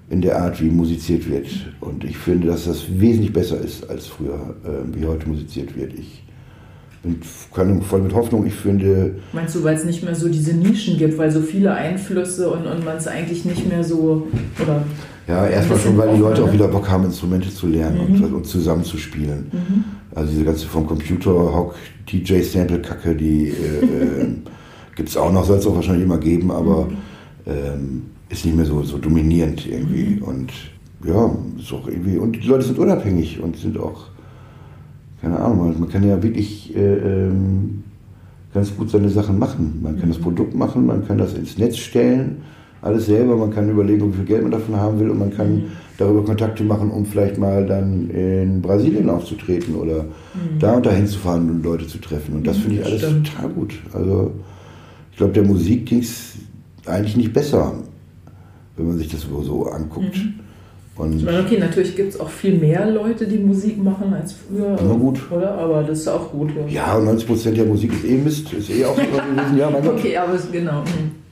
in 0.10 0.22
der 0.22 0.42
Art, 0.42 0.62
wie 0.62 0.70
musiziert 0.70 1.30
wird. 1.30 1.48
Und 1.80 2.04
ich 2.04 2.18
finde, 2.18 2.48
dass 2.48 2.66
das 2.66 2.86
wesentlich 2.90 3.34
besser 3.34 3.60
ist 3.60 3.90
als 3.90 4.08
früher, 4.08 4.56
äh, 4.64 4.98
wie 4.98 5.06
heute 5.06 5.28
musiziert 5.28 5.76
wird. 5.76 5.94
Ich 5.94 6.24
bin 7.04 7.22
voll 7.82 8.02
mit 8.02 8.14
Hoffnung. 8.14 8.46
Ich 8.46 8.54
finde. 8.54 9.16
Meinst 9.34 9.56
du, 9.56 9.64
weil 9.64 9.76
es 9.76 9.86
nicht 9.86 10.04
mehr 10.04 10.16
so 10.16 10.30
diese 10.30 10.54
Nischen 10.54 10.98
gibt, 10.98 11.18
weil 11.18 11.32
so 11.32 11.42
viele 11.42 11.74
Einflüsse 11.74 12.50
und, 12.50 12.66
und 12.66 12.86
man 12.86 12.98
es 12.98 13.08
eigentlich 13.08 13.44
nicht 13.46 13.68
mehr 13.68 13.84
so. 13.84 14.28
Oder 14.62 14.84
ja, 15.28 15.48
erstmal 15.48 15.80
schon, 15.80 15.98
weil 15.98 16.16
die 16.16 16.20
Leute 16.20 16.44
auch 16.44 16.52
wieder 16.52 16.68
Bock 16.68 16.90
haben, 16.90 17.06
Instrumente 17.06 17.50
zu 17.50 17.68
lernen 17.68 18.18
mhm. 18.18 18.24
und, 18.24 18.34
und 18.34 18.46
zusammenzuspielen. 18.46 19.48
Mhm. 19.52 19.84
Also 20.14 20.32
diese 20.32 20.44
ganze 20.44 20.68
vom 20.68 20.86
Computer 20.86 21.32
Hock, 21.32 21.76
DJ-Sample-Kacke, 22.12 23.16
die 23.16 23.50
äh, 23.50 23.52
äh, 23.52 24.28
gibt 24.96 25.10
es 25.10 25.18
auch 25.18 25.32
noch, 25.32 25.46
soll 25.46 25.60
es 25.60 25.68
auch 25.68 25.76
wahrscheinlich 25.76 26.04
immer 26.04 26.18
geben, 26.18 26.52
aber 26.52 26.86
mhm. 26.86 26.98
ähm, 27.48 28.02
ist 28.34 28.46
nicht 28.46 28.56
mehr 28.56 28.66
so, 28.66 28.82
so 28.84 28.98
dominierend 28.98 29.66
irgendwie. 29.66 30.18
Mhm. 30.18 30.24
Und 30.24 30.52
ja, 31.06 31.32
ist 31.58 31.72
auch 31.72 31.88
irgendwie. 31.88 32.18
Und 32.18 32.36
die 32.36 32.48
Leute 32.48 32.66
sind 32.66 32.80
unabhängig 32.80 33.40
und 33.42 33.56
sind 33.58 33.78
auch, 33.78 34.08
keine 35.22 35.40
Ahnung, 35.40 35.80
man 35.80 35.90
kann 35.90 36.08
ja 36.08 36.22
wirklich 36.22 36.76
äh, 36.76 36.96
ähm, 36.96 37.84
ganz 38.54 38.76
gut 38.76 38.90
seine 38.90 39.10
Sachen 39.10 39.40
machen. 39.40 39.80
Man 39.82 39.98
kann 39.98 40.10
mhm. 40.10 40.14
das 40.14 40.22
Produkt 40.22 40.56
machen, 40.56 40.86
man 40.86 41.08
kann 41.08 41.18
das 41.18 41.34
ins 41.34 41.58
Netz 41.58 41.78
stellen, 41.78 42.38
alles 42.82 43.06
selber, 43.06 43.38
man 43.38 43.52
kann 43.52 43.70
überlegen, 43.70 44.12
wie 44.12 44.18
viel 44.18 44.26
Geld 44.26 44.44
man 44.44 44.52
davon 44.52 44.76
haben 44.76 45.00
will 45.00 45.10
und 45.10 45.20
man 45.20 45.32
kann 45.32 45.56
mhm. 45.56 45.64
darüber 45.98 46.26
Kontakte 46.26 46.64
machen, 46.64 46.90
um 46.92 47.06
vielleicht 47.06 47.38
mal 47.38 47.66
dann 47.66 48.10
in 48.10 48.62
Brasilien 48.62 49.10
aufzutreten 49.10 49.76
oder 49.76 50.04
mhm. 50.04 50.60
da 50.60 50.74
und 50.74 50.86
dahin 50.86 51.08
zu 51.08 51.20
fahren 51.20 51.50
und 51.50 51.64
Leute 51.64 51.88
zu 51.88 52.00
treffen. 52.00 52.36
Und 52.36 52.48
das 52.48 52.58
mhm, 52.58 52.62
finde 52.62 52.80
ich 52.80 52.86
alles 52.86 53.02
Stimmt. 53.02 53.28
total 53.28 53.50
gut. 53.50 53.74
Also 53.94 54.32
ich 55.12 55.18
glaube, 55.18 55.34
der 55.34 55.44
Musik 55.44 55.86
ging 55.86 56.00
es 56.00 56.34
eigentlich 56.86 57.16
nicht 57.16 57.34
besser 57.34 57.74
wenn 58.78 58.88
man 58.88 58.98
sich 58.98 59.10
das 59.10 59.22
so 59.22 59.66
anguckt. 59.66 60.16
Mhm. 60.16 60.40
Und 60.96 61.28
okay, 61.28 61.58
natürlich 61.58 61.96
gibt 61.96 62.14
es 62.14 62.20
auch 62.20 62.30
viel 62.30 62.60
mehr 62.60 62.90
Leute, 62.90 63.26
die 63.26 63.40
Musik 63.40 63.84
machen 63.84 64.14
als 64.14 64.34
früher. 64.34 64.78
Na 64.80 64.94
gut. 64.94 65.20
Oder? 65.32 65.56
Aber 65.56 65.82
das 65.82 66.02
ist 66.02 66.08
auch 66.08 66.32
gut. 66.32 66.52
Ja, 66.56 66.68
ja 66.68 66.98
und 66.98 67.06
90 67.06 67.28
Prozent 67.28 67.58
der 67.58 67.66
Musik 67.66 67.92
ist 67.94 68.06
eh 68.06 68.18
Mist. 68.18 68.54
Ist 68.54 68.70
eh 68.70 68.86
auch 68.86 68.96
gewesen. 68.96 69.58
Ja, 69.58 69.72
mein 69.72 69.84
Gott. 69.84 69.96
Okay, 69.98 70.16
aber 70.16 70.36
ist 70.36 70.52
genau. 70.52 70.84
Hm. 70.84 71.24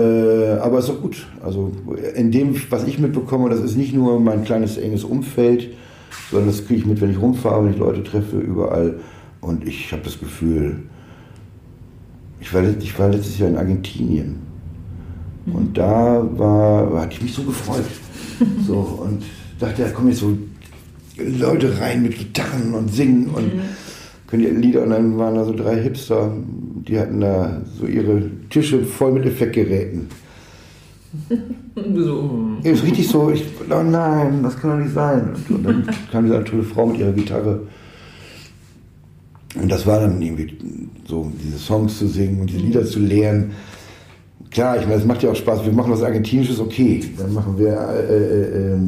Äh, 0.00 0.58
aber 0.58 0.80
ist 0.80 0.90
auch 0.90 1.00
gut. 1.00 1.26
Also 1.44 1.70
in 2.16 2.32
dem, 2.32 2.56
was 2.70 2.86
ich 2.88 2.98
mitbekomme, 2.98 3.48
das 3.50 3.60
ist 3.60 3.76
nicht 3.76 3.94
nur 3.94 4.18
mein 4.18 4.44
kleines 4.44 4.76
enges 4.76 5.04
Umfeld, 5.04 5.68
sondern 6.30 6.48
das 6.48 6.66
kriege 6.66 6.80
ich 6.80 6.86
mit, 6.86 7.00
wenn 7.00 7.10
ich 7.10 7.22
rumfahre, 7.22 7.64
wenn 7.64 7.72
ich 7.72 7.78
Leute 7.78 8.02
treffe, 8.02 8.38
überall. 8.38 8.98
Und 9.40 9.66
ich 9.66 9.92
habe 9.92 10.02
das 10.02 10.18
Gefühl, 10.18 10.82
ich 12.40 12.52
war, 12.52 12.62
ich 12.64 12.98
war 12.98 13.10
letztes 13.10 13.38
Jahr 13.38 13.48
in 13.48 13.56
Argentinien. 13.56 14.47
Mhm. 15.48 15.54
Und 15.54 15.78
da 15.78 16.26
war, 16.36 17.00
hatte 17.00 17.14
ich 17.14 17.22
mich 17.22 17.34
so 17.34 17.42
gefreut. 17.42 17.84
so, 18.66 18.74
und 19.04 19.22
dachte, 19.58 19.82
da 19.82 19.90
kommen 19.90 20.08
jetzt 20.08 20.20
so 20.20 20.36
Leute 21.16 21.80
rein 21.80 22.02
mit 22.02 22.16
Gitarren 22.16 22.74
und 22.74 22.92
singen 22.92 23.26
und 23.28 23.54
mhm. 23.54 23.60
können 24.26 24.42
die 24.42 24.66
Lieder. 24.66 24.82
Und 24.82 24.90
dann 24.90 25.18
waren 25.18 25.34
da 25.34 25.44
so 25.44 25.54
drei 25.54 25.80
Hipster, 25.80 26.32
die 26.86 26.98
hatten 26.98 27.20
da 27.20 27.60
so 27.78 27.86
ihre 27.86 28.30
Tische 28.50 28.84
voll 28.84 29.12
mit 29.12 29.26
Effektgeräten. 29.26 30.08
so. 31.96 32.22
Mm. 32.22 32.58
Ist 32.62 32.84
richtig 32.84 33.08
so, 33.08 33.30
ich, 33.30 33.44
oh 33.70 33.82
nein, 33.82 34.42
das 34.42 34.58
kann 34.58 34.70
doch 34.70 34.84
nicht 34.84 34.94
sein. 34.94 35.30
Und 35.48 35.64
dann 35.64 35.88
kam 36.12 36.24
diese 36.26 36.44
tolle 36.44 36.62
Frau 36.62 36.86
mit 36.86 36.98
ihrer 36.98 37.12
Gitarre. 37.12 37.60
Und 39.54 39.70
das 39.70 39.86
war 39.86 40.00
dann 40.00 40.20
irgendwie 40.20 40.56
so, 41.06 41.32
diese 41.42 41.58
Songs 41.58 41.98
zu 41.98 42.06
singen 42.06 42.40
und 42.40 42.50
diese 42.50 42.60
Lieder 42.60 42.84
zu 42.84 43.00
lernen. 43.00 43.52
Klar, 44.50 44.78
ich 44.78 44.86
meine, 44.86 45.00
es 45.00 45.04
macht 45.04 45.22
ja 45.22 45.30
auch 45.30 45.36
Spaß. 45.36 45.64
Wir 45.64 45.72
machen 45.72 45.92
was 45.92 46.02
Argentinisches, 46.02 46.58
okay. 46.58 47.04
Dann 47.18 47.34
machen 47.34 47.58
wir, 47.58 47.68
äh, 47.68 48.14
äh, 48.14 48.74
äh, 48.74 48.78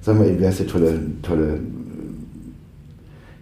sag 0.00 0.18
mal, 0.18 0.38
wie 0.38 0.46
heißt 0.46 0.60
der 0.60 0.66
tolle, 0.66 1.00
tolle 1.22 1.58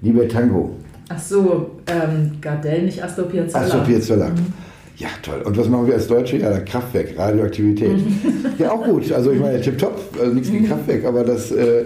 Liebe 0.03 0.29
Tango. 0.29 0.77
Ach 1.09 1.19
so, 1.19 1.71
ähm, 1.87 2.33
Gardell, 2.41 2.85
nicht 2.85 3.03
Astor 3.03 3.27
Piazzolla. 3.27 3.65
Astor 3.65 3.81
Piazzolla. 3.83 4.29
Mhm. 4.29 4.53
Ja, 4.99 5.09
toll. 5.23 5.43
Und 5.45 5.57
was 5.57 5.69
machen 5.69 5.87
wir 5.87 5.95
als 5.95 6.07
Deutsche? 6.07 6.39
Ja, 6.39 6.59
Kraftwerk, 6.61 7.19
Radioaktivität. 7.19 7.97
Mhm. 7.97 8.53
ja, 8.59 8.73
auch 8.73 8.85
gut. 8.85 9.11
Also 9.13 9.31
ich 9.31 9.41
meine, 9.41 9.61
tipptopp, 9.61 10.01
also 10.21 10.33
nichts 10.33 10.51
gegen 10.51 10.65
mhm. 10.65 10.69
Kraftwerk, 10.69 11.05
aber 11.05 11.25
das, 11.25 11.53
äh, 11.53 11.85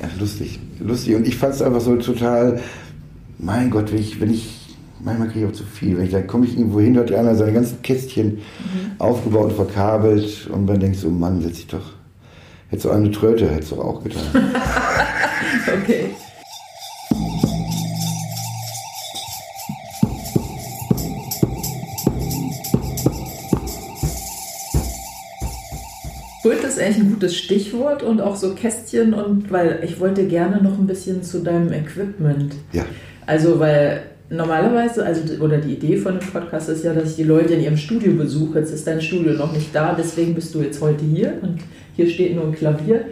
ja, 0.00 0.08
lustig, 0.18 0.58
lustig. 0.80 1.14
Und 1.14 1.26
ich 1.26 1.36
fand 1.36 1.54
es 1.54 1.62
einfach 1.62 1.80
so 1.80 1.96
total, 1.96 2.60
mein 3.38 3.70
Gott, 3.70 3.92
wenn 3.92 3.98
ich, 3.98 4.20
wenn 4.20 4.30
ich 4.30 4.53
manchmal 5.04 5.28
kriege 5.28 5.44
ich 5.44 5.52
auch 5.52 5.56
zu 5.56 5.64
viel. 5.64 5.96
Wenn 5.96 6.06
ich, 6.06 6.10
dann 6.10 6.26
komme 6.26 6.46
ich 6.46 6.56
irgendwo 6.56 6.80
hin, 6.80 6.96
hat 6.96 7.12
einer 7.12 7.34
seine 7.34 7.52
ganzen 7.52 7.82
Kästchen 7.82 8.36
mhm. 8.36 8.40
aufgebaut 8.98 9.50
und 9.50 9.56
verkabelt 9.56 10.48
und 10.50 10.66
man 10.66 10.80
denkt 10.80 10.96
so, 10.96 11.10
Mann, 11.10 11.40
setz 11.42 11.56
dich 11.56 11.66
doch, 11.66 11.92
hättest 12.68 12.86
du 12.86 12.90
eine 12.90 13.10
Tröte, 13.10 13.48
hättest 13.48 13.72
du 13.72 13.80
auch 13.80 14.02
getan. 14.02 14.22
okay. 15.82 16.10
Pult 26.42 26.62
ist 26.62 26.78
eigentlich 26.78 26.98
ein 26.98 27.10
gutes 27.10 27.36
Stichwort 27.36 28.02
und 28.02 28.20
auch 28.20 28.36
so 28.36 28.54
Kästchen 28.54 29.14
und 29.14 29.50
weil 29.50 29.80
ich 29.82 29.98
wollte 29.98 30.26
gerne 30.26 30.62
noch 30.62 30.78
ein 30.78 30.86
bisschen 30.86 31.22
zu 31.22 31.38
deinem 31.38 31.72
Equipment. 31.72 32.54
Ja. 32.72 32.84
Also 33.26 33.58
weil 33.60 34.02
normalerweise, 34.30 35.04
also 35.04 35.42
oder 35.42 35.58
die 35.58 35.74
Idee 35.74 35.96
von 35.96 36.18
dem 36.18 36.28
Podcast 36.28 36.68
ist 36.68 36.84
ja, 36.84 36.94
dass 36.94 37.10
ich 37.10 37.16
die 37.16 37.24
Leute 37.24 37.54
in 37.54 37.62
ihrem 37.62 37.76
Studio 37.76 38.12
besuche. 38.14 38.60
Jetzt 38.60 38.72
ist 38.72 38.86
dein 38.86 39.00
Studio 39.00 39.32
noch 39.34 39.52
nicht 39.52 39.74
da, 39.74 39.94
deswegen 39.96 40.34
bist 40.34 40.54
du 40.54 40.62
jetzt 40.62 40.80
heute 40.80 41.04
hier 41.04 41.38
und 41.42 41.58
hier 41.94 42.08
steht 42.08 42.34
nur 42.34 42.46
ein 42.46 42.52
Klavier. 42.52 43.04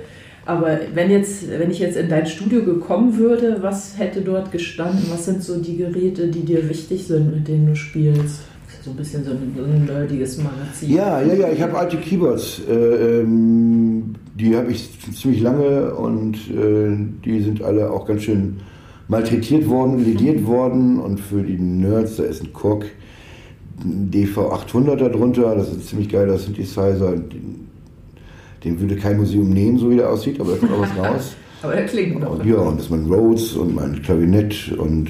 Aber 0.44 0.80
wenn 0.94 1.10
jetzt, 1.10 1.48
wenn 1.48 1.70
ich 1.70 1.78
jetzt 1.78 1.96
in 1.96 2.08
dein 2.08 2.26
Studio 2.26 2.64
gekommen 2.64 3.16
würde, 3.16 3.58
was 3.60 3.96
hätte 3.98 4.22
dort 4.22 4.50
gestanden? 4.50 5.04
Was 5.10 5.26
sind 5.26 5.42
so 5.42 5.60
die 5.60 5.76
Geräte, 5.76 6.28
die 6.28 6.44
dir 6.44 6.68
wichtig 6.68 7.06
sind, 7.06 7.32
mit 7.32 7.46
denen 7.46 7.68
du 7.68 7.76
spielst? 7.76 8.40
so 8.84 8.90
ein 8.90 8.96
bisschen 8.96 9.24
so 9.24 9.30
ein, 9.30 9.84
nerdiges 9.84 10.38
Magazin. 10.38 10.90
Ja, 10.90 11.22
ja, 11.22 11.34
ja, 11.34 11.52
ich 11.52 11.62
habe 11.62 11.78
alte 11.78 11.96
Keyboards. 11.98 12.62
Äh, 12.68 13.20
ähm, 13.20 14.14
die 14.34 14.56
habe 14.56 14.72
ich 14.72 14.90
ziemlich 15.14 15.40
lange 15.40 15.94
und 15.94 16.34
äh, 16.50 16.96
die 17.24 17.40
sind 17.42 17.62
alle 17.62 17.90
auch 17.90 18.06
ganz 18.06 18.22
schön 18.24 18.56
malträtiert 19.08 19.68
worden, 19.68 20.04
lediert 20.04 20.46
worden. 20.46 20.98
Und 20.98 21.20
für 21.20 21.42
die 21.42 21.58
Nerds, 21.58 22.16
da 22.16 22.24
ist 22.24 22.42
ein 22.42 22.52
Korg 22.52 22.86
DV800 23.84 24.96
darunter. 24.96 25.54
Das 25.54 25.68
ist 25.68 25.74
ein 25.74 25.82
ziemlich 25.82 26.08
geiler 26.08 26.38
Synthesizer. 26.38 27.16
Den, 27.16 27.68
den 28.64 28.80
würde 28.80 28.96
kein 28.96 29.16
Museum 29.16 29.50
nehmen, 29.50 29.78
so 29.78 29.90
wie 29.90 29.96
der 29.96 30.10
aussieht, 30.10 30.40
aber 30.40 30.52
da 30.52 30.58
kommt 30.58 30.72
auch 30.72 30.82
was 30.82 30.96
raus. 30.96 31.36
aber 31.62 31.74
der 31.74 31.86
klingt 31.86 32.20
noch. 32.20 32.44
Ja, 32.44 32.56
und 32.56 32.76
das 32.76 32.86
ist 32.86 32.90
mein 32.90 33.06
Rhodes 33.06 33.54
und 33.54 33.74
mein 33.74 34.02
Klarinett 34.02 34.72
und 34.78 35.08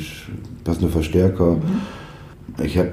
passende 0.64 0.90
Verstärker. 0.90 1.56
Mhm. 1.56 2.64
Ich 2.64 2.78
habe 2.78 2.92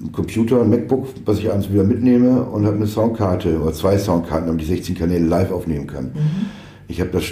einen 0.00 0.12
Computer, 0.12 0.62
ein 0.62 0.70
MacBook, 0.70 1.08
was 1.24 1.38
ich 1.38 1.50
abends 1.50 1.70
wieder 1.70 1.84
mitnehme 1.84 2.42
und 2.42 2.66
habe 2.66 2.76
eine 2.76 2.86
Soundkarte 2.86 3.60
oder 3.60 3.72
zwei 3.72 3.98
Soundkarten, 3.98 4.46
damit 4.46 4.62
ich 4.62 4.68
16 4.68 4.94
Kanäle 4.96 5.24
live 5.26 5.50
aufnehmen 5.50 5.86
kann. 5.86 6.06
Mhm. 6.06 6.46
Ich 6.88 7.00
habe 7.00 7.10
das 7.10 7.24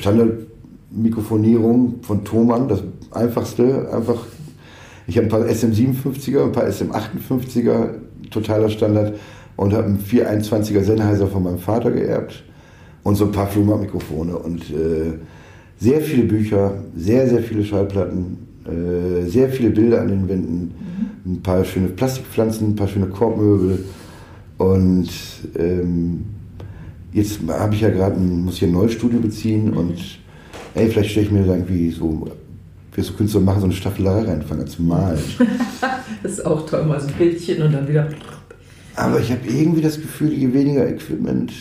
Standardmikrofonierung 0.95 1.97
von 2.03 2.24
Thomann, 2.24 2.68
das 2.68 2.82
einfachste, 3.11 3.92
einfach. 3.92 4.24
Ich 5.07 5.16
habe 5.18 5.26
ein 5.26 5.30
paar 5.30 5.42
SM57er, 5.42 6.45
ein 6.45 6.53
paar 6.53 6.64
SM58er, 6.64 7.90
totaler 8.30 8.70
Standard 8.70 9.14
und 9.57 9.74
habe 9.74 9.84
einen 9.84 9.99
421er 9.99 10.82
Sennheiser 10.82 11.26
von 11.26 11.42
meinem 11.42 11.59
Vater 11.59 11.90
geerbt 11.90 12.42
und 13.03 13.16
so 13.16 13.26
ein 13.26 13.32
paar 13.32 13.47
Fluma-Mikrofone 13.47 14.38
und 14.38 14.62
äh, 14.70 15.18
sehr 15.78 16.01
viele 16.01 16.24
Bücher, 16.24 16.72
sehr, 16.97 17.28
sehr 17.28 17.42
viele 17.42 17.64
Schallplatten, 17.64 18.38
äh, 18.64 19.28
sehr 19.28 19.51
viele 19.51 19.70
Bilder 19.70 20.01
an 20.01 20.09
den 20.09 20.28
Wänden, 20.28 20.74
mhm. 21.24 21.32
ein 21.34 21.42
paar 21.42 21.64
schöne 21.64 21.88
Plastikpflanzen, 21.88 22.68
ein 22.68 22.76
paar 22.76 22.88
schöne 22.88 23.07
Korbmöbel. 23.07 23.84
Und 24.57 25.11
ähm, 25.59 26.24
jetzt 27.12 27.40
habe 27.47 27.74
ich 27.74 27.82
ja 27.82 27.90
gerade, 27.90 28.18
muss 28.18 28.57
hier 28.57 28.68
ein 28.68 28.74
neues 28.74 28.92
Studio 28.92 29.20
beziehen 29.20 29.72
mhm. 29.72 29.76
und 29.76 30.24
ey, 30.75 30.89
vielleicht 30.89 31.11
stelle 31.11 31.27
ich 31.27 31.33
mir 31.33 31.47
irgendwie 31.47 31.91
so, 31.91 32.29
wie 32.95 33.03
so 33.03 33.12
Künstler 33.14 33.41
machen, 33.41 33.61
so 33.61 33.66
eine 33.66 33.75
Staffelei 33.75 34.22
reinfangen 34.22 34.66
zu 34.66 34.83
malen. 34.83 35.18
das 36.22 36.33
ist 36.33 36.47
auch 36.47 36.66
toll, 36.66 36.85
mal 36.85 37.01
so 37.01 37.09
ein 37.09 37.14
Bildchen 37.14 37.62
und 37.62 37.72
dann 37.72 37.89
wieder. 37.89 38.09
Aber 38.97 39.20
ich 39.20 39.31
habe 39.31 39.41
irgendwie 39.47 39.83
das 39.83 40.01
Gefühl, 40.01 40.33
je 40.33 40.53
weniger 40.53 40.89
Equipment, 40.89 41.53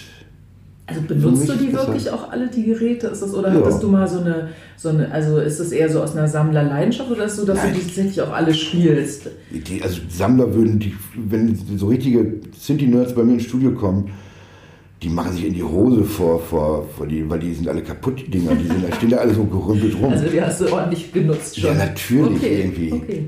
also 0.86 1.02
benutzt 1.02 1.48
du 1.48 1.54
die 1.54 1.72
wirklich 1.72 2.10
auch 2.10 2.30
alle, 2.30 2.48
die 2.48 2.64
Geräte? 2.64 3.08
Ist 3.08 3.22
das, 3.22 3.34
oder 3.34 3.54
ja. 3.54 3.60
hattest 3.62 3.82
du 3.82 3.88
mal 3.88 4.06
so 4.08 4.20
eine, 4.20 4.50
so 4.76 4.90
eine, 4.90 5.10
also 5.12 5.38
ist 5.40 5.60
das 5.60 5.72
eher 5.72 5.90
so 5.90 6.02
aus 6.02 6.16
einer 6.16 6.28
Sammlerleidenschaft 6.28 7.10
oder 7.10 7.24
ist 7.24 7.34
es 7.34 7.38
so, 7.40 7.46
dass 7.46 7.58
Nein. 7.58 7.74
du 7.74 7.80
die 7.80 7.86
tatsächlich 7.86 8.22
auch 8.22 8.34
alle 8.34 8.54
spielst? 8.54 9.30
Die, 9.50 9.82
also 9.82 10.02
Sammler 10.10 10.54
würden, 10.54 10.80
die, 10.80 10.94
wenn 11.16 11.58
so 11.78 11.88
richtige 11.88 12.34
Sinti-Nerds 12.60 13.16
bei 13.16 13.24
mir 13.24 13.36
ins 13.36 13.44
Studio 13.44 13.72
kommen, 13.72 14.12
die 15.04 15.10
machen 15.10 15.34
sich 15.34 15.46
in 15.46 15.54
die 15.54 15.64
Hose 15.64 16.04
vor, 16.04 16.40
vor, 16.40 16.88
vor 16.96 17.06
die, 17.06 17.30
weil 17.30 17.40
die 17.40 17.54
sind 17.54 17.68
alle 17.68 17.82
kaputt, 17.82 18.20
die 18.26 18.32
Dinger, 18.32 18.56
die 18.56 18.68
sind, 18.68 18.90
da 18.90 18.96
stehen 18.96 19.10
da 19.10 19.18
alle 19.18 19.34
so 19.34 19.44
gerümpelt 19.44 19.96
rum. 19.96 20.12
Also 20.12 20.28
die 20.28 20.42
hast 20.42 20.62
du 20.62 20.72
ordentlich 20.72 21.12
genutzt 21.12 21.60
schon? 21.60 21.78
Ja, 21.78 21.86
natürlich 21.86 22.38
okay. 22.38 22.60
irgendwie. 22.62 22.94
Okay 22.94 23.28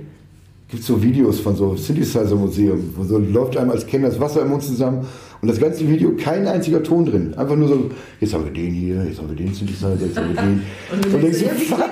gibt 0.69 0.83
so 0.83 1.01
Videos 1.01 1.39
von 1.39 1.55
so 1.55 1.75
Synthesizer-Museum, 1.75 2.93
wo 2.95 3.03
so 3.03 3.17
läuft 3.17 3.55
einem 3.57 3.69
als 3.71 3.85
Kenner 3.85 4.09
das 4.09 4.19
Wasser 4.19 4.41
im 4.41 4.49
Mund 4.49 4.63
zusammen 4.63 5.05
und 5.41 5.47
das 5.47 5.59
ganze 5.59 5.87
Video 5.87 6.15
kein 6.17 6.47
einziger 6.47 6.81
Ton 6.81 7.05
drin. 7.05 7.33
Einfach 7.35 7.55
nur 7.55 7.67
so, 7.67 7.91
jetzt 8.19 8.33
haben 8.33 8.45
wir 8.45 8.51
den 8.51 8.73
hier, 8.73 9.05
jetzt 9.05 9.19
haben 9.19 9.29
wir 9.29 9.35
den 9.35 9.53
Synthesizer, 9.53 9.95
jetzt 9.99 10.17
haben 10.17 10.33
wir 10.33 10.41
den. 10.41 10.63
und 10.91 11.05
du 11.05 11.17
denkst 11.19 11.39
so, 11.39 11.75
fuck, 11.75 11.91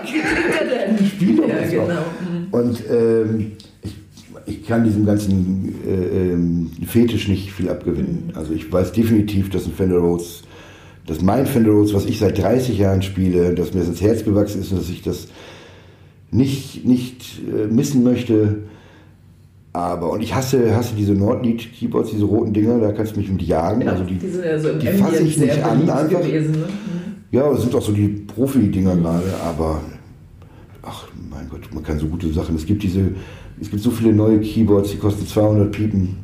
spiel 1.08 1.36
doch 1.38 1.48
ja, 1.48 1.68
genau. 1.68 1.86
Mhm. 1.86 2.48
Und 2.52 2.84
ähm, 2.90 3.52
ich, 4.46 4.66
kann 4.66 4.84
diesem 4.84 5.06
ganzen 5.06 5.76
äh, 5.88 6.32
ähm, 6.32 6.72
Fetisch 6.86 7.28
nicht 7.28 7.52
viel 7.52 7.70
abgewinnen. 7.70 8.28
Mhm. 8.28 8.38
Also 8.38 8.54
ich 8.54 8.72
weiß 8.72 8.92
definitiv, 8.92 9.50
dass 9.50 9.66
ein 9.66 9.74
Fender 9.74 9.98
Rhodes, 9.98 10.44
dass 11.06 11.22
mein 11.22 11.46
Fender 11.46 11.72
Rhodes, 11.72 11.94
was 11.94 12.06
ich 12.06 12.20
seit 12.20 12.38
30 12.38 12.78
Jahren 12.78 13.02
spiele, 13.02 13.54
dass 13.54 13.74
mir 13.74 13.82
das 13.82 13.90
ins 13.90 14.02
Herz 14.02 14.24
gewachsen 14.24 14.62
ist 14.62 14.72
und 14.72 14.80
dass 14.80 14.90
ich 14.90 15.02
das 15.02 15.28
nicht, 16.32 16.86
nicht 16.86 17.42
äh, 17.48 17.68
missen 17.68 18.04
möchte. 18.04 18.64
Aber, 19.74 20.12
und 20.12 20.22
ich 20.22 20.36
hasse, 20.36 20.76
hasse 20.76 20.94
diese 20.96 21.14
Nordlied-Keyboards, 21.14 22.12
diese 22.12 22.26
roten 22.26 22.54
Dinger, 22.54 22.80
da 22.80 22.92
kannst 22.92 23.16
du 23.16 23.20
mich 23.20 23.30
mit 23.30 23.42
jagen. 23.42 23.82
Ja, 23.82 23.92
also 23.92 24.04
die, 24.04 24.20
die, 24.20 24.28
ja 24.28 24.60
so 24.60 24.74
die 24.74 24.88
fasse 24.88 25.24
ich 25.24 25.38
nicht 25.38 25.64
an 25.64 25.90
einfach. 25.90 26.10
Gewesen, 26.10 26.52
ne? 26.52 26.68
Ja, 27.32 27.50
das 27.50 27.62
sind 27.64 27.74
auch 27.74 27.82
so 27.82 27.92
die 27.92 28.08
Profi-Dinger 28.08 28.94
mhm. 28.94 29.02
gerade, 29.02 29.34
aber 29.44 29.82
ach 30.84 31.08
mein 31.32 31.50
Gott, 31.50 31.62
man 31.74 31.84
kann 31.84 31.98
so 31.98 32.06
gute 32.06 32.32
Sachen. 32.32 32.56
Es 32.56 32.66
gibt 32.68 32.84
diese, 32.84 33.10
es 33.64 33.72
gibt 33.72 33.82
so 33.82 33.92
viele 33.92 34.12
neue 34.12 34.40
Keyboards, 34.42 34.92
die 34.92 34.98
kosten 34.98 35.26
200 35.26 35.72
Piepen 35.72 36.18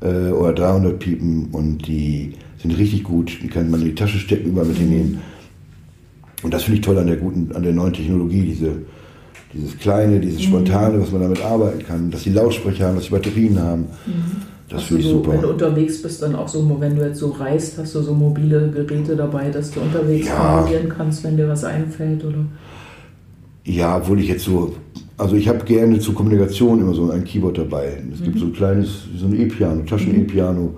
äh, 0.00 0.30
oder 0.30 0.54
300 0.54 0.98
Piepen 0.98 1.48
und 1.52 1.86
die 1.86 2.32
sind 2.58 2.76
richtig 2.78 3.04
gut. 3.04 3.38
Die 3.42 3.48
kann 3.48 3.70
man 3.70 3.80
in 3.80 3.88
die 3.88 3.94
Tasche 3.94 4.18
stecken, 4.18 4.48
über 4.48 4.64
mit 4.64 4.78
hinnehmen. 4.78 5.20
Und 6.42 6.54
das 6.54 6.62
finde 6.62 6.80
ich 6.80 6.84
toll 6.84 6.98
an 6.98 7.06
der 7.06 7.16
guten, 7.16 7.54
an 7.54 7.62
der 7.62 7.74
neuen 7.74 7.92
Technologie, 7.92 8.42
diese, 8.42 8.72
dieses 9.52 9.78
Kleine, 9.78 10.20
dieses 10.20 10.40
mhm. 10.40 10.44
Spontane, 10.44 11.02
was 11.02 11.12
man 11.12 11.20
damit 11.20 11.44
arbeiten 11.44 11.84
kann, 11.84 12.10
dass 12.10 12.22
die 12.22 12.30
Lautsprecher 12.30 12.86
haben, 12.86 12.94
dass 12.94 13.04
die 13.04 13.10
Batterien 13.10 13.60
haben. 13.60 13.82
Mhm. 14.06 14.42
Das 14.70 14.84
finde 14.84 15.02
ich 15.02 15.08
so, 15.08 15.16
super. 15.16 15.32
wenn 15.32 15.42
du 15.42 15.48
unterwegs 15.50 16.00
bist, 16.00 16.22
dann 16.22 16.34
auch 16.34 16.48
so, 16.48 16.76
wenn 16.80 16.96
du 16.96 17.04
jetzt 17.04 17.18
so 17.18 17.30
reist, 17.30 17.76
hast 17.76 17.94
du 17.94 18.00
so 18.00 18.14
mobile 18.14 18.70
Geräte 18.70 19.16
dabei, 19.16 19.50
dass 19.50 19.70
du 19.70 19.80
unterwegs 19.80 20.28
Ja. 20.28 20.60
komponieren 20.60 20.88
kannst, 20.88 21.24
wenn 21.24 21.36
dir 21.36 21.48
was 21.48 21.64
einfällt, 21.64 22.24
oder? 22.24 22.44
Ja, 23.64 23.98
obwohl 23.98 24.20
ich 24.20 24.28
jetzt 24.28 24.44
so, 24.44 24.74
also 25.16 25.36
ich 25.36 25.48
habe 25.48 25.64
gerne 25.64 25.98
zur 25.98 26.14
Kommunikation 26.14 26.80
immer 26.80 26.94
so 26.94 27.10
ein 27.10 27.24
Keyboard 27.24 27.58
dabei. 27.58 28.02
Es 28.12 28.22
gibt 28.22 28.38
so 28.38 28.46
ein 28.46 28.52
kleines, 28.52 28.88
so 29.16 29.26
ein 29.26 29.38
E-Piano, 29.38 29.82
Taschen-E-Piano. 29.82 30.74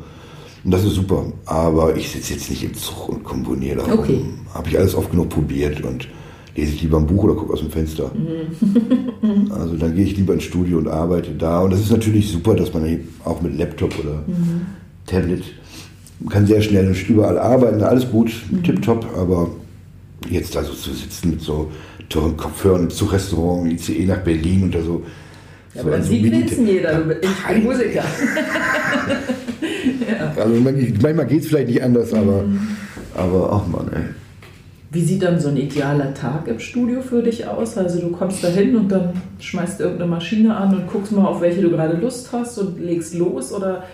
Und 0.64 0.70
das 0.70 0.84
ist 0.84 0.94
super. 0.94 1.24
Aber 1.46 1.96
ich 1.96 2.10
sitze 2.10 2.34
jetzt 2.34 2.50
nicht 2.50 2.64
im 2.64 2.74
Zug 2.74 3.08
und 3.08 3.24
komponiere 3.24 3.78
da 3.78 3.84
rum. 3.84 3.98
Okay. 3.98 4.20
Habe 4.54 4.68
ich 4.68 4.78
alles 4.78 4.94
oft 4.94 5.10
genug 5.10 5.28
probiert 5.28 5.80
und 5.82 6.08
lese 6.54 6.74
ich 6.74 6.82
lieber 6.82 6.98
ein 6.98 7.06
Buch 7.06 7.24
oder 7.24 7.34
gucke 7.34 7.52
aus 7.52 7.60
dem 7.60 7.70
Fenster. 7.70 8.10
also 9.50 9.76
dann 9.76 9.94
gehe 9.94 10.04
ich 10.04 10.16
lieber 10.16 10.34
ins 10.34 10.44
Studio 10.44 10.78
und 10.78 10.88
arbeite 10.88 11.30
da. 11.32 11.60
Und 11.60 11.72
das 11.72 11.80
ist 11.80 11.90
natürlich 11.90 12.30
super, 12.30 12.54
dass 12.54 12.72
man 12.74 13.00
auch 13.24 13.40
mit 13.40 13.56
Laptop 13.58 13.98
oder 13.98 14.22
Tablet 15.06 15.42
man 16.22 16.32
kann 16.32 16.46
sehr 16.46 16.62
schnell 16.62 16.88
und 16.88 17.08
überall 17.08 17.38
arbeiten, 17.38 17.82
alles 17.82 18.08
gut, 18.10 18.30
tipptopp, 18.62 19.06
aber 19.16 19.50
jetzt 20.30 20.54
da 20.54 20.62
so 20.62 20.72
zu 20.72 20.92
sitzen 20.92 21.30
mit 21.30 21.40
so 21.40 21.70
teuren 22.12 22.36
Kopfhörern 22.36 22.82
im 22.84 22.90
Zugrestaurant, 22.90 23.70
ICE 23.72 24.06
nach 24.06 24.18
Berlin 24.18 24.68
oder 24.68 24.82
so. 24.82 25.02
Ja, 25.74 25.82
so 25.82 25.88
aber 25.88 25.98
Mini- 25.98 26.24
wenigstens 26.24 26.68
jeder, 26.68 26.94
du 26.94 27.04
bist- 27.08 27.20
ich 27.24 27.54
bin 27.54 27.64
Musiker. 27.64 28.04
Also 30.36 30.54
man- 30.60 30.98
manchmal 31.02 31.26
geht 31.26 31.40
es 31.42 31.48
vielleicht 31.48 31.68
nicht 31.68 31.82
anders, 31.82 32.12
aber, 32.12 32.44
aber 33.14 33.52
ach 33.52 33.66
man, 33.68 33.88
ey. 33.92 34.02
Wie 34.90 35.02
sieht 35.02 35.22
dann 35.22 35.40
so 35.40 35.48
ein 35.48 35.56
idealer 35.56 36.12
Tag 36.12 36.46
im 36.48 36.58
Studio 36.58 37.00
für 37.00 37.22
dich 37.22 37.46
aus? 37.46 37.78
Also 37.78 38.00
du 38.00 38.10
kommst 38.10 38.44
da 38.44 38.48
hin 38.48 38.76
und 38.76 38.90
dann 38.92 39.10
schmeißt 39.38 39.80
du 39.80 39.84
irgendeine 39.84 40.10
Maschine 40.10 40.54
an 40.54 40.74
und 40.76 40.86
guckst 40.86 41.12
mal, 41.12 41.24
auf 41.24 41.40
welche 41.40 41.62
du 41.62 41.70
gerade 41.70 41.96
Lust 41.96 42.28
hast 42.32 42.58
und 42.58 42.78
legst 42.80 43.14
los 43.14 43.52
oder 43.52 43.84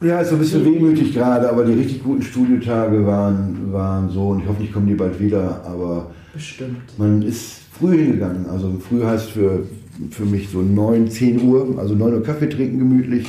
Ja, 0.00 0.20
ist 0.20 0.30
so 0.30 0.34
ein 0.36 0.40
bisschen 0.40 0.64
wehmütig 0.64 1.14
gerade, 1.14 1.48
aber 1.48 1.64
die 1.64 1.74
richtig 1.74 2.02
guten 2.02 2.22
Studiotage 2.22 3.06
waren, 3.06 3.72
waren 3.72 4.08
so 4.10 4.30
und 4.30 4.40
ich 4.42 4.48
hoffe, 4.48 4.62
ich 4.64 4.72
komme 4.72 4.86
die 4.86 4.94
bald 4.94 5.18
wieder, 5.20 5.60
aber 5.64 6.10
bestimmt. 6.32 6.98
man 6.98 7.22
ist 7.22 7.60
früh 7.72 7.96
hingegangen. 7.96 8.46
Also 8.46 8.78
früh 8.78 9.02
heißt 9.02 9.30
für, 9.30 9.66
für 10.10 10.24
mich 10.24 10.48
so 10.48 10.62
9, 10.62 11.10
10 11.10 11.42
Uhr, 11.42 11.78
also 11.78 11.94
9 11.94 12.14
Uhr 12.14 12.22
Kaffee 12.22 12.48
trinken 12.48 12.78
gemütlich 12.78 13.26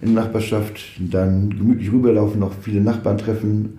in 0.00 0.14
der 0.14 0.24
Nachbarschaft, 0.24 0.80
dann 0.98 1.50
gemütlich 1.50 1.90
rüberlaufen, 1.90 2.40
noch 2.40 2.52
viele 2.62 2.80
Nachbarn 2.80 3.18
treffen 3.18 3.78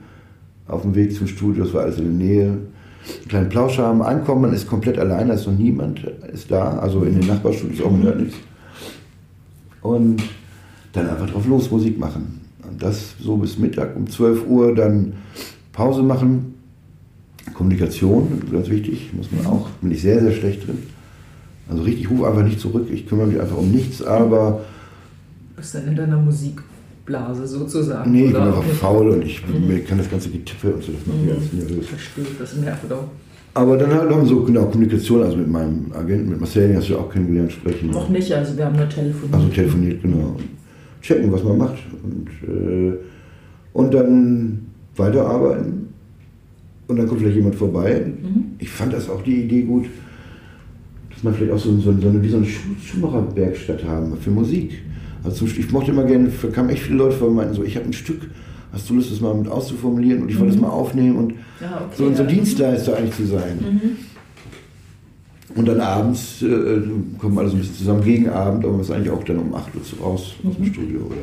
auf 0.68 0.84
dem 0.84 0.95
Weg 0.95 1.16
zum 1.16 1.28
Studio, 1.28 1.64
das 1.64 1.74
war 1.74 1.84
alles 1.84 1.97
in 1.97 2.03
der 2.03 2.28
Nähe. 2.28 2.45
Einen 2.47 3.28
kleinen 3.28 3.49
Plausch 3.49 3.78
haben, 3.78 4.01
ankommen, 4.01 4.41
man 4.41 4.53
ist 4.53 4.68
komplett 4.68 4.99
allein, 4.99 5.30
da 5.30 5.34
ist 5.34 5.47
noch 5.47 5.57
niemand 5.57 6.03
ist 6.32 6.51
da, 6.51 6.78
also 6.78 7.03
in 7.03 7.20
den 7.20 7.28
Nachbarstudios 7.28 7.82
auch 7.82 7.91
man 7.91 8.18
nichts. 8.18 8.36
Und 9.82 10.22
dann 10.91 11.10
einfach 11.10 11.30
drauf 11.30 11.47
los 11.47 11.72
Musik 11.72 11.97
machen. 11.97 12.41
Und 12.70 12.84
das 12.84 13.16
so 13.20 13.38
bis 13.38 13.57
Mittag 13.57 13.95
um 13.95 14.07
12 14.07 14.45
Uhr, 14.47 14.76
dann 14.76 15.14
Pause 15.72 16.03
machen, 16.03 16.55
Kommunikation, 17.60 18.41
ganz 18.49 18.70
wichtig, 18.70 19.10
muss 19.12 19.28
man 19.34 19.45
auch, 19.45 19.68
bin 19.82 19.91
ich 19.91 20.01
sehr, 20.01 20.22
sehr 20.22 20.32
schlecht 20.32 20.66
drin. 20.66 20.78
Also 21.70 21.84
richtig, 21.84 22.03
ich 22.05 22.10
rufe 22.10 22.26
einfach 22.26 22.43
nicht 22.45 22.57
zurück, 22.57 22.88
ich 22.89 23.05
kümmere 23.05 23.28
mich 23.28 23.38
einfach 23.41 23.57
um 23.57 23.70
nichts, 23.70 24.01
aber 24.01 24.62
Bist 25.57 25.76
dann 25.76 25.88
in 25.89 25.95
deiner 25.97 26.18
Musikblase 26.18 27.45
sozusagen. 27.45 28.14
nee, 28.14 28.28
ich 28.28 28.34
bin 28.34 28.41
einfach 28.41 28.64
faul 28.64 29.10
und 29.10 29.26
ich 29.26 29.43
mir 29.45 29.84
kann 29.84 29.97
das 29.97 30.10
ganze 30.10 30.30
Getippe 30.30 30.74
und 30.74 30.82
so, 30.82 30.93
das 30.93 31.05
macht 31.05 31.22
mich 31.22 31.34
alles 31.34 31.51
nervös. 31.51 31.88
Verstehe, 31.88 32.26
das 32.39 32.55
nervt 32.55 32.93
auch. 32.93 33.10
Aber 33.55 33.76
dann 33.76 33.93
halt 33.93 34.10
noch 34.10 34.26
so, 34.26 34.41
genau, 34.45 34.64
Kommunikation, 34.68 35.22
also 35.22 35.36
mit 35.36 35.49
meinem 35.49 35.91
Agenten, 35.93 36.30
mit 36.30 36.39
Marcel, 36.39 36.70
den 36.70 36.78
hast 36.78 36.88
du 36.88 36.93
ja 36.93 36.99
auch 36.99 37.12
kennengelernt, 37.12 37.51
sprechen. 37.51 37.89
Noch 37.89 38.07
nicht, 38.07 38.32
also 38.32 38.55
wir 38.55 38.66
haben 38.68 38.78
nur 38.78 38.88
telefoniert. 38.88 39.34
Also 39.34 39.47
telefoniert, 39.49 40.01
genau. 40.01 40.38
Checken, 41.01 41.30
was 41.30 41.43
man 41.43 41.57
macht. 41.57 41.78
Und, 42.03 42.30
äh, 42.47 42.93
und 43.74 43.93
dann 43.93 44.68
weiterarbeiten. 44.95 45.88
Und 46.89 46.97
dann 46.97 47.07
kommt 47.07 47.21
vielleicht 47.21 47.37
jemand 47.37 47.55
vorbei. 47.55 48.03
Ich 48.57 48.69
fand 48.69 48.91
das 48.93 49.09
auch 49.09 49.21
die 49.21 49.43
Idee 49.43 49.61
gut, 49.61 49.85
dass 51.13 51.23
man 51.23 51.33
vielleicht 51.35 51.53
auch 51.53 51.59
so, 51.59 51.71
so, 51.77 51.93
so 52.01 52.09
eine, 52.09 52.21
wie 52.23 52.29
so 52.29 52.37
eine 52.37 52.45
Schu- 52.47 52.75
Schuhmacherwerkstatt 52.83 53.83
haben 53.85 54.17
für 54.19 54.31
Musik. 54.31 54.71
Also 55.23 55.45
ich 55.45 55.71
mochte 55.71 55.91
immer 55.91 56.03
gerne, 56.05 56.29
da 56.41 56.47
kamen 56.49 56.69
echt 56.69 56.81
viele 56.83 56.97
Leute 56.97 57.15
vor 57.15 57.27
und 57.27 57.35
meinten 57.35 57.53
so, 57.53 57.63
ich 57.63 57.75
habe 57.75 57.85
ein 57.85 57.93
Stück, 57.93 58.21
hast 58.73 58.89
du 58.89 58.95
Lust, 58.95 59.11
das 59.11 59.21
mal 59.21 59.35
mit 59.35 59.47
auszuformulieren 59.47 60.23
und 60.23 60.29
ich 60.31 60.39
wollte 60.39 60.53
das 60.53 60.61
mal 60.61 60.69
aufnehmen 60.69 61.15
und 61.17 61.33
Ja, 61.61 61.85
okay, 61.85 61.95
so, 61.95 62.11
so 62.13 62.23
ja. 62.23 62.27
Dienstleister 62.29 62.97
eigentlich 62.97 63.15
zu 63.15 63.25
sein. 63.27 63.91
Und 65.55 65.67
dann 65.67 65.79
abends 65.81 66.41
äh, 66.41 66.81
kommen 67.19 67.37
alle 67.37 67.49
so 67.49 67.55
ein 67.55 67.59
bisschen 67.59 67.75
zusammen 67.75 68.03
gegen 68.03 68.29
Abend, 68.29 68.63
aber 68.63 68.73
man 68.73 68.81
ist 68.81 68.91
eigentlich 68.91 69.09
auch 69.11 69.23
dann 69.23 69.37
um 69.39 69.53
8 69.53 69.67
Uhr 69.75 69.81
raus 70.05 70.35
aus 70.47 70.55
dem 70.55 70.65
Studio. 70.65 70.99
Oder? 71.01 71.15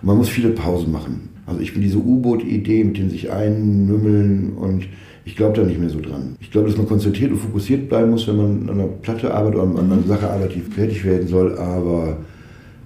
Und 0.00 0.06
man 0.06 0.16
muss 0.16 0.28
viele 0.28 0.50
Pausen 0.50 0.90
machen. 0.92 1.28
Also 1.46 1.60
ich 1.60 1.72
bin 1.72 1.82
diese 1.82 1.98
U-Boot-Idee 1.98 2.84
mit 2.84 2.96
dem 2.98 3.10
sich 3.10 3.30
einnümmeln 3.30 4.52
und 4.54 4.84
ich 5.24 5.36
glaube 5.36 5.56
da 5.56 5.62
nicht 5.62 5.78
mehr 5.78 5.90
so 5.90 6.00
dran. 6.00 6.36
Ich 6.40 6.50
glaube, 6.50 6.68
dass 6.68 6.76
man 6.76 6.88
konzentriert 6.88 7.30
und 7.30 7.38
fokussiert 7.38 7.88
bleiben 7.88 8.10
muss, 8.10 8.26
wenn 8.26 8.36
man 8.36 8.68
an 8.68 8.80
einer 8.80 8.88
Platte 8.88 9.32
arbeitet 9.32 9.60
oder 9.60 9.78
an 9.78 9.92
einer 9.92 10.02
Sache 10.02 10.28
arbeitet, 10.28 10.56
die 10.56 10.60
fertig 10.60 11.04
werden 11.04 11.28
soll, 11.28 11.58
aber 11.58 12.18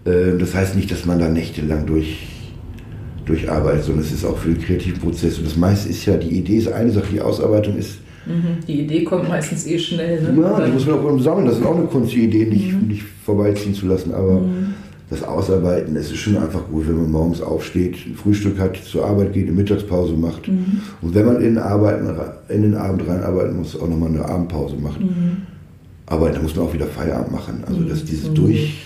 äh, 0.05 0.37
das 0.39 0.55
heißt 0.55 0.76
nicht, 0.76 0.91
dass 0.91 1.07
man 1.07 1.18
da 1.18 1.28
nächtelang 1.28 1.87
durch 1.87 2.28
durcharbeitet, 3.24 3.82
sondern 3.84 4.05
es 4.05 4.12
ist 4.12 4.24
auch 4.24 4.39
für 4.39 4.51
den 4.51 4.62
kreativen 4.62 5.01
Prozess. 5.01 5.39
Und 5.39 5.47
das 5.47 5.57
meiste 5.57 5.89
ist 5.89 6.07
ja, 6.07 6.16
die 6.16 6.28
Idee 6.28 6.59
ist 6.59 6.68
eine 6.68 6.93
Sache, 6.93 7.09
die 7.12 7.20
Ausarbeitung 7.20 7.76
ist 7.76 7.99
Mhm. 8.26 8.66
Die 8.66 8.80
Idee 8.80 9.05
kommt 9.05 9.28
meistens 9.28 9.66
eh 9.66 9.78
schnell. 9.78 10.20
Ne? 10.20 10.43
ja, 10.43 10.61
die 10.66 10.72
muss 10.72 10.87
man 10.87 10.99
auch 10.99 11.20
sammeln. 11.20 11.47
Das 11.47 11.59
ist 11.59 11.64
auch 11.64 11.76
eine 11.76 11.87
Kunst, 11.87 12.12
die 12.12 12.24
Idee 12.24 12.47
nicht, 12.47 12.72
nicht 12.82 13.05
vorbeiziehen 13.24 13.74
zu 13.74 13.87
lassen. 13.87 14.12
Aber 14.12 14.43
das 15.09 15.23
Ausarbeiten, 15.23 15.95
es 15.95 16.11
ist 16.11 16.19
schon 16.19 16.37
einfach 16.37 16.67
gut, 16.69 16.89
wenn 16.89 16.97
man 16.97 17.11
morgens 17.11 17.41
aufsteht, 17.41 17.95
ein 18.07 18.17
Frühstück 18.17 18.59
hat, 18.59 18.77
zur 18.77 19.07
Arbeit 19.07 19.33
geht, 19.33 19.47
eine 19.47 19.53
Mittagspause 19.53 20.15
macht. 20.15 20.49
Und 20.49 21.15
wenn 21.15 21.25
man 21.25 21.37
in 21.37 21.55
den, 21.55 21.59
Arbeiten, 21.59 22.09
in 22.49 22.63
den 22.63 22.75
Abend 22.75 23.07
reinarbeiten 23.07 23.57
muss, 23.57 23.81
auch 23.81 23.89
nochmal 23.89 24.09
eine 24.09 24.25
Abendpause 24.25 24.77
macht. 24.77 24.99
Aber 26.07 26.31
da 26.31 26.41
muss 26.41 26.57
man 26.57 26.67
auch 26.67 26.75
wieder 26.75 26.87
Feierabend 26.87 27.33
machen. 27.33 27.63
Also 27.67 27.83
dass 27.83 28.05
dieses 28.05 28.33
durch... 28.35 28.83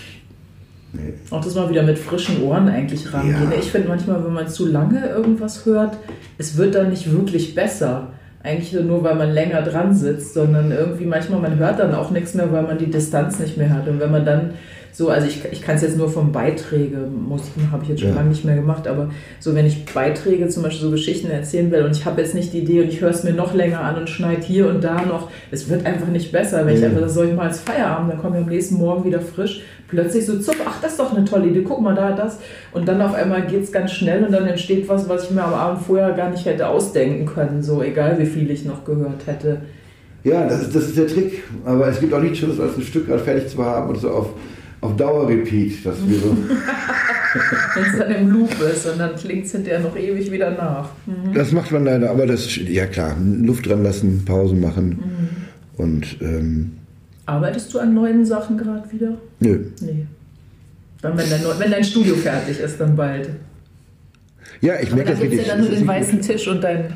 Nee. 0.93 1.13
Auch 1.29 1.41
das 1.41 1.55
mal 1.55 1.69
wieder 1.69 1.83
mit 1.83 1.97
frischen 1.97 2.43
Ohren 2.43 2.67
eigentlich 2.67 3.13
rangehen. 3.13 3.49
Ja. 3.49 3.57
Ich 3.57 3.71
finde 3.71 3.87
manchmal, 3.87 4.23
wenn 4.25 4.33
man 4.33 4.49
zu 4.49 4.67
lange 4.67 5.07
irgendwas 5.07 5.65
hört, 5.65 5.97
es 6.37 6.57
wird 6.57 6.75
dann 6.75 6.89
nicht 6.89 7.09
wirklich 7.09 7.55
besser. 7.55 8.09
Eigentlich 8.43 8.73
nur, 8.73 9.01
weil 9.03 9.15
man 9.15 9.31
länger 9.31 9.61
dran 9.61 9.95
sitzt, 9.95 10.33
sondern 10.33 10.71
irgendwie 10.71 11.05
manchmal, 11.05 11.39
man 11.39 11.57
hört 11.57 11.79
dann 11.79 11.93
auch 11.93 12.11
nichts 12.11 12.33
mehr, 12.33 12.51
weil 12.51 12.63
man 12.63 12.77
die 12.77 12.89
Distanz 12.91 13.39
nicht 13.39 13.55
mehr 13.55 13.69
hat. 13.69 13.87
Und 13.87 14.01
wenn 14.01 14.11
man 14.11 14.25
dann 14.25 14.49
so, 14.93 15.09
also 15.09 15.27
ich, 15.27 15.41
ich 15.51 15.61
kann 15.61 15.75
es 15.75 15.81
jetzt 15.81 15.97
nur 15.97 16.09
von 16.09 16.31
Beiträge, 16.31 16.97
Musiken 17.09 17.71
habe 17.71 17.83
ich 17.83 17.89
jetzt 17.89 18.01
schon 18.01 18.09
Ja. 18.09 18.15
lange 18.15 18.29
nicht 18.29 18.43
mehr 18.45 18.55
gemacht, 18.55 18.87
aber 18.87 19.09
so, 19.39 19.55
wenn 19.55 19.65
ich 19.65 19.85
Beiträge, 19.85 20.47
zum 20.49 20.63
Beispiel 20.63 20.81
so 20.81 20.91
Geschichten 20.91 21.29
erzählen 21.31 21.71
will 21.71 21.83
und 21.83 21.95
ich 21.95 22.05
habe 22.05 22.21
jetzt 22.21 22.35
nicht 22.35 22.51
die 22.53 22.59
Idee 22.59 22.81
und 22.81 22.89
ich 22.89 23.01
höre 23.01 23.09
es 23.11 23.23
mir 23.23 23.33
noch 23.33 23.53
länger 23.53 23.79
an 23.81 23.97
und 23.97 24.09
schneide 24.09 24.41
hier 24.41 24.67
und 24.67 24.83
da 24.83 25.01
noch, 25.03 25.29
es 25.51 25.69
wird 25.69 25.85
einfach 25.85 26.07
nicht 26.07 26.31
besser. 26.31 26.65
Wenn 26.65 26.75
ich 26.75 26.81
Ja. 26.81 26.87
einfach, 26.87 27.01
das 27.01 27.13
soll 27.13 27.27
ich 27.29 27.35
mal 27.35 27.47
als 27.47 27.59
Feierabend, 27.61 28.11
dann 28.11 28.19
komme 28.19 28.37
ich 28.37 28.43
am 28.43 28.49
nächsten 28.49 28.75
Morgen 28.75 29.05
wieder 29.05 29.21
frisch, 29.21 29.61
plötzlich 29.87 30.25
so 30.25 30.39
zupp, 30.39 30.55
ach, 30.65 30.81
das 30.81 30.91
ist 30.91 30.99
doch 30.99 31.15
eine 31.15 31.25
tolle 31.25 31.47
Idee, 31.47 31.63
guck 31.67 31.81
mal 31.81 31.95
da, 31.95 32.11
das. 32.11 32.39
Und 32.73 32.87
dann 32.87 33.01
auf 33.01 33.13
einmal 33.13 33.43
geht 33.47 33.63
es 33.63 33.71
ganz 33.71 33.91
schnell 33.91 34.23
und 34.23 34.31
dann 34.31 34.45
entsteht 34.47 34.87
was, 34.89 35.07
was 35.09 35.25
ich 35.25 35.31
mir 35.31 35.43
am 35.43 35.53
Abend 35.53 35.83
vorher 35.85 36.11
gar 36.11 36.29
nicht 36.29 36.45
hätte 36.45 36.67
ausdenken 36.67 37.25
können, 37.25 37.61
so 37.63 37.81
egal 37.81 38.17
wie 38.19 38.25
viel 38.25 38.49
ich 38.51 38.65
noch 38.65 38.83
gehört 38.85 39.25
hätte. 39.25 39.61
Ja, 40.23 40.45
das 40.47 40.61
ist, 40.61 40.75
das 40.75 40.83
ist 40.89 40.97
der 40.97 41.07
Trick. 41.07 41.43
Aber 41.65 41.87
es 41.87 41.99
gibt 41.99 42.13
auch 42.13 42.21
nichts 42.21 42.37
Schönes, 42.37 42.59
als 42.59 42.77
ein 42.77 42.83
Stück 42.83 43.07
gerade 43.07 43.23
fertig 43.23 43.47
zu 43.49 43.63
haben 43.65 43.89
und 43.89 43.97
so 43.97 44.09
auf, 44.11 44.27
auf 44.81 44.95
Dauer-Repeat. 44.97 45.85
Dass 45.85 45.95
wir 46.07 46.19
so 46.19 46.37
Wenn 47.75 47.83
es 47.85 47.97
dann 47.97 48.11
im 48.11 48.29
Loop 48.29 48.51
ist 48.61 48.85
und 48.87 48.99
dann 48.99 49.15
klingt 49.15 49.45
es 49.45 49.51
hinterher 49.51 49.79
noch 49.79 49.95
ewig 49.95 50.31
wieder 50.31 50.51
nach. 50.51 50.89
Das 51.33 51.51
macht 51.51 51.71
man 51.71 51.85
leider, 51.85 52.09
aber 52.09 52.25
das, 52.25 52.55
ja 52.55 52.85
klar, 52.87 53.15
Luft 53.19 53.67
dran 53.67 53.83
lassen, 53.83 54.25
Pause 54.25 54.55
machen 54.55 54.99
und 55.77 56.17
ähm, 56.21 56.73
Arbeitest 57.25 57.73
du 57.73 57.79
an 57.79 57.93
neuen 57.93 58.25
Sachen 58.25 58.57
gerade 58.57 58.91
wieder? 58.91 59.17
nö. 59.39 59.59
Nee. 59.79 60.05
Dann, 61.01 61.17
wenn, 61.17 61.29
dein, 61.29 61.41
wenn 61.57 61.71
dein 61.71 61.83
Studio 61.83 62.15
fertig 62.15 62.59
ist, 62.59 62.79
dann 62.79 62.95
bald. 62.95 63.29
Ja, 64.61 64.79
ich 64.79 64.91
merke 64.93 65.11
dann 65.11 65.19
das 65.19 65.21
gibt 65.21 65.33
es 65.33 65.39
wirklich. 65.39 65.47
ja 65.47 65.53
dann 65.53 65.61
nur 65.61 65.69
den 65.69 65.81
ist 65.81 65.87
weißen 65.87 66.21
Tisch 66.21 66.47
und 66.47 66.63
dein, 66.63 66.95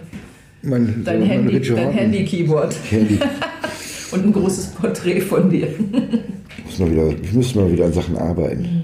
mein, 0.62 1.04
dein 1.04 1.20
mein 1.22 1.30
Handy, 1.30 1.58
Richard 1.58 1.78
dein 1.78 1.86
Horton. 1.86 2.00
Handy-Keyboard 2.00 2.76
Handy. 2.92 3.20
und 4.12 4.26
ein 4.26 4.34
großes 4.34 4.68
Porträt 4.68 5.22
von 5.22 5.50
dir. 5.50 5.68
Muss 6.64 6.80
mal 6.80 6.92
wieder, 6.92 7.10
ich 7.22 7.34
müsste 7.34 7.60
mal 7.60 7.72
wieder 7.72 7.86
an 7.86 7.94
Sachen 7.94 8.18
arbeiten. 8.18 8.84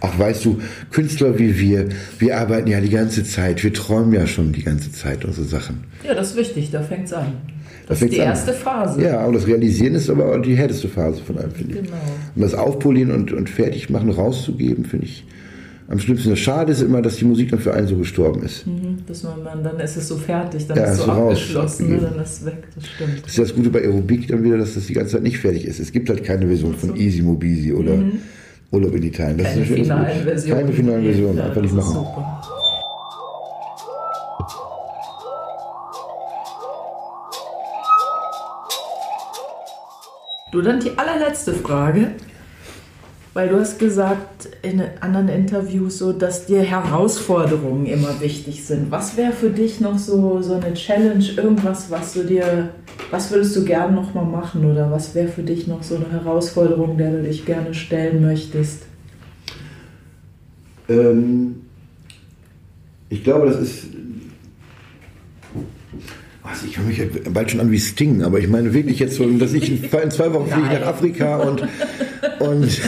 Ach, 0.00 0.16
weißt 0.16 0.44
du, 0.44 0.58
Künstler 0.92 1.38
wie 1.38 1.58
wir, 1.58 1.88
wir 2.20 2.38
arbeiten 2.38 2.68
ja 2.68 2.80
die 2.80 2.90
ganze 2.90 3.24
Zeit, 3.24 3.64
wir 3.64 3.72
träumen 3.72 4.12
ja 4.12 4.26
schon 4.26 4.52
die 4.52 4.62
ganze 4.62 4.92
Zeit 4.92 5.24
unsere 5.24 5.46
Sachen. 5.46 5.84
Ja, 6.06 6.14
das 6.14 6.30
ist 6.30 6.36
wichtig, 6.36 6.70
da 6.70 6.82
fängt 6.82 7.06
es 7.06 7.12
an. 7.12 7.32
Da 7.86 7.94
Das 7.94 8.02
ist 8.02 8.12
die 8.12 8.20
an. 8.20 8.28
erste 8.28 8.52
Phase. 8.52 9.02
Ja, 9.02 9.24
und 9.24 9.32
das 9.34 9.46
Realisieren 9.46 9.94
ist 9.94 10.08
aber 10.08 10.38
die 10.38 10.54
härteste 10.54 10.88
Phase 10.88 11.20
von 11.22 11.38
einem, 11.38 11.50
finde 11.50 11.74
ich. 11.74 11.82
Genau. 11.82 11.96
Und 12.36 12.42
das 12.42 12.54
Aufpolieren 12.54 13.10
und, 13.10 13.32
und 13.32 13.50
Fertigmachen, 13.50 14.10
rauszugeben, 14.10 14.84
finde 14.84 15.06
ich 15.06 15.24
am 15.88 15.98
schlimmsten. 15.98 16.30
Das 16.30 16.38
Schade 16.38 16.72
ist 16.72 16.82
immer, 16.82 17.00
dass 17.02 17.16
die 17.16 17.24
Musik 17.24 17.50
dann 17.50 17.58
für 17.60 17.72
einen 17.74 17.86
so 17.88 17.96
gestorben 17.96 18.42
ist. 18.42 18.66
Mhm, 18.66 18.98
Bis 19.06 19.22
man 19.22 19.42
dann, 19.44 19.64
dann 19.64 19.80
ist 19.80 19.96
es 19.96 20.06
so 20.08 20.16
fertig, 20.16 20.66
dann 20.66 20.76
Ja, 20.76 20.84
ist 20.84 20.90
es 20.98 21.04
so 21.04 21.10
raus, 21.10 21.32
abgeschlossen, 21.38 21.88
ne, 21.88 21.94
abgegeben. 21.94 22.14
dann 22.16 22.24
ist 22.24 22.32
es 22.40 22.46
weg, 22.46 22.62
das 22.74 22.86
stimmt. 22.86 23.20
Das 23.24 23.30
ist 23.30 23.38
das 23.38 23.54
Gute 23.54 23.70
bei 23.70 23.80
Aerobik 23.82 24.28
dann 24.28 24.42
wieder, 24.44 24.58
dass 24.58 24.74
das 24.74 24.86
die 24.86 24.92
ganze 24.92 25.12
Zeit 25.12 25.22
nicht 25.22 25.38
fertig 25.38 25.64
ist. 25.64 25.80
Es 25.80 25.90
gibt 25.90 26.08
halt 26.10 26.22
keine 26.24 26.46
Version 26.46 26.74
von 26.74 26.94
Easy 26.96 27.22
Mobisi 27.22 27.72
oder 27.72 27.94
Urlaub 28.70 28.94
in 28.94 29.02
Italien. 29.02 29.38
Das 29.38 29.48
keine 29.48 29.62
ist 29.62 29.72
finalen 29.72 30.22
Version. 30.24 30.58
Keine 30.58 30.72
finalen 30.72 31.04
Version, 31.04 31.36
Ja, 31.36 31.44
einfach 31.46 31.62
nicht 31.62 31.74
machen. 31.74 31.92
Super. 31.94 32.42
Du, 40.50 40.62
dann 40.62 40.80
die 40.80 40.96
allerletzte 40.96 41.52
Frage. 41.52 42.12
Weil 43.34 43.48
du 43.50 43.60
hast 43.60 43.78
gesagt 43.78 44.48
in 44.62 44.82
anderen 45.00 45.28
Interviews 45.28 45.98
so, 45.98 46.12
dass 46.12 46.46
dir 46.46 46.62
Herausforderungen 46.62 47.86
immer 47.86 48.20
wichtig 48.20 48.64
sind. 48.64 48.90
Was 48.90 49.16
wäre 49.16 49.32
für 49.32 49.50
dich 49.50 49.80
noch 49.80 49.98
so, 49.98 50.42
so 50.42 50.54
eine 50.54 50.74
Challenge, 50.74 51.24
irgendwas, 51.36 51.90
was 51.90 52.14
du 52.14 52.24
dir, 52.24 52.70
was 53.10 53.30
würdest 53.30 53.54
du 53.54 53.64
gerne 53.64 53.94
noch 53.94 54.14
mal 54.14 54.24
machen 54.24 54.64
oder 54.64 54.90
was 54.90 55.14
wäre 55.14 55.28
für 55.28 55.42
dich 55.42 55.66
noch 55.66 55.82
so 55.82 55.96
eine 55.96 56.10
Herausforderung, 56.10 56.96
der 56.96 57.12
du 57.12 57.22
dich 57.22 57.44
gerne 57.44 57.74
stellen 57.74 58.22
möchtest? 58.22 58.84
Ähm, 60.88 61.56
ich 63.10 63.22
glaube, 63.22 63.46
das 63.46 63.60
ist. 63.60 63.86
Also 66.50 66.66
ich 66.66 66.78
höre 66.78 66.86
mich 66.86 67.02
bald 67.32 67.50
schon 67.50 67.60
an 67.60 67.70
wie 67.70 67.78
Sting, 67.78 68.22
aber 68.22 68.38
ich 68.38 68.48
meine 68.48 68.72
wirklich 68.72 68.98
jetzt 68.98 69.16
so, 69.16 69.28
dass 69.28 69.52
ich 69.52 69.70
in 69.70 70.10
zwei 70.10 70.32
Wochen 70.32 70.50
fliege 70.50 70.80
nach 70.80 70.86
Afrika 70.86 71.36
und, 71.36 71.62
und 72.38 72.80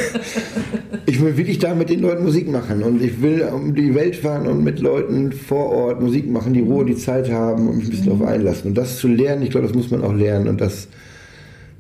ich 1.07 1.21
will 1.21 1.37
wirklich 1.37 1.59
da 1.59 1.75
mit 1.75 1.91
den 1.91 2.01
Leuten 2.01 2.25
Musik 2.25 2.51
machen 2.51 2.83
und 2.83 3.03
ich 3.03 3.21
will 3.21 3.43
um 3.43 3.75
die 3.75 3.95
Welt 3.95 4.17
fahren 4.17 4.47
und 4.47 4.65
mit 4.65 4.81
Leuten 4.81 5.33
vor 5.33 5.67
Ort 5.71 6.01
Musik 6.01 6.31
machen, 6.31 6.55
die 6.55 6.61
Ruhe, 6.61 6.87
die 6.87 6.97
Zeit 6.97 7.31
haben 7.31 7.69
und 7.69 7.77
mich 7.77 7.87
ein 7.87 7.91
bisschen 7.91 8.07
darauf 8.07 8.23
einlassen. 8.23 8.69
Und 8.69 8.79
das 8.79 8.99
zu 8.99 9.09
lernen, 9.09 9.43
ich 9.43 9.51
glaube, 9.51 9.67
das 9.67 9.77
muss 9.77 9.91
man 9.91 10.03
auch 10.03 10.15
lernen 10.15 10.49
und 10.49 10.61
das, 10.61 10.89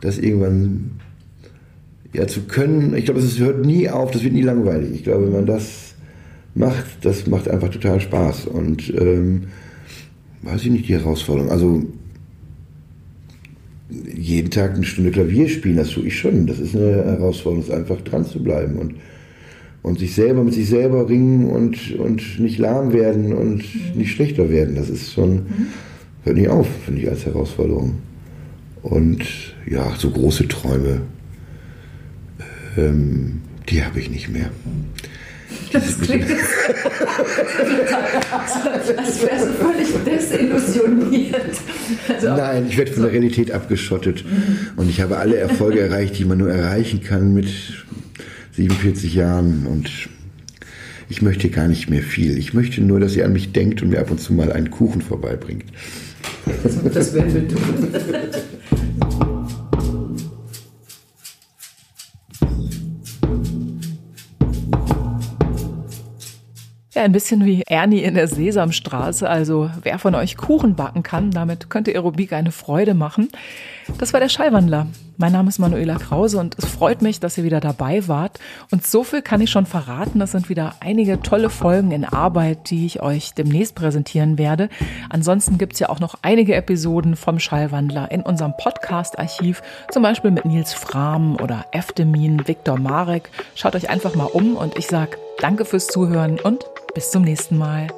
das 0.02 0.18
irgendwann 0.18 0.90
ja, 2.12 2.26
zu 2.26 2.42
können, 2.42 2.94
ich 2.94 3.06
glaube, 3.06 3.20
es 3.20 3.38
hört 3.38 3.64
nie 3.64 3.88
auf, 3.88 4.10
das 4.10 4.22
wird 4.22 4.34
nie 4.34 4.42
langweilig. 4.42 4.90
Ich 4.92 5.04
glaube, 5.04 5.26
wenn 5.26 5.32
man 5.32 5.46
das 5.46 5.94
macht, 6.54 6.84
das 7.02 7.26
macht 7.26 7.48
einfach 7.48 7.70
total 7.70 8.00
Spaß. 8.00 8.46
Und 8.46 8.92
ähm, 8.98 9.44
weiß 10.42 10.64
ich 10.64 10.70
nicht, 10.70 10.88
die 10.88 10.94
Herausforderung. 10.94 11.50
Also 11.50 11.82
jeden 14.14 14.50
Tag 14.50 14.74
eine 14.74 14.84
Stunde 14.84 15.10
Klavier 15.10 15.48
spielen, 15.48 15.76
das 15.76 15.90
tue 15.90 16.06
ich 16.06 16.18
schon. 16.18 16.46
Das 16.46 16.58
ist 16.58 16.74
eine 16.74 17.04
Herausforderung, 17.04 17.64
ist 17.64 17.72
einfach 17.72 18.00
dran 18.02 18.24
zu 18.24 18.42
bleiben 18.42 18.76
und, 18.76 18.94
und 19.82 19.98
sich 19.98 20.14
selber 20.14 20.44
mit 20.44 20.54
sich 20.54 20.68
selber 20.68 21.08
ringen 21.08 21.50
und, 21.50 21.96
und 21.96 22.38
nicht 22.38 22.58
lahm 22.58 22.92
werden 22.92 23.32
und 23.32 23.64
nicht 23.96 24.12
schlechter 24.12 24.48
werden. 24.50 24.76
Das 24.76 24.88
ist 24.88 25.12
schon, 25.12 25.46
hört 26.24 26.36
nicht 26.36 26.48
auf, 26.48 26.68
finde 26.84 27.02
ich, 27.02 27.08
als 27.08 27.26
Herausforderung. 27.26 27.94
Und 28.82 29.24
ja, 29.68 29.94
so 29.96 30.10
große 30.10 30.48
Träume, 30.48 31.02
ähm, 32.76 33.40
die 33.68 33.84
habe 33.84 34.00
ich 34.00 34.10
nicht 34.10 34.30
mehr. 34.30 34.50
Das 35.72 36.00
klingt 36.00 36.28
jetzt, 36.28 36.44
als 38.96 39.22
wärst 39.22 39.46
du 39.46 39.52
völlig 39.52 39.88
desillusioniert. 40.04 41.60
Also, 42.08 42.28
Nein, 42.28 42.66
ich 42.68 42.76
werde 42.76 42.92
von 42.92 43.02
der 43.02 43.12
Realität 43.12 43.52
abgeschottet 43.52 44.24
und 44.76 44.90
ich 44.90 45.00
habe 45.00 45.18
alle 45.18 45.36
Erfolge 45.36 45.80
erreicht, 45.80 46.18
die 46.18 46.24
man 46.24 46.38
nur 46.38 46.50
erreichen 46.50 47.02
kann 47.02 47.34
mit 47.34 47.48
47 48.52 49.14
Jahren 49.14 49.66
und 49.66 49.90
ich 51.08 51.22
möchte 51.22 51.50
gar 51.50 51.68
nicht 51.68 51.90
mehr 51.90 52.02
viel. 52.02 52.38
Ich 52.38 52.54
möchte 52.54 52.80
nur, 52.80 53.00
dass 53.00 53.16
ihr 53.16 53.24
an 53.24 53.32
mich 53.32 53.52
denkt 53.52 53.82
und 53.82 53.90
mir 53.90 54.00
ab 54.00 54.10
und 54.10 54.20
zu 54.20 54.32
mal 54.32 54.52
einen 54.52 54.70
Kuchen 54.70 55.02
vorbeibringt. 55.02 55.64
das 56.94 57.14
werden 57.14 57.34
wir 57.34 57.48
tun. 57.48 57.88
Ein 67.00 67.12
bisschen 67.12 67.46
wie 67.46 67.62
Ernie 67.62 68.02
in 68.02 68.12
der 68.12 68.28
Sesamstraße. 68.28 69.26
Also 69.26 69.70
wer 69.82 69.98
von 69.98 70.14
euch 70.14 70.36
Kuchen 70.36 70.74
backen 70.74 71.02
kann, 71.02 71.30
damit 71.30 71.70
könnte 71.70 71.92
Aerobik 71.92 72.34
eine 72.34 72.52
Freude 72.52 72.92
machen. 72.92 73.30
Das 73.96 74.12
war 74.12 74.20
der 74.20 74.28
Schallwandler. 74.28 74.86
Mein 75.20 75.32
Name 75.32 75.50
ist 75.50 75.58
Manuela 75.58 75.96
Krause 75.96 76.38
und 76.38 76.56
es 76.56 76.64
freut 76.64 77.02
mich, 77.02 77.20
dass 77.20 77.36
ihr 77.36 77.44
wieder 77.44 77.60
dabei 77.60 78.08
wart. 78.08 78.40
Und 78.70 78.86
so 78.86 79.04
viel 79.04 79.20
kann 79.20 79.42
ich 79.42 79.50
schon 79.50 79.66
verraten. 79.66 80.18
Es 80.22 80.30
sind 80.30 80.48
wieder 80.48 80.76
einige 80.80 81.20
tolle 81.20 81.50
Folgen 81.50 81.90
in 81.90 82.06
Arbeit, 82.06 82.70
die 82.70 82.86
ich 82.86 83.02
euch 83.02 83.34
demnächst 83.34 83.74
präsentieren 83.74 84.38
werde. 84.38 84.70
Ansonsten 85.10 85.58
gibt's 85.58 85.78
ja 85.78 85.90
auch 85.90 86.00
noch 86.00 86.14
einige 86.22 86.54
Episoden 86.54 87.16
vom 87.16 87.38
Schallwandler 87.38 88.10
in 88.10 88.22
unserem 88.22 88.56
Podcast-Archiv, 88.56 89.62
zum 89.90 90.02
Beispiel 90.02 90.30
mit 90.30 90.46
Nils 90.46 90.72
Frahm 90.72 91.36
oder 91.36 91.66
Eftemin, 91.72 92.48
Viktor 92.48 92.78
Marek. 92.78 93.28
Schaut 93.54 93.76
euch 93.76 93.90
einfach 93.90 94.14
mal 94.14 94.24
um 94.24 94.56
und 94.56 94.78
ich 94.78 94.86
sag 94.86 95.18
Danke 95.38 95.66
fürs 95.66 95.88
Zuhören 95.88 96.40
und 96.40 96.64
bis 96.94 97.10
zum 97.10 97.24
nächsten 97.24 97.58
Mal. 97.58 97.88